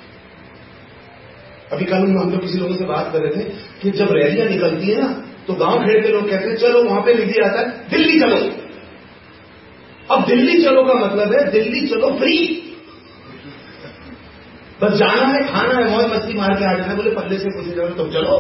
अभी 1.71 1.85
कल 1.85 1.95
हम 1.95 2.31
लोग 2.31 2.41
किसी 2.41 2.57
लोगों 2.57 2.75
से 2.75 2.85
बात 2.85 3.11
कर 3.13 3.19
रहे 3.19 3.31
थे 3.35 3.43
कि 3.81 3.91
जब 3.91 4.11
रैलियाँ 4.11 4.47
निकलती 4.47 4.91
है 4.91 5.01
ना 5.01 5.09
तो 5.47 5.53
गाँव 5.53 5.85
खेड़ 5.85 6.01
के 6.03 6.09
लोग 6.09 6.29
कहते 6.29 6.49
हैं, 6.49 6.55
चलो, 6.55 6.83
वहाँ 6.83 7.01
पे 7.01 7.13
लिख 7.13 7.27
दिया 7.27 7.45
आता 7.49 7.59
है, 7.59 7.67
दिल्ली 7.89 8.19
चलो। 8.19 8.37
अब 10.09 10.25
दिल्ली 10.25 10.63
चलो 10.63 10.83
का 10.83 10.93
मतलब 10.93 11.33
है, 11.33 11.51
दिल्ली 11.51 11.87
चलो 11.87 12.09
फ्री 12.17 12.35
बस 14.81 14.93
जाना 14.93 15.27
है, 15.27 15.39
खाना 15.47 15.73
है, 15.75 15.89
मौज 15.91 16.05
मस्ती 16.11 16.33
मार 16.33 16.53
के 16.53 16.65
आ 16.65 16.73
जाना 16.73 16.95
बोले, 16.95 17.11
पल्ले 17.11 17.37
से 17.37 17.49
कुछ 17.49 17.97
तुम 17.97 18.11
चलो। 18.11 18.35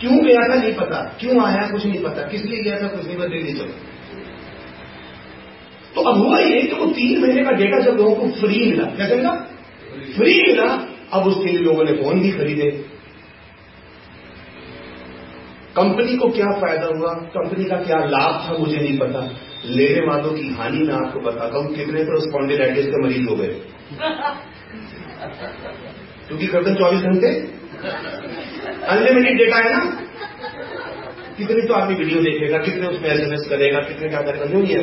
क्यों 0.00 0.24
गया 0.24 0.48
था 0.48 0.54
नहीं 0.54 0.74
पता 0.74 1.16
क्यों 1.20 1.46
आया 1.46 1.70
कुछ 1.70 1.86
नहीं 1.86 2.02
पता 2.02 2.22
किस 2.22 2.44
लिए 2.44 2.62
गया 2.62 2.82
था 2.82 2.86
कुछ 2.86 3.06
नहीं 3.06 3.16
बदल 3.16 3.42
नहीं 3.42 3.54
चलो। 3.54 3.72
तो 5.94 6.00
अब 6.00 6.16
हुआ 6.16 6.38
ये 6.38 6.62
कि 6.62 6.74
वो 6.74 6.86
तीन 6.86 7.20
महीने 7.20 7.44
का 7.44 7.50
डेटा 7.50 7.78
जब 7.78 7.96
लोगों 7.96 8.14
को 8.14 8.40
फ्री 8.40 8.70
मिला 8.70 8.84
कैसे 8.84 9.16
मिला 9.16 9.30
फ्री 10.16 10.42
मिला 10.42 10.88
अब 11.12 11.26
उसके 11.26 11.50
लिए 11.50 11.58
लोगों 11.58 11.84
ने 11.84 11.92
फ़ोन 11.92 12.20
भी 12.20 12.30
खरीदे। 12.30 12.70
कंपनी 15.76 16.16
को 16.16 16.28
क्या 16.28 16.60
फ़ायदा 16.60 16.86
हुआ? 16.86 17.14
कंपनी 17.14 17.64
का 17.64 17.76
क्या 17.76 18.06
लाभ 18.06 18.40
था 18.40 18.58
मुझे 18.58 18.76
नहीं 18.76 18.98
पता। 18.98 19.36
लेने 19.64 20.06
वालों 20.06 20.32
की 20.32 20.54
हानि 20.54 20.78
मैं 20.78 20.94
आपको 20.94 21.20
बताता 21.20 21.58
हूँ 21.58 21.74
कितने 21.74 22.04
तो 22.04 22.20
स्पॉन्डिलाइटिस 22.20 22.86
के 22.86 23.02
मरीज़ 23.02 23.28
हो 23.28 23.36
गए। 23.36 23.46
क्योंकि 26.28 26.46
करते 26.46 26.74
चौबीस 26.74 27.02
घंटे? 27.02 27.54
अनलिमिटेड 28.86 29.38
डेटा 29.38 29.58
है 29.58 29.70
ना? 29.70 29.84
कितनी 31.36 31.62
तो 31.62 31.74
आदमी 31.74 31.94
वीडियो 31.94 32.20
देखेगा, 32.22 32.58
कितने 32.60 32.86
उसमें 32.88 33.08
एसएमएस 33.10 33.46
करेगा, 33.50 33.78
कितने 33.84 34.08
क्या 34.08 34.20
करेगा 34.22 34.46
नहीं 34.48 34.66
है। 34.68 34.82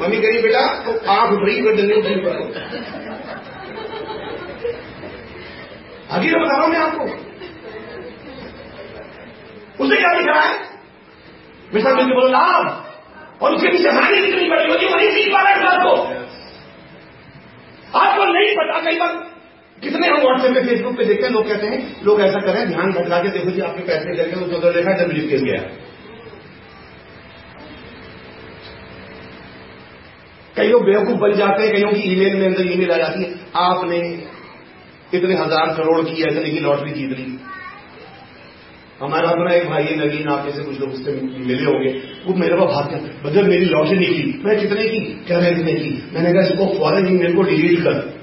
मम्मी 0.00 0.18
कही 0.18 0.42
बेटा 0.42 0.60
तो 0.82 0.92
आप 1.12 1.32
फ्री 1.36 1.54
कर 1.62 1.76
देंगे 1.76 1.94
अभी 6.08 6.28
बता 6.30 6.44
रहा 6.46 6.60
हूँ 6.60 6.68
मैं 6.68 6.80
आपको। 6.80 7.04
उसे 9.78 9.96
क्या 9.96 10.12
दिख 10.18 10.26
रहा 10.26 10.42
है 10.42 10.52
मिसाल 11.74 11.96
मिलकर 11.96 12.14
बोलो 12.14 12.28
लाभ 12.28 13.42
और 13.42 13.54
उसके 13.54 13.68
पीछे 13.68 13.90
हानि 13.90 14.20
कितनी 14.20 14.48
बड़ी 14.50 14.70
होती 14.70 14.86
वही 14.94 15.10
सीख 15.10 15.28
पा 15.32 15.40
रहे 15.42 15.52
हैं 15.54 15.66
आपको 15.66 15.92
आपको 17.98 18.24
नहीं 18.26 18.54
पता, 18.56 18.80
कई 18.80 18.96
बार 18.98 19.12
कितने 19.82 20.06
हम 20.08 20.22
व्हाट्सएप 20.22 20.54
पे 20.54 20.62
फेसबुक 20.62 20.96
पे 20.96 21.04
देखते 21.04 21.26
हैं, 21.26 21.32
लोग 21.32 21.48
कहते 21.48 21.66
हैं, 21.66 22.04
लोग 22.04 22.20
ऐसा 22.20 22.40
करें, 22.40 22.68
ध्यान 22.68 22.92
भटका 22.92 23.18
के 23.18 23.28
देखो 23.28 23.50
जी, 23.50 23.60
आपके 23.60 23.82
पैसे 23.82 24.16
करके 24.16 24.36
उस 24.36 24.54
उधर 24.54 24.72
देखा 24.72 24.96
जब 24.96 25.12
लिख 25.12 25.28
के 25.30 25.38
गया। 25.38 25.60
कई 30.56 30.68
लोग 30.68 30.84
बेवकूफ़ 30.84 31.18
बन 31.18 31.32
जाते 31.32 31.62
हैं 31.62 31.74
कईयों 31.74 31.92
की 31.92 32.00
ईमेल 32.12 32.36
में 32.36 32.46
अंदर 32.46 32.72
ईमेल 32.72 32.90
आ 32.90 32.96
जाती 32.96 33.22
है, 33.22 33.30
आपने 33.56 33.98
इतने 35.14 35.34
हज़ार 35.34 35.74
करोड़ 35.74 36.00
की 36.04 36.22
ऐसे 36.22 36.50
की 36.50 36.60
लॉटरी 36.60 36.90
जीत 36.90 37.18
ली। 37.18 37.38
हमारा 39.00 39.28
अपना 39.28 39.54
एक 39.54 39.68
भाई 39.68 39.94
नवीन, 39.96 40.28
आप 40.28 40.46
जैसे 40.46 40.62
कुछ 40.62 40.80
लोग 40.80 40.92
उससे 40.92 41.12
मिले 41.12 41.64
होंगे, 41.64 41.90
वो 42.26 42.34
मेरे 42.34 42.56
पास 42.56 42.68
भाग 42.68 43.10
बदल 43.24 43.48
मेरी 43.48 43.64
लॉटरी 43.66 43.98
निकली 43.98 44.40
मैं 44.44 44.58
कितने 44.60 44.88
की? 44.88 45.00
कह 45.28 45.38
रहे 45.38 45.54
कितने 45.54 45.74
की? 45.74 45.90
मैंने 46.14 46.32
कहा, 46.32 46.42
इसको 46.42 46.66
फॉरन 46.78 47.08
ईमेल 47.08 47.36
को 47.36 47.42
डिलीट 47.42 47.78
कर 47.80 48.17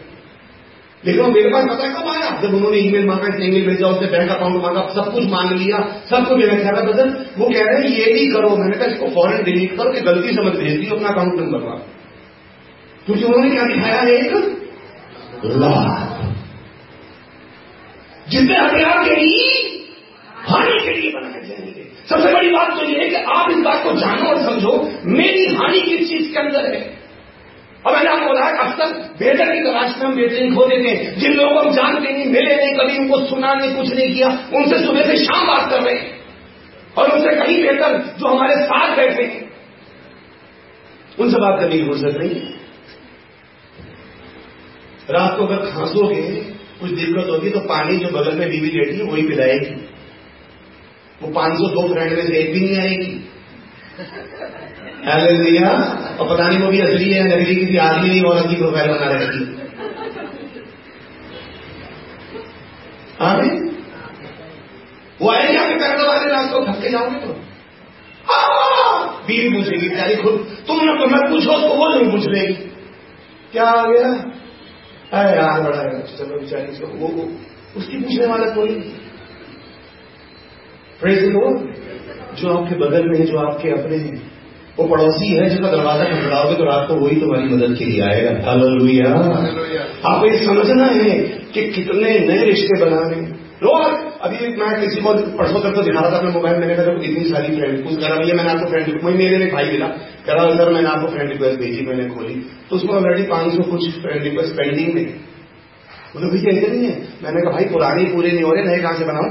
लेकिन 1.05 1.33
मेरे 1.33 1.49
पास 1.49 1.65
पता 1.65 1.87
कब 1.89 2.07
आया? 2.07 2.41
जब 2.41 2.53
उन्होंने 2.53 2.77
ईमेल 2.77 3.05
मांगा 3.05 3.45
ईमेल 3.45 3.67
भेजा, 3.67 3.87
उसने 3.87 4.07
बैंक 4.07 4.31
अकाउंट 4.31 4.63
मांगा, 4.63 4.81
सब 4.95 5.13
कुछ 5.13 5.23
मांग 5.23 5.51
लिया, 5.51 5.79
सब 6.09 6.27
कुछ 6.27 6.37
मैंने 6.37 6.63
कहा 6.63 6.71
बदल 6.71 7.25
वो 7.37 7.49
कह 7.49 7.61
रहे 7.61 7.81
हैं, 7.81 7.97
ये 7.97 8.13
भी 8.13 8.27
करो। 8.27 8.49
मैंने 8.49 8.77
कहा, 8.77 8.85
इसको 8.85 9.07
फॉरन 9.07 9.43
डिलीट 9.43 9.77
करो 9.77 9.91
कि 9.91 10.01
गलती 10.01 10.33
समझ 10.33 10.53
भेज 10.53 10.79
दी 10.79 10.87
अपना 10.95 11.07
अकाउंट 11.07 11.33
नंबर 11.33 11.59
का 11.59 11.87
क्योंकि 13.05 13.23
उन्होंने 13.23 13.49
क्या 13.49 13.63
दिखाया? 13.63 14.01
है 14.01 14.11
एक 14.11 14.33
जितने 18.29 18.57
हथियार 18.57 19.03
के 19.03 19.15
लिए 19.15 19.49
हानि 20.35 20.79
के 20.83 21.01
लिए 21.01 21.11
बनाए 21.11 21.41
जाएँगे। 21.41 21.85
सबसे 22.09 22.33
बड़ी 22.33 22.49
बात 22.49 22.79
तो 22.79 22.85
यह 22.85 22.99
है 22.99 23.09
कि 23.09 23.15
आप 23.15 23.51
इस 23.51 23.57
बात 23.57 23.83
को 23.83 23.91
जानो 23.91 24.29
और 24.29 24.41
समझो, 24.41 24.91
मेरी 25.05 25.45
हानि 25.55 25.81
किस 25.81 26.09
चीज़ 26.09 26.33
के 26.33 26.39
अंदर 26.39 26.65
है? 26.65 26.94
और 27.85 27.95
मैंने 27.95 28.09
आपको 28.09 28.33
बताया 28.33 28.55
अक्सर 28.55 28.85
बेहतर 29.19 29.55
की 29.55 29.61
तलाश 29.61 29.95
में 29.97 30.05
हम 30.05 30.15
बेहतरीन 30.15 30.55
खो 30.55 30.65
देते 30.65 30.89
हैं। 30.89 31.19
जिन 31.19 31.33
लोगों 31.33 31.53
को 31.53 31.59
हम 31.59 31.75
जानते 31.75 32.13
नहीं, 32.13 32.25
मिले 32.25 32.55
नहीं, 32.55 32.75
कभी 32.75 32.97
उनको 32.97 33.25
सुना 33.25 33.53
नहीं, 33.53 33.75
कुछ 33.75 33.93
नहीं 33.93 34.15
किया, 34.15 34.27
उनसे 34.53 34.85
सुबह 34.85 35.03
से 35.03 35.17
शाम 35.17 35.47
बात 35.47 35.69
कर 35.69 35.81
रहे 35.81 35.95
हैं। 35.95 36.19
और 36.97 37.11
उनसे 37.11 37.35
कहीं 37.35 37.61
बेहतर 37.63 37.97
जो 38.19 38.27
हमारे 38.27 38.55
साथ 38.55 38.95
बैठे 38.95 39.23
हैं। 39.23 39.51
उनसे 41.19 41.37
बात 41.37 41.59
करने 41.59 41.77
की 41.77 41.85
फुर्सत 41.85 42.17
नहीं 42.17 42.35
है। 42.35 42.65
रात 45.09 45.37
को 45.37 45.45
अगर 45.45 45.57
खांसोगे, 45.57 46.21
कुछ 46.81 46.91
दिक्कत 46.91 47.29
होगी 47.29 47.49
तो 47.49 47.59
पानी 47.59 47.97
जो 47.97 48.07
बगल 48.07 48.37
में 48.37 48.49
बीवी 48.49 48.67
लेटी 48.67 48.97
है, 48.97 49.03
वही 49.03 49.21
पिलाएगी। 49.21 49.89
वो 51.21 51.31
पाँच 51.31 51.53
सौ 51.53 51.67
दो 51.69 51.93
फ्रेंड 51.93 52.13
में 52.13 52.27
से 52.27 52.37
एक 52.37 52.53
भी 52.53 52.59
नहीं 52.59 52.77
आएगी। 52.77 53.29
लिया 55.03 55.69
और 56.19 56.29
पता 56.29 56.47
नहीं 56.47 56.59
वो 56.59 56.67
भी 56.67 56.79
असली 56.81 57.11
है 57.11 57.23
नकली 57.23 57.55
किसी 57.55 57.77
आदमी 57.77 58.07
नहीं 58.09 58.23
औरत 58.23 58.49
की 58.49 58.55
प्रोफ़ाइल 58.55 58.87
बना 58.87 59.07
रखी 59.11 59.41
आगे 63.21 63.49
वो 65.21 65.29
आएगी 65.29 65.57
आपके 65.57 65.75
पैर 65.75 65.95
वाले 66.07 66.27
को 66.51 66.57
थक 66.65 66.81
के 66.81 66.89
जाओगे 66.89 67.19
तो। 67.19 67.33
बीवी 69.27 69.49
पूछेगी 69.49 69.87
बेचारी 69.89 70.15
खुद 70.15 70.35
तुम 70.67 70.77
ना 70.85 70.93
तो 70.95 71.05
मैं 71.07 71.19
पूछो 71.29 71.51
उसको 71.51 71.75
वो 71.75 71.85
नहीं 71.89 72.11
पूछ 72.11 72.25
लेगी। 72.25 72.53
क्या 73.51 73.65
आ 73.65 73.85
गया? 73.87 74.09
अरे 75.13 75.31
यार 75.37 75.61
बड़ा 75.61 75.77
है 75.77 76.17
चलो 76.17 76.39
बेचारी 76.39 76.85
वो, 76.85 77.07
वो 77.07 77.23
उसकी 77.77 77.97
पूछने 77.97 78.25
वाला 78.25 78.45
कोई 78.55 78.69
नहीं। 78.69 78.93
जो 82.35 82.57
आपके 82.57 82.75
बगल 82.75 83.03
में 83.09 83.17
है 83.19 83.25
जो 83.25 83.37
आपके 83.37 83.69
अपने 83.69 83.97
हैं 83.97 84.15
वो 84.77 84.85
पड़ोसी 84.87 85.27
है 85.27 85.43
जिसका 85.49 85.69
दरवाज़ा 85.71 86.05
खटखड़ाओगे 86.05 86.55
तो 86.55 86.63
रात 86.65 86.87
को 86.87 86.95
वही 86.95 87.19
तुम्हारी 87.19 87.47
मदद 87.49 87.77
के 87.77 87.85
लिए 87.85 88.01
आएगा। 88.03 88.31
हालेलुया। 88.45 89.11
आपको 90.05 90.25
ये 90.27 90.37
समझना 90.39 90.85
है 90.95 91.13
कि 91.53 91.61
कितने 91.71 92.09
नए 92.27 92.43
रिश्ते 92.45 92.79
बनाने 92.81 93.19
रोज 93.61 93.93
अभी 94.21 94.47
मैं 94.55 94.69
किसी 94.79 95.01
को 95.01 95.13
परसों 95.37 95.59
तक 95.59 95.75
तो 95.75 95.81
दिखा 95.81 95.99
रहा 95.99 96.09
था 96.11 96.17
अपने 96.17 96.31
मोबाइल 96.31 96.57
मैंने 96.59 96.75
कहा 96.75 96.93
इतनी 97.03 97.23
सारी 97.29 97.55
फ्रेंड 97.55 97.83
कुछ 97.83 97.95
करा। 97.99 98.15
भैया 98.15 98.35
मैंने 98.35 98.49
आपको 98.51 98.69
फ्रेंड 98.71 99.03
वही 99.03 99.15
मेरे 99.17 99.37
ने 99.37 99.45
भाई 99.51 99.69
मिला। 99.71 99.87
कह 100.25 100.33
रहा 100.33 100.55
सर 100.57 100.71
मैंने 100.73 100.89
आपको 100.89 101.11
फ्रेंड 101.11 101.29
रिक्वेस्ट 101.31 101.59
भेजी 101.59 101.85
मैंने 101.87 102.07
खोली। 102.09 102.35
तो 102.69 102.75
उसमें 102.75 102.93
ऑलरेडी 102.95 103.23
पाँच 103.29 103.53
सौ 103.53 103.63
कुछ 103.71 103.89
फ्रेंड 104.01 104.23
रिक्वेस्ट 104.23 104.57
पेंडिंग 104.57 104.93
में 104.95 105.05
बोले 106.15 106.31
भैया 106.33 106.51
ऐसे 106.51 106.67
नहीं 106.67 106.85
है। 106.85 106.95
मैंने 107.23 107.41
कहा 107.41 107.51
भाई 107.51 107.65
पुराने 107.71 108.03
पूरे 108.11 108.31
नहीं 108.31 108.43
हो 108.43 108.51
रहे 108.51 108.63
नए 108.65 108.81
कहाँ 108.81 108.97
से 108.97 109.05
बनाऊ? 109.05 109.29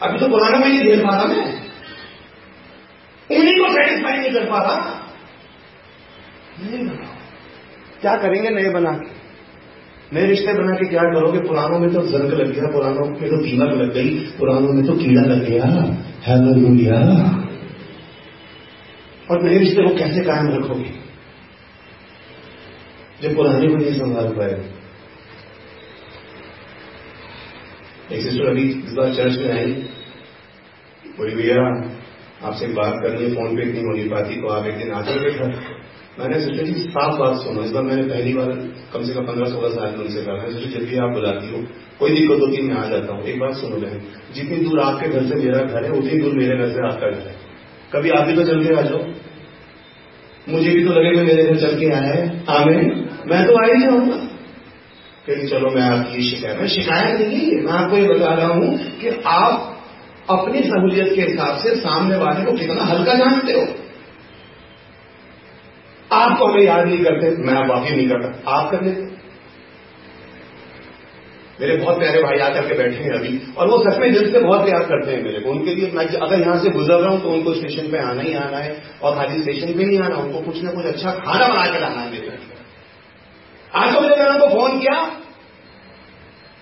अभी 0.00 0.18
तो 0.18 0.28
पुराने 0.28 0.58
में 0.58 0.68
नहीं 0.68 0.80
झेल 0.80 1.04
पा 1.04 1.14
रहा 1.14 1.26
मैं 1.26 1.44
उन्हीं 3.32 3.56
को 3.56 3.68
सेटिस्फाई 3.72 4.16
नहीं 4.18 4.32
कर 4.32 4.44
पा 4.50 4.60
रहा 4.60 4.76
नहीं 6.60 6.86
क्या 8.00 8.14
करेंगे 8.18 8.50
नए 8.50 8.70
बना 8.72 8.92
के? 8.92 9.10
नए 10.12 10.26
रिश्ते 10.26 10.52
बना 10.54 10.72
के 10.74 10.88
क्या 10.88 11.02
करोगे? 11.10 11.40
पुरानों 11.40 11.78
में 11.78 11.92
तो 11.92 12.00
जंग 12.08 12.32
लग 12.32 12.50
गया, 12.50 12.70
पुरानों 12.72 13.06
में 13.10 13.28
तो 13.30 13.36
दीमक 13.36 13.70
लग 13.74 13.92
गई, 13.94 14.10
पुरानों 14.38 14.72
में 14.72 14.84
तो 14.86 14.96
कीड़ा 14.96 15.22
लग 15.24 15.44
गया 15.44 15.66
हेलो 16.26 16.54
लूलिया 16.56 16.98
और 19.30 19.42
नए 19.42 19.58
रिश्ते 19.58 19.82
को 19.82 19.94
कैसे 19.96 20.24
कायम 20.24 20.48
रखोगे? 20.48 20.90
जब 23.22 23.34
पुराने 23.36 23.68
को 23.68 23.76
नहीं 23.76 23.92
संभाल 23.94 24.28
पाए। 24.36 24.54
एक 28.12 28.22
सिस्टर 28.22 28.48
अभी 28.48 28.68
इस 28.70 28.92
बार 28.92 29.14
चर्च 29.14 29.38
में 29.38 29.50
आई 29.52 29.72
बोली, 31.16 31.34
भैया 31.34 31.56
आपसे 32.44 32.66
बात 32.66 32.94
करनी 33.02 33.24
है 33.24 33.34
फ़ोन 33.34 33.56
पे 33.56 33.62
इतनी 33.62 33.80
होनी 33.80 34.04
पाती 34.08 34.40
तो 34.40 34.48
आप 34.48 34.66
एक 34.66 34.78
दिन 34.78 34.92
आ 34.92 35.00
जाओगे 35.00 35.30
घर 35.30 35.54
मैंने 36.20 36.40
सोचा 36.40 36.62
जी 36.62 36.72
साफ़ 36.72 37.14
बात 37.18 37.36
सुनो, 37.36 37.62
इस 37.64 37.70
बार 37.70 37.82
मैंने 37.82 38.02
पहली 38.02 38.32
बार 38.34 38.48
कम 38.92 39.04
से 39.04 39.14
कम 39.14 39.22
पंद्रह 39.22 39.50
सोलह 39.50 39.68
साल 39.68 39.90
में 39.90 39.98
उनसे 39.98 40.22
कहा। 40.22 40.34
मैंने 40.34 40.52
सोचा, 40.52 40.78
जब 40.78 40.86
भी 40.86 40.96
आप 40.96 41.10
बुलाती 41.10 41.52
हो, 41.52 41.62
कोई 41.98 42.10
दिक्कत 42.10 42.40
होती 42.40 42.62
मैं 42.62 42.76
आ 42.76 42.84
जाता 42.84 43.14
हूँ। 43.14 43.24
एक 43.24 43.38
बात 43.40 43.54
सुनो 43.54 43.76
बहन, 43.76 44.00
जितनी 44.34 44.56
दूर 44.56 44.80
आपके 44.80 45.08
घर 45.08 45.22
से 45.22 45.34
मेरा 45.34 45.62
घर 45.62 45.84
है, 45.84 45.90
उतनी 45.90 46.18
दूर 46.18 46.32
मेरे 46.32 46.56
घर 46.56 46.68
से 46.68 46.86
आपका 46.86 47.10
घर 47.10 47.18
है। 47.18 47.34
कभी 47.92 48.10
आप 48.10 48.26
भी 48.26 48.34
तो 48.34 48.44
चल 48.44 48.64
के 48.64 48.74
आ 48.74 48.80
जाओ। 48.80 49.00
मुझे 50.48 50.70
भी 50.70 50.84
तो 50.84 50.92
लगे 50.92 51.22
मेरे 51.22 51.44
घर 51.44 51.56
चल 51.56 51.80
के 51.80 51.86
आया 51.86 52.14
है। 52.14 52.44
आमे 52.48 52.76
मैं 53.26 53.46
तो 53.46 53.56
आ 53.56 53.74
ही 53.74 53.82
जाऊँगा। 53.82 54.16
कहीं 55.26 55.48
चलो, 55.48 55.70
मैं 55.70 55.82
आपकी 55.82 56.30
शिकायत 56.30 56.60
मैं 56.60 56.68
शिकायत 56.68 57.20
नहीं 57.20 57.50
है, 57.50 57.62
मैं 57.62 57.72
आपको 57.72 57.96
ये 57.96 58.08
बता 58.08 58.34
रहा 58.34 58.46
हूँ 58.46 58.76
कि 59.00 59.22
आप 59.26 59.71
अपनी 60.30 60.60
सहूलियत 60.62 61.14
के 61.14 61.22
हिसाब 61.22 61.56
से 61.56 61.74
सामने 61.76 62.16
वाले 62.16 62.44
को 62.44 62.52
कितना 62.52 62.84
हल्का 62.84 63.14
जानते 63.14 63.52
हो? 63.52 63.62
आप 66.10 66.36
तो 66.38 66.46
हमें 66.46 66.62
याद 66.62 66.86
नहीं 66.86 67.04
करते, 67.04 67.30
मैं 67.42 67.54
वाकई 67.68 67.96
नहीं 67.96 68.08
करता, 68.08 68.50
आप 68.50 68.70
कर 68.70 68.82
लेते। 68.82 69.10
मेरे 71.60 71.76
बहुत 71.76 71.98
प्यारे 71.98 72.22
भाई 72.22 72.38
आकर 72.38 72.68
के 72.68 72.74
बैठे 72.74 73.02
हैं 73.04 73.10
अभी, 73.10 73.40
और 73.56 73.68
वो 73.68 73.78
सच 73.78 73.98
में 73.98 74.12
दिल 74.12 74.32
से 74.32 74.40
बहुत 74.40 74.68
याद 74.68 74.82
करते 74.82 75.10
हैं 75.10 75.22
मेरे 75.22 75.40
को, 75.40 75.50
उनके 75.50 75.74
लिए 75.74 75.90
मैं 75.92 76.06
अगर 76.06 76.40
यहाँ 76.40 76.58
से 76.58 76.70
गुजर 76.70 76.94
रहा 76.94 77.10
हूँ 77.10 77.20
तो 77.22 77.28
उनको 77.28 77.54
स्टेशन 77.54 77.90
पे 77.90 77.98
आना 77.98 78.22
ही 78.22 78.34
आना 78.34 78.58
है, 78.58 78.76
और 79.02 79.16
खाली 79.16 79.42
स्टेशन 79.42 79.72
पे 79.72 79.84
नहीं 79.84 79.98
आना, 79.98 80.16
उनको 80.16 80.40
कुछ 80.40 80.62
ना 80.62 80.70
कुछ 80.70 80.86
अच्छा 80.86 81.10
खाना 81.10 81.48
बना 81.48 81.66
के 81.66 81.80
लाना 81.80 82.00
है 82.00 82.10
मेरे 82.10 82.40
आज 83.72 83.94
मैंने 83.94 84.28
उनको 84.30 84.48
फ़ोन 84.48 84.78
किया 84.78 84.96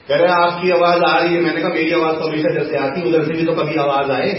कह 0.09 0.17
रहे 0.17 0.33
आपकी 0.35 0.71
आवाज़ 0.71 1.03
आ 1.03 1.17
रही 1.19 1.35
है। 1.35 1.41
मैंने 1.41 1.61
कहा, 1.61 1.71
मेरी 1.71 1.93
आवाज़ 1.93 2.17
तो 2.17 2.29
हमेशा 2.29 2.55
जैसे 2.55 2.77
आती 2.77 3.09
उधर 3.09 3.25
से 3.25 3.35
भी 3.35 3.45
तो 3.45 3.53
कभी 3.55 3.77
आवाज़ 3.79 4.11
आए। 4.13 4.33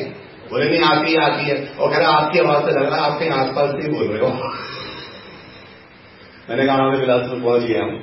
बोले, 0.52 0.70
नहीं, 0.70 0.82
आती 0.84 1.16
आती 1.18 1.50
है। 1.50 1.56
और 1.80 1.92
कह 1.92 1.98
रहा 1.98 2.12
आपकी 2.12 2.40
आवाज़ 2.40 2.64
से 2.66 2.72
लग 2.72 2.86
रहा 2.86 2.96
है, 2.96 3.12
आपके 3.12 3.28
आसपास 3.34 3.70
से 3.72 3.82
ही 3.84 3.94
बोल 3.94 4.08
रहे 4.08 4.20
हो। 4.20 4.32
मैंने 6.50 6.66
कहा 6.66 6.78
मैं 6.78 7.00
बिलासपुर 7.00 7.40
पहुँच 7.40 7.62
गया 7.62 7.84
हूँ 7.84 8.00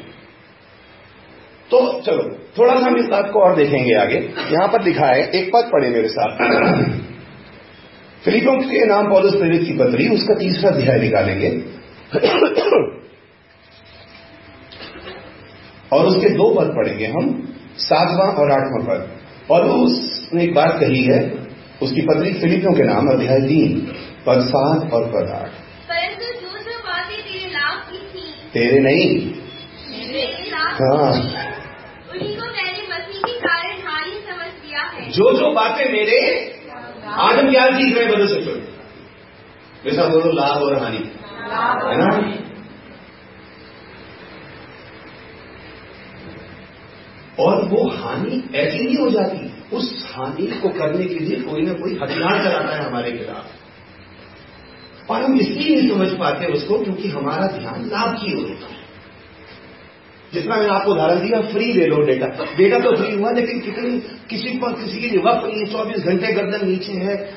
तो 1.70 1.78
चलो, 2.00 2.22
थोड़ा 2.58 2.74
सा 2.74 2.86
हम 2.86 2.96
इस 2.96 3.06
बात 3.06 3.30
को 3.32 3.40
और 3.40 3.56
देखेंगे 3.56 3.94
आगे। 3.94 4.18
यहाँ 4.52 4.68
पर 4.68 4.84
लिखा 4.84 5.06
है, 5.06 5.24
एक 5.30 5.48
पद 5.48 5.70
पढ़े 5.72 5.88
मेरे 5.90 6.08
साथ। 6.08 6.38
फिलिपों 8.24 8.54
के 8.60 8.84
नाम 8.86 9.08
पौलस 9.08 9.34
प्रेरित 9.34 9.66
की 9.66 9.72
पत्री, 9.72 10.08
उसका 10.08 10.34
तीसरा 10.34 10.70
अध्याय 10.70 10.98
निकालेंगे। 10.98 11.50
और 15.92 16.06
उसके 16.06 16.28
दो 16.28 16.54
पद 16.54 16.66
पढ़ेंगे 16.66 17.06
हम 17.06 17.54
सातवां 17.78 18.34
और 18.34 18.50
आठवां 18.50 18.86
पद। 18.86 19.10
और 19.50 19.66
उसने 19.66 20.44
एक 20.44 20.54
बात 20.54 20.76
कही 20.80 21.02
है 21.02 21.48
उसकी 21.82 22.00
पत्री 22.00 22.32
फिलिपियों 22.32 22.72
के 22.72 22.82
नाम 22.82 23.08
अध्याय 23.08 23.40
तीन 23.40 23.92
पद 24.26 24.40
सात 24.40 24.92
और 24.92 25.06
पद 25.06 25.30
आठ। 25.30 25.48
परंतु 25.48 26.40
जो 26.40 26.58
जो 26.58 26.78
बातें 26.78 27.18
तेरे 27.18 27.46
लाभ 27.46 27.92
की 27.92 27.98
थी। 27.98 28.34
तेरे 28.52 28.80
नहीं। 28.80 29.34
हाँ। 30.74 31.22
को 32.16 33.26
के 33.26 35.02
है। 35.02 35.10
जो 35.10 35.38
जो 35.38 35.52
बातें 35.52 35.92
मेरे 35.92 36.52
आज 37.08 37.38
हम 37.38 37.50
क्या 37.50 37.66
सीख 37.66 37.96
रहे 37.96 38.06
बदल 38.06 38.26
सकते 38.26 38.78
वैसा 39.84 40.08
बोलो 40.08 40.32
लाभ 40.32 40.48
और 40.48 40.82
हानि। 40.82 40.96
है 40.96 41.98
ना? 41.98 42.37
और 47.38 47.64
वो 47.64 47.88
हानि 47.88 48.44
ऐसी 48.54 48.84
नहीं 48.84 48.96
हो 48.96 49.10
जाती 49.10 49.52
उस 49.76 50.12
हानि 50.16 50.46
को 50.46 50.68
करने 50.68 51.04
के 51.04 51.14
लिए 51.14 51.40
कोई 51.40 51.62
ना 51.62 51.72
कोई 51.72 51.98
हथियार 52.02 52.44
चलाता 52.44 52.76
है 52.76 52.84
हमारे 52.84 53.12
खिलाफ। 53.12 53.46
और 55.10 55.22
हम 55.22 55.40
इसलिए 55.40 55.80
नहीं 55.80 55.90
समझ 55.90 56.08
पाते 56.08 56.46
उसको 56.46 56.78
क्योंकि 56.78 57.08
हमारा 57.08 57.46
ध्यान 57.46 57.84
लाभ 57.86 58.14
की 58.14 58.34
ओर 58.34 58.48
होता 58.48 58.66
है। 58.66 58.78
जितना 60.32 60.56
मैंने 60.56 60.68
आपको 60.68 60.92
उदाहरण 60.92 61.20
दिया 61.20 61.40
फ्री 61.40 61.72
ले 61.72 61.86
लो 61.86 62.02
डेटा 62.02 62.26
डेटा 62.56 62.78
तो 62.78 62.96
फ्री 62.96 63.14
हुआ, 63.14 63.30
लेकिन 63.30 63.60
कितनी, 63.60 64.00
किसी 64.00 64.48
पर, 64.48 64.72
किसी 64.72 65.00
के 65.00 65.06
लिए 65.06 65.20
वक्त 65.20 65.46
नहीं 65.46 65.58
है, 65.58 65.66
चौबीस 65.66 66.04
घंटे 66.04 66.32
गर्दन 66.32 66.68
नीचे 66.68 66.92
है। 66.92 67.34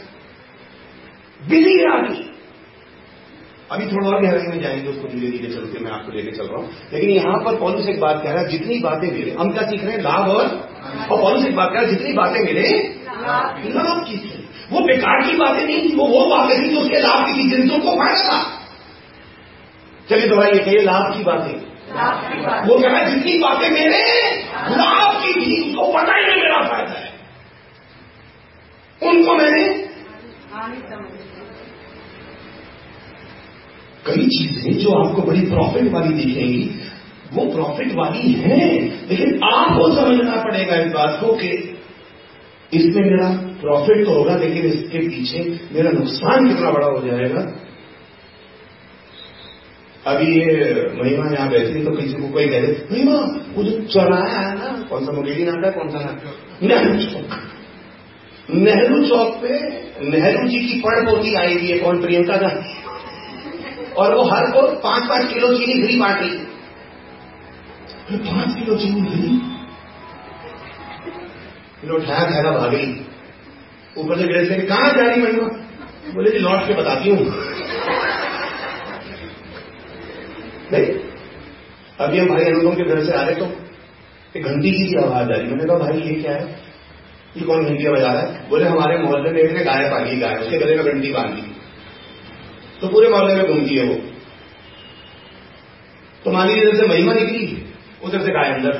बिज़ी 1.49 1.83
आदमी। 1.83 2.30
अभी 3.71 3.85
थोड़ा 3.87 4.07
और 4.07 4.21
गहराई 4.21 4.47
में 4.47 4.61
जाएँगे 4.61 4.89
उसको 4.89 5.07
धीरे 5.07 5.27
धीरे 5.31 5.53
चलते 5.53 5.79
मैं 5.79 5.91
आपको 5.91 6.11
लेके 6.11 6.31
चल 6.31 6.45
रहा 6.45 6.57
हूँ। 6.57 6.69
लेकिन 6.93 7.09
यहाँ 7.09 7.37
पर 7.45 7.55
पॉलिस 7.59 7.87
एक 7.89 7.99
बात 7.99 8.21
कह 8.23 8.31
रहा 8.31 8.41
है 8.41 8.49
जितनी 8.49 8.79
बातें 8.79 9.07
मिले 9.11 9.31
हम 9.39 9.51
क्या 9.51 9.63
सीख 9.69 9.83
रहे 9.83 9.93
हैं? 9.93 10.01
लाभ 10.01 10.29
और 10.29 10.45
और 11.11 11.21
पॉलिस 11.21 11.45
एक 11.47 11.55
बात 11.55 11.69
कह 11.69 11.75
रहा 11.75 11.83
है 11.83 11.89
जितनी 11.89 12.13
बातें 12.13 12.39
मिले 12.41 12.67
लाभ 13.73 14.03
की 14.07 14.17
थी 14.17 14.37
वो 14.71 14.79
बेकार 14.81 15.21
की 15.21 15.35
बातें 15.37 15.63
नहीं 15.65 15.79
थी 15.83 15.95
वो 15.95 16.05
वो 16.07 16.25
बातें 16.27 16.55
थी 16.59 16.69
जो 16.69 16.81
उसके 16.81 16.99
लाभ 16.99 17.25
की 17.27 17.33
थी 17.33 17.49
जिनसे 17.49 17.73
उनको 17.75 17.95
फ़ायदा 17.97 18.21
था। 18.23 18.37
चलिए 20.09 20.27
दोबारा 20.29 20.49
ये 20.49 20.59
कहिए 20.59 20.81
लाभ 20.81 21.13
की 21.13 21.23
बातें। 21.23 21.53
वो 22.67 22.77
कह 22.79 22.87
रहा 22.87 22.99
है 22.99 23.05
जितनी 23.09 23.37
बातें 23.39 23.69
मेरे 23.69 24.03
लाभ 24.71 25.21
की 25.23 25.33
थी 25.35 25.55
उसको 25.61 25.87
पता 25.93 26.15
ही 26.15 26.25
नहीं 26.25 26.41
मेरा 26.41 26.61
फ़ायदा 26.67 26.99
है। 26.99 27.09
उनको 29.01 29.35
मैंने 29.35 29.63
कई 34.07 34.27
चीज़ें 34.27 34.77
जो 34.77 34.91
आपको 34.91 35.21
बड़ी 35.21 35.41
प्रॉफिट 35.41 35.91
वाली 35.93 36.13
दिखेंगी। 36.13 36.69
वो 37.33 37.45
प्रॉफिट 37.45 37.91
वाली 37.95 38.31
है, 38.33 38.69
लेकिन 39.09 39.39
आपको 39.43 39.89
समझना 39.95 40.35
पड़ेगा 40.43 40.75
इस 40.75 40.91
बात 40.91 41.19
को 41.21 41.33
कि 41.33 41.49
इसमें 42.73 43.03
मेरा 43.03 43.29
प्रॉफिट 43.61 44.05
तो 44.05 44.13
होगा, 44.13 44.35
लेकिन 44.35 44.65
इसके 44.65 44.99
पीछे 44.99 45.39
मेरा 45.73 45.91
नुकसान 45.91 46.47
कितना 46.47 46.71
बड़ा 46.71 46.87
हो 46.87 47.07
जाएगा। 47.07 47.41
अभी 50.07 50.27
ये 50.39 50.73
महिमा 50.97 51.25
यहाँ 51.33 51.49
बैठी 51.49 51.83
तो 51.85 51.91
किसी 51.91 52.13
को 52.13 52.27
कोई 52.27 52.47
कह 52.47 52.61
दे, 52.61 52.71
महिमा, 52.91 53.17
वो 53.55 53.63
जो 53.63 53.79
चौराहा 53.83 54.39
है 54.39 54.53
ना, 54.55 54.69
कौन 54.89 55.05
सा 55.05 55.11
मुगेरी 55.11 55.43
नाम 55.43 55.71
कौन 55.71 55.89
सा 55.89 55.99
नेहरू 56.63 56.97
चौक। 57.03 57.39
नेहरू 58.49 59.03
चौक 59.03 59.35
पे 59.41 59.59
नेहरू 60.09 60.47
जी 60.47 60.57
की 60.57 60.79
पड़ 60.81 60.99
पोती 61.01 61.35
आई 61.35 61.57
है, 61.57 61.77
कौन, 61.79 62.01
प्रियंका 62.01 62.37
गांधी? 62.37 62.80
और 63.97 64.15
वो 64.15 64.23
हर 64.23 64.51
को 64.51 64.61
पाँच 64.79 65.03
पाँच 65.09 65.33
किलो 65.33 65.57
चीनी 65.57 65.81
फ्री 65.83 65.99
बांट। 65.99 66.19
रही 66.19 66.37
तो 68.11 68.17
पाँच 68.17 68.59
किलो 68.59 68.77
चीनी 68.77 69.01
फ्री? 69.01 69.41
लो 71.87 71.97
ठहरा 71.97 72.29
ठहरा 72.29 72.51
भागी। 72.51 73.05
ऊपर 73.97 74.17
से 74.17 74.23
गिरे 74.23 74.45
से 74.45 74.55
कहाँ 74.55 74.89
जा 74.89 75.01
रही 75.01 75.21
मैं 75.21 75.35
बोले, 76.15 76.31
जी, 76.31 76.37
लौट 76.37 76.67
के 76.67 76.73
बताती 76.73 77.09
हूँ। 77.09 77.25
नहीं, 80.71 80.85
अभी 81.99 82.19
हम 82.19 82.27
भाई 82.27 82.43
अनुपम 82.43 82.75
के 82.75 82.83
घर 82.83 83.03
से 83.05 83.11
आ 83.13 83.21
रहे 83.21 83.35
तो 83.35 83.45
एक 84.39 84.45
घंटी 84.45 84.71
की 84.71 84.95
आवाज़ 84.95 85.31
आ 85.31 85.35
रही 85.35 85.47
मैंने 85.47 85.65
कहा, 85.65 85.77
भाई, 85.77 85.97
ये 85.97 86.13
क्या 86.13 86.31
है? 86.31 86.45
ये 87.37 87.45
कौन 87.45 87.65
घंटिया 87.65 87.91
बजा 87.91 88.07
रहा 88.07 88.21
है? 88.21 88.49
बोले, 88.49 88.65
हमारे 88.65 88.97
मोहल्ले 88.97 89.31
में 89.31 89.43
मैंने 89.43 89.63
गाय 89.63 89.89
पाली 89.89 90.17
गाय 90.19 90.35
उसके 90.35 90.57
गले 90.57 90.75
में 90.75 90.85
घंटी 90.85 91.11
बांधी। 91.11 91.50
तो 92.81 92.87
पूरे 92.87 93.09
मोहल्ले 93.09 93.35
में 93.35 93.47
घूमती 93.47 93.75
है 93.75 93.85
वो। 93.85 93.95
तो 96.25 96.31
मान 96.31 96.47
लीजिए 96.47 96.71
जैसे 96.71 96.87
महिमा 96.87 97.13
निकली, 97.13 97.65
उधर 98.03 98.21
से 98.21 98.31
गाय 98.31 98.53
अंदर। 98.53 98.71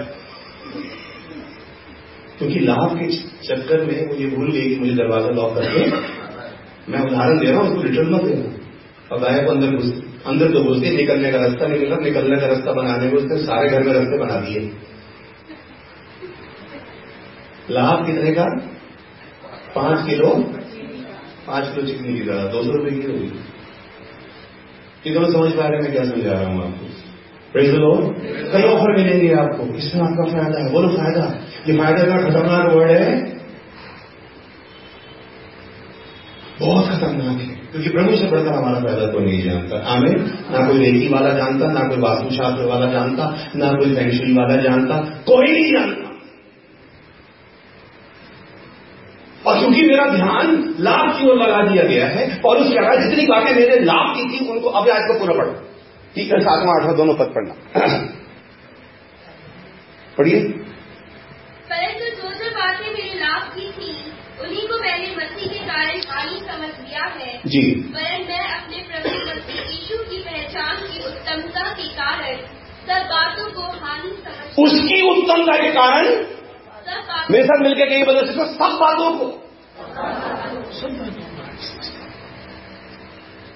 क्योंकि 2.37 2.59
लाभ 2.59 2.99
के 2.99 3.07
चक्कर 3.47 3.85
में 3.85 4.07
वो 4.07 4.15
ये 4.15 4.27
भूल 4.27 4.51
गई 4.51 4.69
कि 4.69 4.75
मुझे 4.75 4.93
दरवाज़ा 4.93 5.29
लॉक 5.29 5.55
करके 5.55 5.85
मैं 6.91 6.99
उदाहरण 6.99 7.39
दे 7.39 7.51
रहा 7.51 7.61
हूँ, 7.61 7.69
उसको 7.69 7.81
रिटर्न 7.81 8.13
मत 8.13 8.21
देना। 8.21 8.57
और 9.11 9.19
गाय 9.19 9.43
को 9.43 9.51
अंदर 9.51 9.67
घुस, 9.67 10.03
अंदर 10.25 10.53
तो 10.53 10.63
घुस 10.63 10.79
गई 10.79 10.95
निकलने 10.95 11.31
का 11.31 11.37
रास्ता 11.37 11.67
नहीं 11.67 11.79
मिला। 11.79 11.95
निकलने 11.95 12.41
का 12.41 12.47
रास्ता 12.47 12.71
बनाने 12.71 13.05
में 13.05 13.13
उसने 13.13 13.37
सारे 13.37 13.69
घर 13.69 13.83
में 13.83 13.93
रास्ते 13.93 14.17
बना 14.17 14.39
दिए। 14.39 14.59
लाभ 17.69 18.05
कितने 18.05 18.31
का? 18.31 18.45
पाँच 19.75 20.09
किलो। 20.09 20.35
पाँच 21.47 21.75
किलो 21.75 21.87
चिकनी 21.87 22.19
की 22.19 22.25
जरा, 22.25 22.43
दो 22.43 22.63
सौ 22.63 22.71
रुपए 22.71 22.91
की 22.91 23.07
होगी 23.07 23.31
कितना 25.03 25.29
समझ 25.29 25.51
पा 25.51 25.67
रहे 25.67 25.81
मैं 25.81 25.91
क्या 25.91 26.03
समझा 26.03 26.31
रहा 26.31 26.45
हूँ 26.45 26.65
आपको? 26.65 26.85
कई 28.51 28.63
ऑफ़र 28.63 28.97
मिलेंगे 28.97 29.33
आपको। 29.33 29.75
इसमें 29.75 30.01
आपका 30.01 30.25
फ़ायदा 30.25 30.59
है। 30.59 30.71
बोलो 30.71 30.89
फ़ायदा। 30.89 31.39
ये 31.69 31.77
फ़ायदा 31.77 32.03
का 32.03 32.29
खतरनाक 32.29 32.73
वर्ड 32.73 32.91
है। 32.91 33.41
बहुत 36.59 36.85
खतरनाक 36.87 37.39
है। 37.39 37.61
क्योंकि 37.71 37.89
प्रभु 37.89 38.15
से 38.15 38.25
बढ़कर 38.25 38.53
हमारा 38.53 38.79
फ़ायदा 38.79 39.13
कोई 39.13 39.25
नहीं 39.25 39.43
जानता। 39.43 39.77
आमिर 39.87 40.19
ना 40.51 40.67
कोई 40.67 40.77
रेखी 40.79 41.07
वाला 41.07 41.29
जानता, 41.29 41.71
ना 41.71 41.79
कोई 41.79 41.97
वास्तुशास्त्र 41.97 42.63
वाला 42.65 42.91
जानता, 42.91 43.37
ना 43.55 43.73
कोई 43.73 43.95
फैंक्शुई 43.95 44.33
वाला 44.33 44.55
जानता। 44.55 44.97
कोई 44.97 45.51
नहीं 45.51 45.73
जानता। 45.73 46.00
और 49.47 49.59
क्योंकि 49.59 49.81
मेरा 49.81 50.05
ध्यान 50.05 50.75
लाभ 50.79 51.19
की 51.19 51.29
ओर 51.29 51.35
लगा 51.35 51.61
दिया 51.61 51.83
गया 51.83 52.07
है 52.07 52.41
और 52.45 52.57
उस 52.57 52.67
जगह 52.67 52.95
जितनी 52.95 53.25
बातें 53.25 53.55
मेरे 53.55 53.79
लाभ 53.79 54.15
की 54.15 54.23
थी 54.29 54.47
उनको 54.47 54.69
अब 54.69 54.89
आज 54.89 55.01
को 55.01 55.19
पूरा 55.19 55.33
पढ़ो। 55.33 55.51
ठीक 56.15 56.31
है 56.31 56.39
सातवां 56.39 56.81
आठवां 56.81 56.95
दोनों 56.95 57.13
पद 57.13 57.25
पढ़ना। 57.25 57.53
पढ़िए। 60.17 60.39
परंतु 61.71 62.05
जो 62.05 62.43
जो 62.43 62.51
बातें 62.51 62.87
मेरे 62.87 63.19
लाभ 63.19 63.41
की 63.43 63.71
थी 63.71 64.11
उन्हीं 64.41 64.67
को 64.67 64.79
मैंने 64.79 65.15
मसीह 65.15 65.51
के 65.51 65.59
कारण 65.59 66.01
हानि 66.09 66.39
समझ 66.39 66.87
लिया 66.89 67.05
है। 67.05 67.41
जी। 67.45 67.91
मैं 67.93 68.39
अपने 68.39 68.77
प्रभु 68.77 69.15
मसीह 69.15 69.61
यीशु 69.61 69.97
की 70.03 70.17
पहचान 70.17 70.75
की 70.75 71.05
उत्तमता 71.05 71.69
के 71.69 71.83
कारण 71.83 72.37
सब 72.87 73.05
बातों 73.05 73.51
को 73.51 73.61
हानि 73.61 74.09
समझ 74.09 74.65
उसकी 74.65 75.01
उत्तमता 75.01 75.57
के 75.57 75.71
कारण 75.71 76.05
मेरे 77.31 77.43
साथ 77.43 77.63
मिलकर 77.63 77.89
कहीं 77.89 78.03
बदल 78.03 78.25
सकते 78.25 78.45
सब 78.53 78.77
बातों 78.79 79.09
को। 79.11 79.25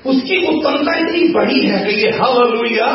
उसकी 0.10 0.36
उत्तमता 0.48 0.96
इतनी 1.00 1.28
बड़ी 1.34 1.62
है 1.62 1.78
कि 1.86 1.94
ये 2.02 2.10
हवलुया 2.18 2.90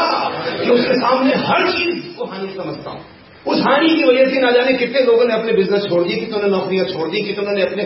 कि 0.60 0.70
उसके 0.70 0.94
सामने 0.94 1.34
हर 1.46 1.70
चीज़ 1.72 1.98
को 2.16 2.24
हानि 2.24 2.48
समझता 2.56 2.90
हूँ। 2.90 3.00
उस 3.46 3.60
हानि 3.60 3.88
की 3.88 4.04
वजह 4.04 4.30
से 4.30 4.40
ना 4.40 4.50
जाने 4.50 4.72
कितने 4.74 5.00
लोगों 5.00 5.24
ने 5.24 5.34
अपने 5.34 5.52
बिज़नेस 5.52 5.82
छोड़ 5.82 6.02
दिए, 6.04 6.16
कितनों 6.16 6.48
नौकरियाँ 6.48 6.84
छोड़ 6.84 7.08
दी, 7.10 7.22
कितनों 7.22 7.52
ने 7.52 7.62
अपने 7.62 7.84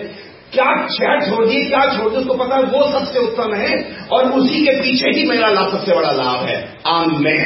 क्या 0.53 0.65
शहर 0.89 1.25
छोड़ 1.27 1.45
दिए, 1.47 1.65
क्या 1.69 1.85
छोड़ 1.97 2.11
दिए, 2.11 2.21
उसको 2.21 2.35
पता 2.35 2.57
है 2.57 2.63
वो 2.63 2.81
सबसे 2.93 3.19
उत्तम 3.19 3.55
है 3.55 3.73
और 4.13 4.31
उसी 4.33 4.65
के 4.67 4.73
पीछे 4.83 5.11
ही 5.11 5.27
मेरा 5.29 5.49
लाभ 5.49 5.71
सबसे 5.71 5.97
बड़ा 5.97 6.11
लाभ 6.13 6.45
है। 6.49 6.59
आम 6.87 7.23
में 7.25 7.39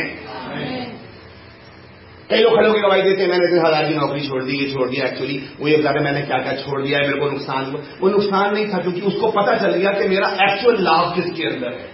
कई 2.30 2.38
लोग 2.38 2.56
खड़े 2.56 2.68
होकर 2.68 2.80
गवाही 2.80 3.02
देते 3.02 3.22
हैं, 3.22 3.28
मैंने 3.28 3.46
तीन 3.46 3.64
हज़ार 3.66 3.84
की 3.84 3.94
नौकरी 3.94 4.20
छोड़ 4.22 4.42
दी, 4.44 4.56
ये 4.56 4.70
छोड़ 4.72 4.88
दिया 4.88 5.04
एक्चुअली 5.06 5.36
वो 5.60 5.68
ये 5.68 5.76
बता 5.76 5.90
रहे 5.90 6.04
मैंने 6.04 6.22
क्या 6.22 6.38
क्या 6.38 6.52
छोड़ 6.56 6.80
दिया 6.82 6.98
है, 6.98 7.06
मेरे 7.06 7.20
को 7.20 7.28
नुकसान 7.28 7.76
वो 8.00 8.08
नुकसान 8.10 8.54
नहीं 8.54 8.66
था 8.72 8.78
क्योंकि 8.78 9.00
उसको 9.02 9.30
पता 9.32 9.54
चल 9.58 9.72
गया 9.74 9.92
कि 9.92 10.08
मेरा 10.08 10.28
एक्चुअल 10.44 10.82
लाभ 10.82 11.14
किसके 11.14 11.46
अंदर 11.46 11.72
है। 11.74 11.86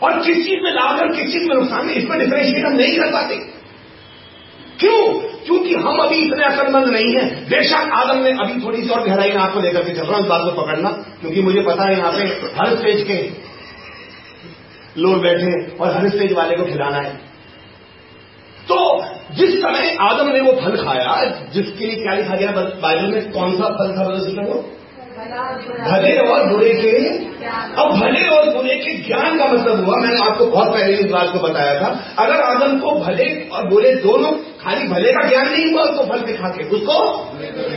और 0.00 0.20
किस 0.20 0.44
चीज़ 0.44 0.60
में 0.64 0.70
लाभ 0.72 1.00
और 1.00 1.14
किस 1.14 1.32
चीज़ 1.32 1.44
में 1.44 1.54
नुकसान 1.54 1.88
है, 1.88 1.94
इसमें 1.94 2.18
डिफ्रेंशिएट 2.18 2.64
हम 2.66 2.72
नहीं 2.74 2.96
कर 2.98 3.12
पाते। 3.12 3.36
क्यों? 4.80 5.02
क्योंकि 5.46 5.74
हम 5.76 5.98
अभी 5.98 6.16
इतने 6.18 6.44
असंबंध 6.44 6.88
नहीं 6.88 7.14
है। 7.14 7.24
बेशक 7.48 7.92
आदम 7.94 8.22
ने 8.22 8.30
अभी 8.42 8.60
थोड़ी 8.64 8.82
सी 8.82 8.88
और 8.90 9.06
गहराई 9.06 9.30
में 9.30 9.38
आपको 9.38 9.60
लेकर 9.60 9.84
के 9.84 9.92
चल 9.92 10.02
रहा 10.02 10.16
हूँ 10.16 10.24
इस 10.24 10.30
बात 10.30 10.42
को 10.44 10.50
पकड़ना, 10.62 10.90
क्योंकि 11.20 11.42
मुझे 11.42 11.60
पता 11.62 11.84
है 11.84 11.96
यहाँ 11.96 12.12
पे 12.12 12.26
हर 12.58 12.76
स्टेज 12.76 13.02
के 13.02 13.16
लोग 14.98 15.22
बैठे 15.22 15.76
और 15.76 15.90
हर 15.90 16.08
स्टेज 16.08 16.32
वाले 16.32 16.56
को 16.56 16.64
खिलाना 16.64 16.96
है। 16.96 17.12
तो 18.70 19.04
जिस 19.34 19.58
समय 19.58 19.96
आदम 20.00 20.28
ने 20.28 20.40
वो 20.40 20.52
फल 20.52 20.84
खाया, 20.84 21.24
जिसके 21.52 21.86
लिए 21.86 21.96
क्या 21.96 22.14
लिखा 22.14 22.36
गया 22.36 22.50
बाइबल 22.82 23.12
में? 23.12 23.32
कौन 23.32 23.52
सा 23.52 23.64
फल 23.64 23.96
था 23.98 24.04
बदल 24.04 24.40
वो 24.40 24.64
भले 25.90 26.16
और 26.18 26.46
बुरे 26.48 26.72
के। 26.74 26.90
अब 27.76 27.90
भले 27.90 28.26
और 28.28 28.50
बुरे 28.54 28.74
के 28.74 28.92
ज्ञान 28.98 29.38
का 29.38 29.46
मतलब 29.46 29.84
हुआ, 29.84 29.96
मैंने 29.96 30.18
आपको 30.18 30.46
बहुत 30.46 30.68
पहले 30.68 30.94
इस 30.94 31.10
बात 31.10 31.32
को 31.32 31.38
बताया 31.38 31.80
था। 31.82 31.88
अगर 32.18 32.40
आदम 32.40 32.78
को 32.78 32.90
भले 32.90 33.48
और 33.48 33.68
बुरे 33.68 33.94
दोनों, 33.94 34.32
खाली 34.32 34.88
भले 34.88 35.12
का 35.12 35.28
ज्ञान 35.28 35.48
नहीं 35.48 35.72
हुआ, 35.72 35.82
उसको 35.82 36.04
फल 36.04 36.20
दिखा 36.20 36.48
के, 36.48 36.64
उसको 36.64 36.98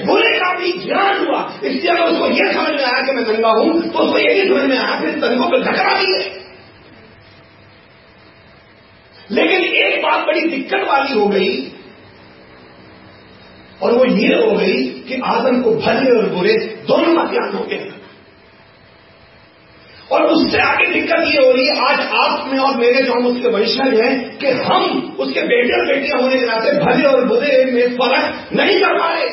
बुरे 0.06 0.38
का 0.40 0.54
भी 0.56 0.72
ज्ञान 0.86 1.26
हुआ। 1.26 1.42
इसलिए 1.64 1.92
अगर 1.92 2.04
उसको 2.04 2.28
यह 2.28 2.52
समझ 2.52 2.72
में 2.72 2.86
आया 2.86 3.06
कि 3.06 3.12
मैं 3.12 3.26
गंगा 3.26 3.50
हूँ 3.50 3.82
तो 3.82 4.00
उसको 4.00 4.18
ये 4.18 4.34
भी 4.34 4.48
समझ 4.50 4.70
में 4.70 4.78
आया 4.78 5.00
फिर 5.00 5.10
तंगों 5.10 5.50
पर 5.50 5.64
झगड़ा 5.64 5.94
भी 5.94 6.14
है 6.14 6.51
लेकिन 9.32 9.64
एक 9.78 10.02
बात 10.04 10.26
बड़ी 10.28 10.42
दिक्कत 10.50 10.88
वाली 10.88 11.14
हो 11.14 11.28
गई, 11.28 11.54
और 13.82 13.94
वो 13.94 14.06
ये 14.08 14.36
हो 14.36 14.52
गई 14.52 14.84
कि 15.08 15.22
आदम 15.28 15.62
को 15.62 15.72
भले 15.78 16.12
और 16.12 16.30
बुरे 16.32 16.54
दोनों 16.88 17.14
का 17.16 17.24
ज्ञान 17.32 17.54
हो 17.54 17.64
गया 17.66 18.00
और 20.12 20.24
उससे 20.28 20.60
आगे 20.62 20.86
दिक्कत 20.94 21.24
ये 21.28 21.40
हो 21.40 21.52
रही 21.52 21.66
है, 21.68 21.76
आज 21.82 22.00
आप 22.18 22.48
में 22.48 22.58
और 22.60 22.76
मेरे 22.78 23.04
जो 23.04 23.14
हम 23.14 23.26
उसके 23.28 23.48
वंशज 23.50 24.00
हैं 24.00 24.38
कि 24.38 24.52
हम 24.64 25.16
उसके 25.20 25.42
बेटे 25.44 25.74
और 25.74 25.86
बेटियाँ 25.88 26.20
होने 26.22 26.40
के 26.40 26.46
नाते 26.46 26.72
भले 26.80 27.06
और 27.08 27.26
बुरे 27.28 27.64
में 27.68 27.98
फ़र्क 27.98 28.54
नहीं 28.54 28.80
कर 28.80 29.00
पा 29.00 29.10
रहे। 29.10 29.30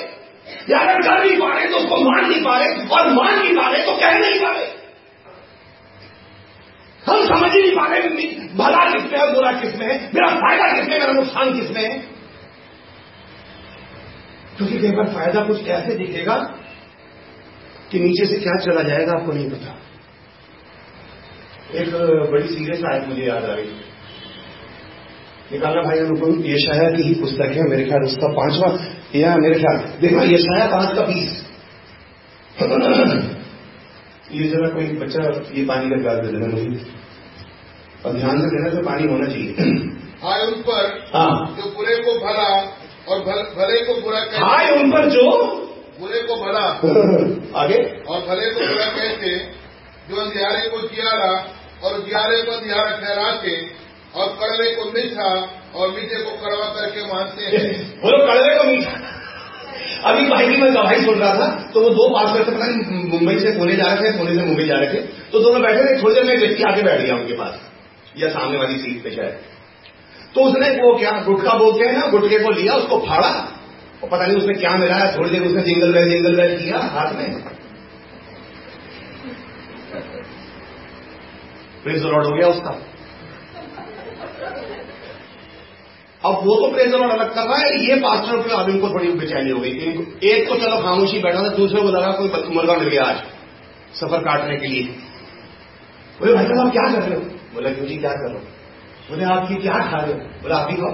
या 0.70 0.78
अगर 0.78 1.00
कर 1.02 1.24
नहीं 1.24 1.38
पा 1.38 1.52
रहे 1.54 1.66
तो 1.66 1.76
उसको 1.76 1.96
मान 2.02 2.30
नहीं 2.30 2.42
पा 2.44 2.56
रहे, 2.58 2.68
और 2.88 3.08
मान 3.14 3.38
नहीं 3.38 3.54
पा 3.56 3.68
रहे 3.68 3.84
तो 3.86 3.92
कह 3.96 4.18
नहीं 4.18 4.40
पा 4.40 4.50
रहे। 4.50 4.66
हम 7.08 7.26
समझ 7.26 7.52
ही 7.52 7.62
नहीं 7.62 7.72
पा 7.72 7.86
रहे 7.86 8.08
भला 8.54 8.92
किसमें 8.92 9.18
है 9.18 9.34
बुरा 9.34 9.52
किसमें 9.52 9.86
है। 9.86 10.10
मेरा 10.14 10.28
फ़ायदा 10.34 10.78
किसमें 10.78 11.00
मेरा 11.00 11.12
नुकसान 11.12 11.60
किसमें 11.60 11.92
है? 11.92 11.98
क्योंकि 14.56 14.78
कई 14.78 14.90
बार 14.90 15.06
फ़ायदा 15.06 15.42
कुछ 15.42 15.68
ऐसे 15.68 15.94
दिखेगा 15.94 16.34
कि 17.92 18.00
नीचे 18.00 18.26
से 18.26 18.36
क्या 18.36 18.58
चला 18.58 18.82
जाएगा 18.82 19.12
आपको 19.12 19.32
नहीं 19.32 19.50
पता। 19.50 19.80
एक 21.74 21.94
बड़ी 22.30 22.48
सीरियस 22.48 22.84
आयत 22.92 23.08
मुझे 23.08 23.22
याद 23.22 23.44
आ 23.44 23.54
रही। 23.54 23.70
निकालना 25.52 25.82
भाई 25.82 25.98
अनुपम 25.98 26.42
यशाया 26.44 26.90
की 26.90 27.02
ही 27.02 27.14
पुस्तक 27.14 27.42
है, 27.42 27.62
मेरे 27.62 27.84
ख्याल 27.84 28.00
उसका 28.00 28.28
पांचवा। 28.28 28.94
या, 29.14 29.36
मेरे 29.36 29.54
ख्याल। 29.54 30.00
देखना 30.00 30.22
यशाया 30.22 30.66
पाँच 30.66 30.96
का 30.96 31.02
बीस। 31.02 31.44
ये 34.32 34.48
जरा 34.48 34.68
कोई 34.68 34.84
बच्चा 34.84 35.20
ये 35.54 35.64
पानी 35.64 35.90
का 35.90 35.96
गिलास 35.96 36.26
दे 36.26 36.32
देना 36.32 36.46
मुझे। 36.46 36.97
और 38.06 38.12
ध्यान 38.12 38.40
से 38.40 38.50
देना 38.54 38.70
तो 38.70 38.82
पानी 38.82 39.08
होना 39.08 39.26
चाहिए। 39.26 39.70
हाय 40.24 40.42
उन 40.46 40.60
पर 40.68 40.86
हाँ। 41.14 41.30
जो 41.56 41.70
बुरे 41.76 41.96
को 41.96 42.12
भला 42.18 42.48
और 43.08 43.20
भल, 43.24 43.42
भले 43.58 43.80
को 43.84 44.00
बुरा 44.00 44.20
कहते 44.20 44.44
हाय 44.44 44.70
उन 44.72 44.90
पर 44.90 45.08
जो? 45.10 45.24
बुरे 46.00 46.20
को 46.22 46.36
भला 46.36 46.64
आगे। 47.62 47.78
और 48.08 48.20
भले 48.20 48.50
को 48.50 48.66
बुरा 48.66 48.86
कहते 48.96 49.36
जो 50.10 50.20
अंधियारे 50.20 50.68
को 50.68 50.80
जियारा 50.88 51.30
और 51.84 52.00
जियारे 52.06 52.42
को 52.42 52.52
अंधियारा 52.52 52.90
ठहरा 52.96 53.30
के 53.44 53.56
और 54.20 54.28
कड़वे 54.42 54.74
को 54.74 54.90
मीठा 54.92 55.30
और 55.74 55.90
मीठे 55.90 56.22
को 56.24 56.30
कड़वा 56.44 56.66
करके 56.76 57.06
मानते 57.14 57.56
हैं। 57.56 57.72
बोलो 58.02 58.26
कड़वे 58.26 58.54
को 58.58 58.64
मीठा। 58.64 58.96
अभी 60.04 60.26
भाई 60.28 60.46
की 60.48 60.60
मैं 60.62 60.74
गवाही 60.74 61.04
सुन 61.04 61.18
रहा 61.18 61.34
था 61.34 61.46
तो 61.74 61.80
वो 61.80 61.88
दो 61.90 62.08
पास 62.08 62.34
करते 62.34 62.50
पता 62.50 62.66
नहीं 62.66 63.04
मुंबई 63.10 63.38
से 63.38 63.52
पुणे 63.58 63.76
जा 63.76 63.86
रहे 63.92 64.10
थे 64.12 64.18
पुणे 64.18 64.34
से 64.34 64.44
मुंबई 64.46 64.66
जा 64.66 64.76
रहे 64.76 64.92
थे 64.94 65.00
तो 65.32 65.40
दोनों 65.40 65.62
बैठे 65.62 65.84
थे 65.84 66.02
थोड़ी 66.02 66.14
देर 66.14 66.24
में 66.24 66.32
एक 66.34 66.40
व्यक्ति 66.40 66.62
आके 66.62 66.82
बैठ 66.82 67.00
गया 67.00 67.14
उनके 67.14 67.32
पास। 67.32 67.58
या 68.18 68.28
सामने 68.30 68.58
वाली 68.58 68.78
सीट 68.78 69.02
पे 69.04 69.10
जाए। 69.10 69.38
तो 70.34 70.40
उसने 70.40 70.70
वो 70.72 70.96
क्या, 70.98 71.10
गुटखा 71.22 71.54
बोलते 71.58 71.84
हैं 71.84 71.92
ना 71.92 72.06
गुटके 72.08 72.38
को 72.38 72.50
लिया, 72.50 72.74
उसको 72.74 72.98
फाड़ा, 73.06 73.30
और 74.02 74.08
पता 74.08 74.26
नहीं 74.26 74.36
उसने 74.36 74.54
क्या 74.54 74.72
मिलाया 74.76 75.06
थोड़ी 75.16 75.30
देर 75.30 75.42
उसने 75.42 75.62
जिंगल 75.62 75.92
बैल 75.92 76.10
जिंगल 76.10 76.36
बैल 76.36 76.56
किया 76.58 76.78
हाथ 76.94 77.14
में। 77.14 77.56
प्रेस 81.84 82.02
लॉर्ड 82.02 82.26
हो 82.26 82.32
गया 82.32 82.48
उसका। 82.48 82.70
अब 86.22 86.34
वो 86.34 86.54
तो 86.56 86.68
प्रेस 86.72 86.92
लॉर्ड 86.92 87.12
अलग 87.12 87.34
कर 87.34 87.42
रहा 87.42 87.56
है, 87.56 87.74
ये 87.88 87.96
पास्टर 87.96 88.40
पे 88.40 88.54
अब 88.54 88.68
इनको 88.68 88.88
थोड़ी 88.88 89.12
बेचैनी 89.14 89.50
हो 89.50 89.60
गई। 89.60 89.70
एक 90.30 90.48
तो 90.48 90.56
चलो 90.56 90.78
खामोशी 90.82 91.18
बैठा 91.18 91.42
था, 91.42 91.48
दूसरे 91.56 91.82
को 91.82 91.88
लगा 91.88 92.10
कोई 92.12 92.54
मुर्गा 92.54 92.76
मिल 92.76 92.88
गया 92.88 93.04
आज, 93.04 93.22
सफ़र 93.94 94.20
काटने 94.20 94.56
के 94.56 94.66
लिए। 94.66 94.82
बोले, 96.20 96.34
भाई 96.34 96.44
साहब, 96.44 96.72
क्या 96.72 96.92
कर 96.92 97.08
रहे 97.08 97.18
हो? 97.18 97.37
बोला, 97.58 97.70
क्यों 97.70 97.86
जी 97.86 97.96
क्या 97.98 98.10
करो? 98.14 98.40
बोले 99.08 99.24
आपकी 99.26 99.54
क्या 99.62 99.76
खा 99.84 99.98
रहे 99.98 100.12
हो। 100.12 100.18
बोला, 100.42 100.56
आप 100.56 100.68
ही 100.70 100.76
खाओ। 100.76 100.90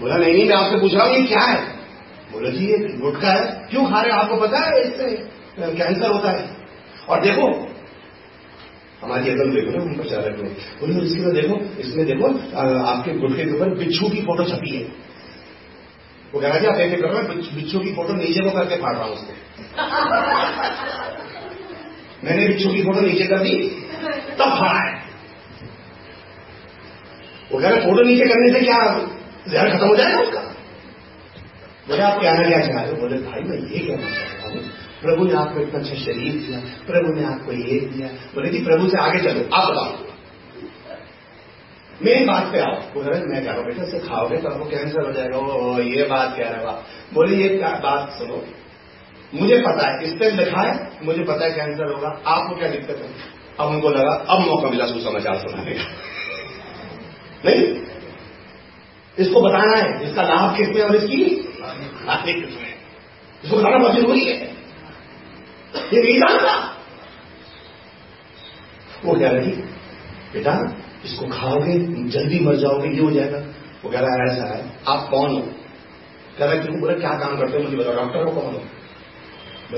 बोला, 0.00 0.16
नहीं 0.16 0.32
नहीं, 0.32 0.44
मैं 0.48 0.56
आपसे 0.56 0.78
पूछ 0.80 0.94
रहा 0.94 1.04
हूँ, 1.06 1.14
ये 1.14 1.22
क्या 1.24 1.40
है? 1.40 1.56
बोले, 2.32 2.50
जी, 2.52 2.66
ये 2.66 2.76
गुटखा 3.00 3.32
है। 3.32 3.42
क्यों 3.70 3.84
खा 3.90 4.00
रहे 4.00 4.12
हो? 4.12 4.18
आपको 4.20 4.36
पता 4.36 4.58
है, 4.58 4.80
इससे 4.80 5.06
कैंसर 5.58 6.10
होता 6.10 6.30
है। 6.30 6.44
और 7.08 7.20
देखो, 7.20 7.46
हमारी 9.02 9.30
अकल 9.30 9.50
देखो 9.50 9.70
ना, 9.70 9.82
हम 9.82 9.96
प्रचारक 9.96 10.38
में 10.38 10.50
बोले, 10.80 10.92
इसके 11.06 11.20
बाद 11.20 11.34
देखो, 11.34 11.54
इसमें 11.80 12.04
देखो 12.06 12.26
आपके 12.86 13.18
गुटके 13.18 13.44
के 13.44 13.52
ऊपर 13.52 13.74
बिच्छू 13.78 14.08
की 14.08 14.20
फ़ोटो 14.22 14.44
छपी 14.46 14.72
है। 14.76 14.84
वो 16.34 16.40
कह 16.40 16.48
रहा 16.48 16.58
जी, 16.58 16.66
आप 16.66 16.78
ऐसे 16.80 16.96
कर 16.96 17.08
रहे 17.08 17.22
बिच्छू 17.56 17.78
की 17.80 17.92
फ़ोटो 17.94 18.14
नीचे 18.14 18.40
को 18.40 18.50
करके 18.50 18.76
फाड़ 18.76 18.96
रहा 18.96 19.04
हूँ 19.04 19.14
उसको 19.14 19.32
मैंने 22.24 22.46
बिच्छू 22.48 22.72
की 22.72 22.82
फ़ोटो 22.82 23.00
नीचे 23.00 23.24
कर 23.26 23.38
दी, 23.38 23.54
तब 24.38 24.50
फाड़ा 24.50 24.80
है। 24.80 25.00
वो 27.52 27.60
कह 27.60 27.68
रहे, 27.68 27.80
फ़ोटो 27.80 28.02
नीचे 28.02 28.24
करने 28.24 28.52
से 28.52 28.60
क्या 28.60 28.78
जहर 29.48 29.70
खत्म 29.70 29.86
हो 29.86 29.96
जाएगा 29.96 30.20
उसका? 30.20 30.40
बोले 31.88 32.02
आप 32.02 32.20
कहना 32.20 32.48
क्या 32.48 32.60
चाह 32.60 32.82
रहे 32.82 32.92
बोले, 32.92 33.16
भाई, 33.18 33.40
मैं 33.40 33.58
ये 33.70 33.78
कहना 33.78 34.10
चाहता 34.10 34.48
हूँ, 34.48 34.62
प्रभु 35.02 35.24
ने 35.24 35.32
आपको 35.32 35.60
इतना 35.60 35.80
अच्छा 35.80 35.94
शरीर 35.94 36.32
दिया, 36.32 36.58
प्रभु 36.86 37.12
ने 37.12 37.24
आपको 37.24 37.52
ये 37.52 37.80
दिया। 37.80 38.08
बोले, 38.34 38.50
जी, 38.50 38.64
प्रभु 38.64 38.88
से 38.88 38.98
आगे 38.98 39.20
चलो, 39.20 39.48
आप 39.52 39.70
बताओ। 39.70 40.10
मेरी 42.02 42.24
बात 42.24 42.52
पे 42.52 42.60
आओ। 42.60 42.76
बोले 42.94 43.10
मैं 43.10 43.42
कह 43.44 43.50
रहा 43.50 43.56
हूँ 43.56 43.64
बेटा 43.64 43.84
से 43.84 43.98
खाओगे 43.98 44.36
तो 44.36 44.48
आपको 44.48 44.64
कैंसर 44.64 45.06
हो 45.06 45.12
जाएगा। 45.12 45.38
ओ, 45.38 45.78
ये 45.80 46.04
बात 46.04 46.36
कह 46.38 46.48
रहे 46.48 46.64
हो 46.64 46.72
बोले, 47.14 47.36
ये 47.36 47.48
बात 47.58 48.10
सुनो 48.10 48.36
मुझे 49.34 49.58
पता 49.58 49.90
है, 49.90 50.04
इस 50.04 50.12
पर 50.12 50.32
लिखा 50.32 50.60
है, 50.60 50.98
मुझे 51.02 51.24
पता 51.24 51.44
है 51.44 51.50
कैंसर 51.50 51.92
होगा। 51.92 52.22
आपको 52.26 52.56
क्या 52.56 52.68
दिक्कत 52.68 52.96
है? 52.96 53.10
अब 53.60 53.68
उनको 53.68 53.90
लगा, 53.90 54.12
अब 54.28 54.40
मौका 54.40 54.68
मिला 54.68 54.86
सुसमाचार 54.86 55.36
सुनाने 55.36 55.70
का। 55.70 55.84
नहीं? 57.44 57.82
इसको 59.18 59.40
बताना 59.40 59.76
है, 59.76 60.10
इसका 60.10 60.22
लाभ 60.22 60.56
किसमें 60.56 60.82
और 60.82 60.96
इसकी? 60.96 61.24
किसमें 62.32 62.74
इसको 63.44 63.56
बताना 63.56 63.78
बहुत 63.78 63.96
ज़रूरी 63.96 64.24
है। 64.24 64.52
ये 65.76 66.02
नहीं 66.02 66.18
जानता। 66.18 66.76
वो 69.04 69.14
कह 69.14 69.30
रही 69.30 69.52
बेटा, 70.32 70.76
इसको 71.04 71.26
खाओगे, 71.26 71.78
जल्दी 72.08 72.40
मर 72.40 72.56
जाओगे, 72.56 72.88
ये 72.88 73.00
हो 73.00 73.10
जाएगा। 73.10 73.38
वो 73.84 73.90
कह 73.90 74.00
रहा 74.00 74.22
है, 74.22 74.32
ऐसा 74.32 74.54
है, 74.54 74.72
आप 74.88 75.08
कौन 75.10 75.30
हो? 75.30 75.40
कह 76.38 76.44
रहा 76.44 76.64
क्यों 76.64 76.80
बोले 76.80 76.94
क्या 76.94 77.10
काम 77.10 77.36
करते 77.36 77.56
हो? 77.56 77.64
मुझे 77.64 77.76
बताओ, 77.76 77.94
डॉक्टर 77.94 78.18
हो 78.18 78.40
कौन 78.40 78.54
हो? 78.54 78.62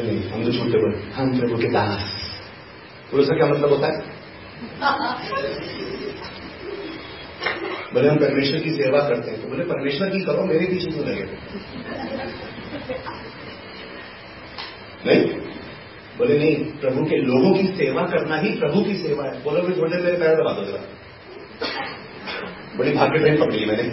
नहीं 0.02 0.22
हम 0.30 0.44
तो 0.44 0.52
छूटे 0.52 0.78
बोले 0.78 0.98
हम 1.12 1.38
प्रभु 1.40 1.56
के 1.56 1.68
दास 1.68 2.04
बोले 3.10 3.22
उसका 3.22 3.36
क्या 3.36 3.46
मतलब 3.46 3.70
होता 3.70 3.86
है? 3.86 3.98
बोले 7.94 8.08
हम 8.08 8.16
परमेश्वर 8.16 8.60
की 8.60 8.70
सेवा 8.70 9.00
करते 9.08 9.30
हैं 9.30 9.40
तो 9.42 9.48
बोले 9.48 9.64
परमेश्वर 9.64 10.10
की 10.10 10.20
करो 10.20 10.44
मेरे 10.44 10.66
पीछे 10.66 10.90
क्यों 10.90 11.04
लगे? 11.06 11.24
नहीं? 15.06 15.22
बोले 16.18 16.38
नहीं 16.38 16.56
प्रभु 16.80 17.04
के 17.04 17.16
लोगों 17.22 17.52
की 17.54 17.66
सेवा 17.76 18.02
करना 18.06 18.36
ही 18.36 18.50
प्रभु 18.58 18.82
की 18.82 18.96
सेवा 18.96 19.24
है। 19.24 19.42
बोलो 19.42 19.62
भी 19.62 19.72
थोड़ी 19.72 19.92
देर 19.92 20.02
मेरे 20.04 20.16
पैर 20.16 20.34
दबा 20.34 20.52
दो 20.52 20.64
जरा। 20.64 20.82
बड़ी 22.78 22.92
भाग्य 22.92 23.18
ट्रेन 23.18 23.36
पकड़ी 23.36 23.64
मैंने। 23.64 23.88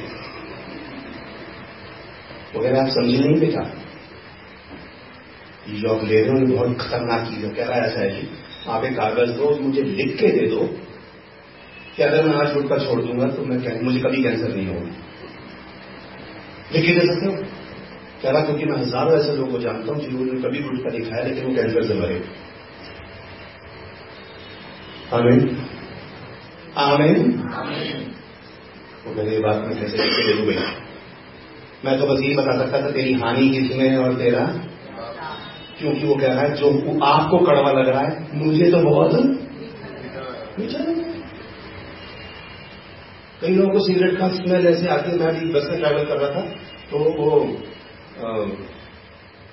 वो 2.56 2.62
कह 2.62 2.70
रहे 2.70 2.80
आप 2.82 2.88
समझे 2.88 3.18
नहीं 3.18 3.40
बेटा 3.40 3.64
आप 5.62 6.04
ले 6.04 6.22
रहे 6.22 6.40
हो 6.40 6.46
बहुत 6.48 6.78
खतरनाक 6.80 7.28
चीज़ 7.28 7.46
है। 7.46 7.52
कह 7.54 7.66
रहा 7.66 7.76
है 7.76 7.88
ऐसा 7.88 8.00
है 8.00 8.10
जी 8.12 8.28
आप 8.68 8.84
एक 8.84 8.96
कागज़ 8.96 9.32
दो 9.32 9.50
मुझे 9.62 9.82
लिख 9.82 10.16
के 10.20 10.28
दे 10.30 10.48
दो 10.48 10.66
कि 11.96 12.04
अगर 12.04 12.26
मैं 12.26 12.36
आज 12.36 12.54
गुटका 12.54 12.78
छोड़ 12.78 13.02
दूँगा 13.02 13.28
तो 13.28 13.46
मैं 13.46 13.58
मुझे 13.84 14.00
कभी 14.00 14.24
कैंसर 14.24 14.56
नहीं 14.56 14.68
होगा। 14.68 14.92
लिख 16.74 16.86
के 16.86 16.94
दे 16.94 17.06
सकते 17.08 17.26
हो? 17.26 17.34
कह 18.24 18.30
रहा 18.30 18.42
क्योंकि 18.42 18.66
मैं 18.66 18.78
हज़ारों 18.78 19.18
ऐसे 19.20 19.36
लोगों 19.36 19.52
को 19.52 19.60
जानता 19.60 19.94
हूँ 19.94 20.02
जिन्होंने 20.02 20.42
कभी 20.42 20.60
गुट 20.60 20.84
का 20.84 20.90
दिखाया 20.90 21.24
लेकिन 21.24 21.46
वो 21.46 21.54
कैंसर 21.56 21.84
से 21.84 21.94
मरे। 21.94 22.18
आमीन। 25.14 25.40
आमीन। 26.80 27.22
वो 29.06 29.24
ये 29.24 29.40
बात 29.40 29.64
में 29.68 29.80
कैसे 29.80 29.98
लिख 29.98 30.26
दे 30.28 30.34
दूँगी 30.34 30.58
मैं 31.86 31.98
तो 32.00 32.08
बस 32.08 32.22
यही 32.24 32.36
बता 32.36 32.58
सकता 32.58 32.82
था 32.82 32.92
तेरी 32.92 33.14
हानि 33.14 33.50
किसमें 33.50 33.98
और 33.98 34.14
तेरा 34.14 34.44
क्योंकि 35.82 36.08
वो 36.08 36.16
कह 36.16 36.28
रहा 36.28 36.42
है, 36.42 36.56
जो 36.56 36.68
आपको 37.06 37.38
कड़वा 37.46 37.72
लग 37.72 37.88
रहा 37.90 38.02
है, 38.02 38.12
मुझे 38.36 38.72
तो 38.72 38.80
बहुत 38.82 39.14
कई 43.42 43.50
लोगों 43.50 43.72
को 43.74 43.80
सिगरेट 43.86 44.18
का 44.18 44.28
स्मेल 44.32 44.68
ऐसे 44.68 44.88
आती 44.90 45.12
है, 45.12 45.18
मैं 45.18 45.52
बस 45.54 45.68
में 45.70 45.80
ट्रैवल 45.80 46.04
कर 46.06 46.18
रहा 46.18 46.30
था 46.32 46.42
तो 46.90 46.98
वो 47.16 47.28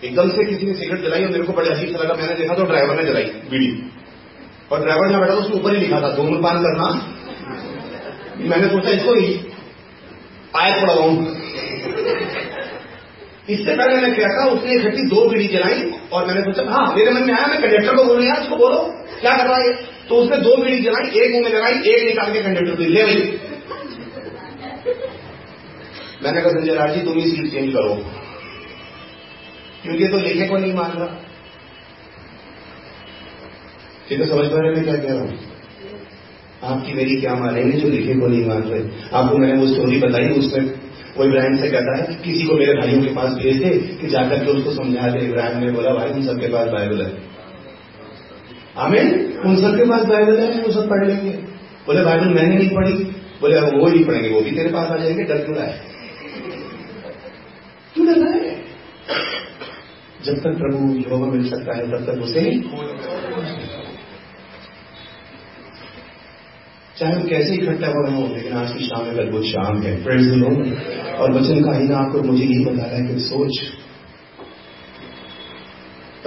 एकदम 0.03 0.29
से 0.31 0.45
किसी 0.45 0.67
ने 0.67 0.75
सिगरेट 0.75 1.05
जलाई 1.05 1.25
और 1.25 1.31
मेरे 1.31 1.45
को 1.45 1.53
बड़े 1.53 1.69
अजीब 1.71 1.89
सा 1.91 2.03
लगा। 2.03 2.15
मैंने 2.15 2.35
देखा 2.37 2.55
तो 2.55 2.65
ड्राइवर 2.65 2.97
ने 2.97 3.05
जलाई 3.05 3.25
बीड़ी। 3.51 3.71
और 4.73 4.81
ड्राइवर 4.81 5.07
ने 5.07 5.19
बैठा 5.19 5.35
तो 5.35 5.41
उसके 5.41 5.55
ऊपर 5.55 5.75
ही 5.75 5.81
लिखा 5.81 6.01
था, 6.01 6.11
धूम्रपान 6.17 6.57
करना। 6.63 6.89
मैंने 8.51 8.69
सोचा, 8.69 8.91
इसको 8.91 9.15
ही, 9.15 9.27
आय 10.57 10.71
पड़ा 10.83 10.93
हूँ 10.95 11.13
इससे 13.51 13.77
पहले 13.77 13.97
मैं 13.97 14.15
क्या 14.15 14.29
था, 14.29 14.49
उसने 14.51 14.73
इकट्ठी 14.73 15.03
दो 15.03 15.29
बीड़ी 15.29 15.47
जलाई 15.47 15.93
और 16.13 16.27
मैंने 16.27 16.41
सोचा 16.41 16.71
हाँ 16.71 16.95
मेरे 16.97 17.11
मन 17.11 17.23
में 17.23 17.35
आया, 17.35 17.47
मैं 17.47 17.63
कंडक्टर 17.63 17.97
को 17.97 18.05
बोल 18.05 18.25
रहा 18.25 18.43
उसको 18.43 18.57
बोलो, 18.57 18.79
क्या 19.21 19.37
कर 19.37 19.47
रहा 19.47 19.59
है? 19.59 19.73
तो 20.09 20.15
उसने 20.15 20.37
दो 20.37 20.57
बीड़ी 20.57 20.81
जलाई, 20.81 21.11
एक 21.21 21.33
मुँह 21.33 21.43
में 21.43 21.59
लगाई 21.59 21.73
एक 21.73 22.05
निकाल 22.05 22.33
के 22.33 22.43
कंडक्टर 22.43 22.77
को 22.77 22.83
ले 22.83 23.03
भाई 23.03 23.39
मैंने 26.23 26.41
कहा, 26.41 26.51
संजय 26.51 26.75
राज 26.75 27.05
तुम 27.05 27.19
ही 27.19 27.31
सीट 27.31 27.51
चेंज 27.51 27.73
करो। 27.73 27.95
क्योंकि 29.83 30.09
तो 30.09 30.19
लिखे 30.19 30.49
को 30.49 30.59
नहीं 30.59 30.73
मान 30.75 30.91
रहा। 30.91 31.07
ठीक 34.09 34.21
है 34.21 34.27
समझ 34.27 34.47
पा 34.47 34.61
रहे 34.61 34.75
मैं 34.75 34.85
क्या 34.85 34.97
कह 34.97 35.13
रहा 35.13 35.21
हूँ? 35.21 35.39
आपकी 36.63 36.93
मेरी 36.93 37.21
क्या 37.21 37.35
मानेंगे 37.35 37.79
जो 37.79 37.89
लिखे 37.89 38.15
को 38.15 38.27
नहीं 38.27 38.45
मान 38.47 38.63
रहे? 38.63 38.83
आपको 39.13 39.39
मैंने 39.39 39.61
वो 39.61 39.67
स्टोरी 39.67 39.99
बताई 39.99 40.29
उसमें। 40.29 40.88
वो 41.19 41.25
इब्राहिम 41.25 41.57
से 41.57 41.69
कहता 41.69 41.97
है 41.97 42.15
किसी 42.15 42.45
को 42.45 42.55
मेरे 42.55 42.73
भाइयों 42.73 43.03
के 43.03 43.09
पास 43.09 43.33
भेज 43.33 43.63
दे 43.63 43.71
कि 44.01 44.07
जाकर 44.07 44.45
के 44.45 44.51
उसको 44.51 44.71
समझा 44.71 45.09
दे। 45.09 45.19
इब्राहिम 45.19 45.59
ने 45.59 45.73
बोला, 45.73 45.91
भाई 45.91 46.11
उन 46.11 46.23
सबके 46.27 46.47
पास 46.47 46.69
बाइबल 46.69 47.03
है। 47.03 47.23
आमीन? 48.77 49.39
उन 49.47 49.57
सबके 49.57 49.85
पास 49.85 50.03
बाइबल 50.03 50.39
है? 50.39 50.63
वो 50.63 50.73
सब 50.73 50.89
पढ़ 50.91 51.07
लेंगे। 51.07 51.31
बोले, 51.87 52.05
बाइबल 52.05 52.27
मैंने 52.27 52.55
नहीं 52.55 52.69
पढ़ी। 52.69 52.93
बोले, 53.41 53.57
अब 53.57 53.65
वो 53.65 53.87
नहीं 53.87 54.05
पढ़ेंगे, 54.05 54.29
वो 54.29 54.41
भी 54.41 54.51
तेरे 54.51 54.69
पास 54.69 54.91
आ 54.91 54.97
जाएँगे, 54.97 55.25
डर 55.25 55.39
क्यों 55.39 55.57
रहा 55.57 55.67
है? 55.67 55.83
क्यों 57.95 58.07
डर 58.07 58.21
रहा 58.21 58.33
है? 58.33 58.61
जब 60.25 60.35
तक 60.35 60.57
प्रभु 60.59 60.95
योगा 60.95 61.27
मिल 61.27 61.51
सकता 61.51 61.77
है, 61.77 61.91
तब 61.91 62.13
तक 62.13 62.23
उसे 62.23 62.41
चाहे 67.01 67.13
हम 67.13 67.23
कैसे 67.23 67.55
इकट्ठा 67.55 67.87
हो 67.87 68.07
रहे 68.07 68.15
हो, 68.15 68.35
लेकिन 68.35 68.53
आज 68.53 68.73
की 68.73 68.87
शाम 68.87 69.07
में 69.07 69.25
अद्भुत 69.25 69.43
शाम 69.45 69.83
है 69.83 70.05
फ्रेंड्स 70.05 70.27
लो 70.27 70.49
और 71.17 71.33
वचन 71.33 71.65
का 71.65 71.71
आईना 71.73 71.97
आपको 71.97 72.23
मुझे 72.23 72.45
यही 72.45 72.65
बता 72.65 72.85
रहा 72.85 72.97
है 72.97 73.15
कि 73.15 73.21
सोच। 73.21 73.61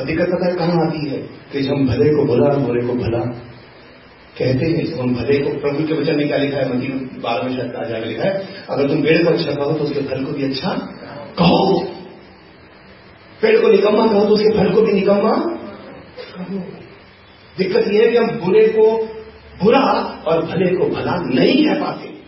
दिक्कत 0.06 0.26
पता 0.26 0.48
है 0.50 0.56
कहाँ 0.56 0.88
आती 0.88 1.10
है? 1.10 1.18
कि 1.52 1.62
जब 1.62 1.74
हम 1.74 1.88
भले 1.88 2.10
को 2.10 2.24
बुरा 2.24 2.58
बुरे 2.58 2.88
को 2.88 2.94
भला 2.94 3.20
कहते 4.38 4.66
हैं, 4.66 4.86
जब 4.86 5.00
हम 5.00 5.16
भले 5.16 5.40
को, 5.40 5.50
प्रभु 5.50 5.84
के 5.88 5.94
वचन 5.94 6.16
में 6.16 6.28
क्या 6.28 6.38
लिखा 6.38 6.58
है? 6.58 6.70
मंदिर 6.70 6.92
बारह 7.22 7.50
में 7.50 7.58
शायद 7.58 7.96
आ 7.96 7.98
लिखा 7.98 8.24
है, 8.24 8.48
अगर 8.70 8.88
तुम 8.88 9.02
पेड़ 9.02 9.24
को 9.24 9.30
अच्छा 9.30 9.52
कहो 9.52 9.74
तो 9.74 9.84
उसके 9.84 10.02
फल 10.02 10.26
को 10.26 10.32
भी 10.32 10.44
अच्छा 10.44 10.70
कहो। 11.40 11.80
पेड़ 13.42 13.62
को 13.62 13.68
निकम्मा 13.68 14.08
कहो 14.08 14.26
तो 14.26 14.34
उसके 14.34 14.58
फल 14.58 14.74
को 14.74 14.82
भी 14.82 14.94
निकम्मा 14.94 15.36
कहो। 16.38 16.64
दिक्कत 17.58 17.88
यह 17.88 18.06
है 18.06 18.12
कि 18.12 18.18
हम 18.18 18.28
बुरे 18.28 18.68
को 18.68 19.08
बुरा 19.64 19.82
और 20.28 20.46
भले 20.46 20.76
को 20.76 20.86
भला 20.86 21.18
नहीं 21.18 21.66
कह 21.66 21.84
पाते। 21.84 22.22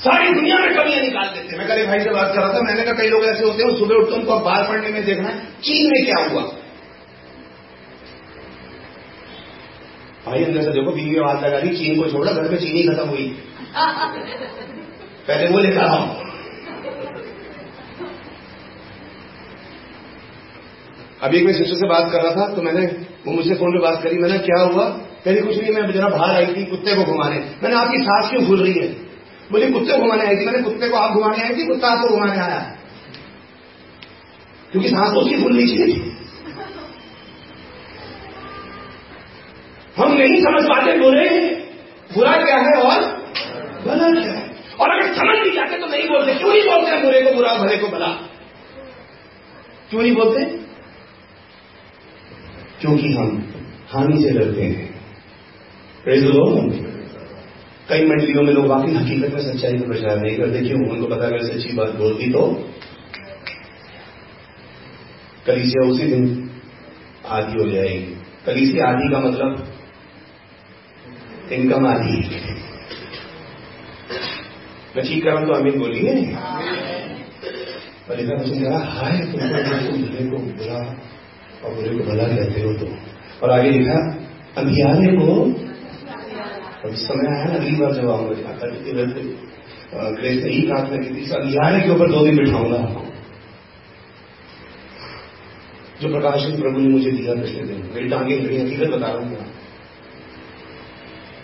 सारी 0.00 0.34
दुनिया 0.34 0.58
में 0.58 0.74
कमियाँ 0.74 1.02
निकाल 1.02 1.28
देते 1.28 1.58
मैं 1.58 1.68
कल 1.68 1.86
भाई 1.86 2.00
से 2.00 2.10
बात 2.10 2.32
कर 2.34 2.40
रहा 2.40 2.52
था 2.52 2.60
मैंने 2.60 2.82
कहा 2.82 2.92
कई 2.92 3.08
लोग 3.08 3.24
ऐसे 3.24 3.44
होते 3.44 3.62
हैं 3.62 3.78
सुबह 3.78 3.94
उठते 3.94 4.14
उनको 4.14 4.38
बाहर 4.38 4.68
पढ़ने 4.68 4.88
में 4.88 5.04
देखना 5.04 5.28
है 5.28 5.38
चीन 5.62 5.90
में 5.90 6.04
क्या 6.04 6.24
हुआ? 6.24 6.42
भाई 10.26 10.44
अंदर 10.44 10.62
से 10.62 10.70
देखो 10.70 10.92
बीवी 10.92 11.16
आवाज़ 11.16 11.44
लगा 11.44 11.60
दी 11.60 11.76
चीन 11.76 12.02
को 12.02 12.10
छोड़ा 12.10 12.32
घर 12.32 12.50
में 12.50 12.58
चीनी 12.58 12.82
खत्म 12.82 13.08
हुई। 13.08 13.36
पहले 15.28 15.48
वो 15.48 15.58
लेकर 15.58 15.84
आओ। 15.84 16.25
अभी 21.22 21.38
एक 21.38 21.44
मैं 21.44 21.52
सिस्टर 21.52 21.74
से 21.74 21.88
बात 21.88 22.12
कर 22.12 22.22
रहा 22.22 22.32
था 22.32 22.54
तो 22.54 22.62
मैंने 22.62 22.86
वो 23.26 23.32
मुझसे 23.32 23.54
फ़ोन 23.54 23.70
पे 23.70 23.78
बात 23.78 24.02
करी, 24.02 24.18
मैंने 24.18 24.38
क्या 24.38 24.62
हुआ? 24.62 24.84
कहीं 25.24 25.42
कुछ 25.42 25.58
नहीं, 25.58 25.72
मैं 25.72 25.92
जरा 25.92 26.08
बाहर 26.08 26.36
आई 26.36 26.46
थी, 26.46 26.64
कुत्ते 26.64 26.94
को 26.94 27.04
घुमाने। 27.04 27.36
मैंने 27.62 27.76
आपकी 27.76 27.98
सांस 27.98 28.30
क्यों 28.30 28.44
भूल 28.44 28.62
रही 28.62 28.72
है? 28.72 28.88
बोली, 29.52 29.72
कुत्ते 29.72 29.98
घुमाने 29.98 30.26
आई 30.26 30.36
थी। 30.36 30.46
मैंने 30.46 30.62
कुत्ते 30.62 30.88
को 30.88 30.96
आप 30.96 31.12
घुमाने 31.12 31.42
आई 31.42 31.54
थी? 31.56 31.66
कुत्ता 31.66 31.88
आपको 31.88 32.08
घुमाने 32.08 32.32
आया? 32.32 32.76
क्योंकि 34.72 34.88
सांस 34.88 35.14
तो 35.14 35.20
उसकी 35.20 35.34
रही 35.34 35.66
थी। 35.66 36.16
हम 39.96 40.12
नहीं 40.12 40.36
समझ 40.36 40.64
पाते, 40.64 40.98
बोले, 40.98 41.28
बुरा 42.14 42.32
क्या 42.32 42.56
है 42.56 42.82
और 42.82 43.00
भला 43.86 44.20
क्या 44.20 44.32
है? 44.32 44.56
और 44.80 44.90
अगर 44.90 45.14
समझ 45.14 45.44
भी 45.44 45.50
जाते 45.50 45.78
तो 45.78 45.86
नहीं 45.86 46.08
बोलते। 46.08 46.34
क्यों 46.34 46.48
नहीं 46.48 46.62
बोलते, 46.62 47.02
बुरे 47.02 47.22
को 47.22 47.34
बुरा, 47.34 47.54
भले 47.54 47.76
को 47.76 47.88
भला? 47.88 48.08
क्यों 49.90 50.02
नहीं 50.02 50.14
बोलते? 50.14 50.65
क्योंकि 52.86 53.12
हम 53.12 53.30
हानि 53.88 54.22
से 54.22 54.30
डरते 54.30 54.62
हैं। 54.62 54.84
कई 57.88 58.06
मंडलियों 58.06 58.42
में 58.42 58.52
लोग 58.52 58.66
वाकई 58.66 58.92
हकीकत 58.94 59.34
में 59.34 59.40
सच्चाई 59.42 59.72
का 59.72 59.86
प्रचार 59.86 60.16
नहीं 60.18 60.36
करते 60.36 60.60
क्यों? 60.60 60.78
उनको 60.90 61.06
पता 61.06 61.26
अगर 61.26 61.42
सच्ची 61.44 61.72
बात 61.72 61.94
बोलती 61.94 62.30
तो 62.32 62.42
कलीसिया 65.46 65.82
उसी 65.90 66.06
दिन 66.06 66.24
आधी 67.30 67.62
हो 67.62 67.68
जाएगी। 67.70 68.14
कलीसिया 68.46 68.86
आधी 68.86 69.10
का 69.12 69.18
मतलब 69.20 69.50
इनकम 71.52 71.86
आधी 71.86 72.16
मैं 74.96 75.04
ठीक 75.04 75.22
कर 75.24 75.46
तो 75.46 75.52
अमीर 75.52 75.76
बोलिए। 75.78 76.12
और 78.06 78.20
इधर 78.20 78.36
मुझे 78.36 78.68
हाय 78.90 79.16
तुमको 79.22 80.30
को 80.30 80.38
बुरा 80.38 80.80
और 81.64 81.74
बुरे 81.74 81.90
को 81.90 82.02
भला 82.04 82.26
कहते 82.26 82.58
हो 82.62 82.70
तुम। 82.74 82.90
और 83.42 83.48
आगे 83.50 83.70
लिखा 83.70 83.98
अंधियारे 84.56 85.08
को 85.16 85.28
इस 86.88 87.02
समय 87.02 87.26
आया 87.28 87.44
ना, 87.44 87.54
अगली 87.54 87.74
बार 87.76 87.92
जब 87.92 88.10
आऊँगा 88.10 88.34
ग्रेस 90.12 90.38
ने 90.42 90.50
ही 90.50 90.60
प्रार्थना 90.62 90.96
की 90.98 91.10
थी 91.10 91.22
अंधियारे 91.34 91.80
के 91.80 91.90
ऊपर 91.90 92.10
दो 92.10 92.20
दिन 92.24 92.36
बिठाऊँगा 92.36 92.78
आपको। 92.78 93.02
जो 96.00 96.06
प्रकाशन 96.10 96.56
प्रभु 96.60 96.78
ने 96.78 96.88
मुझे 96.88 97.10
दिया 97.10 97.34
पिछले 97.34 97.62
दिन, 97.64 97.78
मेरी 97.94 98.08
टांगे 98.08 98.38
मेरी 98.38 98.56
हकीकत 98.58 98.88
बता 98.88 99.08
रहा 99.08 99.18
हूँ 99.18 99.36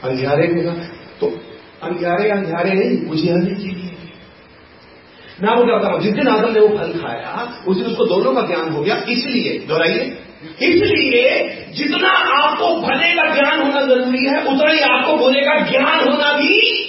अंधियारे 0.03 0.47
के 0.47 0.61
तो 1.21 1.27
अंधियारे 1.83 2.25
अंधियारे 2.31 2.73
उजियारे 3.09 3.55
के 3.55 3.63
लिए 3.65 3.72
मैं 5.43 5.51
आपको 5.51 5.65
क्या 5.65 5.77
बताऊँ, 5.77 6.01
जिस 6.01 6.13
दिन 6.13 6.29
आदम 6.29 6.53
ने 6.53 6.61
वो 6.61 6.69
फल 6.69 6.93
खाया, 6.93 7.57
उस 7.69 7.77
दिन 7.77 7.87
उसको 7.87 8.05
दोनों 8.05 8.35
का 8.35 8.43
ज्ञान 8.47 8.69
हो 8.69 8.83
गया, 8.83 8.97
इसलिए, 9.09 9.59
दोहराइए। 9.69 10.19
इसलिए 10.63 11.57
जितना 11.75 12.09
आपको 12.09 12.77
भले 12.77 13.13
का 13.13 13.35
ज्ञान 13.35 13.63
होना 13.63 13.81
ज़रूरी 13.81 14.27
है, 14.27 14.45
उतना 14.45 14.73
ही 14.73 14.81
आपको 14.81 15.17
बोले 15.17 15.41
का 15.41 15.61
ज्ञान 15.61 16.09
होना 16.09 16.33
भी 16.33 16.83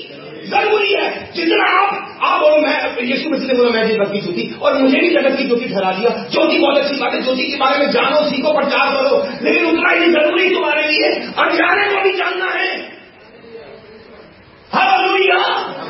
ज़रूरी 0.47 0.93
है। 0.93 1.31
जितना 1.35 1.79
आप 1.79 2.09
आप 2.21 2.41
बोलो, 2.41 2.57
मैं, 2.57 3.03
यीशु 3.03 3.29
मसीह 3.29 3.47
ने 3.47 3.53
बोला, 3.53 3.69
मैं 3.69 3.87
जगत 3.87 4.11
की 4.13 4.21
ज्योति, 4.21 4.59
और 4.61 4.73
मुझे 4.73 4.99
भी 4.99 5.09
जगत 5.09 5.37
की 5.37 5.43
ज्योति 5.43 5.65
ठहरा 5.65 5.91
दिया। 5.91 6.09
ज्योति 6.31 6.59
बहुत 6.59 6.77
अच्छी 6.77 6.95
बात 6.95 7.13
है, 7.13 7.21
ज्योति 7.21 7.43
के 7.43 7.57
बारे 7.57 7.85
में 7.85 7.91
जानो, 7.91 8.29
सीखो, 8.29 8.53
प्रचार 8.53 8.95
करो, 8.95 9.27
लेकिन 9.43 9.65
उतना 9.65 9.91
ही 9.91 10.11
ज़रूरी 10.11 10.55
तुम्हारे 10.55 10.87
लिए 10.87 11.09
अनजाने 11.37 11.95
को 11.95 12.03
भी 12.03 12.11
जानना 12.11 12.45
है। 12.45 12.93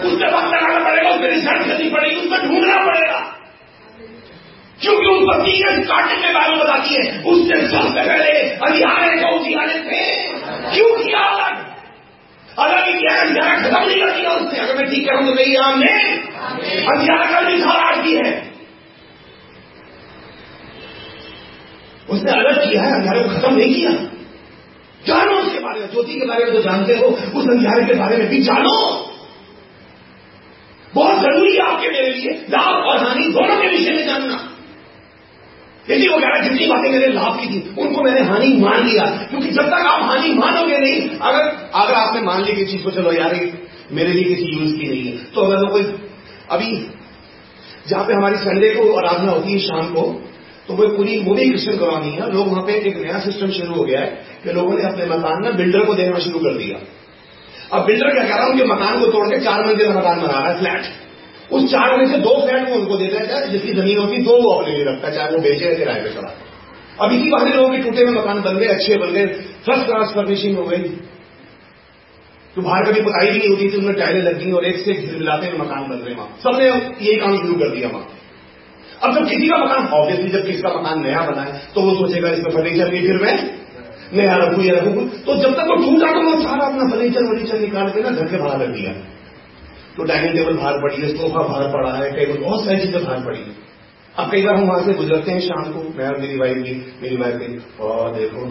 हालेलुया 0.04 0.30
उससे 0.30 0.38
वक्त 0.38 0.54
लगाना 0.54 0.90
पड़ेगा 0.90 1.10
उसमें 1.10 1.30
रिसर्च 1.30 1.68
करनी 1.68 1.90
पड़ेगी 1.90 2.16
उसमें 2.16 2.40
ढूंढना 2.42 2.86
पड़ेगा। 2.86 3.40
क्योंकि 4.82 5.06
उन 5.06 5.26
पर 5.26 5.42
तीन 5.42 5.84
काटने 5.84 6.28
के 6.28 6.34
बारे 6.34 6.50
में 6.50 6.60
बताती 6.60 6.96
है। 6.96 7.24
उससे 7.24 7.68
सबसे 7.68 8.02
पहले 8.02 8.50
अरियाने 8.50 9.22
को 9.22 9.40
उजियाने 9.40 9.74
थे। 9.74 10.24
क्यों 10.76 11.04
किया 11.04 11.20
अलग? 11.20 11.74
अलग 12.60 13.00
किया 13.00 13.22
अंधियारा 13.22 13.62
खत्म 13.62 13.88
नहीं 13.88 14.00
कर 14.00 14.12
दिया 14.12 14.32
उससे 14.32 14.58
अगर 14.58 14.76
मैं 14.76 14.90
ठीक 14.92 15.10
करूँ 15.10 15.28
तो 15.28 15.34
मेरी 15.34 15.56
आम 15.56 15.80
ने 15.80 15.92
अंधियारा 16.78 17.26
का 17.26 17.42
भी 17.42 17.62
खराब 17.62 18.04
की 18.04 18.16
है। 18.16 18.54
उसने 22.10 22.32
अलग 22.32 22.70
किया 22.70 22.82
है 22.82 22.94
अंधियारे 22.94 23.20
को 23.20 23.30
खत्म 23.30 23.56
नहीं 23.56 23.76
किया। 23.76 23.92
जानो 25.08 25.32
उसके 25.32 25.60
बारे 25.60 25.80
में, 25.80 25.92
ज्योति 25.92 26.20
के 26.20 26.26
बारे 26.26 26.46
में 26.46 26.54
तो 26.54 26.60
जानते 26.62 26.94
हो, 26.94 27.06
उस 27.40 27.48
अंधियारे 27.48 27.86
के 27.86 27.94
बारे 27.94 28.18
में 28.18 28.28
भी 28.28 28.42
जानो। 28.42 29.13
बहुत 30.96 31.22
ज़रूरी 31.22 31.54
है 31.54 31.62
आपके 31.64 31.88
मेरे 31.88 32.10
लिए। 32.10 32.34
लाभ 32.50 32.84
और 32.84 32.98
हानि 32.98 33.28
दोनों 33.28 33.62
के 33.62 33.68
विषय 33.68 33.92
में 33.92 34.06
जानना। 34.06 34.40
यदि 35.90 36.08
वो 36.08 36.18
कह 36.18 36.42
जितनी 36.42 36.68
बातें 36.68 36.90
मेरे 36.92 37.08
लाभ 37.08 37.40
की 37.40 37.48
थी, 37.48 37.60
उनको 37.78 38.04
मैंने 38.04 38.22
हानि 38.22 38.48
मान 38.58 38.86
लिया। 38.88 39.06
क्योंकि 39.30 39.50
जब 39.50 39.68
तक 39.68 39.88
आप 39.88 40.04
हानि 40.04 40.34
मानोगे 40.34 40.78
नहीं, 40.78 41.18
अगर 41.20 41.48
अगर 41.76 41.94
आपने 41.94 42.22
मान 42.22 42.44
ली 42.44 42.54
कि 42.54 42.66
चीज़ 42.66 42.84
को, 42.84 42.92
चलो 42.92 43.12
यार 43.12 43.34
मेरे 43.92 44.14
लिए 44.14 44.24
किसी 44.26 44.46
यूज़ 44.52 44.76
की 44.76 44.88
नहीं 44.90 45.04
है 45.04 45.18
तो 45.26 45.42
अगर 45.42 45.66
कोई, 45.72 45.84
अभी 46.52 46.72
जहाँ 47.88 48.04
पे 48.06 48.14
हमारी 48.14 48.36
संडे 48.38 48.70
को 48.70 48.84
आराधना 48.98 49.32
होती 49.32 49.52
है 49.52 49.60
शाम 49.60 49.88
को 49.94 50.02
तो 50.68 50.74
वो 50.74 50.88
पूरी 50.88 51.18
वो 51.20 51.34
भी 51.36 51.48
क्रिश्चियन 51.50 51.78
कॉलोनी 51.78 52.12
है। 52.12 52.32
लोग 52.34 52.48
वहाँ 52.48 52.62
पे 52.64 52.74
एक 52.80 52.98
नया 52.98 53.20
सिस्टम 53.20 53.50
शुरू 53.52 53.74
हो 53.76 53.84
गया 53.84 54.00
है 54.00 54.26
कि 54.44 54.54
लोगों 54.54 54.78
ने 54.78 54.84
अपने 54.84 55.06
मकान 55.06 55.42
में 55.44 55.56
बिल्डर 55.58 55.86
को 55.86 55.96
देना 55.96 56.20
शुरू 56.20 56.40
कर 56.40 56.58
दिया। 56.58 56.78
अब 57.74 57.86
बिल्डर 57.86 58.12
क्या 58.12 58.24
कह 58.24 58.30
रहा 58.30 58.40
है? 58.40 58.52
उनके 58.52 58.66
मकान 58.66 59.00
को 59.00 59.06
तोड़ 59.12 59.28
के 59.30 59.40
चार 59.44 59.66
मंजिल 59.66 59.90
मकान 59.92 60.22
बना 60.22 60.40
रहा 60.40 60.50
है 60.50 60.58
फ्लैट 60.60 61.52
उस 61.52 61.64
चार 61.72 61.96
में 61.98 62.06
से 62.08 62.18
दो 62.20 62.34
फ्लैट 62.42 62.70
वो 62.70 62.76
उनको 62.76 62.98
देता 62.98 63.20
है 63.22 63.50
जिसकी 63.52 63.72
ज़मीन 63.74 63.98
होती 64.00 64.18
दो 64.24 64.36
वो 64.44 64.52
अपने 64.52 64.74
लिए 64.74 64.86
रखता 64.86 65.08
है, 65.08 65.14
चाहे 65.16 65.32
वो 65.32 65.40
बेचे 65.42 65.66
या 65.66 65.74
किराए 65.76 66.02
पे 66.04 66.10
चला 66.12 66.32
अब 66.98 67.12
इसी 67.12 67.30
बहाने 67.32 67.52
लोगों 67.52 67.70
के 67.70 67.78
टूटे 67.80 68.06
में 68.06 68.12
मकान 68.14 68.42
बन 68.42 68.58
गए, 68.58 68.66
अच्छे 68.68 68.98
बन 68.98 69.14
गए 69.14 69.26
फ़र्स्ट 69.66 69.86
क्लास 69.86 70.12
फर्निशिंग 70.16 70.58
हो 70.58 70.64
गई। 70.66 70.84
तो 72.56 72.62
बाहर 72.62 72.84
कभी 72.86 73.02
पुताई 73.02 73.30
भी 73.30 73.38
नहीं 73.38 73.50
होती 73.50 73.70
थी, 73.70 73.78
उनमें 73.78 73.96
टाइलें 73.96 74.22
लग 74.22 74.38
गई 74.40 74.52
और 74.52 74.66
एक 74.66 74.78
से 74.80 74.92
एक 74.92 75.00
मिलाते 75.14 75.48
हुए 75.48 75.58
मकान 75.60 75.88
बन 75.90 75.98
रहे 75.98 76.16
वहाँ। 76.16 76.38
सबने 76.44 76.66
यही 76.66 77.16
काम 77.18 77.38
शुरू 77.38 77.56
कर 77.56 77.70
दिया 77.70 77.90
वहाँ। 77.90 78.08
अब 79.02 79.16
जब 79.16 79.28
किसी 79.30 79.48
का 79.48 79.58
मकान 79.58 79.88
ऑब्वियसली 79.94 80.30
जब 80.32 80.46
किसी 80.46 80.62
का 80.62 80.70
मकान 80.72 81.04
नया 81.04 81.22
बना 81.24 81.42
है 81.44 81.62
तो 81.76 81.82
वो 81.82 81.96
सोचेगा, 81.98 82.30
इसमें 82.30 82.52
फर्नीचर 82.52 82.90
भी 82.90 83.02
फिर 83.08 83.22
मैं 83.22 83.36
नया 84.14 84.36
रखू 84.38 84.62
या 84.62 84.74
रखू 84.78 85.02
तो 85.26 85.36
जब 85.38 85.54
तक 85.56 85.70
वो 85.70 85.76
टूटा 85.78 86.12
तो 86.14 86.22
वो 86.22 86.34
सारा 86.42 86.66
अपना 86.66 86.90
फर्नीचर 86.90 87.24
वर्नीचर 87.24 87.60
निकाल 87.60 87.90
के 87.92 88.02
ना 88.02 88.10
घर 88.12 88.28
के 88.28 88.38
बाहर 88.38 88.62
रख 88.62 88.70
दिया। 88.72 88.94
तो 89.96 90.04
डाइनिंग 90.04 90.34
टेबल 90.36 90.58
बाहर 90.58 90.78
पड़ी 90.82 91.02
है 91.02 91.08
सोफा 91.10 91.42
बाहर 91.44 91.68
पड़ा 91.74 91.92
है 91.94 92.12
टेबल 92.14 92.38
बहुत 92.42 92.66
सारी 92.66 92.78
चीज़ें 92.80 93.04
बाहर 93.04 93.20
पड़ी 93.26 93.40
है। 93.40 93.52
अब 94.16 94.32
कई 94.32 94.42
बार 94.44 94.56
हम 94.56 94.68
वहाँ 94.68 94.82
से 94.86 94.94
गुजरते 94.94 95.32
हैं 95.32 95.40
शाम 95.42 95.72
को, 95.74 95.82
मैं 95.98 96.08
और 96.08 96.18
मेरी 96.20 96.38
वाइफ 96.40 96.58
भी, 96.60 96.74
मेरी 97.02 97.18
वाइफ 97.18 97.36
भी 97.36 97.48
और 97.82 98.16
देखो, 98.16 98.46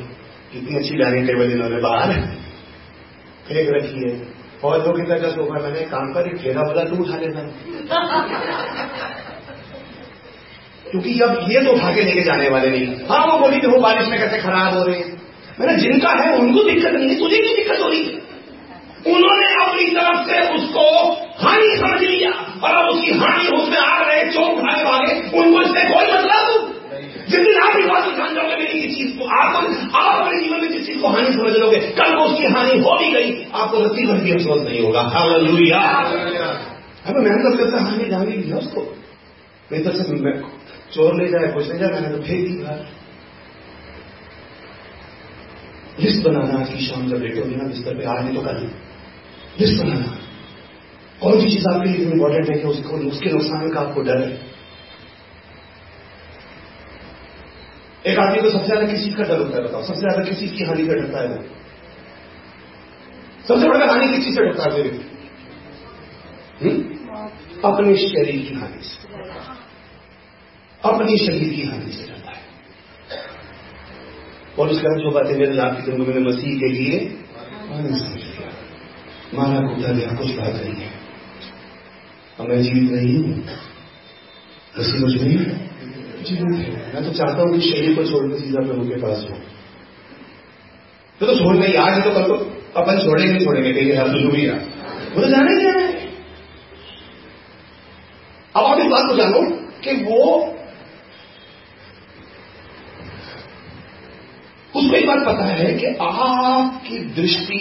कितनी 0.52 0.76
अच्छी 0.76 0.96
डाइनिंग 0.96 1.26
टेबल 1.26 1.52
इन्होंने 1.52 1.80
बाहर 1.82 2.12
फेंक 3.48 3.68
रखी 3.70 4.00
है। 4.00 4.14
और 4.64 4.82
जो 4.82 4.92
कितना 4.92 5.18
का 5.18 5.28
सोफा 5.30 5.60
मैंने 5.62 5.80
काम 5.88 6.12
कर 6.14 6.28
ठेला 6.38 6.62
वाला 6.62 6.82
तू 6.84 6.96
उठा 7.04 7.16
लेता 7.18 7.40
क्योंकि 10.90 11.18
अब 11.20 11.50
ये 11.50 11.60
तो 11.64 11.72
उठा 11.72 11.90
के 11.94 12.02
लेके 12.02 12.22
जाने 12.22 12.48
वाले 12.50 12.70
नहीं। 12.70 12.86
हाँ 13.08 13.26
वो 13.26 13.38
बोली 13.38 13.66
वो 13.66 13.80
बारिश 13.82 14.08
में 14.08 14.18
कैसे 14.18 14.38
खराब 14.38 14.74
हो 14.74 14.84
रहे 14.84 14.96
हैं। 14.98 15.20
मैंने 15.60 15.82
जिनका 15.82 16.10
है 16.10 16.38
उनको 16.38 16.62
दिक्कत 16.62 16.92
नहीं 16.92 17.18
तुझे 17.18 17.36
भी 17.36 17.56
दिक्कत 17.56 17.80
हो 17.80 17.88
रही 17.88 18.04
है? 18.04 18.32
उन्होंने 19.06 19.64
अपनी 19.64 19.84
तरफ़ 19.90 20.26
से 20.26 20.54
उसको 20.54 21.12
हानि 21.38 21.76
समझ 21.76 22.00
लिया 22.02 22.30
और 22.64 22.70
अब 22.74 22.88
उसकी 22.88 23.10
हानि 23.10 23.48
उसमें 23.48 23.78
आ 23.78 24.02
रहे 24.02 24.32
चौक 24.32 24.60
खाने 24.60 24.84
वाले, 24.84 25.14
उनको 25.38 25.62
इससे 25.62 25.82
कोई 25.94 26.12
मतलब 26.12 26.68
जिस 27.28 27.40
दिन 27.40 27.56
आप 27.56 27.72
को 28.04 28.16
जान 28.16 28.34
जाओगे 28.34 28.56
मेरी 28.56 28.80
किस 28.80 28.96
चीज़ 28.96 29.18
को, 29.18 29.24
आप 29.24 29.56
आप 29.94 30.22
अपने 30.22 30.40
जीवन 30.40 30.60
में 30.60 30.72
जिस 30.72 30.86
चीज़ 30.86 31.00
को 31.00 31.08
हानि 31.08 31.26
समझ 31.26 31.52
लोगे, 31.52 31.76
कल 31.76 32.14
को 32.16 32.22
उसकी 32.22 32.46
हानि 32.46 32.78
हो 32.78 32.98
भी 32.98 33.12
गई, 33.12 33.46
आपको 33.54 33.84
रत्ती 33.84 34.06
भर 34.06 34.14
भी 34.14 34.32
अफसोस 34.32 34.62
नहीं 34.62 34.80
होगा। 34.80 35.00
हालेलुया। 35.00 35.80
हमें 37.06 37.20
मेहनत 37.20 37.58
करता 37.60 37.84
हानि 37.84 38.04
जाने 38.04 38.32
की 38.32 38.52
उसको। 38.52 38.80
बेहतर 39.70 39.92
से 39.92 40.40
चोर 40.94 41.22
ले 41.22 41.28
जाए, 41.28 41.52
कुछ 41.52 41.72
ले 41.72 41.78
जाए, 41.78 41.88
मैंने 41.88 42.16
तो 42.16 42.22
फेंक 42.22 42.48
दी 42.48 42.54
लिस्ट 46.00 46.24
बनाना 46.24 46.58
आज 46.60 46.68
की 46.68 46.86
शाम 46.86 47.08
जब 47.08 47.16
लेटे 47.16 47.40
होगी 47.40 47.56
ना 47.56 47.64
बिस्तर 47.64 47.98
पे 47.98 48.04
आज 48.04 48.24
नहीं 48.24 48.34
तो 48.34 48.42
कल 48.42 48.56
लिस्ट 49.60 49.82
बनाना 49.82 50.18
कौन 51.20 51.40
सी 51.40 51.50
चीज़ 51.50 51.66
आपके 51.74 51.88
लिए 51.88 52.06
इंपॉर्टेंट 52.06 52.50
है 52.50 52.58
कि 52.58 52.68
उसको 52.68 52.96
उसके 53.08 53.30
नुकसान 53.30 53.70
का 53.70 53.80
आपको 53.80 54.02
डर 54.02 54.18
है? 54.18 54.30
एक 58.06 58.18
आदमी 58.18 58.42
को 58.42 58.50
सबसे 58.50 58.66
ज़्यादा 58.66 58.86
किस 58.86 59.04
चीज़ 59.04 59.16
का 59.16 59.22
डर 59.22 59.38
होता 59.38 59.56
है 59.56 59.62
बताओ। 59.64 59.82
सबसे 59.82 60.00
ज़्यादा 60.00 60.22
किस 60.24 60.38
चीज़ 60.38 60.52
की 60.52 60.64
हानि 60.64 60.86
का 60.86 60.94
डरता 60.94 61.18
है 61.20 61.28
वो? 61.28 61.42
सबसे 63.48 63.68
बड़ा 63.68 63.86
हानि 63.86 64.06
किस 64.08 64.24
चीज़ 64.24 64.34
से 64.34 64.44
डरता 64.44 64.62
है 64.64 64.70
मेरे 64.76 64.90
हम्म? 66.62 66.82
अपने 67.64 67.96
शरीर 67.96 68.40
की 68.48 68.54
हानि 68.54 68.82
से। 68.82 68.96
अपने 70.84 71.16
शरीर 71.18 71.54
की 71.54 71.62
हानि 71.62 71.92
से 71.92 72.06
डरता 72.06 72.21
और 74.58 74.68
उसके 74.68 74.88
बाद 74.88 74.98
जो 74.98 75.10
बातें 75.10 75.34
मेरे 75.38 75.52
लाभ 75.54 75.76
की 75.76 75.92
मैंने 75.98 76.20
मसीह 76.20 76.56
के 76.58 76.68
लिए 76.68 76.96
माना 79.34 79.60
कूदा 79.66 79.92
गया 79.92 80.08
कुछ 80.16 80.30
बात 80.36 80.54
नहीं 80.54 80.74
है। 80.76 80.90
अब 82.40 82.48
मैं 82.48 82.62
जीवित 82.62 82.90
नहीं 82.92 83.14
हूँ। 83.18 83.36
मसीह 84.74 85.00
मुझमें 85.00 85.30
है। 85.30 85.60
मैं 86.94 87.02
तो 87.04 87.12
चाहता 87.12 87.42
हूँ 87.42 87.52
कि 87.52 87.60
शरीर 87.60 87.94
को 87.96 88.02
छोड़कर 88.04 88.36
सीधा 88.40 88.60
प्रभु 88.66 88.84
के 88.88 88.98
पास 89.02 89.24
हो 89.30 89.36
तो, 91.20 91.26
तो 91.26 91.32
छोड़ 91.38 91.56
नहीं 91.56 91.74
आज 91.76 92.02
तो 92.04 92.10
कल 92.10 92.24
तो 92.28 92.36
अपन 92.76 92.98
छोड़ेंगे 92.98 93.44
छोड़ेंगे 93.44 93.72
कहीं 93.72 93.96
हर 93.96 94.08
भी 94.08 94.20
वो 95.14 95.20
तो 95.22 95.28
जाने 95.28 95.54
क्या 95.60 95.72
है। 95.72 95.88
अब 98.54 98.64
आप 98.64 98.78
इस 98.78 98.86
बात 98.86 99.10
को 99.10 99.16
जानो 99.16 99.40
कि 99.84 99.92
वो 100.04 100.20
उसको 104.92 105.00
एक 105.00 105.06
बात 105.06 105.20
पता 105.26 105.44
है 105.46 105.72
कि 105.74 105.86
आपकी 106.02 106.98
दृष्टि 107.14 107.58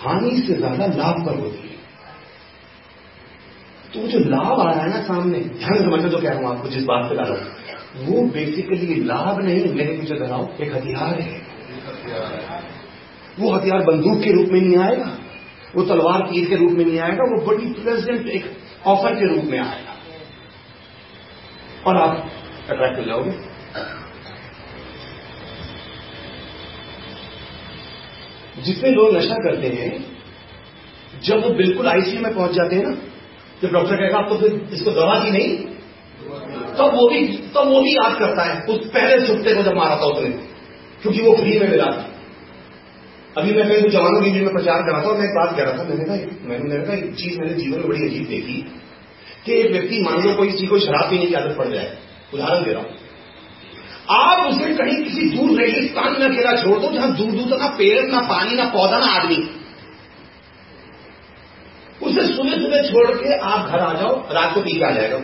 हानि 0.00 0.40
से 0.40 0.54
ज़्यादा 0.54 0.86
लाभ 0.86 1.16
पर 1.26 1.38
होती 1.38 1.68
है। 1.68 1.78
तो 3.94 4.06
जो 4.08 4.18
लाभ 4.26 4.60
आ 4.60 4.72
रहा 4.72 4.82
है 4.82 4.90
ना 4.90 5.00
सामने, 5.02 5.38
ध्यान 5.38 5.82
समझना 5.82 6.08
जो 6.08 6.18
कह 6.18 6.28
रहा 6.28 6.38
हूँ 6.38 6.48
आपको, 6.50 6.68
जिस 6.68 6.84
बात 6.84 7.08
पे 7.08 7.14
ला 7.14 7.22
रहा 7.22 7.58
वो 8.00 8.22
बेसिकली 8.28 9.00
लाभ 9.04 9.40
नहीं 9.40 9.72
मेरे 9.74 9.96
पीछे 9.96 10.18
दोहराओ 10.18 10.46
एक 10.62 10.74
हथियार 10.74 11.20
है। 11.20 11.40
वो 13.38 13.52
हथियार 13.52 13.84
बंदूक 13.84 14.22
के 14.22 14.32
रूप 14.32 14.48
में 14.48 14.60
नहीं 14.60 14.78
आएगा, 14.78 15.10
वो 15.74 15.82
तलवार 15.84 16.26
तीर 16.30 16.48
के 16.48 16.56
रूप 16.56 16.72
में 16.72 16.84
नहीं 16.84 16.98
आएगा, 17.00 17.24
वो 17.24 17.44
बड़ी 17.46 17.66
प्रेजेंट 17.74 18.28
एक 18.28 18.50
ऑफ़र 18.86 19.14
के 19.14 19.34
रूप 19.34 19.44
में 19.44 19.58
आएगा। 19.58 19.94
और 21.86 21.96
आप 21.96 22.30
अट्रैक्ट 22.70 22.98
हो 22.98 23.04
जाओगे। 23.04 23.49
जितने 28.64 28.90
लोग 28.90 29.16
नशा 29.16 29.34
करते 29.34 29.68
हैं, 29.68 29.90
जब 31.24 31.42
वो 31.42 31.50
बिल्कुल 31.50 31.86
आईसीयू 31.88 32.22
में 32.22 32.34
पहुँच 32.34 32.52
जाते 32.52 32.76
हैं 32.76 32.82
ना, 32.82 32.94
जब 33.62 33.72
डॉक्टर 33.72 33.96
कहेगा 33.96 34.18
आप 34.18 34.28
तो 34.28 34.46
इसको 34.74 34.90
दवा 34.90 35.18
दी 35.18 35.30
नहीं? 35.30 35.56
तब 36.78 36.94
वो 36.94 37.08
भी, 37.08 37.26
तब 37.26 37.68
वो 37.68 37.80
भी 37.80 37.92
याद 37.92 38.18
करता 38.18 38.42
है। 38.42 38.60
उस 38.62 38.86
पहले 38.86 39.26
छुट्टे 39.26 39.54
को 39.54 39.62
जब 39.62 39.76
मारा 39.76 39.96
था 39.96 40.06
उसने, 40.06 40.30
क्योंकि 41.02 41.22
वो 41.22 41.36
फ्री 41.36 41.58
में 41.58 41.68
मिला 41.68 41.84
था। 41.84 42.06
अभी 43.36 43.52
मैं 43.52 43.68
कहीं 43.68 43.90
जवानों 43.90 44.22
के 44.22 44.30
लिए 44.30 44.42
में 44.42 44.52
प्रचार 44.52 44.82
कर 44.82 44.92
रहा 44.92 45.02
था 45.02 45.08
और 45.08 45.18
मैं 45.18 45.24
एक 45.24 45.30
बात 45.30 45.56
कह 45.56 45.62
रहा 45.62 45.78
था, 45.78 45.88
मैंने 45.88 46.04
कहा, 46.04 46.16
मैंने 46.48 46.64
मैंने 46.64 46.84
कहा, 46.84 46.94
एक 46.94 47.14
चीज़ 47.14 47.40
मैंने 47.40 47.54
जीवन 47.54 47.78
में 47.78 47.88
बड़ी 47.88 48.08
अजीब 48.08 48.26
देखी, 48.28 48.54
कि 49.46 49.52
एक 49.52 49.70
व्यक्ति 49.72 50.02
मान 50.02 50.22
लो 50.22 50.34
कोई 50.34 50.48
किसी 50.48 50.66
को 50.66 50.78
शराब 50.78 51.10
पीने 51.10 51.26
की 51.26 51.34
आदत 51.34 51.56
पड़ 51.58 51.68
जाए, 51.68 51.98
उदाहरण 52.34 52.64
दे 52.64 52.72
रहा 52.72 52.82
हूँ। 52.82 52.90
आप 54.10 54.46
उसे 54.46 54.74
कहीं 54.74 55.04
किसी 55.04 55.22
दूर 55.36 55.60
रेगिस्तान 55.60 56.12
में 56.12 56.28
अकेला 56.28 56.62
छोड़ 56.62 56.78
दो, 56.78 56.92
जहाँ 56.92 57.16
दूर 57.16 57.30
दूर 57.30 57.54
तक 57.54 57.60
ना 57.60 57.68
पेड़, 57.68 58.06
ना 58.06 58.20
पानी, 58.20 58.54
ना 58.54 58.64
पौधा, 58.64 58.98
ना 58.98 59.06
आदमी। 59.06 59.36
उसे 62.02 62.26
सुबह 62.34 62.50
सुबह 62.50 62.82
छोड़ 62.82 63.16
के 63.16 63.38
आप 63.38 63.68
घर 63.68 63.78
आ 63.78 63.92
जाओ, 63.94 64.32
रात 64.32 64.54
को 64.54 64.60
पी 64.60 64.78
के 64.78 64.84
आ 64.84 64.90
जाएगा 64.90 65.18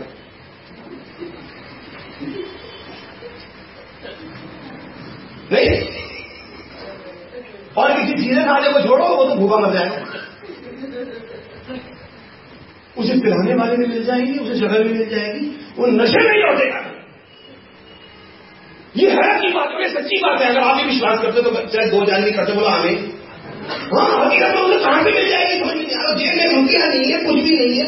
नहीं? 5.53 5.89
और 7.77 8.01
किसी 8.01 8.23
सीधे 8.23 8.45
खाने 8.45 8.73
को 8.73 8.81
छोड़ो, 8.81 9.05
वो 9.05 9.25
तो 9.25 9.35
भूखा 9.35 9.57
मर 9.57 9.73
जाएगा। 9.73 10.05
उसे 12.99 13.21
पिलाने 13.21 13.55
वाले 13.55 13.77
भी 13.77 13.87
मिल 13.87 14.05
जाएँगे, 14.05 14.39
उसे 14.39 14.55
जगह 14.55 14.79
भी 14.79 14.93
मिल 14.93 15.09
जाएगी, 15.11 15.47
वो 15.79 15.87
नशे 15.87 16.19
में 16.19 16.35
ही 16.35 16.43
लौटेगा। 16.43 16.96
ये 18.97 19.11
है 19.11 19.29
की 19.41 19.49
बात 19.55 19.73
है 19.73 19.89
सच्ची 19.91 20.19
बात 20.21 20.43
है। 20.43 20.49
अगर 20.49 20.61
आप 20.61 20.77
भी 20.77 20.85
विश्वास 20.85 21.21
करते 21.23 21.43
तो 21.43 21.51
चाहे 21.51 21.87
दो 21.91 22.05
जान 22.07 22.23
नहीं 22.23 22.33
करते 22.35 22.53
बोला 22.53 22.71
हमें 22.71 22.97
हाँ 23.67 24.07
हकीकत 24.17 24.55
में 24.55 24.63
उसे 24.63 24.79
कहाँ 24.85 25.03
से 25.05 25.11
मिल 25.13 25.29
जाएगी, 25.29 25.59
समझ 25.61 25.75
नहीं 25.77 25.97
आ 25.97 26.03
रहा। 26.03 26.13
जेब 26.15 26.35
में 26.37 26.47
रुपया 26.53 26.87
नहीं 26.87 27.13
है, 27.13 27.19
कुछ 27.25 27.35
भी 27.37 27.57
नहीं 27.57 27.79
है। 27.79 27.87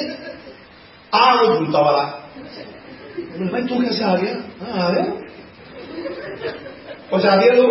आ 1.12 1.34
वो 1.34 1.44
झूठा 1.56 1.80
वाला। 1.80 2.02
भाई, 3.52 3.62
तू 3.62 3.74
कैसे 3.82 4.04
आ 4.04 4.14
गया? 4.16 4.34
हाँ 4.62 4.86
आ 4.86 4.90
गया। 4.90 5.04
पहुँचा 7.10 7.36
दिया 7.36 7.52
लोग 7.54 7.70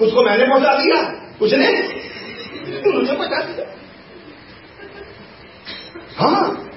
उसको 0.00 0.22
मैंने 0.22 0.46
पहुँचा 0.46 0.72
दिया। 0.74 0.98
उसने 1.42 1.68
मुझे 2.92 3.12
पहुँचा 3.12 3.40
दिया। 3.42 3.66
हाँ। 6.16 6.67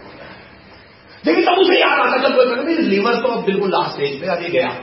लेकिन 1.26 1.43
तब 1.45 1.59
उसे 1.59 1.80
याद 1.80 1.99
आता, 1.99 2.30
जब 2.30 2.36
कोई 2.36 2.76
लीवर 2.76 3.15
तो 3.15 3.28
अब 3.28 3.45
बिल्कुल 3.45 3.69
लास्ट 3.69 3.93
स्टेज 3.93 4.22
पे, 4.22 4.28
अभी 4.28 4.49
गया। 4.49 4.80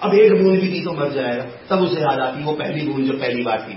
अब 0.00 0.14
एक 0.14 0.32
बूंद 0.42 0.60
भी 0.60 0.68
थी 0.68 0.84
तो 0.84 0.92
मर 0.92 1.12
जाएगा। 1.12 1.44
तब 1.70 1.82
उसे 1.82 2.00
याद 2.00 2.18
आती, 2.18 2.44
वो 2.44 2.52
पहली 2.52 2.86
बूंद 2.86 3.04
जो 3.04 3.12
पहली 3.12 3.42
बार 3.42 3.66
थी 3.70 3.74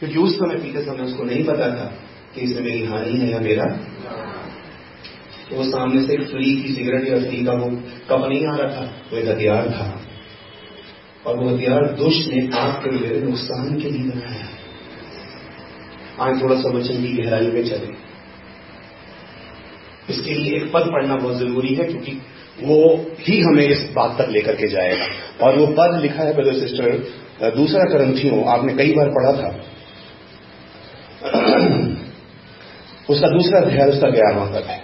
क्योंकि 0.00 0.18
उस 0.18 0.38
समय 0.38 0.54
पीते 0.54 0.82
समय 0.82 1.04
उसको 1.04 1.24
नहीं 1.24 1.44
पता 1.44 1.68
था 1.68 1.84
कि 2.34 2.40
इसमें 2.40 2.62
मेरी 2.62 2.84
हानि 2.84 3.18
है 3.18 3.30
या 3.30 3.38
मेरा। 3.38 3.64
तो 5.50 5.56
वो 5.56 5.64
सामने 5.64 6.02
से 6.02 6.16
फ्री 6.16 6.62
की 6.62 6.74
सिगरेट 6.74 7.08
या 7.08 7.18
फ्री 7.18 7.44
का 7.44 7.52
वो 7.52 7.70
कप 8.10 8.28
नहीं 8.28 8.46
आ 8.46 8.56
रहा 8.56 8.68
था, 8.68 8.92
वो 9.12 9.18
एक 9.18 9.28
हथियार 9.28 9.68
था। 9.68 10.00
और 11.26 11.36
वो 11.36 11.56
हथियार 11.56 11.92
दुष्ट 11.92 12.28
ने 12.28 12.56
आपके 12.56 12.90
मेरे 12.90 13.20
नुकसान 13.20 13.80
के 13.80 13.90
लिए 13.90 14.10
बनाया। 14.10 14.48
आज 16.20 16.42
थोड़ा 16.42 16.56
सा 16.56 16.70
वचन 16.70 17.02
की 17.02 17.22
गहराई 17.22 17.46
में 17.46 17.64
चले। 17.64 18.03
इसके 20.10 20.30
लिए 20.30 20.56
एक 20.56 20.72
पद 20.72 20.80
पढ़ना 20.80 21.16
बहुत 21.16 21.36
ज़रूरी 21.36 21.74
है 21.74 21.84
क्योंकि 21.84 22.12
वो 22.62 23.06
ही 23.20 23.40
हमें 23.40 23.68
इस 23.68 23.90
बात 23.92 24.22
तक 24.22 24.28
लेकर 24.30 24.54
के 24.54 24.68
जाएगा। 24.68 25.06
और 25.42 25.58
वो 25.58 25.66
पद 25.66 25.98
लिखा 26.02 26.22
है 26.22 26.34
ब्रदर 26.34 26.52
सिस्टर 26.52 27.50
दूसरा 27.56 27.84
ग्रंथियों 27.84 28.48
आपने 28.48 28.74
कई 28.74 28.94
बार 28.94 29.08
पढ़ा 29.08 29.32
था। 29.32 29.48
उसका 33.10 33.28
दूसरा 33.28 33.60
अध्याय 33.60 33.88
उसका 33.88 34.10
ग्यारहवा 34.10 34.46
पद 34.46 34.66
है। 34.66 34.82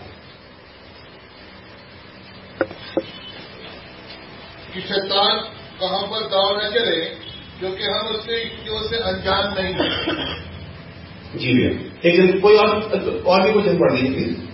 कि 4.75 4.81
शैतान 4.81 5.45
हम 5.85 6.07
पर 6.07 6.27
दाव 6.27 6.59
न 6.59 6.71
चले 6.71 7.05
क्योंकि 7.59 7.85
हम 7.85 8.07
उसके 8.07 8.45
युक्तियों 8.45 8.89
से 8.89 8.97
अनजान 8.97 9.55
नहीं 9.59 9.75
है। 9.75 10.15
जी 11.39 11.53
भैया। 11.53 11.71
एक 12.09 12.27
दिन 12.27 12.41
कोई 12.41 12.57
और 12.57 12.69
और 13.27 13.43
भी 13.43 13.53
क्वेश्चन 13.53 13.79
पढ़ 13.79 13.93
लीजिए 13.93 14.15
प्लीज़? 14.15 14.50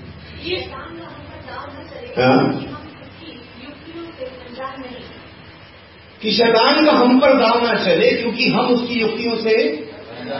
कि 6.22 6.32
शैतान 6.32 6.84
का 6.86 6.92
हम 6.92 7.18
पर 7.20 7.34
दाव 7.38 7.64
ना 7.64 7.74
चले 7.84 8.10
क्योंकि 8.12 8.48
हम 8.50 8.66
उसकी 8.66 9.00
युक्तियों 9.00 9.36
से 9.36 9.56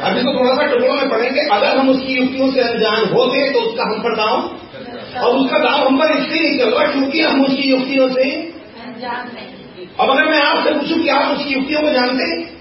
अभी 0.03 0.23
तो 0.23 0.33
थोड़ा 0.39 0.55
सा 0.55 0.67
टुकड़ों 0.67 0.95
में 0.95 1.11
पढ़ेंगे 1.11 1.41
अगर 1.41 1.77
हम 1.79 1.89
उसकी 1.89 2.17
युक्तियों 2.17 2.51
से 2.53 2.61
अनजान 2.61 3.05
होते 3.13 3.51
तो 3.53 3.61
उसका 3.61 3.85
हम 3.85 4.03
पर 4.03 4.17
दाव 4.17 5.25
और 5.25 5.37
उसका 5.37 5.59
दाव 5.59 5.87
हम 5.87 5.99
पर 5.99 6.17
इसलिए 6.19 6.43
नहीं 6.43 6.59
चल 6.59 6.71
रहा 6.71 6.87
क्योंकि 6.93 7.23
हम 7.23 7.45
उसकी 7.45 7.71
युक्तियों 7.71 8.09
से 8.09 8.31
अब 10.01 10.11
अगर 10.11 10.25
मैं 10.25 10.41
आपसे 10.43 10.73
पूछूँ 10.73 11.03
कि 11.03 11.09
आप 11.09 11.37
उसकी 11.37 11.55
युक्तियों 11.55 11.83
को 11.83 11.91
जानते 11.91 12.25
हैं 12.25 12.56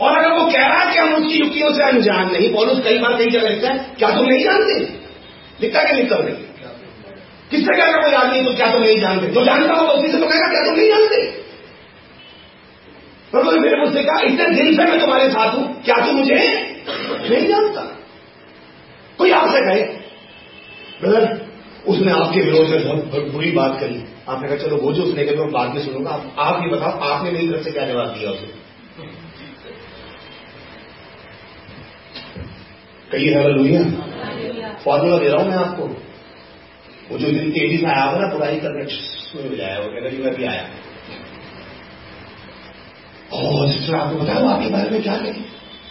और 0.00 0.18
अगर 0.18 0.32
वो 0.38 0.46
कह 0.50 0.66
रहा 0.66 0.80
है 0.80 0.92
कि 0.92 0.98
हम 0.98 1.14
उसकी 1.14 1.38
युक्तियों 1.38 1.72
से 1.72 1.82
अनजान 1.82 2.30
नहीं 2.32 2.54
पॉलिस 2.54 2.84
कई 2.84 2.98
बार 2.98 3.16
कई 3.18 3.30
जगह 3.30 3.48
लिखता 3.48 3.68
है 3.68 3.94
क्या 3.98 4.10
तुम 4.10 4.26
नहीं 4.26 4.44
जानते? 4.44 4.80
लिखता 5.60 5.82
क्या 5.82 5.92
लिखता 5.92 6.16
नहीं? 6.16 6.34
किससे 7.50 7.76
कहेगा 7.76 8.02
कोई 8.02 8.12
आदमी 8.12 8.44
तो 8.44 8.54
क्या 8.54 8.72
तुम 8.72 8.82
नहीं 8.82 9.00
जानते? 9.00 9.26
जो 9.26 9.44
जानता 9.44 9.74
होगा 9.74 9.92
उसी 9.92 10.12
से 10.12 10.18
तो 10.18 10.26
कहेगा, 10.26 10.48
क्या 10.48 10.64
तुम 10.64 10.76
नहीं 10.76 10.88
जानते? 10.88 11.46
तो 13.32 13.60
मेरे 13.60 13.76
मुझसे 13.76 14.02
कहा, 14.02 14.20
इतने 14.20 14.48
दिन 14.48 14.76
से 14.76 14.82
मैं 14.82 15.00
तुम्हारे 15.00 15.30
साथ 15.30 15.54
हूँ, 15.54 15.82
क्या 15.82 16.06
तू 16.06 16.12
मुझे 16.12 16.34
नहीं 16.34 17.48
जानता? 17.48 17.80
कोई 19.18 19.30
आपसे 19.30 19.60
कहे 19.60 19.82
ब्रदर 21.00 21.46
उसने 21.86 22.12
आपके 22.12 22.40
विरोध 22.40 22.68
में 22.68 23.10
बहुत 23.10 23.32
बुरी 23.32 23.50
बात 23.50 23.80
करी। 23.80 24.04
आपने 24.28 24.48
कहा, 24.48 24.56
चलो 24.56 24.76
वो 24.76 24.92
जो 24.92 25.02
उसने 25.02 25.24
कहा 25.24 25.44
बाद 25.44 25.74
में 25.74 25.84
सुनूँगा। 25.84 26.10
आप 26.38 26.62
ही 26.62 26.70
बताओ, 26.70 26.90
आपने 26.90 27.30
मेरी 27.30 27.48
तरफ़ 27.48 27.64
से 27.64 27.70
क्या 27.70 27.86
जवाब 27.86 28.06
दिया 28.06 28.30
उसे? 28.30 28.65
कही 33.16 33.28
है 33.28 33.42
लुहिया 33.52 33.82
फॉर्मूला 34.84 35.18
दे 35.18 35.28
रहा 35.28 35.42
हूँ 35.42 35.50
मैं 35.50 35.58
आपको। 35.58 35.84
वो 37.10 37.18
जो 37.18 37.26
दिन 37.28 37.50
तेज़ी 37.50 37.76
से 37.76 37.86
आया 37.88 38.04
ना 38.20 38.26
बुराई 38.30 38.56
करने 38.60 38.84
में 39.40 39.56
जाया 39.56 39.78
वो 39.78 39.88
कहता 39.88 40.10
जी 40.10 40.22
मैं 40.22 40.34
भी 40.34 40.44
आया 40.44 40.64
और 43.32 43.68
सिस्टर 43.70 43.94
आपको 43.94 44.18
बताओ 44.18 44.46
आपके 44.48 44.68
बारे 44.70 44.90
में 44.90 45.02
क्या 45.02 45.14
कही 45.16 45.44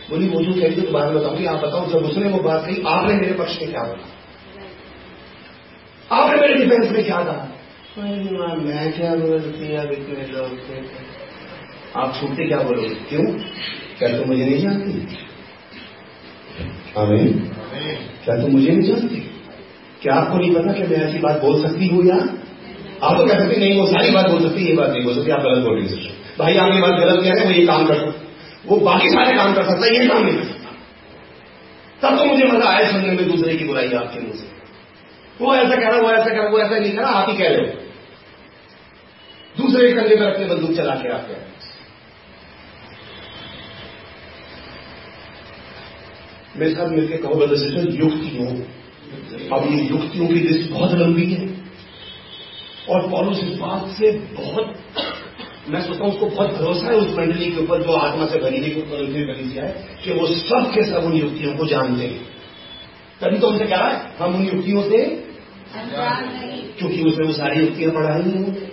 बोली 0.10 0.28
वो 0.30 0.42
जो 0.44 0.54
कही 0.54 0.82
तो 0.82 0.92
बारे 0.92 1.12
में 1.12 1.18
बताऊँगी 1.20 1.46
आप 1.46 1.60
बताओ 1.64 1.88
जब 1.90 2.06
उसने 2.10 2.30
वो 2.30 2.40
बात 2.44 2.66
कही 2.66 2.84
आपने 2.88 3.14
मेरे 3.16 3.34
पक्ष 3.34 3.54
में 3.62 3.70
क्या 3.72 3.84
बोला? 3.84 4.08
आपने 6.12 6.36
मेरे 6.42 6.54
डिफेंस 6.56 6.92
में 6.92 7.04
क्या 7.04 7.20
कहा? 7.22 7.44
मैं 7.98 8.92
क्या 8.94 9.12
बोलती 9.16 9.76
अब 9.76 9.92
इतने 9.92 10.26
लोग 10.32 10.50
आप 11.96 12.18
छूटते 12.20 12.48
क्या 12.48 12.60
बोलोगे 12.60 12.90
क्यों? 13.10 13.26
क्या 14.00 14.10
तुम 14.18 14.28
मुझे 14.28 14.44
नहीं 14.44 14.60
जानती? 14.60 14.92
हमें 16.98 17.24
क्या 18.26 18.36
तुम 18.42 18.52
मुझे 18.52 18.72
नहीं 18.72 18.88
जानती 18.90 19.22
क्या 20.02 20.14
आपको 20.14 20.38
नहीं 20.38 20.54
पता 20.56 20.74
कि 20.74 20.84
मैं 20.84 21.00
ऐसी 21.06 21.20
बात 21.20 21.42
बोल 21.42 21.62
सकती 21.64 21.88
हूँ 21.88 22.04
या? 22.06 22.16
आप 23.04 23.18
तो 23.18 23.26
कह 23.26 23.40
सकते 23.40 23.58
नहीं 23.58 23.80
वो 23.80 23.86
सारी 23.88 24.12
बात 24.12 24.30
बोल 24.30 24.42
सकती 24.42 24.68
ये 24.68 24.76
बात 24.76 24.90
नहीं 24.90 25.04
बोल 25.04 25.16
सकती 25.16 25.32
आप 25.32 25.42
गलत 25.42 25.64
बोल 25.64 25.80
रही 25.80 26.12
भाई 26.40 26.58
आप 26.58 26.72
ये 26.74 26.82
बात 26.82 27.00
गलत 27.00 27.24
कह 27.24 27.30
रहे 27.30 27.40
हैं 27.40 27.46
वो 27.46 27.52
ये 27.52 27.66
काम 27.68 27.86
कर 27.88 27.96
सकता 27.96 28.24
वो 28.66 28.78
बाकी 28.86 29.10
सारे 29.10 29.36
काम 29.38 29.54
कर 29.54 29.64
सकता 29.64 29.86
है 29.86 29.92
ये 30.00 30.08
काम 30.08 30.24
नहीं 30.26 30.36
कर 30.36 30.44
सकता। 30.44 30.70
तब 32.02 32.18
तो 32.18 32.26
मुझे 32.26 32.46
मज़ा 32.46 32.70
आया 32.70 32.92
सुनने 32.92 33.12
में 33.12 33.28
दूसरे 33.28 33.56
की 33.56 33.66
बुराई 33.66 33.90
आपके 33.94 34.20
मुँह 34.20 34.34
से। 34.34 34.46
वो 35.42 35.56
ऐसा 35.56 35.76
कह 35.76 35.88
रहा 35.88 36.00
वो 36.02 36.10
ऐसा 36.12 36.30
कह 36.30 36.38
रहा 36.38 36.50
वो 36.50 36.60
ऐसा 36.60 36.78
नहीं 36.78 36.92
कह 36.92 37.02
रहा 37.02 37.12
आप 37.12 37.30
ही 37.30 37.36
कह 37.38 37.50
रहे 37.50 37.62
हो। 37.62 37.68
दूसरे 39.56 39.92
कंधे 39.94 40.16
पर 40.16 40.32
अपने 40.34 40.46
बंदूक 40.46 40.72
चला 40.78 40.96
के 40.96 41.12
आते 41.14 41.34
हैं। 41.34 41.44
मेरे 46.58 46.74
साथ 46.74 46.90
मिलकर 46.90 47.18
कहो 47.18 47.36
बदल 47.36 47.58
से 47.58 47.68
युक्तियों 47.98 48.48
अब 49.50 49.68
ये 49.72 49.78
युक्तियों 49.86 50.28
की 50.28 50.40
लिस्ट 50.40 50.72
बहुत 50.72 50.92
लंबी 50.94 51.26
है। 51.26 51.48
और 52.90 53.08
पॉलिस 53.10 53.44
इस 53.44 53.58
बात 53.60 53.88
से 53.98 54.12
बहुत 54.12 54.68
मैं 55.70 55.82
सोचता 55.82 56.04
हूँ 56.04 56.12
उसको 56.14 56.26
बहुत 56.26 56.52
भरोसा 56.52 56.88
है 56.88 56.96
उस 56.96 57.08
मंडली 57.18 57.46
के 57.52 57.60
ऊपर 57.62 57.84
जो 57.84 57.94
आत्मा 57.98 58.26
से 58.26 58.38
ऊपर 58.38 59.06
कलीसिया 59.28 59.64
है 59.66 60.00
कि 60.04 60.14
वो 60.14 60.28
सब 60.30 60.72
के 60.74 60.84
सब 60.92 61.06
उन 61.06 61.14
युक्तियों 61.14 61.54
को 61.58 61.66
जानते 61.68 62.06
हैं। 62.06 62.20
तभी 63.22 63.40
तो 63.40 63.48
उनसे 63.48 63.66
कह 63.66 63.78
है? 63.86 63.96
हम 64.20 64.36
उन 64.36 64.44
युक्तियों 64.46 64.84
से 64.84 65.00
क्योंकि 66.78 67.02
उसने 67.04 67.26
वो 67.26 67.34
सारी 67.34 67.60
युक्तियाँ 67.60 67.92
पढ़ाई 67.94 68.22
नहीं 68.22 68.44
होंगे 68.44 68.64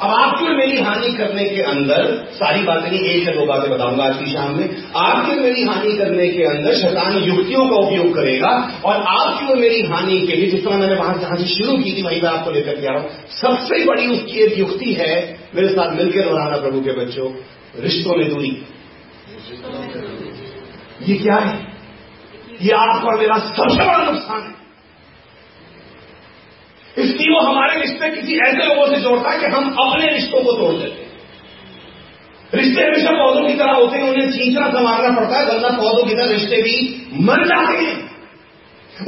अब 0.00 0.10
आपकी 0.12 0.44
और 0.46 0.56
मेरी 0.68 0.82
हानि 0.82 1.12
करने 1.12 1.44
के 1.44 1.62
अंदर 1.62 2.28
सारी 2.32 2.62
बातें 2.62 2.90
नहीं 2.90 3.00
एक 3.00 3.28
या 3.28 3.34
दो 3.34 3.46
बातें 3.46 3.70
बताऊँगा 3.70 4.04
आज 4.04 4.16
की 4.16 4.32
शाम 4.32 4.56
में। 4.56 4.84
आपकी 4.96 5.40
मेरी 5.40 5.62
हानि 5.64 5.92
करने 5.98 6.28
के 6.28 6.42
अंदर 6.42 6.74
शैतान 6.74 7.16
युक्तियों 7.16 7.68
का 7.68 7.76
उपयोग 7.76 8.14
करेगा 8.14 8.48
और 8.84 8.96
आपकी 8.96 9.46
और 9.46 9.56
मेरी 9.56 9.82
हानि 9.82 10.26
के 10.26 10.36
लिए, 10.36 10.50
जिस 10.50 10.64
तरह 10.64 10.76
मैंने 10.76 10.94
वहाँ 10.94 11.18
जहाँ 11.18 11.36
से 11.36 11.44
शुरू 11.44 11.78
की 11.78 11.92
थी, 11.92 12.02
वहीं 12.02 12.22
मैं 12.22 12.30
आपको 12.30 12.50
लेकर 12.50 12.80
के 12.80 12.86
आ 12.86 12.90
रहा 12.90 13.02
हूँ, 13.02 13.10
सबसे 13.28 13.84
बड़ी 13.84 14.06
उसकी 14.06 14.38
एक 14.38 14.58
युक्ति 14.58 14.92
है, 14.92 15.38
मेरे 15.54 15.68
साथ 15.68 15.96
मिलकर 15.96 16.22
दोहराना 16.22 16.56
प्रभु 16.56 16.80
के 16.80 16.92
बच्चों, 16.92 17.32
रिश्तों 17.80 18.16
में 18.16 18.28
दूरी। 18.28 18.66
ये 21.06 21.18
क्या 21.18 21.36
है? 21.36 21.66
ये 22.62 22.72
आपका 22.72 23.16
मेरा 23.16 23.38
सबसे 23.38 23.84
बड़ा 23.84 24.10
नुकसान 24.10 24.42
है। 24.42 24.67
इसलिए 27.00 27.34
वो 27.34 27.40
हमारे 27.40 27.80
रिश्ते 27.80 28.10
किसी 28.10 28.38
ऐसे 28.38 28.74
लोगों 28.74 28.94
से 28.94 29.00
जोड़ता 29.00 29.30
है 29.30 29.38
कि 29.38 29.46
हम 29.46 29.76
अपने 29.78 30.12
रिश्तों 30.12 30.44
को 30.44 30.52
तोड़ 30.52 30.74
देते 30.74 31.02
हैं। 31.02 31.08
रिश्ते 32.54 32.84
हमेशा 32.84 33.10
पौधों 33.10 33.48
की 33.48 33.54
तरह 33.54 33.72
होते 33.72 33.98
हैं, 33.98 34.10
उन्हें 34.10 34.32
सींचना 34.32 34.68
संभालना 34.68 35.20
पड़ता 35.20 35.38
है 35.38 35.46
वरना 35.46 35.68
पौधों 35.68 36.08
की 36.08 36.14
तरह 36.14 36.30
रिश्ते 36.30 36.62
भी 36.62 37.06
मर 37.12 37.44
जाते 37.46 37.78
हैं। 37.78 38.08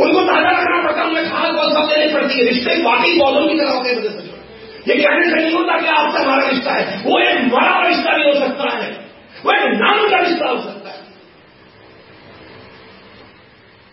उनको 0.01 0.20
ताज़ा 0.20 0.51
रखना 0.51 0.82
पड़ता 0.82 1.01
है, 1.01 1.09
उन्हें 1.09 1.30
खाद 1.30 1.55
बहुत 1.55 1.72
सब 1.72 1.95
देनी 1.95 2.14
पड़ती 2.14 2.34
है। 2.34 2.45
रिश्ते 2.45 2.82
वाकई 2.82 3.18
पौधों 3.18 3.49
की 3.49 3.55
तरह 3.55 3.70
होते 3.70 3.91
हैं 3.91 4.30
ये 4.88 4.95
कहने 4.95 5.30
से 5.30 5.36
नहीं 5.36 5.55
होता 5.55 5.80
कि 5.80 5.86
आपसे 5.86 6.22
हमारा 6.22 6.49
रिश्ता 6.49 6.72
है। 6.72 7.03
वो 7.05 7.20
एक 7.20 7.41
मरा 7.41 7.88
रिश्ता 7.88 8.16
भी 8.16 8.24
हो 8.24 8.34
सकता 8.34 8.76
है। 8.76 8.91
वो 9.45 9.53
एक 9.53 9.64
नाम 9.64 10.11
का 10.11 10.18
रिश्ता 10.18 10.49
हो 10.49 10.62
सकता 10.62 10.91
है। 10.91 11.01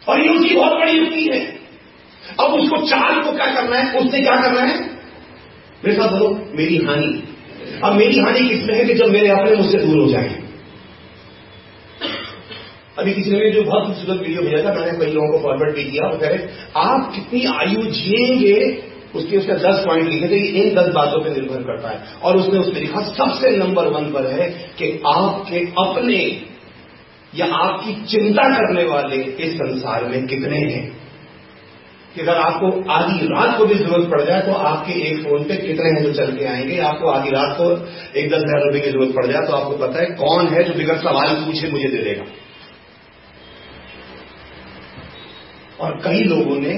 और 0.08 0.22
ये 0.22 0.30
उसकी 0.30 0.56
बहुत 0.56 0.80
बड़ी 0.80 0.92
युक्ति 0.92 1.24
है। 1.24 1.57
अब 2.40 2.54
उसको 2.54 2.78
चाल 2.78 3.22
को 3.22 3.32
क्या 3.32 3.46
करना 3.46 3.76
है? 3.78 4.00
उसने 4.00 4.22
क्या 4.22 4.42
करना 4.42 4.62
है? 4.62 4.80
मेरे 5.86 5.94
साथ 5.94 6.10
बोलो, 6.10 6.50
मेरी 6.56 6.78
हानि। 6.78 7.24
अब 7.84 7.94
मेरी 7.94 8.20
हानि 8.20 8.50
किसमें 8.50 8.76
है 8.76 8.86
कि 8.86 8.94
जब 8.94 9.06
मेरे 9.06 9.28
अपने 9.28 9.56
मुझसे 9.56 9.78
दूर 9.78 9.98
हो 9.98 10.12
जाए? 10.12 10.44
अभी 13.00 13.14
किसी 13.14 13.32
ने 13.32 13.52
जो 13.52 13.64
बहुत 13.64 13.86
खूबसूरत 13.86 14.20
वीडियो 14.22 14.42
भेजा 14.42 14.70
था, 14.70 14.74
मैंने 14.74 15.06
कई 15.06 15.12
लोगों 15.12 15.32
को 15.32 15.40
फॉरवर्ड 15.40 15.76
भी 15.76 15.84
किया। 15.84 16.10
और 16.10 16.18
कह 16.18 16.28
रहे, 16.28 16.40
आप 16.76 17.12
कितनी 17.16 17.46
आयु 17.46 17.82
जिएँगे? 17.82 18.84
उसके 19.16 19.38
उसने 19.38 19.56
दस 19.56 19.84
पॉइंट 19.86 20.10
लिखे 20.10 20.28
थे 20.28 20.40
इन 20.40 20.76
दस 20.76 20.88
बातों 20.88 21.24
पर 21.24 21.30
निर्भर 21.30 21.58
करता 21.58 21.90
है। 21.90 22.04
और 22.24 22.38
उसने 22.38 22.60
उसमें 22.60 22.82
लिखा, 22.82 23.00
सबसे 23.00 23.58
नंबर 23.58 23.88
वन 23.88 24.04
पर 24.06 24.28
है 24.28 24.50
कि 24.50 25.02
आपके 25.08 25.60
अपने 25.60 26.42
या 27.36 27.46
आपकी 27.46 28.06
चिंता 28.06 28.44
करने 28.44 28.84
वाले 28.84 29.16
इस 29.16 29.56
संसार 29.56 30.06
में 30.06 30.28
कितने 30.28 30.58
हैं? 30.58 30.97
कि 32.18 32.24
अगर 32.24 32.38
आपको 32.40 32.68
आधी 32.92 33.28
रात 33.28 33.58
को 33.58 33.66
भी 33.66 33.76
ज़रूरत 33.76 34.10
पड़ 34.12 34.22
जाए 34.22 34.42
तो 34.42 34.54
आपके 34.66 34.94
एक 35.08 35.24
फ़ोन 35.24 35.44
पे 35.44 35.56
कितने 35.58 35.90
हैं 35.90 36.04
जो 36.04 36.14
चल 36.14 36.32
के 36.38 36.46
आएँगे? 36.48 36.78
आपको 36.82 37.10
आधी 37.10 37.30
रात 37.32 37.56
को 37.58 37.68
एक 38.20 38.30
दस 38.30 38.38
हज़ार 38.38 38.64
रुपए 38.64 38.80
की 38.80 38.92
ज़रूरत 38.92 39.12
पड़ 39.16 39.26
जाए 39.26 39.46
तो 39.48 39.54
आपको 39.54 39.78
पता 39.78 40.00
है 40.00 40.06
कौन 40.16 40.48
है 40.48 40.64
जो 40.64 40.74
बिगड़ 40.74 40.96
सवाल 41.00 41.36
पूछे 41.46 41.72
मुझे 41.72 41.90
दे 41.90 41.98
देगा। 41.98 42.24
और 45.80 46.00
कई 46.06 46.24
लोगों 46.24 46.56
ने 46.56 46.74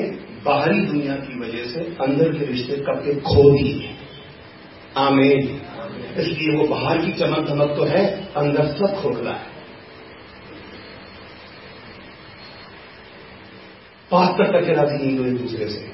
बाहरी 0.46 0.82
दुनिया 0.82 1.16
की 1.22 1.40
वजह 1.40 1.64
से 1.66 1.86
अंदर 2.02 2.34
के 2.34 2.46
रिश्ते 2.46 2.76
कब 2.84 3.02
के 3.06 3.16
खो 3.22 3.50
दिए 3.52 3.90
आमेन। 4.98 5.48
इसलिए 6.18 6.58
वो 6.58 6.68
बाहर 6.68 6.98
की 6.98 7.12
चमक 7.14 7.48
धमक 7.48 7.74
तो 7.78 7.84
है, 7.86 8.04
अंदर 8.36 8.68
सब 8.76 9.02
खोखला 9.02 9.32
है। 9.32 9.59
बहत्तर 14.12 14.52
तक 14.52 14.70
राज़ी 14.78 14.98
नहीं 14.98 15.28
एक 15.28 15.38
दूसरे 15.38 15.68
से। 15.70 15.88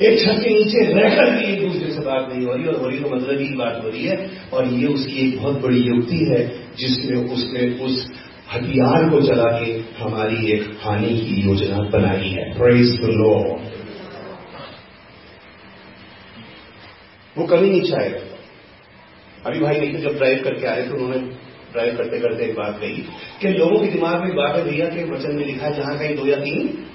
एक 0.00 0.18
छत 0.20 0.40
के 0.42 0.50
नीचे 0.50 0.84
रहकर 0.92 1.30
भी 1.30 1.44
एक 1.46 1.60
दूसरे 1.62 1.90
से 1.92 2.00
बात 2.00 2.28
नहीं 2.28 2.46
हो 2.46 2.54
रही 2.54 2.66
और 2.66 2.76
हो 2.76 2.88
रही 2.88 2.98
तो 2.98 3.08
मतलब 3.10 3.40
ही 3.40 3.48
बात 3.56 3.80
हो 3.84 3.88
रही 3.88 4.04
है। 4.04 4.16
और 4.52 4.72
ये 4.74 4.86
उसकी 4.88 5.16
एक 5.22 5.36
बहुत 5.38 5.60
बड़ी 5.62 5.80
युक्ति 5.80 6.24
है 6.26 6.40
जिसमें 6.76 7.18
उसने 7.28 7.68
उस 7.84 7.98
हथियार 8.52 9.08
को 9.10 9.20
चला 9.26 9.50
के 9.58 9.72
हमारी 9.98 10.50
एक 10.52 10.64
हानि 10.80 11.14
की 11.18 11.40
योजना 11.42 11.78
बनाई 11.90 12.30
है। 12.30 12.50
प्रेज 12.58 12.96
द 13.00 13.12
लॉ 13.12 13.36
वो 17.36 17.46
कभी 17.46 17.70
नहीं 17.70 17.82
चाहेगा। 17.82 18.18
अभी 19.46 19.60
भाई 19.60 19.78
नहीं 19.80 20.02
जब 20.02 20.16
ड्राइव 20.16 20.42
करके 20.44 20.66
आए 20.66 20.82
तो 20.82 20.94
उन्होंने 20.94 21.20
ड्राइव 21.72 21.96
करते 21.96 22.18
करते 22.18 22.44
एक 22.44 22.54
बात 22.54 22.78
कही 22.80 22.96
कि 23.40 23.48
लोगों 23.48 23.78
के 23.78 23.86
दिमाग 23.86 24.20
में 24.24 24.34
बात 24.36 24.56
है, 24.56 24.64
भैया 24.64 24.86
के 24.86 25.04
वचन 25.04 25.34
में 25.34 25.46
लिखा 25.46 25.66
है 25.66 25.74
जहाँ 25.74 25.98
कहीं 25.98 26.16
दो 26.16 26.26
या 26.26 26.36
तीन। 26.36 26.86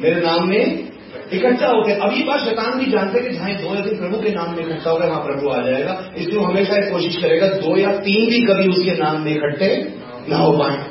मेरे 0.00 0.20
नाम 0.20 0.48
में 0.48 0.88
इकट्ठा 1.32 1.66
हो 1.66 1.82
गया 1.82 1.96
अब 1.96 2.12
ये 2.12 2.24
बात 2.24 2.40
शैतान 2.40 2.78
भी 2.78 2.90
जानते 2.90 3.20
कि 3.20 3.30
जहाँ 3.30 3.50
दो 3.50 3.74
या 3.74 3.80
तीन 3.80 3.98
प्रभु 3.98 4.22
के 4.22 4.30
नाम 4.30 4.56
में 4.56 4.66
इकट्ठा 4.66 4.90
होगा 4.90 5.06
वहाँ 5.06 5.24
प्रभु 5.24 5.48
आ 5.48 5.62
जाएगा। 5.62 6.12
इसलिए 6.16 6.40
हमेशा 6.40 6.86
एक 6.86 6.92
कोशिश 6.92 7.16
करेगा, 7.16 7.46
दो 7.46 7.76
या 7.76 7.92
तीन 7.92 8.30
भी 8.30 8.40
कभी 8.40 8.68
उसके 8.68 8.90
नाम 8.90 9.20
में 9.20 9.32
इकट्ठे 9.32 9.94
न 10.28 10.32
हो 10.32 10.52
पाए। 10.52 10.86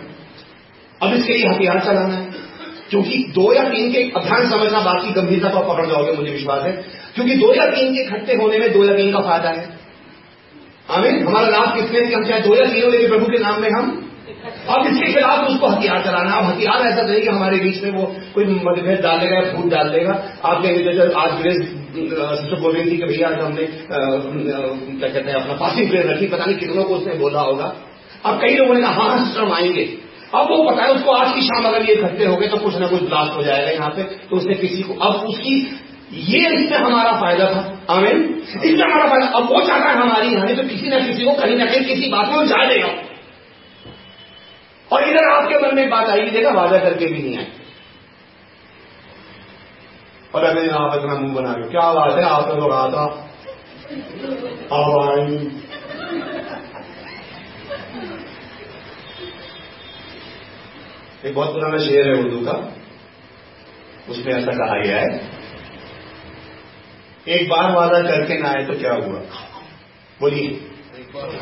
अब 1.03 1.13
इसके 1.13 1.33
लिए 1.33 1.47
हथियार 1.47 1.79
चलाना 1.79 2.13
है। 2.13 2.31
क्योंकि 2.89 3.17
दो 3.17 3.53
या 3.53 3.63
तीन 3.63 3.91
के 3.91 3.97
अध्ययन 3.97 4.49
समझना 4.49 4.79
बात 4.79 5.03
की 5.03 5.21
गंभीरता 5.21 5.49
को 5.49 5.73
पकड़ 5.73 5.85
जाओगे, 5.85 6.11
मुझे 6.11 6.31
विश्वास 6.31 6.63
है। 6.63 6.71
क्योंकि 7.15 7.35
दो 7.35 7.53
या 7.53 7.65
तीन 7.65 7.93
के 7.93 8.01
इकट्ठे 8.01 8.35
होने 8.35 8.57
में 8.57 8.73
दो 8.73 8.85
या 8.85 8.93
तीन 8.93 9.13
का 9.13 9.19
फ़ायदा 9.19 9.49
है। 9.49 9.72
हमें 10.87 11.11
हमारा 11.21 11.47
लाभ 11.49 11.75
किसमें 11.75 12.07
कि 12.07 12.13
हम 12.13 12.23
चाहे 12.23 12.41
दो 12.41 12.55
या 12.55 12.65
तीनों, 12.71 12.91
लेकिन 12.91 13.07
प्रभु 13.09 13.25
के 13.25 13.39
नाम 13.39 13.61
में 13.61 13.69
हम 13.71 13.99
अब 14.69 14.85
इसके 14.87 15.11
खिलाफ 15.13 15.47
उसको 15.49 15.67
हथियार 15.67 16.01
चलाना, 16.03 16.31
अब 16.31 16.45
हथियार 16.45 16.81
ऐसा 16.87 17.01
नहीं 17.03 17.21
कि 17.21 17.27
हमारे 17.27 17.57
बीच 17.57 17.81
में 17.83 17.91
वो 17.91 18.03
कोई 18.33 18.45
मतभेद 18.65 18.99
डाल 19.01 19.19
देगा 19.19 19.35
या 19.35 19.51
फूट 19.53 19.69
डाल 19.71 19.89
देगा। 19.89 20.13
आप 20.45 20.61
कहेंगे 20.63 20.83
जैसे 20.85 21.13
आज 21.21 21.31
ग्रेस 21.41 21.57
सिस्टर 21.95 22.71
रही 22.73 22.91
थी 22.91 22.97
कि 22.97 23.05
भैया 23.05 23.27
हमने 23.29 23.65
क्या 23.65 25.09
कहते 25.09 25.29
हैं, 25.31 25.35
अपना 25.35 25.53
पासिंग 25.55 25.89
प्रेयर 25.89 26.09
रखी, 26.09 26.27
पता 26.27 26.45
नहीं 26.45 26.57
कितनों 26.57 26.83
को 26.83 26.95
उसने 26.95 27.13
बोला 27.15 27.41
होगा। 27.41 27.73
अब 28.25 28.39
कई 28.41 28.55
लोगों 28.55 28.73
ने 28.73 28.81
कहा 28.81 28.91
हाँ 28.93 29.17
सिस्टर, 29.25 29.41
हम 29.41 29.53
आएँगे। 29.53 29.85
अब 30.35 30.47
वो 30.49 30.57
पता 30.69 30.83
है 30.83 30.93
उसको 30.93 31.11
आज 31.13 31.33
की 31.33 31.41
शाम 31.43 31.65
अगर 31.65 31.89
ये 31.89 31.95
इकट्ठे 31.95 32.25
हो 32.25 32.35
गए 32.35 32.47
तो 32.47 32.57
कुछ 32.57 32.77
ना 32.77 32.87
कुछ 32.87 33.01
ब्लास्ट 33.03 33.35
हो 33.35 33.43
जाएगा 33.43 33.71
यहाँ 33.71 33.89
पे 33.89 34.03
तो 34.03 34.37
उसने 34.37 34.53
किसी 34.55 34.81
को, 34.81 34.93
अब 34.95 35.27
उसकी 35.27 35.55
ये 36.11 36.39
इसमें 36.55 36.77
हमारा 36.77 37.11
फ़ायदा 37.21 37.45
था। 37.47 37.61
आमेन। 37.89 38.17
इसमें 38.39 38.83
हमारा 38.83 39.07
फ़ायदा। 39.09 39.27
अब 39.27 39.43
वो 39.45 39.61
चाहता 39.61 39.89
है 39.89 39.95
हमारी 39.97 40.33
हानि 40.35 40.55
तो 40.55 40.63
किसी 40.67 40.89
ना 40.89 40.99
किसी 40.99 41.23
को, 41.25 41.31
कहीं 41.33 41.55
ना 41.57 41.65
कहीं 41.65 41.85
किसी 41.85 42.09
बात 42.09 42.29
में 42.29 42.47
जा 42.47 42.65
देगा। 42.67 42.87
और 44.89 45.03
इधर 45.03 45.25
आपके 45.29 45.59
मन 45.59 45.75
में 45.75 45.89
बात 45.89 46.09
आई 46.09 46.29
देखा, 46.29 46.49
वादा 46.51 46.77
करके 46.79 47.05
भी 47.05 47.21
नहीं 47.21 47.37
आई 47.37 47.47
और 50.33 50.43
अगर 50.43 50.69
आप 50.73 50.93
इतना 50.95 51.15
मुँह 51.19 51.33
बना 51.33 51.51
रहे 51.53 51.69
क्या 51.69 51.91
बात 51.93 52.13
है 52.13 52.23
आपने 52.25 52.53
तो 52.55 52.67
कहा 52.67 52.87
था 52.89 53.03
आई 54.73 55.35
एक 61.23 61.35
बहुत 61.35 61.51
पुराना 61.51 61.77
शेर 61.79 62.07
है 62.07 62.13
उर्दू 62.15 62.39
का। 62.45 62.55
उसमें 64.09 64.33
ऐसा 64.33 64.51
कहा 64.53 64.79
गया 64.79 64.97
है 64.97 65.09
एक 67.27 67.49
बार 67.49 67.71
वादा 67.71 67.99
करके 68.01 68.37
ना 68.39 68.49
आए 68.49 68.63
तो 68.65 68.73
क्या 68.79 68.93
हुआ? 68.93 69.19
बोलिए। 70.19 70.47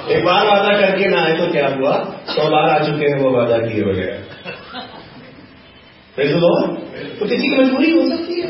एक 0.10 0.24
बार 0.26 0.48
वादा 0.48 0.74
करके 0.80 1.08
ना 1.10 1.22
आए 1.22 1.38
तो 1.38 1.52
क्या 1.52 1.68
हुआ? 1.70 1.94
सौ 2.30 2.50
बार 2.50 2.70
आ 2.70 2.78
चुके 2.86 3.06
हैं 3.06 3.20
वो 3.20 3.32
वादा 3.32 3.58
किए 3.58 3.84
वगैरह 3.84 4.18
तो 7.20 7.26
किसी 7.26 7.48
की 7.48 7.56
मजबूरी 7.58 7.92
हो 7.92 8.02
सकती 8.10 8.42
है। 8.42 8.50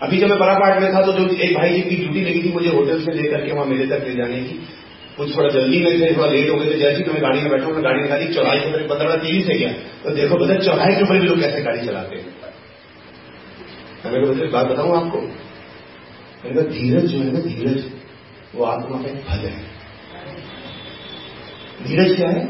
अभी 0.00 0.18
जब 0.18 0.28
मैं 0.28 0.38
बरापाट 0.38 0.80
में 0.82 0.92
था 0.94 1.02
तो 1.02 1.12
जो 1.12 1.26
एक 1.36 1.54
भाई 1.56 1.70
जी 1.70 1.82
की 1.82 1.96
ड्यूटी 1.96 2.20
लगी 2.20 2.42
थी 2.42 2.52
मुझे 2.52 2.70
होटल 2.70 3.00
से 3.04 3.12
लेकर 3.12 3.44
के, 3.46 3.52
वहाँ 3.52 3.66
मेरे 3.66 3.86
तक 3.86 4.04
ले 4.08 4.14
जाने 4.14 4.40
की 4.40 4.58
कुछ 5.16 5.36
थोड़ा 5.36 5.48
जल्दी 5.48 5.78
में 5.78 6.00
थे, 6.00 6.14
थोड़ा 6.16 6.26
लेट 6.26 6.50
हो 6.50 6.56
गए 6.56 6.66
थे। 6.66 6.78
जैसे 6.78 6.96
ही 6.96 7.12
मैं 7.12 7.22
गाड़ी 7.22 7.40
में 7.40 7.50
बैठा 7.50 7.68
मैं 7.68 7.84
गाड़ी 7.84 8.00
निकाली, 8.00 8.26
चौराहे 8.34 8.58
के 8.60 8.68
ऊपर 8.68 8.82
पंद्रह 8.88 9.14
तेज़ी 9.16 9.42
से 9.42 9.58
गया। 9.58 9.70
तो 10.04 10.10
देखो, 10.10 10.34
पता 10.36 10.58
चौराहे 10.64 10.94
के 10.94 11.02
ऊपर 11.02 11.20
भी 11.20 11.26
लोग 11.26 11.40
कैसे 11.40 11.62
गाड़ी 11.62 11.86
चलाते 11.86 12.16
हैं? 12.16 12.35
मैंने 14.04 14.44
एक 14.44 14.52
बात 14.52 14.66
बताऊँ 14.66 14.96
आपको 14.96 15.20
मैंने 15.20 16.54
कहा 16.54 16.64
धीरज 16.70 17.06
जो 17.12 17.18
है 17.18 17.32
ना 17.32 17.40
धीरज 17.40 17.84
वो 18.54 18.64
आत्मा 18.64 18.98
का 19.02 19.08
एक 19.10 19.22
फल 19.24 19.46
है। 19.46 19.54
धीरज 21.86 22.16
क्या 22.16 22.28
है? 22.30 22.42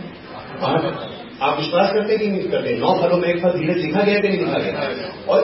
आप, 1.43 1.59
विश्वास 1.59 1.93
करते 1.93 2.19
कि 2.19 2.27
नहीं 2.27 2.49
करते? 2.51 2.75
नौ 2.79 2.95
फलों 3.01 3.19
में 3.19 3.29
एक 3.29 3.43
फल 3.43 3.59
धीरज 3.59 3.79
लिखा 3.79 4.03
गया 4.03 4.19
कि 4.19 4.29
नहीं 4.29 4.39
लिखा 4.39 4.59
गया 4.59 5.09
और 5.29 5.41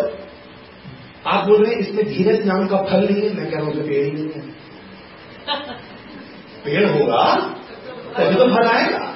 आप 1.27 1.47
बोल 1.49 1.65
रहे 1.65 1.75
हैं 1.75 1.81
इसमें 1.81 2.05
धीरज 2.07 2.47
नाम 2.47 2.67
का 2.67 2.83
फल 2.83 3.09
नहीं 3.09 3.23
है? 3.23 3.35
मैं 3.35 3.51
कह 3.51 3.57
रहा 3.57 3.67
हूँ 3.67 3.73
पेड़ 3.89 4.05
ही 4.05 4.11
नहीं 4.13 4.29
है। 4.29 4.41
पेड़ 6.65 6.85
होगा 6.87 7.25
तभी 8.17 8.35
तो 8.35 8.47
फल 8.57 8.67
आएगा। 8.69 9.09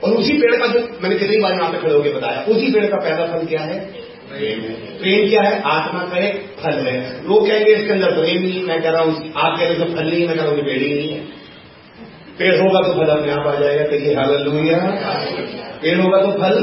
और 0.00 0.14
उसी 0.14 0.36
पेड़ 0.38 0.56
का 0.56 0.66
जो 0.66 0.80
मैंने 1.02 1.16
कितनी 1.18 1.38
बार 1.40 1.52
यहाँ 1.52 1.70
पे 1.72 1.78
खड़े 1.78 1.94
होकर 1.94 2.16
बताया 2.16 2.42
उसी 2.48 2.72
पेड़ 2.72 2.86
का 2.86 2.96
पहला 2.98 3.26
फल 3.26 3.46
क्या 3.46 3.62
है? 3.62 3.78
प्रेम 4.28 5.28
क्या 5.28 5.42
है? 5.42 5.60
आत्मा 5.66 6.00
का 6.04 6.18
एक 6.18 6.40
फल 6.58 6.78
है। 6.86 6.94
लोग 7.26 7.46
कहेंगे, 7.46 7.74
इसके 7.74 7.92
अंदर 7.92 8.14
प्रेम 8.14 8.42
नहीं 8.42 8.62
मैं 8.64 8.80
कह 8.82 8.90
रहा 8.90 9.02
हूँ, 9.02 9.14
आप 9.36 9.58
कह 9.58 9.64
रहे 9.64 9.76
हो 9.76 9.84
फल 9.86 10.10
नहीं 10.10 10.26
मैं 10.28 10.36
कह 10.36 10.42
रहा 10.42 10.50
हूँ 10.50 10.62
पेड़ 10.62 10.80
नहीं 10.80 11.08
है। 11.10 11.20
पेड़ 12.38 12.54
होगा 12.56 12.80
तो 12.82 12.92
फल 12.94 13.08
अपने 13.12 13.32
आप 13.32 13.46
आ 13.46 13.54
जाएगा। 13.54 13.84
कहिए 13.86 14.14
हाल 14.14 14.28
पेड़ 15.82 15.98
होगा 16.00 16.20
तो 16.22 16.30
फल 16.38 16.56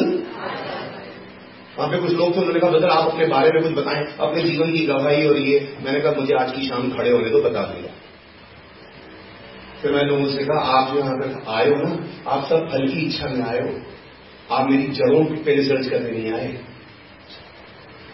वहाँ 1.77 1.89
पे 1.91 1.97
कुछ 1.97 2.11
लोग 2.13 2.35
थे, 2.35 2.39
उन्होंने 2.39 2.59
कहा 2.59 2.69
बदल 2.71 2.89
आप 2.89 3.07
अपने 3.11 3.25
बारे 3.27 3.49
में 3.53 3.61
कुछ 3.63 3.71
बताएँ। 3.73 4.03
अपने 4.19 4.41
जीवन 4.41 4.71
की 4.71 4.85
गवाही 4.87 5.25
और 5.27 5.37
ये। 5.39 5.57
मैंने 5.85 5.99
कहा, 5.99 6.11
मुझे 6.11 6.33
आज 6.35 6.51
की 6.51 6.67
शाम 6.67 6.89
खड़े 6.91 7.09
होने 7.11 7.29
तो 7.29 7.41
बता 7.41 7.63
दिया 7.63 7.89
फिर 9.81 9.91
मैंने 9.91 10.07
लोगों 10.09 10.27
से 10.27 10.43
कहा, 10.43 10.59
आप 10.71 10.93
जो 10.93 10.99
यहाँ 10.99 11.17
तक 11.19 11.49
आए 11.49 11.65
हो 11.65 11.75
ना, 11.77 11.89
आप 12.27 12.45
सब 12.49 12.69
फल 12.69 12.87
की 12.87 13.01
इच्छा 13.01 13.27
में 13.27 13.43
आए 13.45 13.59
हो। 13.59 13.69
आप 14.51 14.69
मेरी 14.71 14.87
जड़ों 14.93 15.23
पे 15.45 15.55
रिसर्च 15.55 15.87
करने 15.87 16.11
नहीं 16.11 16.31
आए। 16.33 16.47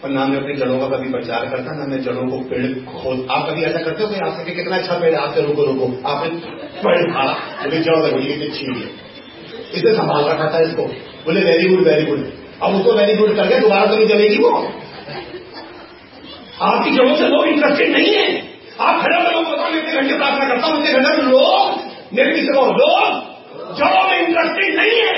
और 0.04 0.10
ना 0.10 0.24
मैं 0.26 0.38
अपनी 0.38 0.54
जड़ों 0.56 0.78
का 0.78 0.86
कभी 0.92 1.10
प्रचार 1.10 1.44
करता, 1.46 1.72
ना 1.78 1.84
मैं 1.86 1.98
जड़ों 2.04 2.22
को 2.30 2.38
पेड़ 2.50 2.66
खोद। 2.86 3.26
आप 3.30 3.48
कभी 3.48 3.64
ऐसा 3.64 3.82
करते 3.82 4.02
हो 4.02 4.08
कि 4.08 4.20
आपसे 4.26 4.54
कितना 4.54 4.76
अच्छा 4.76 4.94
पेड़ 5.00 5.14
आपसे 5.16 5.42
रुको 5.42 5.64
रुको? 5.64 5.88
आपने 6.08 6.28
पेड़ 6.78 7.02
खाड़ा 7.12 7.34
मुझे 7.64 7.80
जड़ 7.80 7.96
लगी 7.96 8.26
कितनी 8.26 8.46
अच्छी 8.46 8.64
है 8.66 8.88
इसे 9.72 9.92
संभाल 9.94 10.24
रखा 10.24 10.48
था 10.54 10.60
इसको। 10.60 10.86
बोले 11.26 11.40
वेरी 11.40 11.68
गुड 11.68 11.84
वेरी 11.88 12.06
गुड 12.06 12.24
अब 12.62 12.74
उसको 12.74 12.92
वेरी 12.92 13.14
गुड 13.16 13.36
करके 13.36 13.60
दोबारा 13.60 13.86
तो 13.86 13.96
नहीं 13.96 14.08
चलेगी 14.08 14.42
वो? 14.42 14.50
आपकी 16.62 16.90
जड़ों 16.96 17.14
से 17.16 17.28
लोग 17.28 17.46
इंटरेस्टेड 17.46 17.92
नहीं 17.92 18.10
है। 18.14 18.26
आप 18.80 19.00
खड़े 19.02 19.16
लोग 19.16 19.46
बताओ 19.52 19.68
इतने 19.68 19.94
घंटे 20.00 20.16
प्रार्थना 20.16 20.48
करता 20.48 20.66
हूँ, 20.66 20.82
इतने 20.82 20.92
घंटे 20.92 21.22
लोग, 21.22 21.78
मेरे 22.14 22.34
किसी 22.34 22.46
को 22.46 22.66
लोग 22.72 23.78
जड़ों 23.78 24.02
में 24.08 24.18
इंटरेस्टेड 24.18 24.76
नहीं 24.76 25.00
है। 25.00 25.14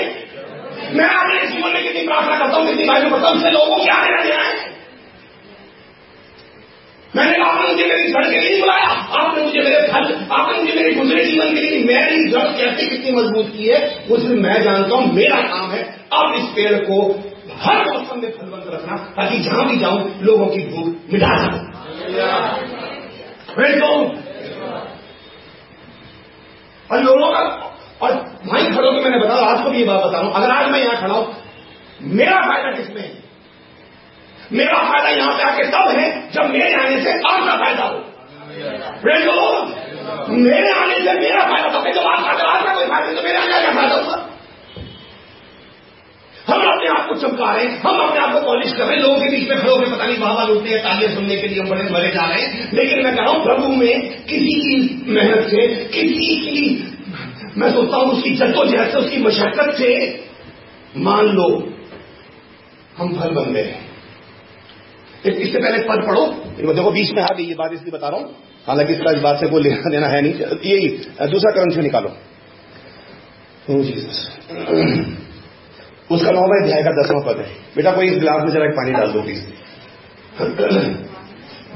मैं 0.93 1.09
अपने 1.09 1.45
जीवन 1.47 1.73
में 1.73 1.83
कितनी 1.83 2.05
प्रार्थना 2.07 2.37
करता 2.39 2.57
हूँ 2.57 2.67
कितनी 2.67 2.87
पढ़ता 2.87 3.27
हूँ 3.27 3.37
उससे 3.37 3.51
लोगों 3.51 3.75
को 3.75 3.83
क्या 3.83 3.97
लेना 4.03 4.23
देना 4.23 4.43
है? 4.43 4.64
मैंने 7.15 7.33
कहा, 7.33 7.47
आपने 7.47 7.67
मुझे 7.67 7.85
मेरी 7.85 8.07
जड़ 8.11 8.23
के 8.25 8.39
लिए 8.39 8.59
बुलाया। 8.61 8.87
आपने 9.17 9.43
मुझे 9.43 9.59
मेरे 9.59 9.81
फल 9.87 10.07
आपने 10.31 10.57
मुझे 10.57 10.73
मेरे 10.73 10.93
दूसरे 10.93 11.23
जीवन 11.25 11.53
के 11.55 11.61
लिए 11.61 11.83
मेरी 11.85 12.17
जड़ 12.31 12.47
कैसे 12.57 12.87
कितनी 12.87 13.11
मज़बूत 13.11 13.51
की 13.51 13.67
है 13.67 13.79
उसमें 14.11 14.35
मैं 14.39 14.61
जानता 14.63 14.95
हूँ, 14.95 15.13
मेरा 15.13 15.39
काम 15.43 15.69
है 15.71 15.83
अब 16.13 16.35
इस 16.35 16.49
पेड़ 16.55 16.77
को 16.81 16.97
हर 17.59 17.77
मौसम 17.85 18.19
में 18.21 18.31
फलवंत 18.31 18.65
रखना, 18.69 18.97
ताकि 19.17 19.37
जहाँ 19.39 19.67
भी 19.69 19.77
जाऊँ, 19.79 19.99
लोगों 20.21 20.47
की 20.47 20.61
भूख 20.67 20.87
मिटा 21.13 21.29
सकूँ। 21.43 21.61
और 26.89 27.03
लोगों 27.03 27.29
का 27.31 27.41
और 28.01 28.11
वहीं 28.45 28.71
खड़ो 28.73 28.91
के 28.91 28.99
मैंने 29.03 29.19
बताया, 29.19 29.41
आज 29.41 29.63
को 29.63 29.69
भी 29.69 29.77
ये 29.79 29.85
बात 29.85 30.03
बता 30.03 30.17
रहा 30.17 30.27
हूँ। 30.27 30.33
अगर 30.33 30.51
आज 30.51 30.71
मैं 30.71 30.79
यहाँ 30.79 31.01
खड़ा 31.01 31.13
हूँ, 31.13 31.35
मेरा 32.01 32.41
फ़ायदा 32.41 32.71
किसमें 32.71 33.01
है? 33.01 33.24
मेरा 34.53 34.77
फ़ायदा 34.83 35.09
यहाँ 35.09 35.33
पे 35.37 35.43
आके 35.43 35.63
तब 35.63 35.87
है 35.99 36.31
जब 36.31 36.49
मेरे 36.49 36.73
आने 36.73 37.03
से 37.03 37.11
आपका 37.11 37.55
फ़ायदा 37.57 37.83
हो। 37.83 37.97
मेरे 40.29 40.71
आने 40.71 40.95
से 40.95 41.13
मेरा 41.13 41.45
फ़ायदा 41.45 41.69
तब 41.69 41.87
है। 41.87 41.93
जब 41.93 42.01
आपका 42.01 42.47
आपका 42.47 42.73
कोई 42.73 42.85
फ़ायदा 42.85 43.13
तो 43.13 43.23
मेरे 43.23 43.37
आने 43.37 43.51
का 43.51 43.73
फ़ायदा 43.73 43.95
होगा? 43.95 44.29
हम 46.47 46.61
अपने 46.61 46.89
आप 46.89 47.09
को 47.09 47.15
चमका 47.15 47.53
रहे 47.53 47.65
हैं। 47.65 47.79
हम 47.79 47.97
अपने 47.97 48.19
आप 48.19 48.33
को 48.33 48.39
पॉलिश 48.39 48.73
कर 48.73 48.83
रहे 48.83 48.95
हैं। 48.95 49.03
लोगों 49.03 49.15
के 49.15 49.29
बीच 49.29 49.49
में 49.49 49.59
खड़े 49.59 49.71
होकर 49.71 49.95
पता 49.95 50.05
नहीं 50.05 50.19
बाबा 50.19 50.43
लूटते 50.43 50.69
हैं 50.69 50.79
तालियाँ 50.83 51.13
सुनने 51.13 51.35
के 51.35 51.47
लिए 51.47 51.59
हम 51.59 51.69
बड़े 51.69 51.83
मरे 51.83 52.09
जा 52.09 52.25
रहे 52.25 52.41
हैं। 52.41 52.71
लेकिन 52.73 53.03
मैं 53.03 53.15
कह 53.15 53.21
रहा 53.21 53.31
हूँ, 53.31 53.43
प्रभु 53.43 53.67
में 53.67 54.23
किसी 54.23 54.53
की 54.61 55.03
मेहनत 55.07 55.47
से, 55.47 55.67
किसी 55.67 56.35
की, 56.35 56.93
मैं 57.57 57.71
सोचता 57.71 57.97
हूँ 57.97 58.05
उसकी 58.05 58.35
जद्दोजहद 58.35 58.91
से, 58.91 58.97
उसकी 58.97 59.17
मशक्कत 59.17 59.75
से, 59.75 60.23
मान 60.97 61.25
लो, 61.25 61.73
हम 62.97 63.13
फल 63.13 63.29
बन 63.29 63.53
गए 63.53 63.75
इससे 65.25 65.59
पहले 65.59 65.77
पद 65.83 65.99
पढ़ो। 66.07 66.25
देखो 66.73 66.91
बीच 66.91 67.11
में 67.13 67.21
आ 67.23 67.27
गई 67.27 67.43
ये 67.45 67.55
बात 67.55 67.73
इसलिए 67.73 67.91
बता 67.91 68.07
रहा 68.09 68.19
हूँ। 68.19 68.27
हालाँकि 68.67 68.93
इसका 68.93 69.11
इस 69.11 69.21
बात 69.21 69.39
से 69.39 69.47
कोई 69.47 69.63
लेना 69.63 69.89
देना 69.91 70.07
है 70.07 70.21
नहीं। 70.21 70.33
यही 70.65 70.87
दूसरा 71.29 71.51
क्रम 71.51 71.69
से 71.75 71.81
निकालो। 71.81 72.09
उसका 76.09 76.31
नौवा 76.31 76.55
अध्याय 76.63 76.81
का 76.83 76.91
दसवां 76.95 77.21
पद 77.23 77.37
है। 77.39 77.47
बेटा 77.75 77.91
कोई 77.91 78.07
इस 78.07 78.17
गिलास 78.19 78.43
में 78.43 78.51
जरा 78.53 78.65
पानी 78.75 78.91
डाल 78.93 79.11
दो 79.11 79.21
प्लीज़ 79.21 79.41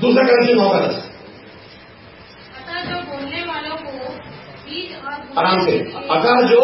दूसरा 0.01 0.23
क्रम 0.23 0.45
से 0.45 0.53
नौ 0.53 0.69
का 0.69 0.79
दस 0.79 0.95
आराम 5.37 5.65
से। 5.65 5.73
अतः 6.09 6.35
जो 6.49 6.61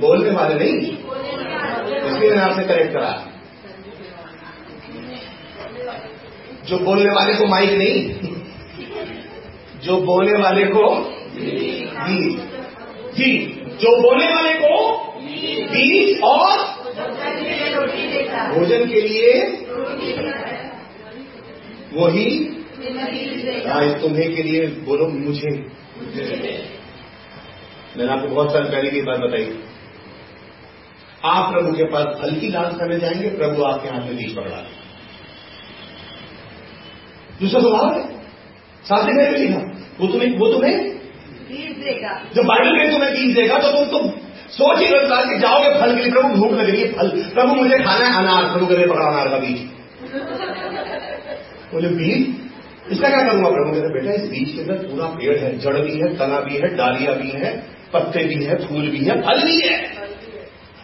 बोलने 0.00 0.30
वाले 0.30 0.54
नहीं 0.56 0.72
इसलिए 2.06 2.38
आपसे 2.40 2.62
करेक्ट 2.64 2.92
करा। 2.92 3.10
जो 6.68 6.78
बोलने 6.78 7.10
वाले 7.10 7.34
को 7.34 7.46
माइक 7.46 7.70
नहीं, 7.72 7.98
जो 9.84 9.96
बोलने 10.02 10.38
वाले 10.42 10.64
को 10.66 10.84
जी 11.36 12.30
जी 13.14 13.28
जो 13.80 13.90
बोलने 14.02 14.26
वाले 14.26 14.54
को 14.54 14.72
बीज 15.72 16.20
और 16.22 16.64
भोजन 18.54 18.86
के 18.88 19.00
लिए 19.00 19.32
वही 21.94 22.26
आज 23.70 24.00
तुम्हें 24.02 24.34
के 24.34 24.42
लिए 24.42 24.66
बोलो 24.86 25.06
मुझे। 25.08 25.50
मैंने 27.96 28.10
आपको 28.12 28.28
बहुत 28.28 28.52
साल 28.52 28.64
पहले 28.64 28.90
की 28.90 29.00
बात 29.02 29.18
बताई। 29.18 29.46
आप 31.24 31.52
प्रभु 31.52 31.72
के 31.72 31.84
पास 31.84 32.20
हल्की 32.24 32.48
लाल 32.48 32.72
करने 32.72 32.98
जाएँगे, 32.98 33.28
प्रभु 33.28 33.62
आपके 33.62 33.88
हाथ 33.88 34.00
में 34.00 34.16
बीज 34.16 34.34
पकड़ा। 34.36 34.58
दूसरा 37.40 37.60
स्वभाव 37.60 37.94
है। 37.94 38.02
साथ 38.84 39.02
में 39.06 39.14
लिखा 39.32 39.60
वो 40.00 40.06
तुम्हें 40.06 40.38
वो 40.38 40.52
तुम्हें 40.52 40.74
बीज 41.48 41.76
देगा। 41.78 42.12
जब 42.34 42.44
बाइबल 42.46 42.72
में 42.72 42.92
तुम्हें 42.92 43.12
बीज 43.12 43.34
देगा 43.36 43.58
तो 43.58 43.70
तुम 43.72 43.84
तुम 43.90 44.08
सोच 44.50 44.78
ही 44.78 44.86
रहे 44.86 45.22
कि 45.24 45.38
जाओगे 45.40 45.70
फल 45.80 45.94
के 45.96 46.02
लिए 46.02 46.12
प्रभु 46.12 46.28
भूख 46.34 46.52
लग 46.52 46.70
रही 46.70 46.80
है 46.80 46.88
फल। 46.92 47.08
प्रभु 47.34 47.54
मुझे 47.54 47.78
खाना 47.80 48.06
है 48.06 48.18
अनार 48.18 48.50
प्रभु 48.52 48.66
करे 48.66 48.86
पकड़ा 48.86 49.06
अनार 49.06 49.28
का 49.28 49.38
बीज। 49.38 49.58
बोले 51.72 51.88
बीज? 51.96 52.20
इसका 52.92 53.08
क्या 53.08 53.20
करूँगा? 53.20 53.48
प्रभु 53.50 53.70
कहते 53.72 53.88
बेटा 53.94 54.12
इस 54.14 54.28
बीज 54.30 54.52
के 54.54 54.60
अंदर 54.60 54.76
पूरा 54.84 55.06
पेड़ 55.14 55.38
है 55.38 55.48
जड़ 55.58 55.78
भी 55.78 55.94
है 56.00 56.08
तना 56.18 56.40
भी 56.40 56.54
है 56.56 56.68
डालिया 56.76 57.12
भी 57.14 57.30
है 57.36 57.50
पत्ते 57.92 58.24
भी 58.24 58.44
है 58.44 58.58
फूल 58.66 58.88
भी 58.90 59.04
है 59.04 59.20
फल 59.22 59.42
भी 59.44 59.56
है। 59.60 59.78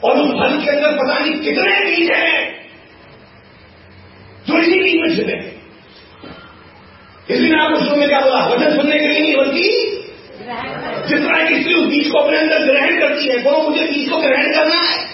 और 0.02 0.18
उस 0.18 0.30
फल 0.32 0.58
के 0.64 0.70
अंदर 0.70 0.96
पता 0.96 1.18
नहीं 1.18 1.34
कितने 1.40 1.80
बीज 1.86 2.10
हैं। 2.12 2.40
जो 4.46 4.58
इसी 4.58 4.80
बीज 4.80 5.00
में 5.00 5.16
छिपे 5.16 5.36
इसलिए 7.30 7.56
आपको 7.56 7.84
शुरू 7.84 7.96
में 7.96 8.08
क्या 8.08 8.20
बोला 8.20 8.46
वचन 8.46 8.76
सुनने 8.76 8.98
के 8.98 9.08
लिए 9.08 9.20
नहीं, 9.20 9.36
बल्कि 9.36 9.98
जिस 11.08 11.20
तरह 11.20 11.48
की 11.48 11.60
स्त्री 11.60 11.74
उस 11.74 11.86
बीज 11.86 12.10
को 12.10 12.18
अपने 12.18 12.38
अंदर 12.38 12.58
ग्रहण 12.58 13.00
करती 13.00 13.28
है, 13.28 13.36
वो 13.36 13.62
मुझे 13.68 13.84
बीज 13.84 14.10
को 14.10 14.16
ग्रहण 14.16 14.52
करना 14.52 14.80
है। 14.82 15.12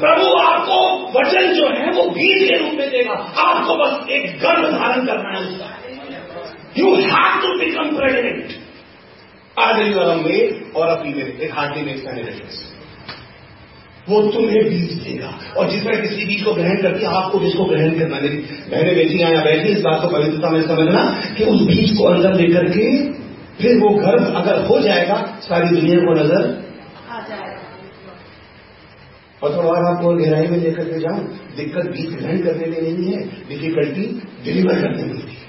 प्रभु, 0.00 0.26
आपको 0.38 0.78
वचन 1.20 1.52
जो 1.52 1.68
है, 1.68 1.90
वो 1.90 2.10
बीज 2.10 2.48
के 2.48 2.58
रूप 2.58 2.72
में 2.72 2.90
देगा। 2.90 3.12
आपको 3.36 3.74
बस 3.74 4.10
एक 4.10 4.38
गर्भ 4.38 4.70
धारण 4.70 5.06
करना 5.06 5.38
है 5.38 5.44
उसका। 5.46 5.68
You 6.78 6.94
have 6.94 7.40
to 7.42 7.58
become 7.58 7.96
pregnant 7.96 8.52
आज 9.58 9.78
यू 9.86 9.98
आर 9.98 10.08
और 10.76 10.88
अपनी 10.98 11.14
में 11.14 11.38
एक 11.38 11.52
हार्टली 11.52 11.82
में 11.82 12.00
कैंडिडेट 12.00 12.75
वो 14.08 14.20
तुम्हें 14.24 14.62
बीज 14.64 14.92
देगा। 15.04 15.28
और 15.56 15.70
जिस 15.70 15.84
तरह 15.84 16.00
किसी 16.00 16.26
बीज 16.26 16.42
को 16.44 16.52
ग्रहण 16.54 16.82
करती 16.82 17.04
है 17.04 17.14
आपको 17.16 17.38
जिसको 17.40 17.64
ग्रहण 17.66 17.98
करना 17.98 18.20
मेरी 18.20 18.36
बहने 18.70 18.94
बेटी 18.94 19.22
आया 19.22 19.40
बैठी 19.44 19.68
इस 19.70 19.80
बात 19.82 20.02
को 20.02 20.08
पवित्रता 20.10 20.50
में 20.50 20.62
समझना 20.64 21.04
कि 21.38 21.44
उस 21.46 21.62
बीज 21.68 21.96
को 21.98 22.04
अंदर 22.06 22.34
लेकर 22.34 22.68
के 22.70 22.84
फिर 23.58 23.78
वो 23.78 23.88
गर्भ 23.96 24.34
अगर 24.36 24.64
हो 24.66 24.80
जाएगा 24.80 25.16
सारी 25.42 25.68
दुनिया 25.70 25.98
को 26.00 26.14
नज़र 26.14 26.44
आ 27.08 27.20
जाएगा। 27.28 27.54
और 29.42 29.56
थोड़ा 29.56 29.68
और 29.70 29.86
आपको 29.86 30.14
गहराई 30.16 30.46
में 30.46 30.58
लेकर 30.58 30.84
के 30.84 31.00
जाऊँ 31.00 31.24
दिक्कत 31.56 31.90
बीज 31.92 32.14
ग्रहण 32.14 32.38
करने 32.44 32.66
में 32.66 32.80
नहीं 32.82 33.12
है 33.12 33.22
डिफिकल्टी 33.48 34.06
डिलीवर 34.44 34.80
करने 34.80 35.02
में 35.02 35.12
होती 35.12 35.32
है। 35.32 35.44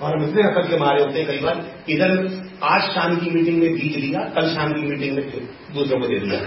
और 0.00 0.08
हम 0.12 0.24
इतने 0.24 0.42
अकल 0.42 0.68
के 0.68 0.76
मारे 0.78 1.02
होते 1.02 1.18
हैं 1.18 1.26
कई 1.26 1.38
बार 1.40 1.64
इधर 1.88 2.12
आज 2.64 2.82
शाम 2.82 3.16
की 3.16 3.30
मीटिंग 3.30 3.58
में 3.58 3.72
बीज 3.72 3.96
लिया 3.96 4.20
कल 4.34 4.48
शाम 4.54 4.72
की 4.72 4.80
मीटिंग 4.80 5.16
में 5.16 5.24
दूसरों 5.74 6.00
को 6.00 6.06
दे 6.06 6.18
दिया। 6.18 6.38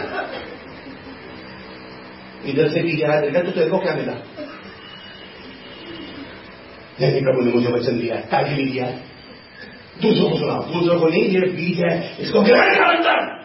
इधर 2.46 2.70
से 2.70 2.82
बीज 2.82 3.04
आया 3.04 3.22
देखा 3.22 3.42
तो 3.42 3.52
तेरे 3.52 3.70
को 3.70 3.78
क्या 3.78 3.94
मिला? 3.96 4.14
जैसे 7.00 7.20
प्रभु 7.22 7.42
ने 7.42 7.52
मुझे 7.52 7.72
वचन 7.74 8.00
दिया 8.00 8.16
है 8.16 8.44
भी 8.56 8.66
दिया। 8.72 8.86
दूसरों 10.02 10.30
को 10.30 10.38
सुना 10.38 10.54
दूसरों 10.74 11.00
को 11.00 11.08
नहीं 11.08 11.24
ये 11.24 11.40
बीज 11.40 11.80
है 11.80 12.16
इसको 12.20 12.42
ग्रहण 12.42 12.76
कर 12.76 12.96
अंदर। 12.96 13.38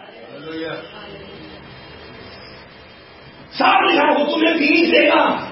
साफ़ 3.52 3.90
लिखा 3.90 4.12
वो 4.14 4.24
तुम्हें 4.30 4.56
बीज 4.58 4.90
देगा। 4.90 5.50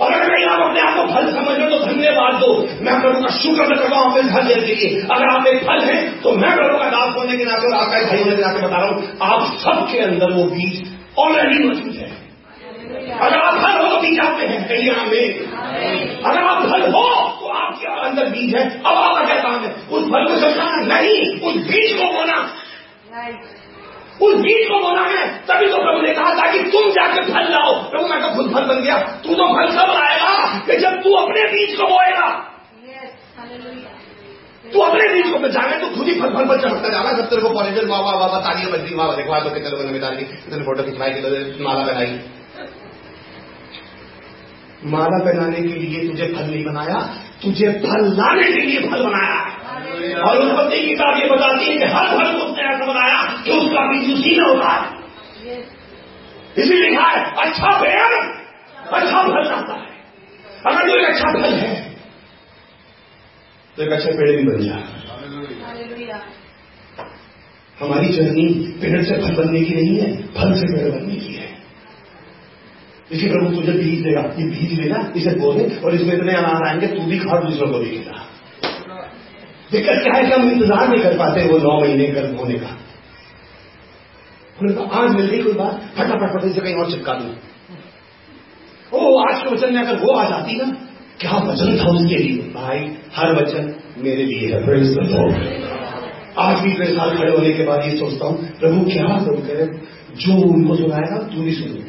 और 0.00 0.12
अगर 0.12 0.32
आप 0.46 0.60
अपने 0.60 0.80
आप 0.80 0.96
को 0.96 1.02
फल 1.12 1.28
समझ 1.34 1.54
लो 1.58 1.68
तो 1.70 1.76
धन्यवाद 1.84 2.34
दो। 2.40 2.48
मैं 2.84 2.94
प्रभु 3.02 3.20
का 3.20 3.30
शुक्र 3.36 3.66
करता 3.68 3.86
हूँ 3.90 4.10
अपने 4.10 4.22
फल 4.32 4.48
देने 4.48 4.66
के 4.66 4.74
लिए 4.74 5.00
अगर 5.12 5.28
आप 5.28 5.46
एक 5.46 5.62
फल 5.66 5.80
हैं 5.84 6.00
तो 6.22 6.32
मैं 6.38 6.50
प्रभु 6.56 6.78
का 6.78 6.88
दास 6.90 7.14
होने 7.16 7.36
के 7.36 7.44
नाते 7.44 7.68
और 7.68 7.76
आपका 7.76 8.02
भाई 8.02 8.18
होने 8.18 8.36
के 8.36 8.42
नाते 8.42 8.60
बता 8.60 8.76
रहा 8.76 8.88
हूँ, 8.88 8.96
आप 9.22 9.56
सबके 9.60 9.98
अंदर 10.00 10.32
वो 10.32 10.44
बीज 10.50 10.74
ऑलरेडी 11.18 11.64
मौजूद 11.64 11.94
है। 11.96 12.10
अगर 13.18 13.36
आप 13.38 13.54
फल 13.56 13.78
हो 13.78 13.88
तो 13.88 14.00
बीज 14.02 14.18
आप 14.20 14.38
में 14.38 14.46
है 14.48 14.56
में 15.06 15.26
अगर 16.24 16.42
आप 16.42 16.62
फल 16.64 16.82
हो 16.92 17.04
तो 17.40 17.48
आपके 17.56 17.86
अंदर 18.02 18.28
बीज 18.30 18.54
है। 18.54 18.64
अब 18.70 18.94
आपका 18.94 19.24
क्या 19.24 19.42
काम 19.42 19.64
है 19.64 19.70
उस 19.90 20.04
फल 20.06 20.26
को 20.26 20.40
समझाना 20.40 20.82
नहीं, 20.94 21.18
उस 21.40 21.56
बीज 21.68 21.92
को 21.98 22.12
बोना। 22.14 22.38
उस 24.20 24.34
बीज 24.36 24.68
को 24.68 24.76
बोना 24.80 25.04
है 25.06 25.24
तभी 25.48 25.66
तो 25.70 25.78
प्रभु 25.78 26.02
ने 26.02 26.12
कहा 26.14 26.30
ताकि 26.34 26.58
तुम 26.70 26.90
जाकर 26.92 27.24
फल 27.26 27.50
लाओ। 27.52 27.72
प्रभु 27.90 28.06
मैं 28.08 28.20
तो 28.20 28.28
खुद 28.36 28.52
फल 28.54 28.64
बन 28.66 28.78
गया। 28.82 28.98
तू 29.24 29.34
तो 29.34 29.46
फल 29.54 29.72
कब 29.72 29.90
आएगा 29.96 30.30
कि 30.66 30.76
जब 30.78 31.00
तू 31.02 31.14
अपने 31.16 31.42
बीज 31.48 31.74
को 31.76 31.88
बोएगा। 31.88 32.28
तू 34.64 34.80
अपने 34.80 35.08
बीज 35.08 35.26
को 35.32 35.38
बचाना 35.38 35.76
तो 35.78 35.88
खुद 35.96 36.08
ही 36.08 36.14
फल 36.20 36.30
फल 36.30 36.46
पर 36.46 36.62
चमकता 36.62 36.88
जाना 36.88 37.12
जब 37.12 37.28
तेरे 37.30 37.42
को 37.42 37.50
पॉजिटिव 37.50 37.90
वाह 37.90 38.00
वाह 38.00 38.16
वाह 38.22 38.40
तालियाँ 38.40 38.70
बज 38.72 38.80
रही 38.80 38.94
वाह 38.94 39.12
देखवा 39.16 39.40
तो 39.40 39.50
कितने 39.50 39.70
लोगों 39.70 39.84
ने 39.84 39.92
बिता 39.92 40.10
दी 40.12 40.24
कितने 40.24 40.64
फ़ोटो 40.64 40.82
खिंचवाई 40.82 41.10
कितने 41.10 41.64
माला 41.64 41.84
बनाई 41.84 42.18
माला 44.86 45.18
पहनाने 45.24 45.60
के 45.60 45.74
लिए 45.76 46.00
तुझे 46.08 46.26
फल 46.32 46.46
नहीं 46.46 46.64
बनाया 46.64 46.98
तुझे 47.42 47.70
फल 47.84 48.02
लाने 48.16 48.50
के 48.50 48.60
लिए 48.62 48.80
फल 48.90 49.04
बनाया। 49.04 49.38
और 49.86 50.38
उत्पत्ति 50.38 50.76
की 50.76 50.88
किताब 50.88 51.18
ये 51.18 51.28
बताती 51.30 51.64
है 51.64 51.76
कि 51.78 51.86
हर 51.94 52.06
को 52.12 52.44
उसने 52.44 52.62
ऐसा 52.66 52.86
बनाया 52.86 53.18
कि 53.44 53.50
उसका 53.52 53.82
बीज 53.90 54.12
उसी 54.14 54.32
में 54.38 54.46
होता 54.46 54.70
है। 54.70 55.58
इसी 56.56 56.76
लिखा 56.76 57.08
है 57.08 57.20
अच्छा 57.42 57.70
पेड़ 57.80 58.00
अच्छा 58.92 59.22
फल 59.22 59.44
लाता 59.46 59.74
है। 59.74 59.90
अगर 60.66 60.88
जो 60.88 60.96
एक 60.96 61.06
अच्छा 61.06 61.32
फल 61.32 61.54
है 61.54 61.72
तो 63.76 63.82
एक 63.82 63.92
अच्छा 63.92 64.10
पेड़ 64.10 64.30
भी 64.30 64.42
बन 64.44 64.60
जाए। 64.60 64.84
हमारी 67.78 68.12
जर्नी 68.12 68.46
पेड़ 68.82 69.02
से 69.02 69.16
फल 69.16 69.34
बनने 69.36 69.60
की 69.62 69.74
नहीं 69.74 69.96
है 69.96 70.12
फल 70.36 70.54
से 70.60 70.72
पेड़ 70.74 70.92
बनने 70.92 71.16
की 71.16 71.34
है। 71.34 71.48
इसी 73.12 73.28
प्रभु 73.28 73.54
तुझे 73.56 73.72
बीज 73.72 73.98
देगा 74.04 74.22
ये 74.38 74.46
बीज 74.50 74.72
लेना 74.80 75.00
इसे 75.16 75.34
बोले 75.40 75.64
और 75.80 75.94
इसमें 75.94 76.14
इतने 76.14 76.32
अनार 76.36 76.66
आएँगे 76.68 76.86
तू 76.88 77.04
भी 77.06 77.18
खा 77.18 77.40
दूसरों 77.40 77.68
को 77.68 77.78
भी 77.78 77.90
खिला 77.90 78.25
दिक्कत 79.72 80.02
क्या 80.02 80.14
है 80.14 80.24
कि 80.24 80.32
हम 80.32 80.50
इंतज़ार 80.50 80.88
नहीं 80.88 81.02
कर 81.02 81.18
पाते 81.18 81.48
वो 81.48 81.58
नौ 81.58 81.80
महीने 81.80 82.06
कर 82.06 82.34
होने 82.34 82.54
का? 82.54 82.76
उन्होंने 84.62 84.74
कहा 84.74 85.00
आज 85.00 85.14
मिल 85.14 85.26
गई 85.26 85.42
कोई 85.42 85.52
बात? 85.52 85.80
फटाफट 85.96 86.38
फटे 86.38 86.48
से 86.52 86.60
कहीं 86.60 86.74
और 86.74 86.90
चिपका 86.90 87.12
दू। 87.12 87.28
ओ, 88.98 89.18
आज 89.18 89.42
के 89.42 89.50
वचन 89.50 89.74
में 89.74 89.82
अगर 89.82 89.96
वो 89.96 90.12
आ 90.12 90.28
जाती 90.30 90.56
ना, 90.56 90.64
क्या 91.20 91.32
वचन 91.32 91.78
था 91.78 91.88
उसके 91.90 92.18
लिए? 92.18 92.38
भाई, 92.38 92.78
हर 93.14 93.42
वचन 93.42 93.74
मेरे 93.98 94.24
लिए 94.24 94.54
है। 94.54 94.64
प्रभु 94.64 95.34
आज 96.38 96.60
भी 96.60 96.72
इतने 96.72 96.86
साल 96.86 97.18
खड़े 97.18 97.30
होने 97.30 97.52
के 97.52 97.64
बाद 97.64 97.84
ये 97.84 97.98
सोचता 97.98 98.26
हूँ, 98.26 98.48
प्रभु 98.60 98.84
क्या 98.90 99.06
प्रभु 99.06 99.42
कह 99.42 99.64
जो 100.16 100.32
उनको 100.32 100.76
सुनाएगा, 100.76 101.18
तू 101.18 101.42
भी 101.42 101.52
सुन। 101.52 101.86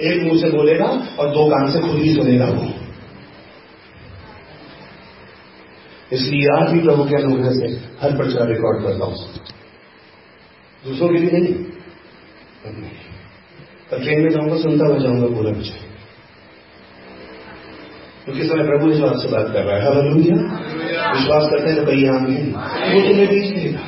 एक 0.00 0.22
मुँह 0.22 0.40
से 0.40 0.50
बोलेगा 0.50 0.86
और 1.18 1.28
दो 1.28 1.46
कान 1.46 1.72
से 1.72 1.80
खुद 1.80 1.96
ही 1.96 2.14
सुनेगा 2.14 2.44
वो। 2.44 2.85
इसलिए 6.12 6.48
आज 6.56 6.72
भी 6.72 6.80
प्रभु 6.80 7.04
के 7.04 7.16
अनुग्रह 7.16 7.50
से 7.50 7.68
हर 8.02 8.16
प्रचार 8.16 8.48
रिकॉर्ड 8.48 8.82
करता 8.84 9.04
हूँ। 9.04 9.16
दूसरों 10.84 11.08
के 11.08 11.18
लिए 11.18 11.30
नहीं 11.30 11.54
पर 13.90 14.02
ट्रेन 14.02 14.20
में 14.20 14.30
जाऊँगा 14.30 14.56
सुनता 14.56 14.86
हुआ 14.86 14.98
जाऊँगा 14.98 15.26
पूरा 15.36 15.52
कुछ। 15.52 15.68
क्योंकि 18.24 18.46
समय 18.48 18.64
प्रभु 18.64 18.90
इस 18.92 18.98
बात 18.98 19.16
से 19.16 19.28
बात 19.28 19.52
कर 19.52 19.64
रहा 19.64 19.76
है। 19.76 19.82
हालेलुया 19.84 20.36
विश्वास 21.12 21.50
करते 21.50 21.70
हैं 21.70 21.76
तो 21.76 21.84
कहीं 21.86 22.06
आमीन। 22.08 22.48
वो 22.92 23.00
तुम्हें 23.08 23.28
बीच 23.28 23.50
देगा 23.56 23.84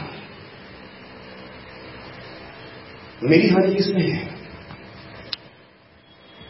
मेरी 3.23 3.49
हानि 3.49 3.75
किसमें 3.75 4.03
है। 4.03 4.19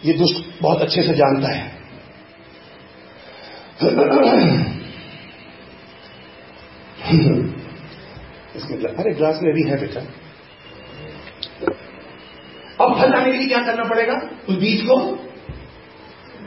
ये 0.05 0.13
दुष्ट 0.13 0.63
बहुत 0.63 0.83
अच्छे 0.83 1.03
से 1.03 1.15
जानता 1.15 1.55
है। 1.55 1.63
इसमें 8.57 8.77
अरे 8.85 9.13
ग्लास 9.15 9.39
में 9.43 9.53
भी 9.55 9.63
है 9.63 9.77
बेटा। 9.81 10.01
अब 12.81 12.95
फल 12.99 13.11
लाने 13.11 13.31
के 13.33 13.39
लिए 13.39 13.49
क्या 13.49 13.63
करना 13.63 13.85
पड़ेगा? 13.85 14.15
उस 14.49 14.57
बीज 14.57 14.83
को? 14.83 14.97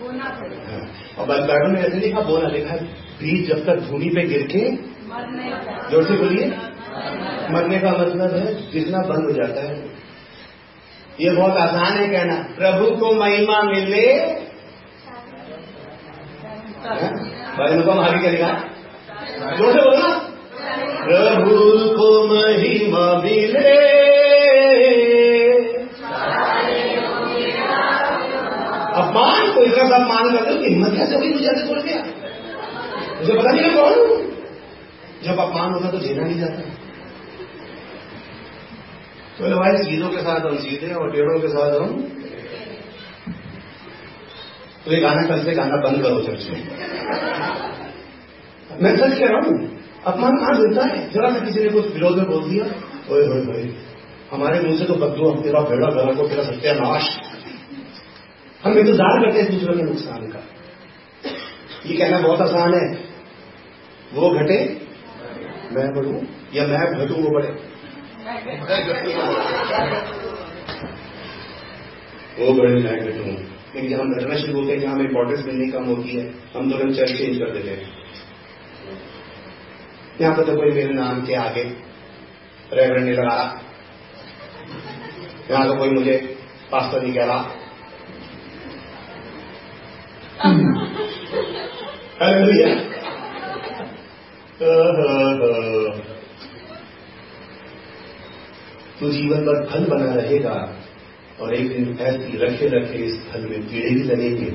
बोना 0.01 0.29
पड़ेगा। 0.39 0.77
और 1.17 1.27
बाइबल 1.27 1.71
में 1.71 1.81
ऐसे 1.81 1.97
लिखा 1.97 2.21
बोना 2.21 2.47
लिखा 2.47 2.75
बीज 3.19 3.47
जब 3.49 3.65
तक 3.65 3.81
भूमि 3.89 4.09
पे 4.09 4.21
गिर 4.27 4.43
के 4.47 4.61
ज़ोर 5.91 6.03
से 6.03 6.13
बोलिए। 6.17 6.45
मरने 7.51 7.79
का 7.79 7.91
मतलब 7.91 8.35
है 8.35 8.53
गिरना 8.71 8.99
बंद 9.07 9.25
हो 9.25 9.33
जाता 9.33 9.61
है। 9.61 9.75
ये 11.19 11.29
बहुत 11.31 11.57
आसान 11.57 11.97
है 11.97 12.07
कहना। 12.07 12.35
प्रभु 12.57 12.85
को 12.97 13.13
महिमा 13.15 13.61
मिले। 13.63 14.05
भाई 17.57 17.81
को 17.81 17.93
महावी 17.93 18.19
करेगा 18.21 18.49
ज़ोर 19.57 19.71
से 19.73 19.81
बोलना। 19.81 20.09
प्रभु 21.03 21.55
को 21.95 22.09
महिमा 22.27 23.05
मिले। 23.21 23.71
अपमान 29.01 29.51
को 29.53 29.63
इतना 29.63 29.87
सा 29.89 29.95
अपमान 29.95 30.25
कर 30.35 30.59
हिम्मत 30.63 30.93
कैसे 30.97 31.15
हुई 31.15 31.29
मुझे 31.29 31.47
ऐसे 31.47 31.63
बोल 31.67 31.81
दिया 31.81 32.01
मुझे 33.19 33.33
पता 33.33 33.51
नहीं 33.51 33.63
मैं 33.63 33.73
कौन 33.75 33.93
हूँ। 33.99 34.19
जब 35.23 35.39
अपमान 35.39 35.73
होता 35.73 35.91
तो 35.91 35.97
झेला 35.99 36.23
नहीं 36.23 36.39
जाता। 36.39 36.61
तो 39.37 39.41
भाई 39.55 39.83
सीधों 39.83 40.09
के 40.09 40.21
साथ 40.21 40.39
हम 40.41 40.55
सीधे 40.59 40.93
और 40.93 41.11
टेढ़ों 41.11 41.39
के 41.39 41.49
साथ 41.49 41.75
हम 41.81 41.91
तो 44.85 44.91
ये 44.93 44.99
गाना 45.01 45.21
कल 45.27 45.43
से 45.45 45.51
गाना 45.55 45.77
बंद 45.81 46.01
करो 46.03 46.21
चर्च 46.21 46.43
में। 46.49 46.61
मैं 48.81 48.95
सच 48.97 49.13
कह 49.19 49.27
रहा 49.27 49.41
हूँ। 49.41 49.55
अपमान 50.07 50.37
कहाँ 50.37 50.53
मिलता 50.59 50.85
है? 50.85 51.09
जरा 51.11 51.29
सा 51.29 51.39
किसी 51.39 51.63
ने 51.63 51.69
कुछ 51.69 51.91
विरोध 51.93 52.17
में 52.17 52.27
बोल 52.27 52.49
दिया। 52.49 52.65
ओए 53.11 53.25
होए 53.25 53.43
होए 53.45 53.63
हमारे 54.31 54.59
मुँह 54.61 54.77
से 54.77 54.85
तो 54.85 54.95
बदलो 54.95 55.29
हम 55.29 55.41
तेरा 55.43 55.59
बेड़ा 55.59 55.87
गला 55.87 56.13
को 56.13 56.27
तेरा 56.27 56.43
सत्यानाश 56.43 57.09
हम 58.65 58.77
इंतज़ार 58.77 59.19
करते 59.21 59.41
हैं 59.41 59.51
दूसरों 59.51 59.75
के 59.75 59.83
नुकसान 59.83 60.25
का। 60.27 60.41
ये 61.85 61.97
कहना 61.97 62.19
बहुत 62.19 62.41
आसान 62.41 62.73
है। 62.73 62.85
वो 64.13 64.29
घटे, 64.31 64.57
मैं 65.71 65.87
बढ़ू, 65.93 66.13
या 66.53 66.65
मैं 66.67 66.79
घटू, 66.97 67.15
वो 67.15 67.29
बढ़े। 67.29 67.49
वो 72.39 72.53
बढ़े, 72.53 72.73
मैं 72.75 72.99
घटू। 72.99 73.23
लेकिन 73.75 73.99
हम 73.99 74.13
घटना 74.13 74.35
शुरू 74.35 74.59
होते 74.59 74.71
हैं 74.71 74.79
जहाँ 74.79 74.93
हमें 74.95 75.05
इंपॉर्टेंस 75.05 75.45
मिलनी 75.45 75.71
कम 75.71 75.83
होती 75.85 76.15
है। 76.17 76.23
हम 76.55 76.71
तुरंत 76.71 76.95
चर्च 76.95 77.17
चेंज 77.17 77.37
कर 77.37 77.51
देते 77.53 77.69
हैं 77.69 78.00
यहाँ 80.21 80.35
पर 80.35 80.45
तो 80.45 80.55
कोई 80.55 80.71
मेरे 80.71 80.93
नाम 80.93 81.21
के 81.25 81.33
आगे 81.37 81.63
रेवरेंड 82.73 83.05
नहीं 83.05 83.13
लगा 83.13 83.23
रहा। 83.25 83.45
यहाँ 85.51 85.67
तो 85.67 85.75
कोई 85.75 85.89
मुझे 85.89 86.17
पास्टर 86.71 87.01
नहीं 87.01 87.13
कह 87.13 87.25
रहा. 87.25 87.41
तो 98.99 99.09
जीवन 99.11 99.45
भर 99.45 99.65
फल 99.65 99.85
बना 99.89 100.13
रहेगा 100.13 100.55
और 101.41 101.53
एक 101.55 101.69
दिन 101.69 101.97
ऐसी 102.01 102.37
रखे 102.37 102.67
रखे 102.69 102.97
इस 103.05 103.15
फल 103.29 103.47
में 103.49 103.61
कीड़े 103.63 103.89
भी 103.91 104.03
लगेंगे, 104.03 104.49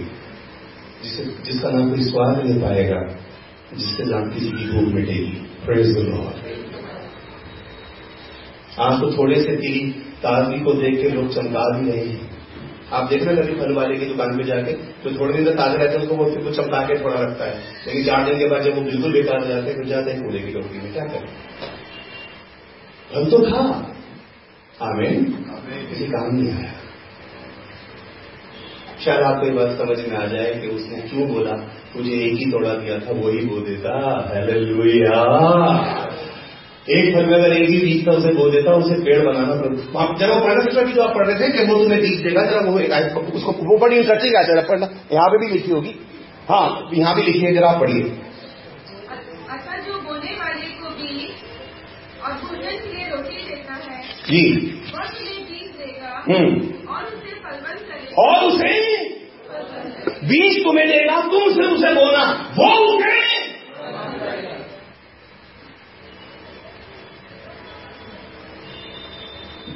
जिसे 1.03 1.25
जिसका 1.47 1.71
नाम 1.71 1.91
कोई 1.91 2.05
स्वाद 2.05 2.39
नहीं 2.39 2.61
पाएगा, 2.63 3.01
जिससे 3.75 4.05
नाम 4.05 4.31
किसी 4.31 4.51
की 4.51 4.71
भूख 4.71 4.93
मिटेगी। 4.95 5.46
प्रेज 5.67 5.93
द 5.95 5.99
लॉर्ड 6.05 6.45
आज 8.81 9.01
तो 9.01 9.11
थोड़े 9.13 9.37
से 9.37 9.57
तेरी 9.57 9.81
ताजगी 10.23 10.59
को 10.61 10.73
देख 10.75 11.01
के 11.03 11.09
लोग 11.11 11.29
चमका 11.35 11.61
भी 11.71 11.91
रहे 11.91 12.05
हैं। 12.07 12.27
आप 12.93 13.09
देखना 13.11 13.35
कभी 13.35 13.55
फल 13.55 13.73
वाले 13.75 13.97
की 13.97 14.07
दुकान 14.07 14.37
पे 14.37 14.45
जाके 14.45 14.73
तो 15.03 15.11
थोड़े 15.13 15.33
दिन 15.35 15.45
तक 15.45 15.57
ताजे 15.59 15.77
रहते 15.77 15.97
हैं 15.97 16.03
उसको 16.03 16.17
वो 16.17 16.31
फिर 16.31 16.43
कुछ 16.45 16.57
चमका 16.57 16.81
के 16.83 16.99
थोड़ा 17.05 17.21
रखता 17.23 17.45
है। 17.45 17.57
लेकिन 17.87 18.05
चार 18.05 18.25
दिन 18.25 18.39
के 18.39 18.49
बाद 18.49 18.63
जब 18.63 18.75
वो 18.75 18.83
बिल्कुल 18.83 19.13
बेकार 19.13 19.41
हो 19.41 19.47
जाते 19.47 19.71
हैं 19.71 19.77
फिर 19.77 19.87
जाते 19.87 20.11
हैं 20.11 20.23
कूड़े 20.23 20.41
की 20.41 20.53
टोकरी 20.53 20.79
में। 20.79 20.93
क्या 20.93 21.05
करें? 21.07 21.31
फल 23.13 23.31
तो 23.31 23.39
था 23.47 23.63
आमीन। 24.83 25.25
किसी 25.91 26.07
काम 26.07 26.35
नहीं 26.37 26.51
आया। 26.53 26.73
शायद 29.07 29.23
आपको 29.23 29.47
ये 29.47 29.53
बात 29.53 29.73
समझ 29.79 29.97
में 30.07 30.17
आ 30.19 30.25
जाए 30.27 30.53
कि 30.61 30.69
उसने 30.77 31.01
क्यों 31.09 31.27
बोला? 31.29 31.57
मुझे 31.97 32.13
एक 32.23 32.37
ही 32.39 32.47
तोड़ा 32.53 32.73
दिया 32.75 32.99
था 32.99 33.13
वही 33.19 33.41
बो 33.47 33.59
देता। 33.67 33.93
एक 36.97 37.07
फल 37.15 37.25
में 37.27 37.35
अगर 37.35 37.53
एक 37.53 37.69
ही 37.69 37.79
बीज 37.79 38.07
था 38.07 38.13
उसे 38.13 38.33
बो 38.35 38.49
देता 38.51 38.73
उसे 38.81 38.97
पेड़ 39.05 39.19
बनाना 39.27 39.55
पड़ता 39.61 40.03
जब 40.19 40.33
वो 40.33 40.41
पढ़ना 40.41 40.61
सिस्टर 40.65 40.91
जो 40.97 41.03
आप 41.03 41.15
पढ़ 41.15 41.27
रहे 41.27 41.37
थे 41.41 41.49
कि 41.53 41.65
वो 41.71 41.79
तुम्हें 41.79 42.01
बीज 42.01 42.21
देगा 42.23 42.45
जरा 42.45 42.61
वो 42.69 42.79
एक 42.81 43.17
उसको 43.35 43.53
वो 43.71 43.79
बड़ी 43.79 43.97
इंटरेस्टिंग 43.97 44.37
जरा 44.49 44.63
पढ़ना। 44.69 44.89
यहाँ 45.13 45.29
पे 45.29 45.41
भी 45.41 45.53
लिखी 45.53 45.71
होगी। 45.71 45.95
हाँ 46.49 46.67
यहाँ 46.95 47.15
भी 47.17 47.23
लिखी 47.23 47.41
है 47.41 47.53
जरा 47.55 47.71
आप 47.71 47.81
पढ़िए। 47.81 48.03
अतः 49.51 49.75
जो 49.87 49.95
बोने 50.01 50.33
वाले 50.35 50.69
को 50.83 50.89
बीज 50.91 51.31
और 52.25 52.33
भोजन 52.45 52.77
के 52.77 52.95
लिए 52.95 53.09
रोटी 53.11 53.39
देता 53.49 53.73
जी। 54.29 54.43
वह 54.95 55.05
बीज 55.49 55.69
देगा 55.81 56.13
हम्म। 56.29 56.51
और 58.19 58.45
उसे 58.45 58.67
उसे 58.67 60.27
बीज 60.27 60.63
तुम्हें 60.65 60.87
देगा 60.89 61.21
तुम 61.23 61.49
सिर्फ़ 61.55 61.73
उसे 61.73 61.93
बोना 61.95 62.25
वो 62.59 62.69
उगे 62.87 63.15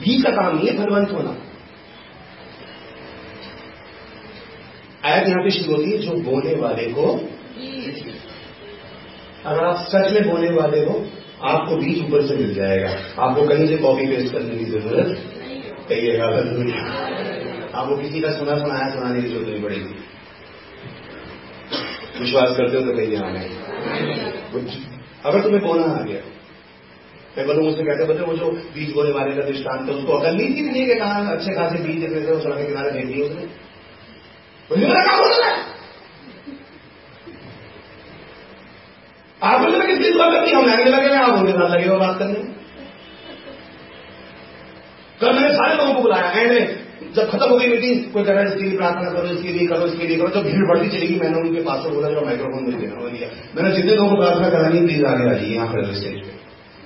बीज 0.01 0.23
का 0.23 0.31
काम 0.31 0.59
है 0.59 0.77
फलवंत 0.77 1.11
होना। 1.12 1.37
आयत 5.05 5.29
यहाँ 5.29 5.43
पे 5.45 5.51
शुरू 5.51 5.77
होती 5.77 5.91
है, 5.91 5.99
जो 5.99 6.12
बोने 6.23 6.55
वाले 6.55 6.87
को 6.91 7.05
अगर 9.45 9.65
आप 9.65 9.77
सच 9.89 10.12
में 10.12 10.29
बोने 10.29 10.51
वाले 10.51 10.81
हो, 10.85 10.95
आपको 11.43 11.77
बीज 11.77 12.01
ऊपर 12.01 12.27
से 12.29 12.37
मिल 12.37 12.55
जाएगा। 12.55 12.89
आपको 13.19 13.47
कहीं 13.49 13.67
से 13.69 13.77
कॉपी 13.77 14.07
पेस्ट 14.07 14.33
करने 14.33 14.57
की 14.57 14.65
ज़रूरत 14.65 15.09
कहिएगा 15.89 16.27
आपको 17.75 17.97
किसी 17.97 18.21
का 18.21 18.31
सुना 18.33 18.55
सुनाया, 18.59 18.87
सुनाने 18.95 19.23
की 19.23 19.29
ज़रूरत 19.29 19.49
नहीं 19.49 19.63
पड़ेगी। 19.63 19.95
विश्वास 22.21 22.57
करते 22.57 22.77
हो 22.77 22.83
तो 22.83 22.97
कहिए 22.97 23.17
हाँ 23.17 23.31
नहीं। 23.33 23.51
अगर 25.25 25.43
तुम्हें 25.43 25.63
बोना 25.63 25.85
आ 25.93 26.03
गया? 26.03 26.21
मैं 27.37 27.47
बोलूँ, 27.47 27.65
मुझसे 27.65 27.83
कहते 27.83 28.05
बोलते 28.05 28.25
वो 28.25 28.35
जो 28.37 28.51
बीज 28.75 28.93
बोने 28.95 29.11
वाले 29.13 29.35
का 29.37 29.43
दृष्टांत 29.49 29.89
है, 29.89 29.95
उसको 29.95 30.13
अकल 30.13 30.37
नहीं 30.37 30.49
थी 30.57 30.63
नहीं 30.63 30.87
कि 30.87 30.95
कहा 30.95 31.21
अच्छे 31.33 31.55
खासे 31.55 31.83
बीज 31.85 32.01
देखने 32.01 32.21
थे 32.21 32.39
सड़क 32.43 32.57
के 32.59 32.65
किनारे 32.65 32.91
फेंक 32.91 33.07
दिए 33.07 33.23
उसने? 33.25 33.45
बोला 34.71 35.01
आप 39.43 39.61
बोले 39.61 39.79
मैं 39.79 39.87
किस 39.89 40.15
बात 40.15 40.33
करती 40.33 40.53
हम 40.53 40.67
लगे 40.67 40.85
लगे 40.87 41.15
आप 41.17 41.31
उनके 41.31 41.53
साथ 41.53 41.71
लगे 41.71 41.87
हुए 41.89 41.99
बात 41.99 42.19
करने 42.19 42.41
कल 45.21 45.33
मैंने 45.35 45.55
सारे 45.55 45.77
लोगों 45.77 45.95
को 45.95 46.03
बुलाया, 46.03 46.31
एंड 46.33 46.80
जब 47.15 47.31
खत्म 47.31 47.49
हो 47.51 47.57
गई 47.57 47.69
मीटिंग 47.69 48.03
कोई 48.12 48.24
कह 48.24 48.32
रहा 48.32 48.43
है, 48.43 48.49
इसके 48.49 48.65
लिए 48.65 48.77
प्रार्थना 48.77 49.09
करो, 49.11 49.28
इसके 49.28 49.53
लिए 49.53 49.66
करो, 49.69 49.87
इसके 49.87 50.07
लिए 50.07 50.16
करो 50.19 50.28
जब 50.35 50.45
भीड़ 50.45 50.66
बढ़ती 50.69 50.89
चलेगी। 50.89 51.15
मैंने 51.20 51.41
उनके 51.41 51.62
पास 51.62 51.87
बोला 51.87 52.11
जब 52.11 52.27
माइक्रोफोन 52.27 52.65
मिल 52.65 52.77
देना 52.77 53.09
लिया 53.09 53.28
मैंने 53.57 53.70
जितने 53.77 53.95
लोगों 53.95 54.11
को 54.11 54.16
प्रार्थना 54.16 54.49
करानी 54.51 54.81
प्लीज़ 54.81 55.05
आगे 55.07 55.24
आ 55.24 55.32
जाइए 55.32 55.55
यहाँ 55.55 55.66
पर 55.69 55.93
स्टेज 55.95 56.20
पे। 56.20 56.39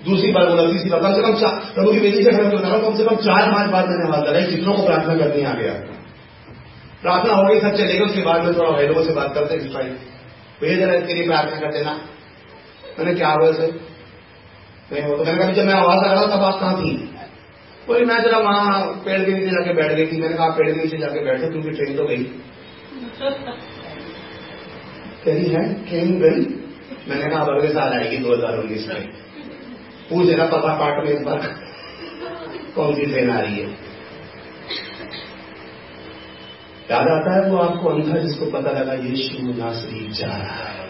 दूसरी 0.03 0.31
बार 0.33 0.49
बोला, 0.49 0.63
तीसरी 0.71 0.91
बार, 0.91 1.01
कम 1.03 1.15
से 1.15 1.23
कम 1.23 1.35
चार, 1.41 1.55
प्रभु 1.75 1.93
की 1.93 2.01
बेटी 2.01 2.25
से 2.25 2.31
खड़ा 2.31 2.49
बता 2.49 2.69
रहा 2.69 2.79
कम 2.79 2.97
से 2.97 3.05
कम 3.05 3.17
चार 3.27 3.51
पाँच 3.53 3.71
बार 3.71 3.89
मैंने 3.89 4.11
हाथ 4.11 4.27
लगाई 4.29 4.45
कितनों 4.47 4.75
को 4.75 4.83
प्रार्थना 4.87 5.15
करने 5.17 5.45
आ 5.45 5.53
गया 5.55 5.75
प्रार्थना 7.03 7.35
होगी 7.35 7.61
सब 7.61 7.77
चलेगा, 7.77 8.05
उसके 8.05 8.23
बाद 8.23 8.45
में 8.45 8.53
थोड़ा 8.57 8.71
भाई 8.71 8.87
लोगों 8.87 9.05
से 9.05 9.15
बात 9.15 9.35
करते 9.35 9.55
हैं 9.55 9.73
भाई 9.73 9.89
भैया, 10.61 10.77
जरा 10.77 10.95
इसके 10.95 11.15
लिए 11.15 11.27
प्रार्थना 11.27 11.57
कर 11.61 11.73
देना। 11.73 11.93
मैंने 12.99 13.15
क्या 13.15 13.31
हुआ 13.31 13.51
सर। 13.53 13.71
नहीं 14.93 15.03
हो 15.03 15.17
तो 15.17 15.25
मैंने 15.25 15.39
कहा 15.39 15.53
जब 15.53 15.67
मैं 15.67 15.75
आवाज़ 15.75 16.01
आ 16.01 16.13
रहा 16.13 16.27
तब 16.27 16.43
आप 16.45 16.61
कहाँ 16.61 16.77
थी? 16.77 16.93
बोली 17.87 18.05
मैं 18.05 18.21
जरा 18.23 18.39
वहाँ 18.39 18.83
पेड़ 19.05 19.21
के 19.23 19.33
नीचे 19.33 19.47
जाके 19.47 19.73
बैठ 19.75 19.93
गई 19.93 20.07
थी। 20.07 20.21
मैंने 20.21 20.37
कहा 20.37 20.49
पेड़ 20.49 20.67
के 20.69 20.83
नीचे 20.83 20.99
जाके 20.99 21.25
बैठे, 21.25 21.49
क्योंकि 21.49 21.71
ट्रेन 21.71 21.97
तो 21.97 22.05
गई। 22.05 22.25
कही 25.25 25.51
है 25.51 25.63
ट्रेन 25.85 26.19
गई? 26.21 26.47
मैंने 27.09 27.31
कहा 27.31 27.41
अगले 27.55 27.69
साल 27.69 27.93
आएगी 27.93 28.17
दो 28.17 28.33
हज़ार 28.33 28.59
उन्नीस 28.59 28.87
में। 28.89 29.09
पूछ 30.11 30.27
देना, 30.27 30.45
पता 30.47 30.75
पार्ट 30.75 31.05
में 31.05 31.13
इस 31.13 31.21
बार 31.21 31.39
कौन 32.75 32.95
सी 32.95 33.07
ट्रेन 33.07 33.31
आ 33.31 33.39
रही 33.41 33.59
है? 33.59 33.69
याद 36.91 37.09
आता 37.09 37.35
है 37.35 37.51
वो 37.51 37.59
आपको 37.59 37.91
अंधा 37.91 38.17
जिसको 38.19 38.47
पता 38.51 38.71
लगा, 38.71 38.95
यीशु 39.03 39.53
नासरी 39.53 40.09
जा 40.13 40.27
रहा 40.27 40.65
है। 40.65 40.89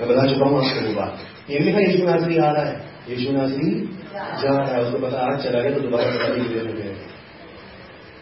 मैं 0.00 0.08
बता 0.08 0.26
चुका 0.26 0.48
हूँ, 0.48 0.58
आपको 0.58 0.94
बात। 0.94 1.50
ये 1.50 1.58
लिखा 1.58 1.80
यीशु 1.80 2.02
नासरी 2.06 2.36
आ 2.38 2.50
रहा 2.50 2.64
है। 2.64 2.74
यीशु 3.08 3.32
नासरी 3.32 3.70
जा 4.16 4.50
रहा 4.50 4.74
है, 4.74 4.82
उसको 4.82 4.98
पता 4.98 5.18
आज 5.22 5.42
चला 5.44 5.60
गया 5.60 5.72
तो 5.72 5.80
दोबारा 5.80 6.10
पता 6.10 6.28
नहीं 6.28 6.48
देने 6.48 6.72
गए 6.72 6.94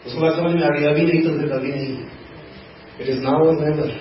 उसको 0.05 0.21
बात 0.21 0.33
समझ 0.33 0.53
में 0.55 0.63
आ 0.63 0.69
गई 0.69 0.85
अभी 0.85 1.03
नहीं 1.03 1.21
तो 1.21 1.37
फिर 1.37 1.47
कभी 1.49 1.71
नहीं। 1.71 1.93
It 3.01 3.07
is 3.09 3.23
now 3.23 3.45
or 3.45 3.55
never 3.61 3.93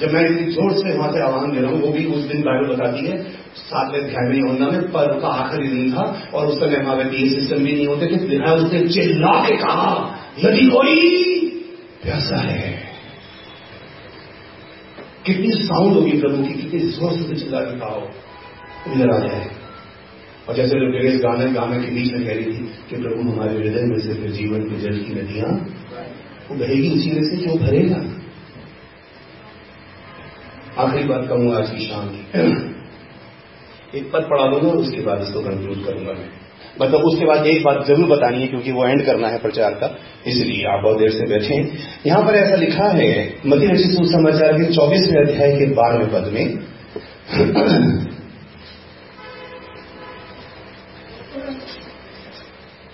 जब 0.00 0.12
मैं 0.12 0.24
इतनी 0.24 0.52
ज़ोर 0.52 0.72
से 0.72 0.92
वहाँ 0.98 1.10
से 1.12 1.20
आह्वान 1.20 1.50
दे 1.52 1.60
रहा 1.60 1.70
हूँ, 1.70 1.80
वो 1.80 1.88
भी 1.92 2.04
उस 2.06 2.22
दिन 2.24 2.42
बाइबल 2.42 2.74
बताती 2.74 3.06
है, 3.06 3.16
सातवें 3.56 3.98
अध्याय 4.00 4.28
में 4.28 4.40
होना 4.40 4.68
में 4.70 4.90
पर्व 4.92 5.18
का 5.20 5.28
आखिरी 5.40 5.68
दिन 5.68 5.92
था, 5.92 6.04
और 6.34 6.46
उस 6.46 6.58
समय 6.60 6.84
वहाँ 6.84 6.96
पे 6.96 7.28
सिस्टम 7.30 7.64
भी 7.64 7.72
नहीं 7.72 7.86
होते 7.86 8.06
थे। 8.06 8.16
दिखा 8.28 8.52
उसने 8.54 8.80
चिल्ला 8.88 9.32
के 9.44 9.56
कहा 9.56 9.90
यदि 10.38 10.66
कोई 10.70 10.96
प्यासा 12.02 12.40
है। 12.40 12.72
कितनी 15.26 15.50
साउंड 15.60 15.94
होगी 15.94 16.18
प्रभु 16.20 16.42
की, 16.44 16.54
कितनी 16.54 16.80
ज़ोर 16.90 17.12
से 17.12 17.40
चिल्ला 17.40 17.60
के 17.60 17.78
कहा 17.78 18.94
इधर 18.94 19.14
आ 19.14 19.18
जाए। 19.18 19.59
और 20.50 20.56
जैसे 20.56 20.78
जो 20.78 21.18
गाने 21.20 21.44
गाने 21.52 21.76
के 21.80 21.90
बीच 21.94 22.12
में 22.12 22.22
कह 22.22 22.32
रही 22.32 22.44
थी 22.46 22.62
कि 22.88 22.96
प्रभु 23.02 23.24
हमारे 23.24 23.52
हृदय 23.52 23.84
में 23.88 23.98
से 24.00 24.14
फिर 24.14 24.30
जीवन 24.32 24.62
के 24.64 24.78
जल 24.80 24.96
की 25.00 25.12
नदियाँ, 25.14 25.50
वो 26.48 26.56
बहेगी 26.56 26.88
उसी 26.90 27.10
में 27.10 27.20
से 27.24 27.36
जो 27.36 27.54
भरेगा। 27.58 28.00
आखिरी 30.78 31.04
बात 31.04 31.28
कहूँगा 31.28 31.54
आज 31.58 31.70
की 31.70 31.86
शाम 31.86 32.08
की। 32.08 32.22
एक 33.98 34.10
पद 34.12 34.28
पढ़ा 34.30 34.50
दूँगा 34.50 34.68
और 34.68 34.76
उसके 34.78 35.00
बाद 35.02 35.22
इसको 35.22 35.40
कंक्लूड 35.42 35.84
करूँगा 35.86 36.12
मैं। 36.14 36.28
मतलब 36.80 37.00
उसके 37.04 37.24
बाद 37.26 37.46
एक 37.46 37.64
बात 37.64 37.86
ज़रूर 37.86 38.06
बतानी 38.08 38.40
है, 38.40 38.46
क्योंकि 38.48 38.72
वो 38.72 38.86
एंड 38.86 39.06
करना 39.06 39.28
है 39.28 39.38
प्रचार 39.38 39.80
का। 39.80 39.94
इसलिए 40.26 40.66
आप 40.66 40.84
बहुत 40.84 40.98
देर 40.98 41.10
से 41.12 41.26
बैठे 41.28 41.62
यहाँ 42.06 42.22
पर 42.26 42.34
ऐसा 42.36 42.56
लिखा 42.58 42.92
है 42.92 43.10
मध्य 43.46 43.66
रचित 43.68 43.90
सुसमाचार 43.92 44.52
के 44.54 44.72
चौबीसवें 44.74 45.24
अध्याय 45.24 45.58
के 45.58 45.74
बारहवें 45.74 46.10
पद 46.12 46.32
में 46.34 46.46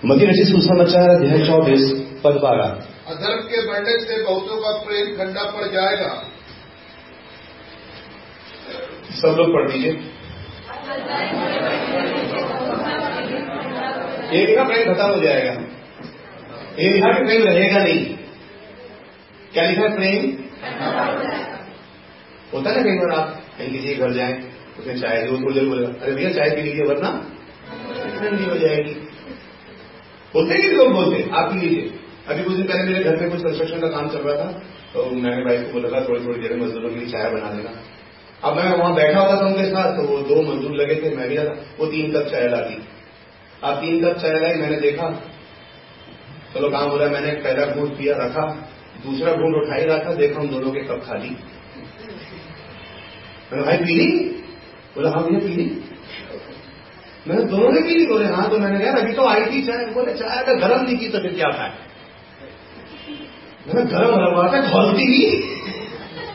मध्य 0.05 0.25
रचित 0.25 0.47
सुसमाचार 0.47 1.09
अध्याय 1.09 1.39
चौबीस 1.45 1.83
पद 2.23 2.35
बारह 2.41 2.65
अधर्म 3.11 3.39
के 3.43 3.61
बढ़ने 3.67 3.93
से 4.01 4.17
बहुतों 4.23 4.57
का 4.57 4.71
प्रेम 4.81 5.07
ठंडा 5.17 5.45
पड़ 5.51 5.69
जाएगा। 5.73 6.09
सब 9.21 9.39
लोग 9.39 9.53
पढ़ 9.53 9.71
दीजिए 9.71 9.91
एक 14.41 14.55
का 14.57 14.63
प्रेम 14.63 14.93
खत्म 14.93 15.09
हो 15.09 15.19
जाएगा। 15.23 15.55
ये 16.79 16.89
लिखा 16.89 17.11
कि 17.13 17.25
प्रेम 17.25 17.43
रहेगा 17.43 17.83
नहीं। 17.83 18.05
क्या 19.53 19.65
लिखा 19.65 19.81
है 19.81 19.95
प्रेम? 19.95 20.29
होता 22.53 22.69
है 22.69 22.75
ना 22.75 22.83
कई 22.83 22.97
बार 22.99 23.17
आप 23.17 23.41
कहीं 23.57 23.71
किसी 23.71 23.95
घर 23.95 24.13
जाए 24.13 24.39
उसने 24.79 24.99
चाय 24.99 25.21
दी 25.23 25.29
वो 25.31 25.41
थोड़ी 25.41 25.59
देर 25.59 25.69
बोलेगा 25.69 25.91
अरे 26.01 26.15
भैया 26.15 26.31
चाय 26.31 26.55
पी 26.55 26.61
लीजिए 26.61 26.85
वरना 26.85 27.11
ठंडी 28.19 28.45
हो 28.45 28.57
जाएगी। 28.57 28.95
बोलते 30.33 30.53
हैं 30.53 30.71
लोग 30.73 30.91
बोलते 30.93 31.29
आप 31.33 31.53
ही 31.53 31.59
लीजिए। 31.59 31.91
अभी 32.27 32.43
कुछ 32.43 32.55
दिन 32.55 32.65
पहले 32.65 32.83
मेरे 32.83 33.03
घर 33.03 33.15
में 33.15 33.29
कुछ 33.31 33.43
कंस्ट्रक्शन 33.43 33.79
का 33.79 33.87
काम 33.89 34.09
चल 34.09 34.19
रहा 34.19 34.35
था 34.37 34.49
तो 34.93 35.05
मैंने 35.17 35.43
भाई 35.45 35.57
को 35.57 35.71
बोला 35.73 35.89
था 35.89 36.03
थोड़ी 36.07 36.25
थोड़ी 36.25 36.39
देर 36.39 36.57
मजदूरों 36.57 36.89
के 36.89 36.95
लिए 36.95 37.07
चाय 37.07 37.29
बना 37.31 37.51
देना। 37.51 37.71
अब 38.43 38.55
मैं 38.55 38.65
वहाँ 38.77 38.93
बैठा 38.95 39.19
हुआ 39.19 39.35
था 39.35 39.45
उनके 39.45 39.65
साथ 39.67 39.95
तो 39.97 40.03
वो 40.03 40.17
दो 40.23 40.41
मजदूर 40.43 40.75
लगे 40.75 40.95
थे, 40.95 41.15
मैं 41.15 41.27
भी 41.29 41.37
वो 41.79 41.85
तीन 41.87 42.11
कप 42.11 42.27
चाय 42.31 42.47
ला 42.47 42.57
दी। 42.59 42.77
आप 43.63 43.77
तीन 43.77 44.03
कप 44.03 44.17
चाय 44.17 44.39
लाई 44.39 44.53
मैंने 44.55 44.79
देखा। 44.81 45.09
चलो 46.53 46.69
काम 46.69 46.89
हो 46.89 46.97
है, 46.97 47.09
मैंने 47.09 47.31
पहला 47.41 47.65
घूट 47.65 47.97
पिया, 47.97 48.15
रखा। 48.17 48.45
दूसरा 49.03 49.33
घूट 49.33 49.55
उठाई, 49.55 49.83
रखा, 49.85 50.13
देखा 50.15 50.39
उन 50.41 50.49
दोनों 50.49 50.71
के 50.71 50.81
कप 50.83 51.03
खाली। 51.05 51.29
मैंने 53.49 53.63
भाई 53.63 53.77
पी 53.77 53.95
ली 53.95 54.07
बोला 54.95 55.09
हाँ 55.09 55.23
भैया 55.23 55.39
पी 55.39 55.55
ली 55.55 55.65
मैंने 57.27 57.43
दोनों 57.43 57.71
ने 57.71 57.81
भी 57.81 57.95
नहीं 57.95 58.07
बोले 58.07 58.25
हाँ 58.25 58.49
तो 58.49 58.57
मैंने 58.57 58.79
कहा, 58.79 58.91
अभी 58.91 59.13
तो 59.13 59.27
आई 59.27 59.41
थी 59.41 59.61
चाय। 59.61 59.85
बोले, 59.85 60.13
चाय 60.13 60.43
अगर 60.43 60.67
गर्म 60.67 60.81
नहीं 60.85 60.97
की 60.97 61.07
तो 61.07 61.19
फिर 61.19 61.33
क्या 61.33 61.49
खाए 61.51 61.73
मैंने 63.67 63.91
गर्म 63.91 64.11
अलग 64.11 64.35
बात 64.35 64.53
है 64.53 64.61
खोलती 64.71 65.03
ही? 65.03 65.25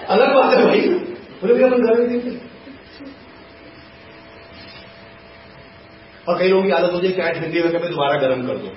अलग 0.09 0.35
बात 0.35 0.55
है 0.55 0.64
भाई। 0.64 0.81
बोले, 0.81 1.55
भैया, 1.55 1.66
अपन 1.66 1.82
गर्म 1.82 2.10
नहीं 2.10 2.39
और 6.28 6.39
कई 6.39 6.48
लोगों 6.48 6.64
की 6.64 6.70
आदत 6.70 6.93
होती 6.93 7.06
है, 7.06 7.12
चाय 7.12 7.32
ठंडी 7.32 7.60
होकर 7.60 7.89
दोबारा 7.89 8.16
गर्म 8.16 8.47
कर 8.47 8.56
दो। 8.56 8.69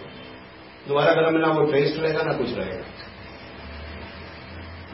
दोबारा 0.87 1.13
गर्म 1.13 1.33
में 1.33 1.41
ना 1.41 1.47
वो 1.47 1.71
टेस्ट 1.71 1.99
रहेगा, 1.99 2.23
ना 2.23 2.33
कुछ 2.33 2.53
रहेगा। 2.53 2.83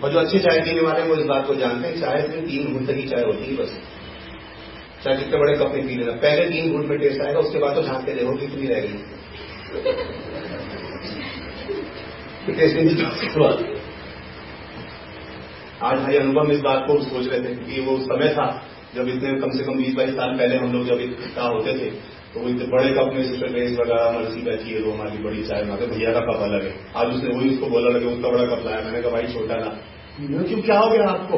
और 0.04 0.12
जो 0.12 0.20
अच्छी 0.20 0.40
चाय 0.40 0.60
पीने 0.60 0.82
वाले 0.82 1.02
हैं, 1.02 1.08
वो 1.10 1.16
इस 1.16 1.26
बात 1.26 1.48
को 1.48 1.56
जानते 1.56 1.88
हैं, 1.88 2.02
चाय 2.02 2.28
में 2.28 2.46
तीन 2.46 2.78
घंटे 2.78 2.94
की 2.94 3.08
चाय 3.10 3.24
होती 3.24 3.46
है 3.46 3.56
बस। 3.58 4.01
चाहे 5.04 5.18
जितने 5.18 5.38
बड़े 5.38 5.54
कप 5.56 5.72
में 5.74 5.88
पी 5.88 5.96
लेना। 5.96 6.12
पहले 6.22 6.50
तीन 6.50 6.72
घूट 6.72 6.86
में 6.86 6.98
टेस्ट 7.00 7.22
आएगा, 7.22 7.40
उसके 7.40 7.60
बाद 7.60 7.76
तो 7.76 7.82
झाँक 7.84 8.06
के 8.06 8.14
देखो 8.14 8.34
कितनी 8.38 8.68
रह 8.68 8.80
गई 8.82 8.98
आज 15.82 15.98
भाई 16.00 16.16
अनुपम 16.18 16.52
इस 16.52 16.60
बात 16.62 16.84
को 16.88 16.98
सोच 17.04 17.28
रहे 17.28 17.40
थे 17.42 17.54
कि 17.66 17.82
वो 17.82 17.98
समय 18.02 18.30
था, 18.34 18.46
जब 18.96 19.08
इतने 19.10 19.30
कम 19.42 19.52
से 19.52 19.64
कम 19.64 19.78
बीस 19.78 19.94
बाईस 19.96 20.14
साल 20.16 20.34
पहले 20.38 20.56
हम 20.58 20.74
लोग 20.74 20.86
जब 20.88 21.00
इकट्ठा 21.02 21.46
होते 21.48 21.74
थे 21.74 21.90
तो 22.34 22.48
इतने 22.50 22.66
बड़े 22.68 22.90
कप 22.94 23.08
में 23.14 23.24
सिस्टर 23.24 23.48
ड्रेस 23.48 23.72
वगैरह 23.80 24.12
मर्सी 24.12 24.42
बैठी 24.42 24.74
है 24.74 24.82
वो 24.82 24.92
हमारी 24.92 25.18
बड़ी, 25.24 25.42
चाय 25.44 25.64
माते 25.64 25.86
भैया 25.88 26.12
का 26.14 26.22
कप 26.22 26.42
अलग 26.44 26.64
है। 26.64 26.74
आज 26.96 27.08
उसने 27.16 27.30
वही 27.30 27.50
उसको 27.50 27.68
बोला, 27.68 27.90
लगे 27.90 28.06
उसका 28.06 28.30
बड़ा 28.30 28.46
कप 28.46 28.62
लाया। 28.66 28.80
मैंने 28.82 29.02
कहा, 29.02 29.12
भाई 29.12 29.26
छोटा 29.34 29.56
ना 29.56 29.70
क्यों? 30.44 30.62
क्या 30.62 30.78
हो 30.80 30.90
गया 30.90 31.08
आपको? 31.10 31.38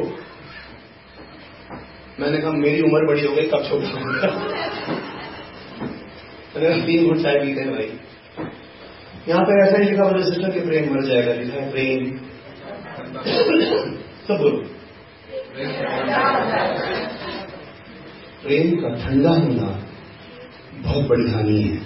मैंने 2.20 2.38
कहा, 2.38 2.50
मेरी 2.50 2.80
उम्र 2.82 3.06
बड़ी 3.06 3.22
हो 3.26 3.34
गई, 3.34 3.46
कब 3.46 3.62
छोटा 3.68 3.88
हो 3.90 4.00
गया 4.04 4.26
तीन 6.86 7.06
घुट 7.08 7.22
चाय 7.22 7.38
पीते 7.38 7.60
हैं 7.60 7.70
भाई। 7.70 7.88
यहाँ 9.28 9.42
पर 9.44 9.60
ऐसा 9.62 9.78
ही 9.78 9.84
लिखा 9.84 10.04
ब्रदर 10.04 10.24
सिस्टर 10.24 10.50
के 10.50 10.60
प्रेम 10.60 10.92
मर 10.94 11.02
जाएगा। 11.04 11.32
लिखा 11.32 11.56
है 11.56 11.70
प्रेम 11.70 12.00
सब 14.28 14.36
बोलो। 14.38 14.58
प्रेम 18.44 18.70
का 18.76 18.88
ठंडा 18.96 19.30
होना 19.30 19.68
बहुत 20.78 21.04
बड़ी 21.08 21.26
हानि 21.30 21.58
है। 21.62 21.76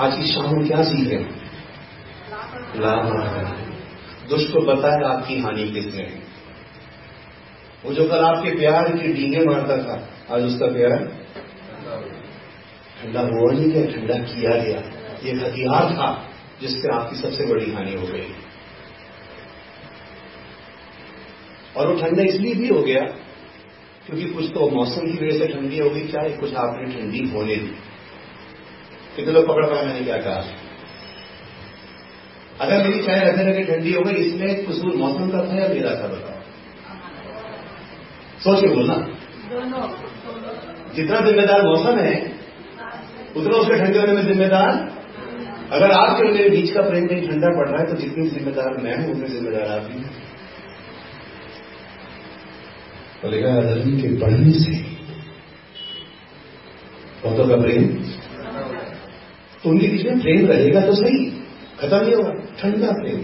आज 0.00 0.12
की 0.16 0.24
शाम 0.32 0.48
में 0.56 0.66
क्या 0.68 0.82
सीखे 0.82 1.18
लाभ 2.80 3.04
दुष्ट 4.30 4.52
को 4.52 4.60
है 4.60 5.04
आपकी 5.06 5.34
हानि 5.40 5.64
किसने 5.70 6.02
है। 6.02 6.35
वो 7.86 7.92
जो 7.92 8.04
कल 8.08 8.24
आपके 8.24 8.50
प्यार 8.50 8.88
की 8.92 9.12
डींगे 9.12 9.40
मारता 9.44 9.76
था, 9.76 9.96
आज 10.30 10.44
उसका 10.44 10.66
प्यार? 10.66 10.96
ठंडा 12.96 13.20
हुआ 13.20 13.52
नहीं 13.52 13.68
गया 13.70 13.84
ठंडा 13.86 14.16
किया 14.24 14.54
गया। 14.62 14.80
ये 15.24 15.32
हथियार 15.34 15.92
था 15.92 16.08
जिससे 16.60 16.88
आपकी 16.94 17.16
सबसे 17.16 17.46
बड़ी 17.46 17.70
हानि 17.72 17.94
हो 17.94 18.06
गई। 18.06 18.26
और 21.76 21.86
वो 21.86 21.94
ठंडा 22.00 22.22
इसलिए 22.22 22.54
भी 22.54 22.68
हो 22.68 22.82
गया 22.82 23.00
क्योंकि 24.06 24.24
कुछ 24.24 24.44
तो 24.44 24.68
मौसम 24.70 25.06
की 25.06 25.26
वजह 25.26 25.38
से 25.38 25.46
ठंडी 25.52 25.78
हो 25.78 25.90
गई 25.90 26.06
चाहे 26.08 26.30
कुछ 26.36 26.54
आपने 26.54 26.92
ठंडी 26.94 27.20
होने 27.28 27.56
दी? 27.56 27.74
कितने 29.16 29.32
लोग 29.32 29.48
पकड़ 29.48 29.66
पाए 29.66 29.84
मैंने 29.86 30.04
क्या 30.04 30.16
कहा? 30.16 30.44
अगर 32.60 32.88
मेरी 32.88 33.02
चाय 33.02 33.20
रखे 33.20 33.50
रखे 33.50 33.64
ठंडी 33.64 33.92
हो 33.92 34.02
गई, 34.02 34.12
इसमें 34.12 34.64
कसूर 34.66 34.96
मौसम 34.96 35.30
का 35.30 35.44
था 35.46 35.60
या 35.62 35.68
मेरा 35.68 35.90
था 35.90 36.08
बताओ? 36.08 36.35
सोच 38.46 38.60
के 38.60 38.68
बोलना। 38.68 38.96
जितना 40.94 41.20
जिम्मेदार 41.20 41.62
मौसम 41.62 41.98
है, 41.98 42.12
उतना 43.36 43.56
उसके 43.56 43.78
ठंडे 43.78 43.98
होने 43.98 44.12
में 44.12 44.26
जिम्मेदार। 44.26 44.68
अगर 45.72 45.90
आपके 45.92 46.28
मेरे 46.32 46.48
बीच 46.50 46.70
का 46.70 46.82
प्रेम 46.82 47.04
नहीं 47.04 47.22
ठंडा 47.28 47.48
पड़ 47.56 47.68
रहा 47.68 47.80
है 47.80 47.86
तो 47.86 47.96
जितनी 47.96 48.28
जिम्मेदार 48.28 48.76
मैं 48.82 48.96
हूँ, 48.96 49.14
उतने 49.14 49.28
जिम्मेदार 49.28 49.66
आप 49.68 49.82
भी 49.82 49.98
अदरनी 53.24 54.00
के 54.02 54.08
बढ़ने 54.16 54.52
से 54.52 54.72
पौधों 57.22 57.46
का 57.48 57.56
प्रेम। 57.56 57.86
तो 59.62 59.70
उनके 59.70 59.86
बीच 59.88 60.04
में 60.06 60.20
प्रेम 60.20 60.46
रहेगा 60.46 60.80
तो 60.80 60.94
सही। 60.94 61.24
खत्म 61.80 61.96
नहीं 61.96 62.14
होगा, 62.14 62.32
ठंडा 62.60 62.90
प्रेम। 62.92 63.20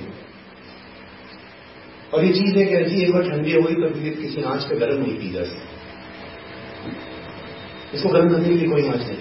और 2.14 2.24
ये 2.24 2.32
चीज़ 2.32 2.59
है 2.59 2.64
कि 2.64 2.74
ऐसी 2.74 3.02
एक 3.02 3.12
बार 3.12 3.22
ठंडी 3.22 3.52
हो 3.52 3.62
गई 3.62 3.74
तो 3.74 3.89
फिर 3.94 4.14
किसी 4.14 4.43
आँच 4.43 4.62
पे 4.62 4.78
गर्म 4.78 5.02
नहीं 5.02 5.16
की 5.18 5.30
जा 5.32 5.43
सकती। 5.43 5.68
इसको 7.94 8.09
गर्म 8.09 8.28
करने 8.28 8.56
की 8.59 8.66
कोई 8.66 8.86
आँच 8.89 9.01
नहीं। 9.01 9.16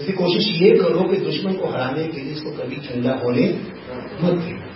इसकी 0.00 0.12
कोशिश 0.12 0.62
ये 0.62 0.70
करो 0.70 1.02
कि 1.02 1.16
दुश्मन 1.16 1.52
को 1.52 1.68
हराने 1.68 2.04
के 2.04 2.20
लिए 2.20 2.32
इसको 2.32 2.50
कभी 2.50 2.76
ठंडा 2.76 3.20
होने 3.24 3.46
मत 4.22 4.32
देना 4.32 4.66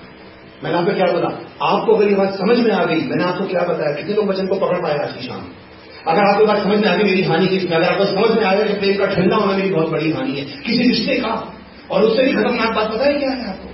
मैंने 0.65 0.79
आपको 0.79 0.95
क्या 0.95 1.13
बोला? 1.13 1.29
आपको 1.63 1.95
अगर 1.95 2.09
ये 2.09 2.15
बात 2.15 2.35
समझ 2.35 2.59
में 2.59 2.71
आ 2.71 2.85
गई, 2.85 2.97
मैंने 2.97 3.25
आपको 3.25 3.47
क्या 3.47 3.63
बताया? 3.63 3.95
कितने 3.95 4.15
लोग 4.15 4.29
वचन 4.29 4.47
को 4.47 4.55
पकड़ 4.55 4.83
पाए 4.83 4.99
आज 4.99 5.13
की 5.13 5.27
शाम? 5.27 5.41
अगर 6.09 6.21
आपको 6.21 6.47
बात 6.47 6.63
समझ 6.63 6.79
में 6.79 6.89
आ 6.89 6.97
गई, 6.97 7.05
मेरी 7.05 7.23
हानि 7.23 7.47
किसमें 7.47 7.77
अगर 7.77 7.89
आपको 7.89 8.05
समझ 8.05 8.37
में 8.37 8.45
आ 8.45 8.55
गया 8.55 8.67
कि 8.67 8.73
प्रेम 8.73 8.99
का 8.99 9.07
ठंडा 9.07 9.37
होना 9.37 9.57
मेरी 9.57 9.71
बहुत 9.71 9.89
बड़ी 9.89 10.13
हानि 10.13 10.33
है, 10.33 10.45
किसी 10.45 10.89
रिश्ते 10.89 11.15
का? 11.15 11.55
और 11.91 12.03
उससे 12.03 12.23
भी 12.23 12.33
खतरनाक 12.33 12.75
बात 12.75 12.93
पता 12.93 13.05
है 13.05 13.15
क्या 13.15 13.31
है 13.31 13.49
आपको? 13.49 13.69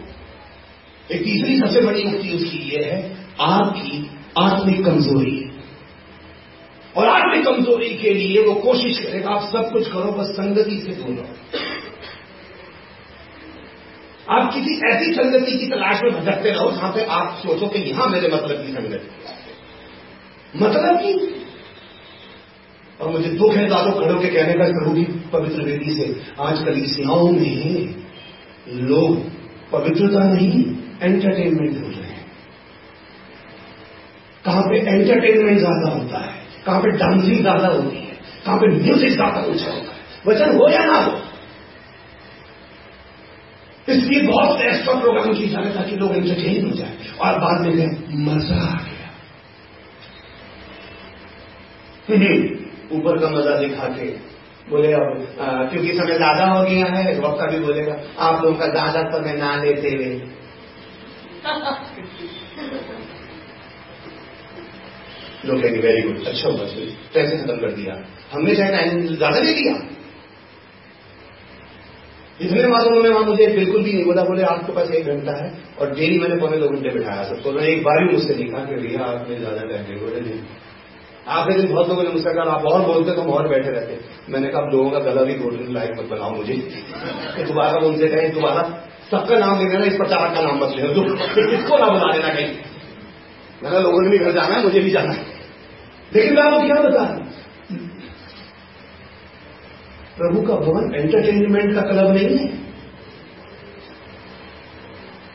एक 1.15 1.25
तीसरी 1.25 1.59
सबसे 1.59 1.81
बड़ी 1.81 2.05
मुक्ति 2.05 2.29
उसकी 2.29 2.59
ये 2.59 2.85
है 2.85 3.20
आपकी 3.41 4.11
आत्मिक 4.39 4.85
कमज़ोरी 4.85 5.37
है। 5.37 5.51
और 6.97 7.09
आत्मिक 7.09 7.45
कमज़ोरी 7.45 7.89
के 7.89 8.15
लिए 8.15 8.47
वो 8.47 8.55
कोशिश 8.55 8.99
करेगा, 8.99 9.31
आप 9.31 9.43
सब 9.43 9.73
कुछ 9.73 9.93
करो, 9.93 10.13
बस 10.13 10.27
संगति 10.27 10.77
से 10.77 10.93
दूर 10.93 11.15
रहो। 11.15 11.35
आप 14.31 14.55
किसी 14.55 14.75
ऐसी 14.89 15.13
संगति 15.15 15.53
की 15.59 15.67
तलाश 15.67 16.01
में 16.03 16.13
भटकते 16.13 16.51
रहो 16.51 16.71
जहाँ 16.71 16.93
पे 16.93 17.05
आप 17.05 17.39
सोचो 17.47 17.67
कि 17.67 17.79
यहाँ 17.79 18.09
मेरे 18.09 18.29
मतलब 18.29 18.67
की 18.67 18.73
संगति 18.73 18.99
मतलब 20.57 20.97
की? 20.97 21.13
और 23.01 23.11
मुझे 23.11 23.31
दुख 23.31 23.55
है 23.55 23.69
दादो 23.69 23.91
खड़ो 23.91 24.21
के 24.21 24.29
कहने 24.29 24.53
का 24.53 24.65
प्रभु 24.65 24.93
पवित्र 25.33 25.63
विधि 25.63 25.95
से, 25.95 26.21
आज 26.41 26.65
कलीसियाओं 26.65 27.31
में 27.33 27.95
लोग 28.69 29.17
पवित्रता 29.73 30.25
नहीं 30.25 30.65
एंटरटेनमेंट 31.03 31.75
हो 31.75 31.81
रहे 31.81 31.85
हैं। 31.85 31.90
कहाँ 34.45 34.63
पे 34.63 34.79
एंटरटेनमेंट 34.79 35.59
ज़्यादा 35.59 35.89
होता 35.91 36.19
है 36.19 36.33
कहाँ 36.67 36.81
पे 36.81 36.91
डांसिंग 36.99 37.41
ज़्यादा 37.41 37.69
होती 37.69 37.97
है 37.97 38.15
कहाँ 38.45 38.59
पे 38.59 38.67
म्यूज़िक 38.69 39.13
ज़्यादा 39.13 39.41
ऊँचा 39.47 39.71
होता 39.71 39.93
है। 39.93 39.99
वचन 40.27 40.57
हो 40.59 40.69
या 40.69 40.85
ना 40.85 40.97
हो? 40.99 41.13
इसलिए 43.89 44.21
बहुत 44.23 44.61
एक्स्ट्रा 44.63 44.95
प्रोग्राम 45.01 45.33
की 45.35 45.47
जाए 45.49 45.71
ताकि 45.75 45.97
लोग 45.97 46.15
एंटरटेन 46.17 46.67
हो 46.67 46.73
जाए। 46.77 46.95
और 47.21 47.39
बाद 47.41 47.61
में 47.61 47.73
कहें 47.77 47.93
मज़ा 48.27 48.59
आ 48.63 48.75
गया। 48.81 49.09
ऊपर 52.93 53.19
का 53.19 53.29
मज़ा 53.31 53.57
दिखा 53.59 53.89
के 53.97 54.07
बोले 54.71 54.93
अब 54.93 55.09
क्योंकि 55.71 55.93
समय 55.93 56.17
ज़्यादा 56.17 56.45
हो 56.47 56.61
गया 56.65 56.87
है 56.87 57.03
वक्ता 57.21 57.47
भी 57.51 57.59
बोलेगा। 57.61 57.95
आप 58.27 58.45
लोगों 58.45 58.57
का 58.59 58.67
ज़्यादा 58.69 59.01
समय 59.11 59.35
ना 59.39 59.51
लेते 59.63 59.91
हुए 59.91 60.11
लोग 65.47 65.63
कहेंगे 65.63 65.81
वेरी 65.81 66.03
गुड 66.03 66.27
अच्छा 66.27 66.49
हुआ 66.49 66.65
कैसे 67.15 67.37
खत्म 67.37 67.57
कर 67.57 67.73
दिया। 67.73 67.95
हमने 68.33 68.55
चाहे 68.57 68.71
टाइम 68.73 69.07
ज़्यादा 69.07 69.39
ले 69.39 69.53
लिया। 69.53 69.75
इतने 72.41 72.69
मालूम 72.69 73.03
में 73.03 73.09
वहाँ 73.11 73.23
मुझे 73.25 73.47
बिल्कुल 73.47 73.83
भी 73.83 73.93
नहीं 73.93 74.05
बोला, 74.05 74.23
बोले, 74.23 74.43
आपके 74.45 74.73
पास 74.73 74.91
एक 74.91 75.07
घंटा 75.07 75.33
है। 75.33 75.49
और 75.81 75.91
डेली 75.95 76.19
मैंने 76.19 76.37
पौने 76.37 76.57
दो 76.57 76.69
घंटे 76.69 76.91
बिठाया 76.91 77.23
सबको 77.25 77.53
तो 77.53 77.59
एक 77.67 77.83
बार 77.83 78.05
भी 78.05 78.13
मुझसे 78.13 78.35
लिखा 78.35 78.65
कि, 78.65 78.75
भैया 78.77 79.05
आपने 79.05 79.37
ज़्यादा 79.37 79.63
टाइम 79.63 79.99
बोले। 80.01 80.21
नहीं। 80.21 80.41
आखिरी 81.29 81.63
दिन 81.63 81.73
बहुत 81.73 81.89
लोगों 81.89 82.03
ने 82.03 82.11
मुझसे 82.11 82.35
कहा, 82.35 82.53
आप 82.53 82.65
और 82.65 82.81
बोलते 82.87 83.13
तो 83.13 83.23
हम 83.23 83.31
और 83.31 83.49
बैठे 83.49 83.71
रहते। 83.71 83.99
मैंने 84.29 84.49
कहा, 84.49 84.63
आप 84.63 84.73
लोगों 84.73 84.91
का 84.91 84.99
गला 85.01 85.23
भी 85.23 85.35
बोलने 85.35 85.73
लायक 85.73 85.93
मत 85.99 86.07
बनाओ 86.11 86.31
मुझे। 86.31 86.55
दोबारा 87.45 87.87
उनसे 87.89 88.09
कहें 88.09 88.33
दोबारा 88.35 88.63
सबका 89.11 89.39
नाम 89.39 89.59
ले 89.59 89.69
लेना 89.69 89.85
इस 89.85 89.97
प्रचारक 89.97 90.35
का 90.35 90.41
नाम 90.41 90.59
मत 90.65 90.75
लेना 90.77 90.89
किसको 91.51 91.79
ना 91.79 91.87
बना 91.89 92.13
देना 92.13 92.35
कहीं। 92.35 92.70
मैंने 93.65 93.81
लोगों 93.81 94.03
ने 94.03 94.11
भी 94.11 94.19
घर 94.19 94.33
जाना 94.33 94.55
है, 94.55 94.65
मुझे 94.65 94.81
भी 94.81 94.91
जाना 94.91 95.13
है। 95.13 95.27
लेकिन 96.15 96.35
मैं 96.35 96.43
आपको 96.43 96.67
क्या 96.67 96.83
बता 96.83 97.05
प्रभु 100.17 100.43
का 100.43 100.55
भवन 100.55 100.95
एंटरटेनमेंट 100.95 101.75
का 101.75 101.81
क्लब 101.81 102.17
नहीं 102.17 102.39
है। 102.39 102.49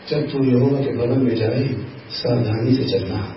जब 0.09 0.31
तू 0.31 0.43
यहोवा 0.43 0.79
के 0.79 0.97
भवन 0.97 1.23
में 1.23 1.35
जाए, 1.35 1.63
सावधानी 2.09 2.75
से 2.75 2.83
चलना। 2.83 3.35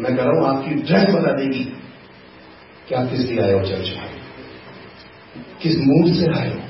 मैं 0.00 0.16
कह 0.16 0.22
रहा 0.22 0.32
हूँ, 0.32 0.58
आपकी 0.58 0.74
ड्रेस 0.74 1.14
बता 1.14 1.32
देगी 1.32 1.64
कि 2.88 2.94
आप 2.94 3.10
किस 3.10 3.20
लिए 3.20 3.40
आए 3.40 3.52
हो, 3.52 3.60
चर्च 3.60 3.88
में? 3.88 4.10
किस 5.62 5.76
मूड 5.78 6.14
से 6.14 6.40
आए 6.40 6.54
हो? 6.54 6.60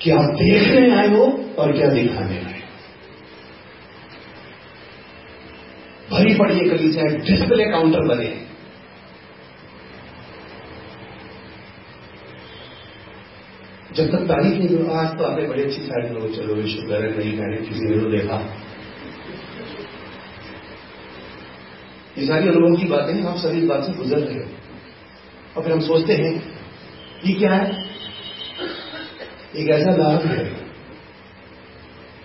क्या 0.00 0.16
देखने 0.16 0.96
आए 0.96 1.08
हो 1.08 1.54
और 1.58 1.72
क्या 1.72 1.88
दिखाने 1.88 2.38
आए 2.38 2.59
भरी 6.10 6.34
पड़ी 6.34 6.54
है 6.54 6.68
से 6.92 7.02
डिस्प्ले 7.26 7.64
काउंटर 7.64 8.06
बने। 8.06 8.24
हैं 8.24 8.48
जब 13.94 14.10
तक 14.10 14.24
तारीख 14.24 14.52
नहीं 14.54 14.76
हुआ 14.78 14.98
आज 15.00 15.18
तो 15.18 15.24
आपने 15.24 15.46
बड़ी 15.48 15.62
अच्छी 15.62 15.82
साड़ी 15.82 16.08
लोग 16.08 16.34
चलो 16.36 16.54
विश्व 16.54 16.82
कर 16.82 17.00
नहीं 17.16 17.32
कहने 17.38 17.56
किसी 17.56 17.84
ने 17.84 18.10
देखा। 18.10 18.38
ये 22.18 22.26
सारी 22.26 22.48
अनुभव 22.48 22.76
की 22.76 22.86
बातें 22.86 23.12
हैं 23.14 23.26
आप 23.26 23.36
सभी 23.36 23.58
इस 23.58 23.64
बात 23.64 23.84
से 23.84 23.92
गुजर 23.92 24.18
रहे 24.18 24.34
हो। 24.34 24.48
और 25.56 25.62
फिर 25.62 25.72
हम 25.72 25.80
सोचते 25.80 26.12
हैं, 26.12 26.32
ये 27.26 27.34
क्या 27.34 27.52
है? 27.52 27.88
एक 29.56 29.70
ऐसा 29.70 29.94
लाभ 29.96 30.26
है 30.26 30.44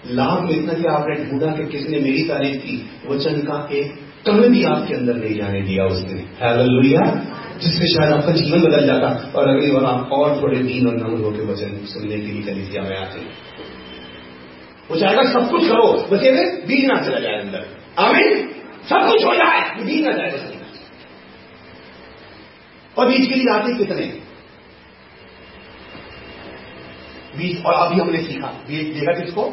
लाभ 0.10 0.44
में 0.44 0.52
इतना 0.52 0.74
कि 0.74 0.86
आपने 0.86 1.16
ढूंढा 1.26 1.52
कि 1.54 1.66
किसने 1.68 2.00
मेरी 2.00 2.24
तारीफ़ 2.24 2.58
की, 2.58 2.76
वचन 3.08 3.40
का 3.42 3.68
एक 3.72 4.04
कम 4.28 4.42
भी 4.52 4.64
आपके 4.64 4.94
अंदर 4.94 5.16
नहीं 5.16 5.36
जाने 5.36 5.62
दिया 5.62 5.86
उसने 5.86 6.20
हालेलुया 6.40 7.02
जिससे 7.62 7.88
शायद 7.88 8.14
आपका 8.14 8.32
जीवन 8.32 8.62
बदल 8.62 8.86
जाता 8.88 9.08
और 9.36 9.48
अगली 9.48 9.72
बार 9.72 9.86
आप 9.86 10.12
और 10.12 10.42
थोड़े 10.42 10.60
दीन 10.60 10.88
और 10.88 10.96
नम्र 10.96 11.24
होकर 11.24 11.44
वचन 11.44 11.78
सुनने 11.86 12.18
के 12.18 12.32
लिए 12.32 12.42
कलीसिया 12.44 12.84
में 12.84 12.98
आते। 12.98 13.20
वो 14.92 15.00
चाहेगा 15.00 15.24
सब 15.32 15.50
कुछ 15.52 15.68
करो 15.70 15.88
बचे 16.12 16.32
बीज 16.68 16.86
ना 16.86 17.02
चला 17.02 17.20
जाए 17.20 17.40
अंदर। 17.42 17.68
आमीन 18.00 18.48
सब 18.90 19.10
कुछ 19.10 19.26
हो 19.26 19.36
जाए, 19.36 19.84
बीज 19.84 20.06
ना 20.06 20.12
जाए 20.12 20.54
और 22.98 23.08
बीज 23.08 23.28
के 23.30 23.36
लिए 23.36 23.54
आते 23.54 23.74
कितने? 23.78 24.06
बीज 27.38 27.64
और 27.66 27.74
अभी 27.74 28.00
हमने 28.02 28.22
सीखा। 28.24 28.48
बीज 28.68 28.94
देखा 28.94 29.20
किसको? 29.22 29.44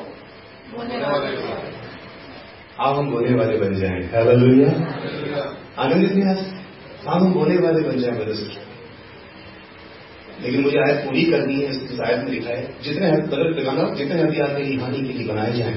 आप 2.80 2.96
हम 2.96 3.10
बोने 3.10 3.34
वाले 3.34 3.56
बन 3.58 3.74
जाए। 3.74 3.98
हालेलुया 4.12 4.70
आनंदित 5.78 6.12
आज 6.26 6.38
आप 7.08 7.22
हम 7.22 7.32
बोने 7.32 7.56
वाले 7.56 7.80
बन 7.88 7.98
जाए 7.98 8.12
से 8.34 8.46
लेकिन 10.42 10.60
मुझे 10.60 10.78
आयत 10.78 11.04
पूरी 11.04 11.24
करनी 11.24 11.54
है, 11.54 11.68
इस 11.70 12.00
आयत 12.00 12.24
में 12.24 12.30
लिखा 12.30 12.50
है, 12.50 12.62
जितने 12.82 13.10
गलत 13.10 13.58
लगाना 13.58 13.82
जितने 13.94 14.22
हथियार 14.22 14.54
मेरी 14.54 14.76
हानि 14.76 14.98
के 14.98 15.12
लिए 15.12 15.26
बनाए 15.28 15.52
जाए। 15.52 15.74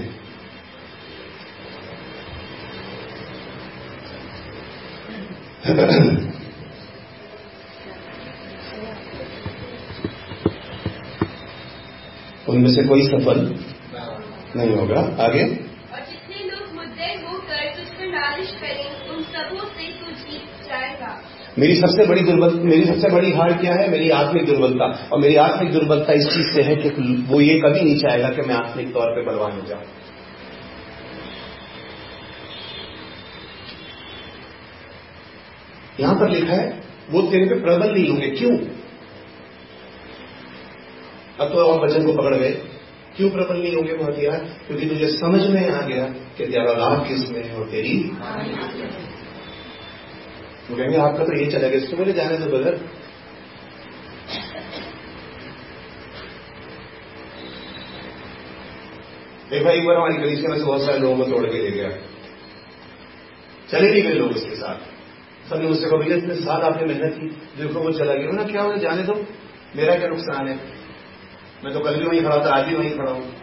उनमें 12.49 12.72
से 12.73 12.84
कोई 12.88 13.01
सफल 13.07 13.39
नहीं 14.56 14.76
होगा। 14.76 14.99
आगे। 14.99 15.44
और 15.44 16.02
जितने 16.10 16.52
लोग 16.52 16.76
मुद्दे 16.76 17.07
होकर 17.27 17.73
तुझ 17.73 17.88
नालिश 18.02 18.52
करें। 18.52 19.10
उन 19.10 19.23
सबों 19.23 19.60
से 19.60 19.88
तू 19.91 20.11
जीत 20.11 20.69
जाएगा। 20.69 21.22
मेरी 21.60 21.76
सबसे 21.76 22.06
बड़ी 22.06 22.22
दुर्बल 22.22 22.60
मेरी 22.60 22.86
सबसे 22.86 23.10
बड़ी 23.10 23.32
हार 23.32 23.53
क्या 23.53 23.73
है? 23.73 23.90
मेरी 23.90 24.10
आत्मिक 24.10 24.45
दुर्बलता। 24.45 25.10
और 25.14 25.19
मेरी 25.19 25.36
आत्मिक 25.36 25.72
दुर्बलता 25.73 26.14
इस 26.14 26.26
चीज़ 26.26 26.56
से 26.56 26.61
है 26.61 26.76
कि 26.76 26.90
वो 27.30 27.41
ये 27.41 27.60
कभी 27.60 27.82
नहीं 27.82 27.98
चाहेगा 27.98 28.30
कि 28.30 28.41
मैं 28.41 28.56
आत्मिक 28.56 28.94
तौर 28.94 29.11
पे 29.11 29.26
बलवान 29.26 29.52
हो 29.52 29.61
जाऊँ। 29.61 29.84
यहाँ 35.99 36.15
पर 36.15 36.30
लिखा 36.30 36.53
है 36.53 36.84
वो 37.10 37.22
तेरे 37.22 37.45
पे 37.45 37.56
प्रबल 37.56 37.94
नहीं 37.94 38.10
होंगे। 38.10 38.30
क्यों? 38.30 38.52
अब 41.41 41.53
तो 41.53 41.65
और 41.65 41.86
वचन 41.86 42.06
को 42.06 42.14
पकड़ 42.14 42.36
गए। 42.36 42.52
क्यों 43.17 43.29
प्रबल 43.29 43.61
नहीं 43.61 43.75
होंगे 43.75 43.93
वो 43.93 44.03
हथियार 44.03 44.37
क्योंकि 44.67 44.89
तुझे 44.89 45.07
समझ 45.07 45.41
में 45.41 45.69
आ 45.69 45.81
गया 45.81 46.05
कि 46.05 46.45
तेरा 46.45 46.73
लाभ 46.73 47.07
किसमें 47.07 47.43
है 47.43 47.55
और 47.55 47.69
तेरी 47.69 48.11
वो 50.69 50.77
कहेंगे, 50.77 50.97
आपका 50.97 51.23
तो 51.23 51.37
ये 51.37 51.51
चला 51.51 51.67
गया। 51.67 51.77
इसको 51.77 51.97
मेरे 51.97 52.13
जाने 52.13 52.37
दो 52.37 52.45
बदर 52.45 52.79
एक 59.53 59.63
भाई, 59.63 59.77
एक 59.77 59.85
बार 59.85 59.95
हमारी 59.95 60.47
में 60.47 60.57
से 60.57 60.63
बहुत 60.63 60.81
सारे 60.81 60.99
लोगों 60.99 61.17
को 61.17 61.23
तोड़ 61.23 61.45
के 61.45 61.57
ले 61.57 61.71
गया। 61.71 61.89
चले 63.71 63.91
नहीं 63.91 64.03
गए 64.03 64.13
लोग 64.13 64.31
उसके 64.31 64.55
साथ। 64.55 64.79
सबने 65.49 65.67
उससे 65.67 65.85
कहा, 65.85 65.97
भैया, 65.97 66.17
इतने 66.17 66.35
साल 66.35 66.61
आपने 66.61 66.85
मेहनत 66.85 67.13
की, 67.13 67.27
देखो 67.61 67.79
वो 67.79 67.91
चला 67.91 68.13
गया। 68.13 68.31
ना 68.31 68.43
क्या 68.43 68.61
हो 68.61 68.77
जाने 68.77 69.03
दो। 69.03 69.13
मेरा 69.75 69.95
क्या 69.95 70.07
नुकसान 70.07 70.47
है? 70.47 70.85
मैं 71.65 71.73
तो 71.73 71.79
कल 71.79 71.95
भी 71.95 72.05
वहीं 72.05 72.21
खड़ा 72.21 72.45
था, 72.45 72.49
आज 72.49 72.65
भी 72.67 72.75
वहीं 72.75 72.89
खड़ा 72.89 73.11
हूँ। 73.11 73.33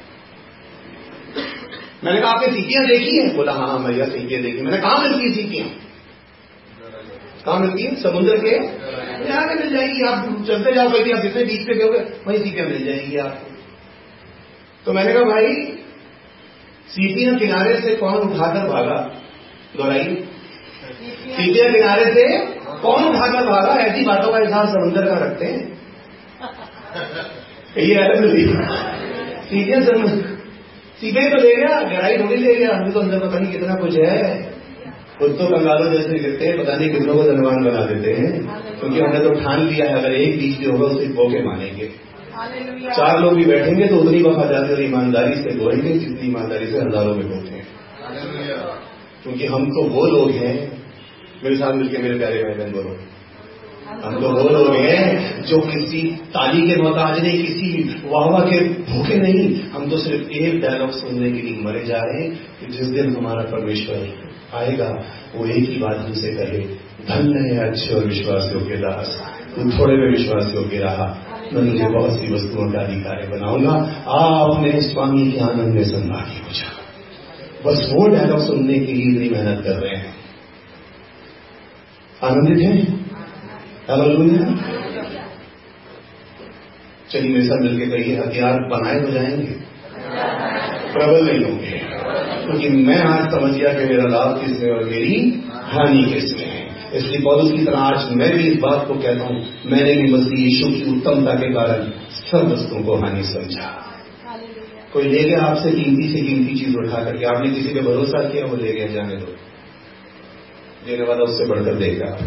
मैंने 2.04 2.20
कहा, 2.20 2.30
आपने 2.30 2.52
सीटियाँ 2.52 2.86
देखी 2.86 3.16
हैं? 3.16 3.36
बोला 3.36 3.52
हाँ 3.52 3.84
भैया 3.84 4.04
सीटियाँ 4.04 4.42
देखी। 4.42 4.62
मैंने 4.62 4.78
कहा, 4.78 4.98
मिलती 4.98 5.24
है 5.24 5.32
सीटियाँ? 5.34 5.68
कहा, 7.44 7.58
मिलती 7.58 7.82
है? 7.82 7.94
समुद्र 7.96 8.36
के? 8.38 8.54
यहाँ 9.28 9.46
मिल 9.46 9.74
जाएगी, 9.74 10.02
आप 10.02 10.44
चलते 10.48 10.74
जाओ 10.74 10.88
कभी 10.88 11.12
आप 11.12 11.22
जितने 11.22 11.44
बीच 11.44 11.66
पे 11.66 11.74
गए 11.74 12.04
वहीं 12.26 12.38
सीटियाँ 12.44 12.66
मिल 12.66 12.86
जाएँगी 12.86 13.16
आपको। 13.16 13.50
तो 14.84 14.92
मैंने 14.92 15.12
कहा, 15.12 15.22
भाई, 15.22 15.54
सीटियाँ 16.88 17.38
किनारे 17.38 17.80
से 17.80 17.96
कौन 17.96 18.14
उठाकर 18.14 18.68
भागा? 18.68 19.00
दोहराई 19.76 20.04
सीटियाँ 21.36 21.72
किनारे 21.72 22.14
से 22.14 22.38
कौन 22.82 23.04
उठाकर 23.04 23.46
भागा? 23.46 23.74
ऐसी 23.82 24.04
बातों 24.04 24.32
का 24.32 24.38
हिसाब 24.38 24.68
समुद्र 24.68 25.06
का 25.06 25.24
रखते 25.24 25.46
हैं। 25.46 25.72
ये 27.76 27.94
है 27.94 29.80
समुद्र 29.84 30.32
सीधे 31.00 31.28
तो 31.30 31.36
ले 31.36 31.54
गया 31.56 31.80
गहराई 31.82 32.16
थोड़ी 32.18 32.36
ले 32.36 32.54
गया 32.54 32.74
हमें 32.74 32.92
तो 32.92 33.00
अंदर 33.00 33.18
पता 33.18 33.38
नहीं 33.38 33.52
कितना 33.52 33.74
कुछ 33.74 33.96
है 33.98 34.18
खुद 35.18 35.36
तो 35.38 35.46
कंगालों 35.46 35.90
जैसे 35.92 36.18
गिरते 36.18 36.46
हैं 36.46 36.58
पता 36.58 36.76
नहीं 36.76 36.90
कितनों 36.90 37.14
को 37.14 37.22
धनवान 37.22 37.64
बना 37.64 37.84
देते 37.86 38.12
हैं 38.12 38.30
क्योंकि 38.78 39.00
हमने 39.00 39.18
तो 39.18 39.30
ठान 39.40 39.66
लिया 39.66 39.86
है 39.86 39.98
अगर 39.98 40.12
एक 40.16 40.38
बीच 40.38 40.58
भी 40.58 40.66
होगा 40.66 40.86
उसे 40.86 41.06
बोके 41.12 41.42
मानेंगे 41.44 41.88
चार 42.90 43.20
लोग 43.20 43.34
भी 43.34 43.44
बैठेंगे 43.44 43.86
तो 43.86 43.96
उतनी 43.96 44.22
वफादारी 44.22 44.74
और 44.74 44.82
ईमानदारी 44.82 45.34
से 45.34 45.56
बोलेंगे 45.56 45.96
जितनी 45.96 46.28
ईमानदारी 46.28 46.66
से 46.66 46.78
हज़ारों 46.78 47.14
में 47.14 47.28
बोलते 47.28 47.50
हैं 47.50 47.66
क्योंकि 49.22 49.46
हम 49.46 49.66
तो 49.70 49.88
वो 49.90 50.06
लोग 50.08 50.30
हैं 50.36 50.54
मेरे 51.44 51.56
साथ 51.56 51.74
मिलकर 51.74 52.02
मेरे 52.02 52.18
प्यारे 52.18 52.42
भाई 52.42 52.54
बहन 52.54 52.72
बोलो 52.72 52.96
हम 54.04 54.20
तो 54.20 54.28
वो 54.28 54.48
लोग 54.48 54.74
हैं 54.74 55.42
जो 55.42 55.58
किसी 55.60 56.02
ताली 56.30 56.62
के 56.62 56.76
मोहताज 56.82 57.22
नहीं, 57.22 57.44
किसी 57.44 58.00
वाहवा 58.04 58.38
के 58.40 58.60
भूखे 58.90 59.16
नहीं। 59.16 59.62
हम 59.70 59.90
तो 59.90 59.96
सिर्फ़ 59.96 60.30
एक 60.30 60.60
डायलॉग 60.60 60.90
सुनने 60.90 61.30
के 61.30 61.42
लिए 61.42 61.58
मरे 61.62 61.84
जा 61.86 61.98
रहे 61.98 62.22
हैं 62.22 62.32
कि 62.60 62.72
जिस 62.72 62.86
दिन 62.86 63.16
हमारा 63.16 63.42
परमेश्वर 63.42 64.08
आएगा, 64.54 64.88
वो 65.34 65.46
एक 65.46 65.68
ही 65.70 65.76
बात 65.76 65.98
हमसे 65.98 66.32
कहे 66.32 66.58
धन्य 67.08 67.38
है 67.40 67.70
अच्छे 67.70 67.94
और 67.94 68.04
विश्वास 68.04 68.50
योग्य 68.52 68.76
दास 68.76 69.22
तू 69.56 69.70
थोड़े 69.70 69.96
में 69.96 70.10
विश्वास 70.10 70.54
योग्य 70.54 70.78
रहा। 70.78 71.06
मैं 71.52 71.70
तुझे 71.70 71.84
बहुत 71.84 72.12
सी 72.12 72.32
वस्तुओं 72.32 72.72
का 72.72 72.80
अधिकारी 72.80 73.26
बनाऊँगा। 73.28 73.72
आपने 74.08 74.80
स्वामी 74.80 75.32
के 75.32 75.40
आनंद 75.40 75.74
में 75.74 75.84
हो 75.84 76.52
जा 76.52 76.70
बस 77.66 77.88
वो 77.92 78.08
डायलॉग 78.08 78.46
सुनने 78.46 78.78
के 78.78 78.92
लिए 78.92 79.10
इतनी 79.12 79.28
मेहनत 79.28 79.64
कर 79.64 79.72
रहे 79.72 79.96
हैं। 79.96 80.14
आनंदित 82.24 82.62
हैं? 82.62 83.01
चलिए 87.10 87.32
मेरे 87.32 87.44
साथ 87.44 87.58
मिलकर 87.60 87.96
कहिए 87.96 88.16
हथियार 88.16 88.52
बनाए 88.52 89.00
हो 89.00 89.10
जाएँगे। 89.10 89.72
प्रबल 90.92 91.32
नहीं 91.32 91.44
होंगे। 91.44 91.80
क्योंकि 92.46 92.68
मैं 92.68 92.98
आज 92.98 93.30
समझ 93.30 93.54
गया 93.54 93.72
कि 93.72 93.84
मेरा 93.84 94.04
लाभ 94.04 94.40
किसमें 94.40 94.70
और 94.70 94.84
मेरी 94.84 95.42
हानि 95.50 96.12
किसमें 96.14 96.46
है। 96.46 96.62
इसलिए 96.94 97.20
पौधों 97.20 97.50
की 97.50 97.64
तरह 97.64 97.78
आज 97.78 98.12
मैं 98.12 98.36
भी 98.36 98.48
इस 98.48 98.60
बात 98.60 98.88
को 98.88 98.94
कहता 98.94 99.24
हूँ, 99.24 99.46
मैंने 99.66 99.96
भी 99.96 100.12
मसीह 100.12 100.44
यीशु 100.44 100.66
की 100.66 100.96
उत्तमता 100.96 101.34
के 101.34 101.54
कारण 101.54 101.90
सब 102.10 102.52
वस्तुओं 102.52 102.82
को 102.82 102.94
हानि 102.94 103.24
समझा। 103.24 103.88
कोई 104.92 105.02
ले 105.02 105.22
गया 105.22 105.42
आपसे 105.42 105.70
कीमती 105.70 106.08
से 106.08 106.20
कीमती 106.20 106.54
चीज़ 106.54 106.76
उठा 106.76 107.04
करके? 107.04 107.24
आपने 107.24 107.50
किसी 107.50 107.74
पे 107.74 107.80
भरोसा 107.80 108.28
किया? 108.28 108.44
वो 108.44 108.56
ले 108.56 108.72
गया, 108.72 108.86
जाने 108.86 109.16
दो। 109.16 109.36
लेने 110.88 111.04
वाला 111.04 111.22
उससे 111.24 111.44
बढ़कर 111.44 111.74
देगा। 111.74 112.18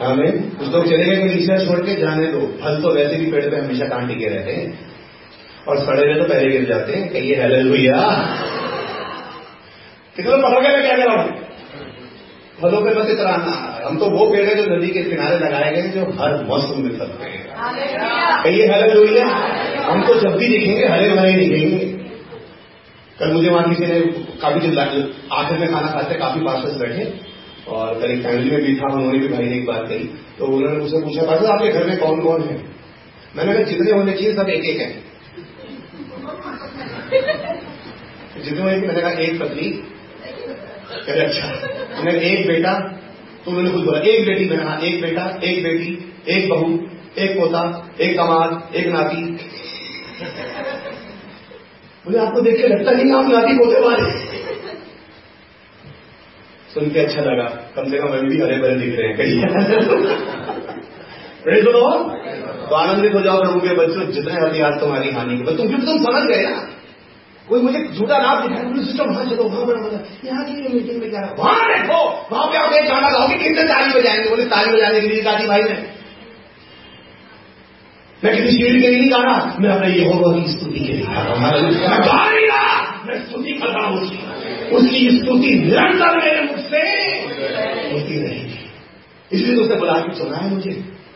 हमें 0.00 0.32
कुछ 0.50 0.68
लोग 0.68 0.84
चले 0.86 1.04
गए 1.06 1.32
ईश्वर 1.36 1.64
छोड़ 1.66 1.78
के 1.80 1.94
जाने 2.00 2.26
दो। 2.32 2.40
फल 2.60 2.80
तो 2.82 2.90
वैसे 2.94 3.16
भी 3.16 3.30
पेड़ 3.32 3.44
पे 3.44 3.56
हमेशा 3.56 3.86
कांटे 3.88 4.14
के 4.14 4.28
रहते 4.28 4.52
हैं। 4.52 4.66
और 5.68 5.78
सड़े 5.80 6.02
हुए 6.02 6.14
तो 6.14 6.28
पहले 6.28 6.50
गिर 6.50 6.68
जाते 6.68 6.92
हैं 6.92 7.08
कहिए 7.12 7.34
हेलो 7.36 7.56
भैया 7.70 7.96
कितने 10.16 10.36
पकड़ 10.38 10.62
के 10.62 10.68
मैं 10.68 10.82
क्या 10.82 10.96
कह 10.96 11.04
रहा 11.04 11.16
हूँ 11.16 11.28
फलों 12.60 12.80
पे 12.82 12.94
बस 12.94 13.10
इतना 13.10 13.32
हम 13.82 13.98
तो 13.98 14.06
वो 14.10 14.24
पेड़ 14.30 14.46
है 14.48 14.54
जो 14.54 14.64
नदी 14.68 14.88
के 14.88 15.02
किनारे 15.02 15.38
लगाए 15.38 15.72
गए 15.72 15.82
जो 15.90 16.06
हर 16.20 16.32
मौसम 16.44 16.80
में 16.84 16.94
फलते 16.98 17.24
हैं। 17.24 17.42
कहिए 18.44 18.66
हेलो 18.68 19.02
भैया 19.02 19.26
हम 19.84 20.06
तो 20.06 20.14
जब 20.20 20.36
भी 20.38 20.48
दिखेंगे 20.48 20.86
हरे 20.86 21.08
भरे 21.10 21.32
दिखेंगे। 21.38 21.86
कल 23.18 23.32
मुझे 23.32 23.48
वहाँ 23.48 23.68
किसी 23.68 23.86
ने 23.86 24.00
काफ़ी 24.42 24.72
आखिर 25.34 25.58
में 25.58 25.68
खाना 25.68 25.92
खाते 25.92 26.18
काफ़ी 26.18 26.40
पास 26.42 26.76
बैठे। 26.80 27.04
और 27.68 28.00
करीब 28.00 28.22
फैमिली 28.22 28.50
में 28.50 28.64
भी 28.64 28.76
था, 28.76 28.94
उन्होंने 28.94 29.18
भी 29.18 29.28
भाई 29.28 29.44
ने 29.44 29.56
एक 29.56 29.66
बात 29.66 29.88
कही। 29.88 30.04
तो 30.38 30.46
उन्होंने 30.46 30.78
मुझसे 30.78 30.98
पूछा, 30.98 31.22
भाई 31.22 31.36
आपके 31.36 31.68
घर 31.68 31.86
में 31.86 31.98
कौन 31.98 32.20
कौन 32.20 32.42
है? 32.42 32.62
मैंने 33.36 33.54
कहा, 33.54 33.62
जितने 33.62 33.90
होने 33.90 34.12
चाहिए, 34.12 34.34
सब 34.34 34.48
एक 34.48 34.64
एक 34.64 34.80
है। 34.80 34.92
जितने 38.44 38.60
होने 38.60 38.76
मैंने 38.76 39.00
कहा, 39.00 39.10
एक 39.10 39.40
पत्नी। 39.40 39.84
अरे 41.08 41.20
अच्छा। 41.20 41.46
मैंने 42.04 42.30
एक 42.30 42.46
बेटा? 42.46 42.72
तो 43.44 43.50
उन्होंने 43.50 43.70
कुछ 43.70 43.82
बोला, 43.82 43.98
एक 43.98 44.26
बेटी। 44.26 44.50
मैंने 44.50 44.64
कहा, 44.64 44.78
एक 44.82 45.02
बेटा, 45.02 45.40
एक 45.44 45.62
बेटी, 45.62 46.12
एक 46.28 46.48
बहू, 46.48 46.86
एक 47.18 47.40
पोता, 47.40 47.94
एक 48.00 48.16
कमाल, 48.16 48.76
एक 48.76 48.86
नाती। 48.86 49.30
मुझे 52.06 52.18
आपको 52.18 52.40
देख 52.40 52.56
के 52.56 52.68
लगता 52.68 52.90
नहीं 52.90 53.12
आप 53.12 53.30
नाती 53.30 53.54
पोते 53.54 53.80
वाले 53.80 54.37
सुन 56.78 56.90
के 56.90 57.00
अच्छा 57.00 57.20
लगा। 57.20 57.44
कम 57.76 57.90
से 57.90 57.98
कम 57.98 58.06
अभी 58.06 58.28
भी 58.28 58.40
हरे 58.42 58.56
भरे 58.58 58.74
दिख 58.74 58.98
रहे 58.98 59.08
हैं, 59.08 59.16
कहीं। 59.16 59.40
सुनो? 61.62 61.80
तो 62.66 62.74
आनंदित 62.74 63.14
हो 63.14 63.20
जाओ 63.20 63.40
प्रभु 63.40 63.60
के 63.60 63.74
बच्चों, 63.74 64.06
जितने 64.12 64.32
हथियार 64.32 64.72
तुम्हारी 64.80 65.10
हानि 65.10 65.38
के। 65.38 65.44
तुम 65.44 65.68
क्योंकि 65.68 65.86
तुम 65.86 65.98
समझ 65.98 66.22
गए 66.30 66.42
ना। 66.42 66.68
कोई 67.48 67.60
मुझे 67.60 67.78
झूठा 67.98 68.18
नाम 68.18 68.48
दिखाया 68.48 68.84
सिस्टम 68.84 69.04
वहाँ 69.04 69.24
चलो 69.24 69.44
वहाँ 69.44 69.66
बड़ा 69.66 69.80
मज़ा 69.80 70.00
यहाँ 70.24 70.44
की 70.44 70.74
मीटिंग 70.74 71.00
में 71.00 71.10
क्या 71.10 71.20
है? 71.20 71.34
वहाँ 71.38 71.68
देखो! 71.68 72.00
वहाँ 72.32 72.46
पे 72.46 72.58
आप 72.58 72.72
एक 72.72 72.88
गाना 72.88 73.10
गाओगे 73.10 73.34
कितने 73.34 73.62
ताली 73.62 74.00
बजाएँगे? 74.00 74.30
बोले, 74.30 74.44
ताली 74.44 74.76
बजाने 74.76 75.00
के 75.00 75.08
लिए 75.08 75.22
दादी 75.22 75.46
भाई 75.46 75.62
ने। 75.62 75.78
मैं 78.24 78.36
किसी 78.36 78.56
सीढ़ी 78.58 78.80
के 78.82 78.88
लिए 78.88 79.00
नहीं 79.00 79.10
गा 79.10 79.22
रहा। 79.22 79.56
मैं 79.60 79.70
अपने 79.70 79.94
ये 79.94 80.12
होगा 80.12 80.50
स्तुति 80.50 80.80
के 80.80 80.92
लिए 80.92 81.06
मैं 81.06 81.14
गा 81.84 82.30
रहा 82.30 83.02
मैं 83.06 83.26
स्तुति 83.26 83.52
कर 83.52 83.68
रहा 83.68 83.86
हूँ 83.86 84.02
उसकी। 84.02 84.27
उसकी 84.72 85.08
स्तुति 85.10 85.50
निरंतर 85.58 86.16
मेरे 86.16 86.40
मुझसे 86.42 86.82
होती 87.92 88.18
रहेगी। 88.22 88.58
इसलिए 89.32 89.56
तो 89.56 89.62
उसे 89.62 89.76
बुला 89.76 89.94
के 89.98 90.14
सुना 90.18 90.36
है 90.36 90.50
मुझे 90.54 90.72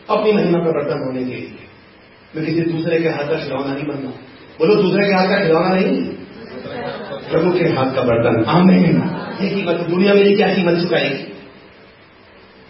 अपनी 0.09 0.31
महिमा 0.31 0.59
प्रवर्तन 0.59 1.03
होने 1.05 1.23
के 1.23 1.35
लिए। 1.35 1.63
मैं 2.35 2.45
किसी 2.45 2.61
दूसरे 2.61 2.99
के 2.99 3.09
हाथ 3.09 3.29
का 3.29 3.37
खिलौना 3.43 3.73
नहीं 3.73 3.85
बनना 3.85 4.09
बोलो 4.59 4.75
दूसरे 4.75 5.07
के 5.07 5.13
हाथ 5.13 5.27
का 5.27 5.37
खिलौना 5.43 5.69
नहीं? 5.69 6.01
प्रभु 7.29 7.51
के 7.51 7.65
हाथ 7.69 7.93
का 7.95 8.01
बर्तन। 8.01 8.43
आमेन। 8.49 8.97
ये 9.41 9.49
कीमत 9.49 9.79
दुनिया 9.89 10.13
मेरी 10.13 10.35
क्या 10.35 10.47
कीमत 10.53 10.81
चुकाएगी? 10.81 11.23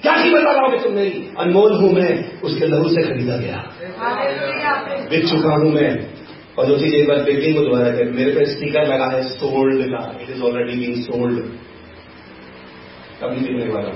क्या 0.01 0.13
कीमत 0.23 0.41
लगाओगे 0.41 0.77
तुम 0.79 0.93
मेरी? 0.93 1.27
अनमोल 1.39 1.73
हूँ 1.73 1.91
मैं 1.93 2.41
उसके 2.41 2.67
लहू 2.67 2.89
से 2.89 3.03
खरीदा 3.03 3.37
गया। 3.37 3.57
बिक 5.09 5.27
चुका 5.29 5.55
हूँ 5.55 5.71
मैं 5.71 5.91
और 6.57 6.65
जो 6.65 6.77
चीज़ 6.79 6.95
बार 7.07 7.19
बिकेंगे 7.23 7.51
वो 7.53 7.65
दोबारा 7.65 7.91
मेरे 8.13 8.31
पे 8.31 8.45
स्टिकर 8.47 8.83
लगा 8.87 9.05
है, 9.11 9.21
सोल्ड 9.29 9.79
का। 9.91 10.01
It 10.21 10.29
is 10.29 10.41
already 10.43 10.75
been 10.77 10.95
sold 11.03 11.37
कभी 13.21 13.39
बिकने 13.39 13.67
वाला 13.73 13.93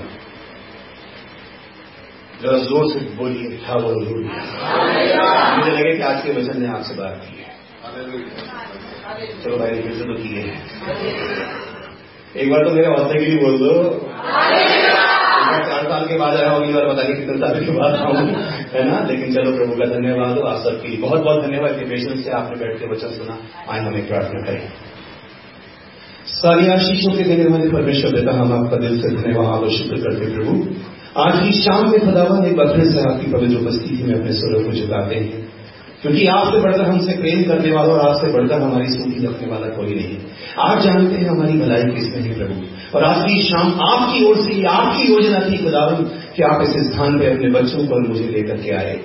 जरा 2.42 2.58
ज़ोर 2.64 2.84
से 2.88 3.00
बोलिए, 3.16 3.46
था 3.58 3.74
वो 3.76 3.90
मुझे 3.90 5.70
लगे 5.70 5.92
कि 5.96 6.02
आज 6.04 6.18
के 6.24 6.32
वचन 6.32 6.60
ने 6.62 6.68
आपसे 6.74 6.94
बात 6.94 7.14
की 7.22 7.34
है। 7.36 7.46
चलो 9.42 9.56
भाई, 9.58 9.72
फिर 9.82 9.92
से 9.92 10.04
तो 10.04 10.14
किए 10.16 10.42
एक 12.36 12.50
बार 12.50 12.64
तो 12.64 12.70
मेरे 12.72 12.88
हौसले 12.88 13.18
के 13.18 13.26
लिए 13.26 13.38
बोल 13.38 13.56
दो। 13.58 13.72
साल 15.98 16.08
के 16.08 16.18
बाद 16.18 16.36
आया 16.36 16.50
होगी 16.50 16.72
और 16.72 16.88
बताइए 16.92 17.14
कितने 17.14 17.36
साल 17.36 17.64
के 17.64 17.70
बाद 17.70 18.16
है 18.72 18.90
ना? 18.90 19.06
लेकिन 19.08 19.34
चलो 19.34 19.56
प्रभु 19.56 19.72
का 19.72 19.84
धन्यवाद 19.84 20.38
हो, 20.38 20.40
आप 20.40 20.64
सबके 20.64 20.88
लिए 20.88 20.96
बहुत 20.96 21.22
बहुत 21.22 21.46
धन्यवाद। 21.46 21.70
पेशेंस 21.70 22.24
से 22.24 22.30
आपने 22.30 22.56
बैठ 22.56 22.78
के 22.78 22.90
वचन 22.90 23.08
सुना। 23.08 23.38
आए 23.72 23.80
हमें 23.80 24.08
प्रार्थना 24.08 24.40
करें। 24.40 24.62
सारी 26.26 26.68
आशीषों 26.68 27.12
के 27.12 27.24
देने 27.24 27.44
वाले 27.44 27.70
परमेश्वर, 27.70 28.10
देता 28.10 28.32
हम 28.32 28.64
आपका 28.64 28.76
दिल 28.76 29.02
से 29.02 29.08
धन्यवाद 29.08 29.60
और 29.60 29.70
शुक्र 29.70 29.96
करते 29.96 30.34
प्रभु। 30.34 30.66
आज 31.20 31.42
की 31.42 31.52
शाम 31.52 31.90
में 31.90 32.00
खुदावन 32.00 32.46
एक 32.46 32.56
बार 32.56 32.84
से 32.84 33.00
आपकी 33.00 33.32
पवित्र 33.32 33.56
उपस्थिति 33.56 34.04
में 34.04 34.14
अपने 34.14 34.32
स्वरों 34.32 34.64
को 34.64 34.72
झुकाते 34.72 35.14
हैं। 35.14 35.48
क्योंकि 36.02 36.26
आपसे 36.26 36.58
बढ़कर 36.60 36.82
हमसे 36.82 37.16
प्रेम 37.16 37.42
करने 37.42 37.72
वाला 37.72 37.94
और 37.94 38.08
आपसे 38.08 38.32
बढ़कर 38.32 38.62
हमारी 38.62 38.86
सूची 38.86 39.26
रखने 39.26 39.48
वाला 39.48 39.66
कोई 39.66 39.94
नहीं। 39.94 40.16
आप 40.58 40.78
जानते 40.78 41.14
हैं 41.14 41.28
हमारी 41.28 41.52
भलाई 41.52 41.82
किसमें 41.82 42.20
है 42.20 42.34
प्रभु। 42.38 42.77
और 42.94 43.04
आज 43.04 43.24
की 43.24 43.42
शाम 43.42 43.80
आपकी 43.80 44.24
ओर 44.24 44.36
से, 44.36 44.64
आपकी 44.64 45.12
योजना 45.12 45.40
थी 45.40 45.64
खुदावन 45.64 46.04
कि 46.36 46.42
आप 46.42 46.62
इस 46.62 46.92
स्थान 46.92 47.18
पे 47.18 47.26
अपने 47.26 47.50
बच्चों 47.50 47.86
को 47.86 48.08
मुझे 48.08 48.24
लेकर 48.24 48.56
के 48.56 48.70
आए। 48.70 49.00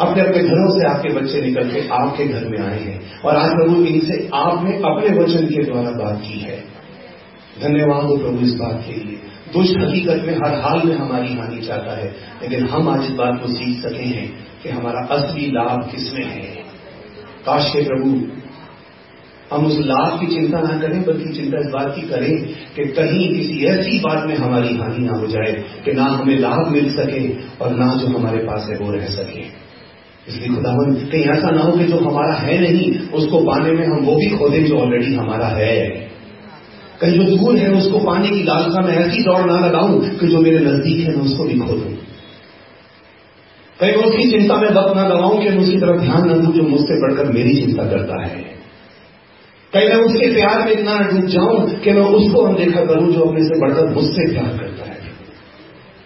अपने 0.00 0.22
अपने 0.22 0.42
घरों 0.42 0.80
से 0.80 0.88
आपके 0.88 1.08
बच्चे 1.08 1.40
निकल 1.40 1.62
के 1.62 1.88
आपके 1.88 2.26
घर 2.26 2.44
में 2.44 2.58
आए 2.58 2.80
हैं। 2.80 3.20
और 3.20 3.36
आज 3.36 3.50
प्रभु 3.50 3.84
इनसे 3.84 4.30
आपने 4.34 4.76
अपने 4.76 5.22
वचन 5.22 5.46
के 5.46 5.64
द्वारा 5.64 5.90
बात 5.90 6.20
की 6.20 6.40
है। 6.40 6.64
धन्यवाद 7.62 8.04
हो 8.04 8.16
प्रभु 8.16 8.46
इस 8.46 8.54
बात 8.54 8.84
के 8.86 8.92
लिए। 8.92 9.18
दुष्ट 9.52 9.78
हकीकत 9.78 10.22
में, 10.26 10.34
हर 10.34 10.54
हाल 10.54 10.82
में 10.84 10.96
हमारी 10.96 11.34
हानि 11.34 11.66
चाहता 11.66 11.96
है, 11.96 12.14
लेकिन 12.42 12.66
हम 12.66 12.88
आज 12.88 13.04
इस 13.04 13.10
बात 13.10 13.40
को 13.42 13.48
सीख 13.48 13.86
सके 13.86 14.02
हैं 14.02 14.32
कि 14.62 14.68
हमारा 14.68 15.06
असली 15.14 15.46
लाभ 15.46 15.90
किसमें 15.90 16.26
है। 16.26 16.72
काश 17.46 17.72
के 17.72 17.82
प्रभु 17.82 18.41
हम 19.52 19.66
उस 19.66 19.78
लाभ 19.78 20.20
की 20.20 20.26
चिंता 20.26 20.60
ना 20.60 20.78
करें, 20.78 21.04
बल्कि 21.04 21.32
चिंता 21.32 21.58
इस 21.58 21.66
बात 21.66 21.94
की 21.96 22.02
करें 22.02 22.42
कि 22.76 22.84
कहीं 22.84 23.28
किसी 23.36 23.64
ऐसी 23.64 23.98
बात 23.98 24.26
में 24.26 24.36
हमारी 24.36 24.76
हानि 24.76 25.04
ना 25.04 25.12
हो 25.12 25.26
जाए 25.26 25.52
कि 25.84 25.92
ना 25.92 26.04
हमें 26.04 26.38
लाभ 26.38 26.68
मिल 26.68 26.92
सके 26.92 27.28
और 27.64 27.70
ना 27.70 27.96
जो 27.96 28.06
हमारे 28.06 28.38
पास 28.38 28.68
है 28.70 28.78
वो 28.78 28.92
रह 28.92 29.06
सके। 29.06 29.62
इसलिए 30.28 30.56
खुदावन, 30.56 30.94
कहीं 30.94 31.24
ऐसा 31.24 31.50
ना 31.50 31.62
हो 31.62 31.72
कि 31.72 31.84
जो 31.84 31.96
हमारा 31.96 32.34
है 32.34 32.60
नहीं, 32.60 32.98
उसको 33.08 33.38
पाने 33.38 33.72
में 33.72 33.86
हम 33.86 34.04
वो 34.04 34.14
भी 34.14 34.30
खो 34.30 34.48
दें 34.48 34.64
जो 34.64 34.78
ऑलरेडी 34.78 35.14
हमारा 35.14 35.46
है। 35.46 35.88
कहीं 37.00 37.18
जो 37.18 37.36
दूर 37.36 37.56
है, 37.56 37.72
उसको 37.72 37.98
पाने 37.98 38.28
की 38.28 38.42
लालसा 38.42 38.80
में 38.80 38.94
ऐसी 38.94 39.22
दौड़ 39.22 39.50
ना 39.50 39.66
लगाऊँ 39.66 40.18
कि 40.18 40.26
जो 40.26 40.38
मेरे 40.38 40.58
नज़दीक 40.58 41.08
है, 41.08 41.16
मैं 41.16 41.24
उसको 41.24 41.44
भी 41.44 41.58
खो 41.58 41.72
दूँ 41.72 41.96
कहीं 43.80 43.92
उसकी 43.92 44.30
चिंता 44.30 44.56
में 44.56 44.68
वक्त 44.68 44.96
ना 44.96 45.06
लगाऊँ 45.08 45.42
कि 45.42 45.50
मैं 45.50 45.58
उसकी 45.58 45.76
तरफ़ 45.76 46.00
ध्यान 46.00 46.30
न 46.30 46.42
दूँ 46.42 46.52
जो 46.54 46.62
मुझसे 46.62 47.00
बढ़कर 47.00 47.32
मेरी 47.32 47.54
चिंता 47.54 47.84
करता 47.84 48.24
है। 48.24 48.51
कहीं 49.74 49.88
मैं 49.88 49.96
उसके 49.96 50.34
प्यार 50.34 50.64
में 50.64 50.72
इतना 50.72 50.98
डूब 50.98 51.26
जाऊँ 51.26 51.80
कि 51.80 51.90
मैं 51.90 52.02
उसको 52.02 52.40
अनदेखा 52.40 52.84
करूँ 52.84 53.12
जो 53.12 53.20
अपने 53.20 53.44
से 53.44 53.60
बढ़कर 53.60 53.94
मुझसे 53.94 54.32
प्यार 54.32 54.58
करता 54.58 54.84
है। 54.84 54.98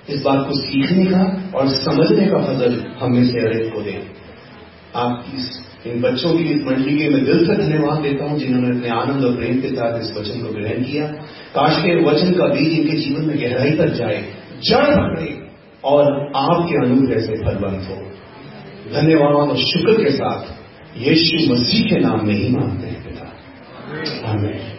इस 0.09 0.23
बात 0.23 0.47
को 0.49 0.59
सीखने 0.59 1.07
का 1.07 1.51
और 1.55 1.69
समझने 1.69 2.27
का 2.27 2.39
फजल 2.39 2.85
हमें 3.01 3.27
से 3.27 3.41
अरेक 3.41 3.75
को 3.75 3.83
दे। 3.83 4.03
आपकी 4.97 5.91
इन 5.91 6.01
बच्चों 6.01 6.39
की 6.39 6.45
इस 6.45 6.63
मंडली 6.67 6.99
के 6.99 7.09
मैं 7.09 7.25
दिल 7.25 7.47
से 7.47 7.57
धन्यवाद 7.57 7.99
देता 8.03 8.25
हूँ 8.25 8.39
जिन्होंने 8.39 8.77
अपने 8.77 8.89
आनंद 8.89 9.25
और 9.25 9.37
प्रेम 9.37 9.61
के 9.61 9.69
साथ 9.69 10.01
इस 10.01 10.17
वचन 10.17 10.41
को 10.41 10.53
ग्रहण 10.53 10.85
किया। 10.85 11.07
काश 11.55 11.83
के 11.83 12.05
वचन 12.05 12.31
का 12.33 12.47
बीज 12.47 12.79
इनके 12.79 12.97
जीवन 12.97 13.25
में 13.25 13.39
गहराई 13.39 13.71
तक 13.71 13.95
जाए। 13.95 14.25
जड़ 14.65 14.85
पकड़े 14.85 15.39
और 15.85 16.33
आपके 16.37 16.87
अनुग्रह 16.87 17.21
से 17.21 17.33
फलवंत 17.33 17.89
हो। 17.91 17.97
धन्यवाद 19.01 19.35
और 19.35 19.57
शुक्र 19.57 20.05
के 20.05 20.11
साथ 20.11 20.55
यीशु 20.99 21.55
मसीह 21.55 21.83
के 21.83 22.01
नाम 22.01 22.27
में 22.27 22.35
ही 22.35 22.49
मानते 22.49 22.87
हैं। 22.87 23.06
पिता 23.87 24.31
हमें 24.31 24.79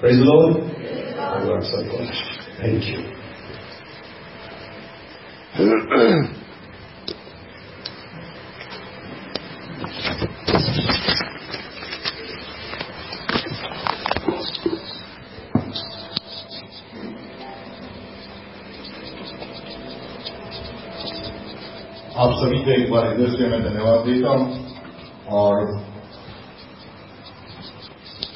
प्रेज 0.00 0.20
लॉर्ड 0.20 1.62
सबको 1.62 1.98
थैंक 2.60 2.84
यू 2.84 3.00
आप 22.16 22.32
सभी 22.34 22.58
का 22.58 22.72
एक 22.72 22.90
बार 22.90 23.12
इधर 23.12 23.30
से 23.30 23.48
मैं 23.48 23.62
धन्यवाद 23.62 24.06
देता 24.06 24.30
हूँ 24.30 24.48
और 25.38 25.89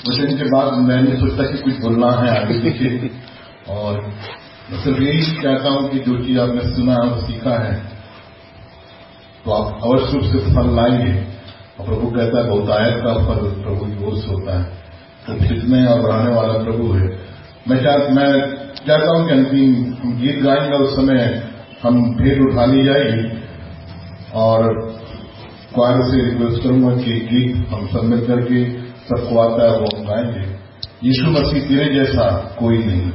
मुझे 0.06 0.22
इनके 0.22 0.44
बाद 0.44 0.72
मैं 0.78 1.00
नहीं 1.02 1.16
सोचता 1.20 1.44
कि 1.44 1.58
कुछ 1.58 1.80
बोलना 1.80 2.10
है 2.12 2.30
आगे 2.38 2.58
पीछे। 2.60 3.10
और 3.70 4.00
मैं 4.70 4.82
सिर्फ़ 4.82 5.00
यही 5.02 5.20
कहता 5.36 5.70
हूँ 5.70 5.88
कि 5.90 5.98
जो 5.98 6.16
चीज़ 6.24 6.38
आपने 6.38 6.64
सुना 6.74 6.96
और 6.96 7.18
सीखा 7.20 7.54
है 7.62 7.74
तो 9.44 9.50
आप 9.50 9.80
अवश्य 9.84 10.12
रूप 10.12 10.24
से 10.24 10.38
फल 10.54 10.74
लाएँगे। 10.76 11.12
और 11.80 11.86
प्रभु 11.86 12.10
कहता 12.10 12.38
है, 12.38 12.48
बहुत 12.50 12.70
आयत 12.70 13.00
का 13.04 13.14
फल 13.24 13.48
प्रभु 13.62 13.86
की 13.86 14.04
ओर 14.04 14.18
से 14.18 14.28
होता 14.28 14.58
है। 14.58 14.64
तो 15.26 15.34
खिंचने 15.38 15.86
और 15.86 16.00
बढ़ाने 16.02 16.34
वाला 16.34 16.52
प्रभु 16.64 16.92
है। 16.92 17.08
मैं 17.68 17.82
चाह, 17.82 17.96
मैं 18.14 18.30
चाहता 18.86 19.10
हूँ 19.10 19.26
कि 19.26 19.32
अंतिम 19.32 20.14
गीत 20.20 20.42
गाएँगे, 20.42 20.76
उस 20.76 20.96
समय 20.96 21.20
हम 21.82 22.02
भेंट 22.16 22.40
उठा 22.48 22.64
ली 22.66 22.84
जाएगी। 22.84 23.28
और 24.34 24.72
क्वार 25.74 26.00
से 26.02 26.24
रिक्वेस्ट 26.24 26.62
करूँगा 26.62 26.96
कि 26.96 27.20
गीत 27.30 27.68
हम 27.68 27.86
सब 27.86 28.04
मिल 28.04 28.26
करके 28.26 28.83
सबको 29.04 29.38
आता 29.38 29.72
है 29.72 29.78
वो 29.78 29.84
अपनाएँगे। 29.84 30.64
यीशु 31.04 31.26
मसीह 31.26 31.68
तेरे 31.68 31.94
जैसा 31.94 32.56
कोई 32.58 32.78
नहीं। 32.78 33.12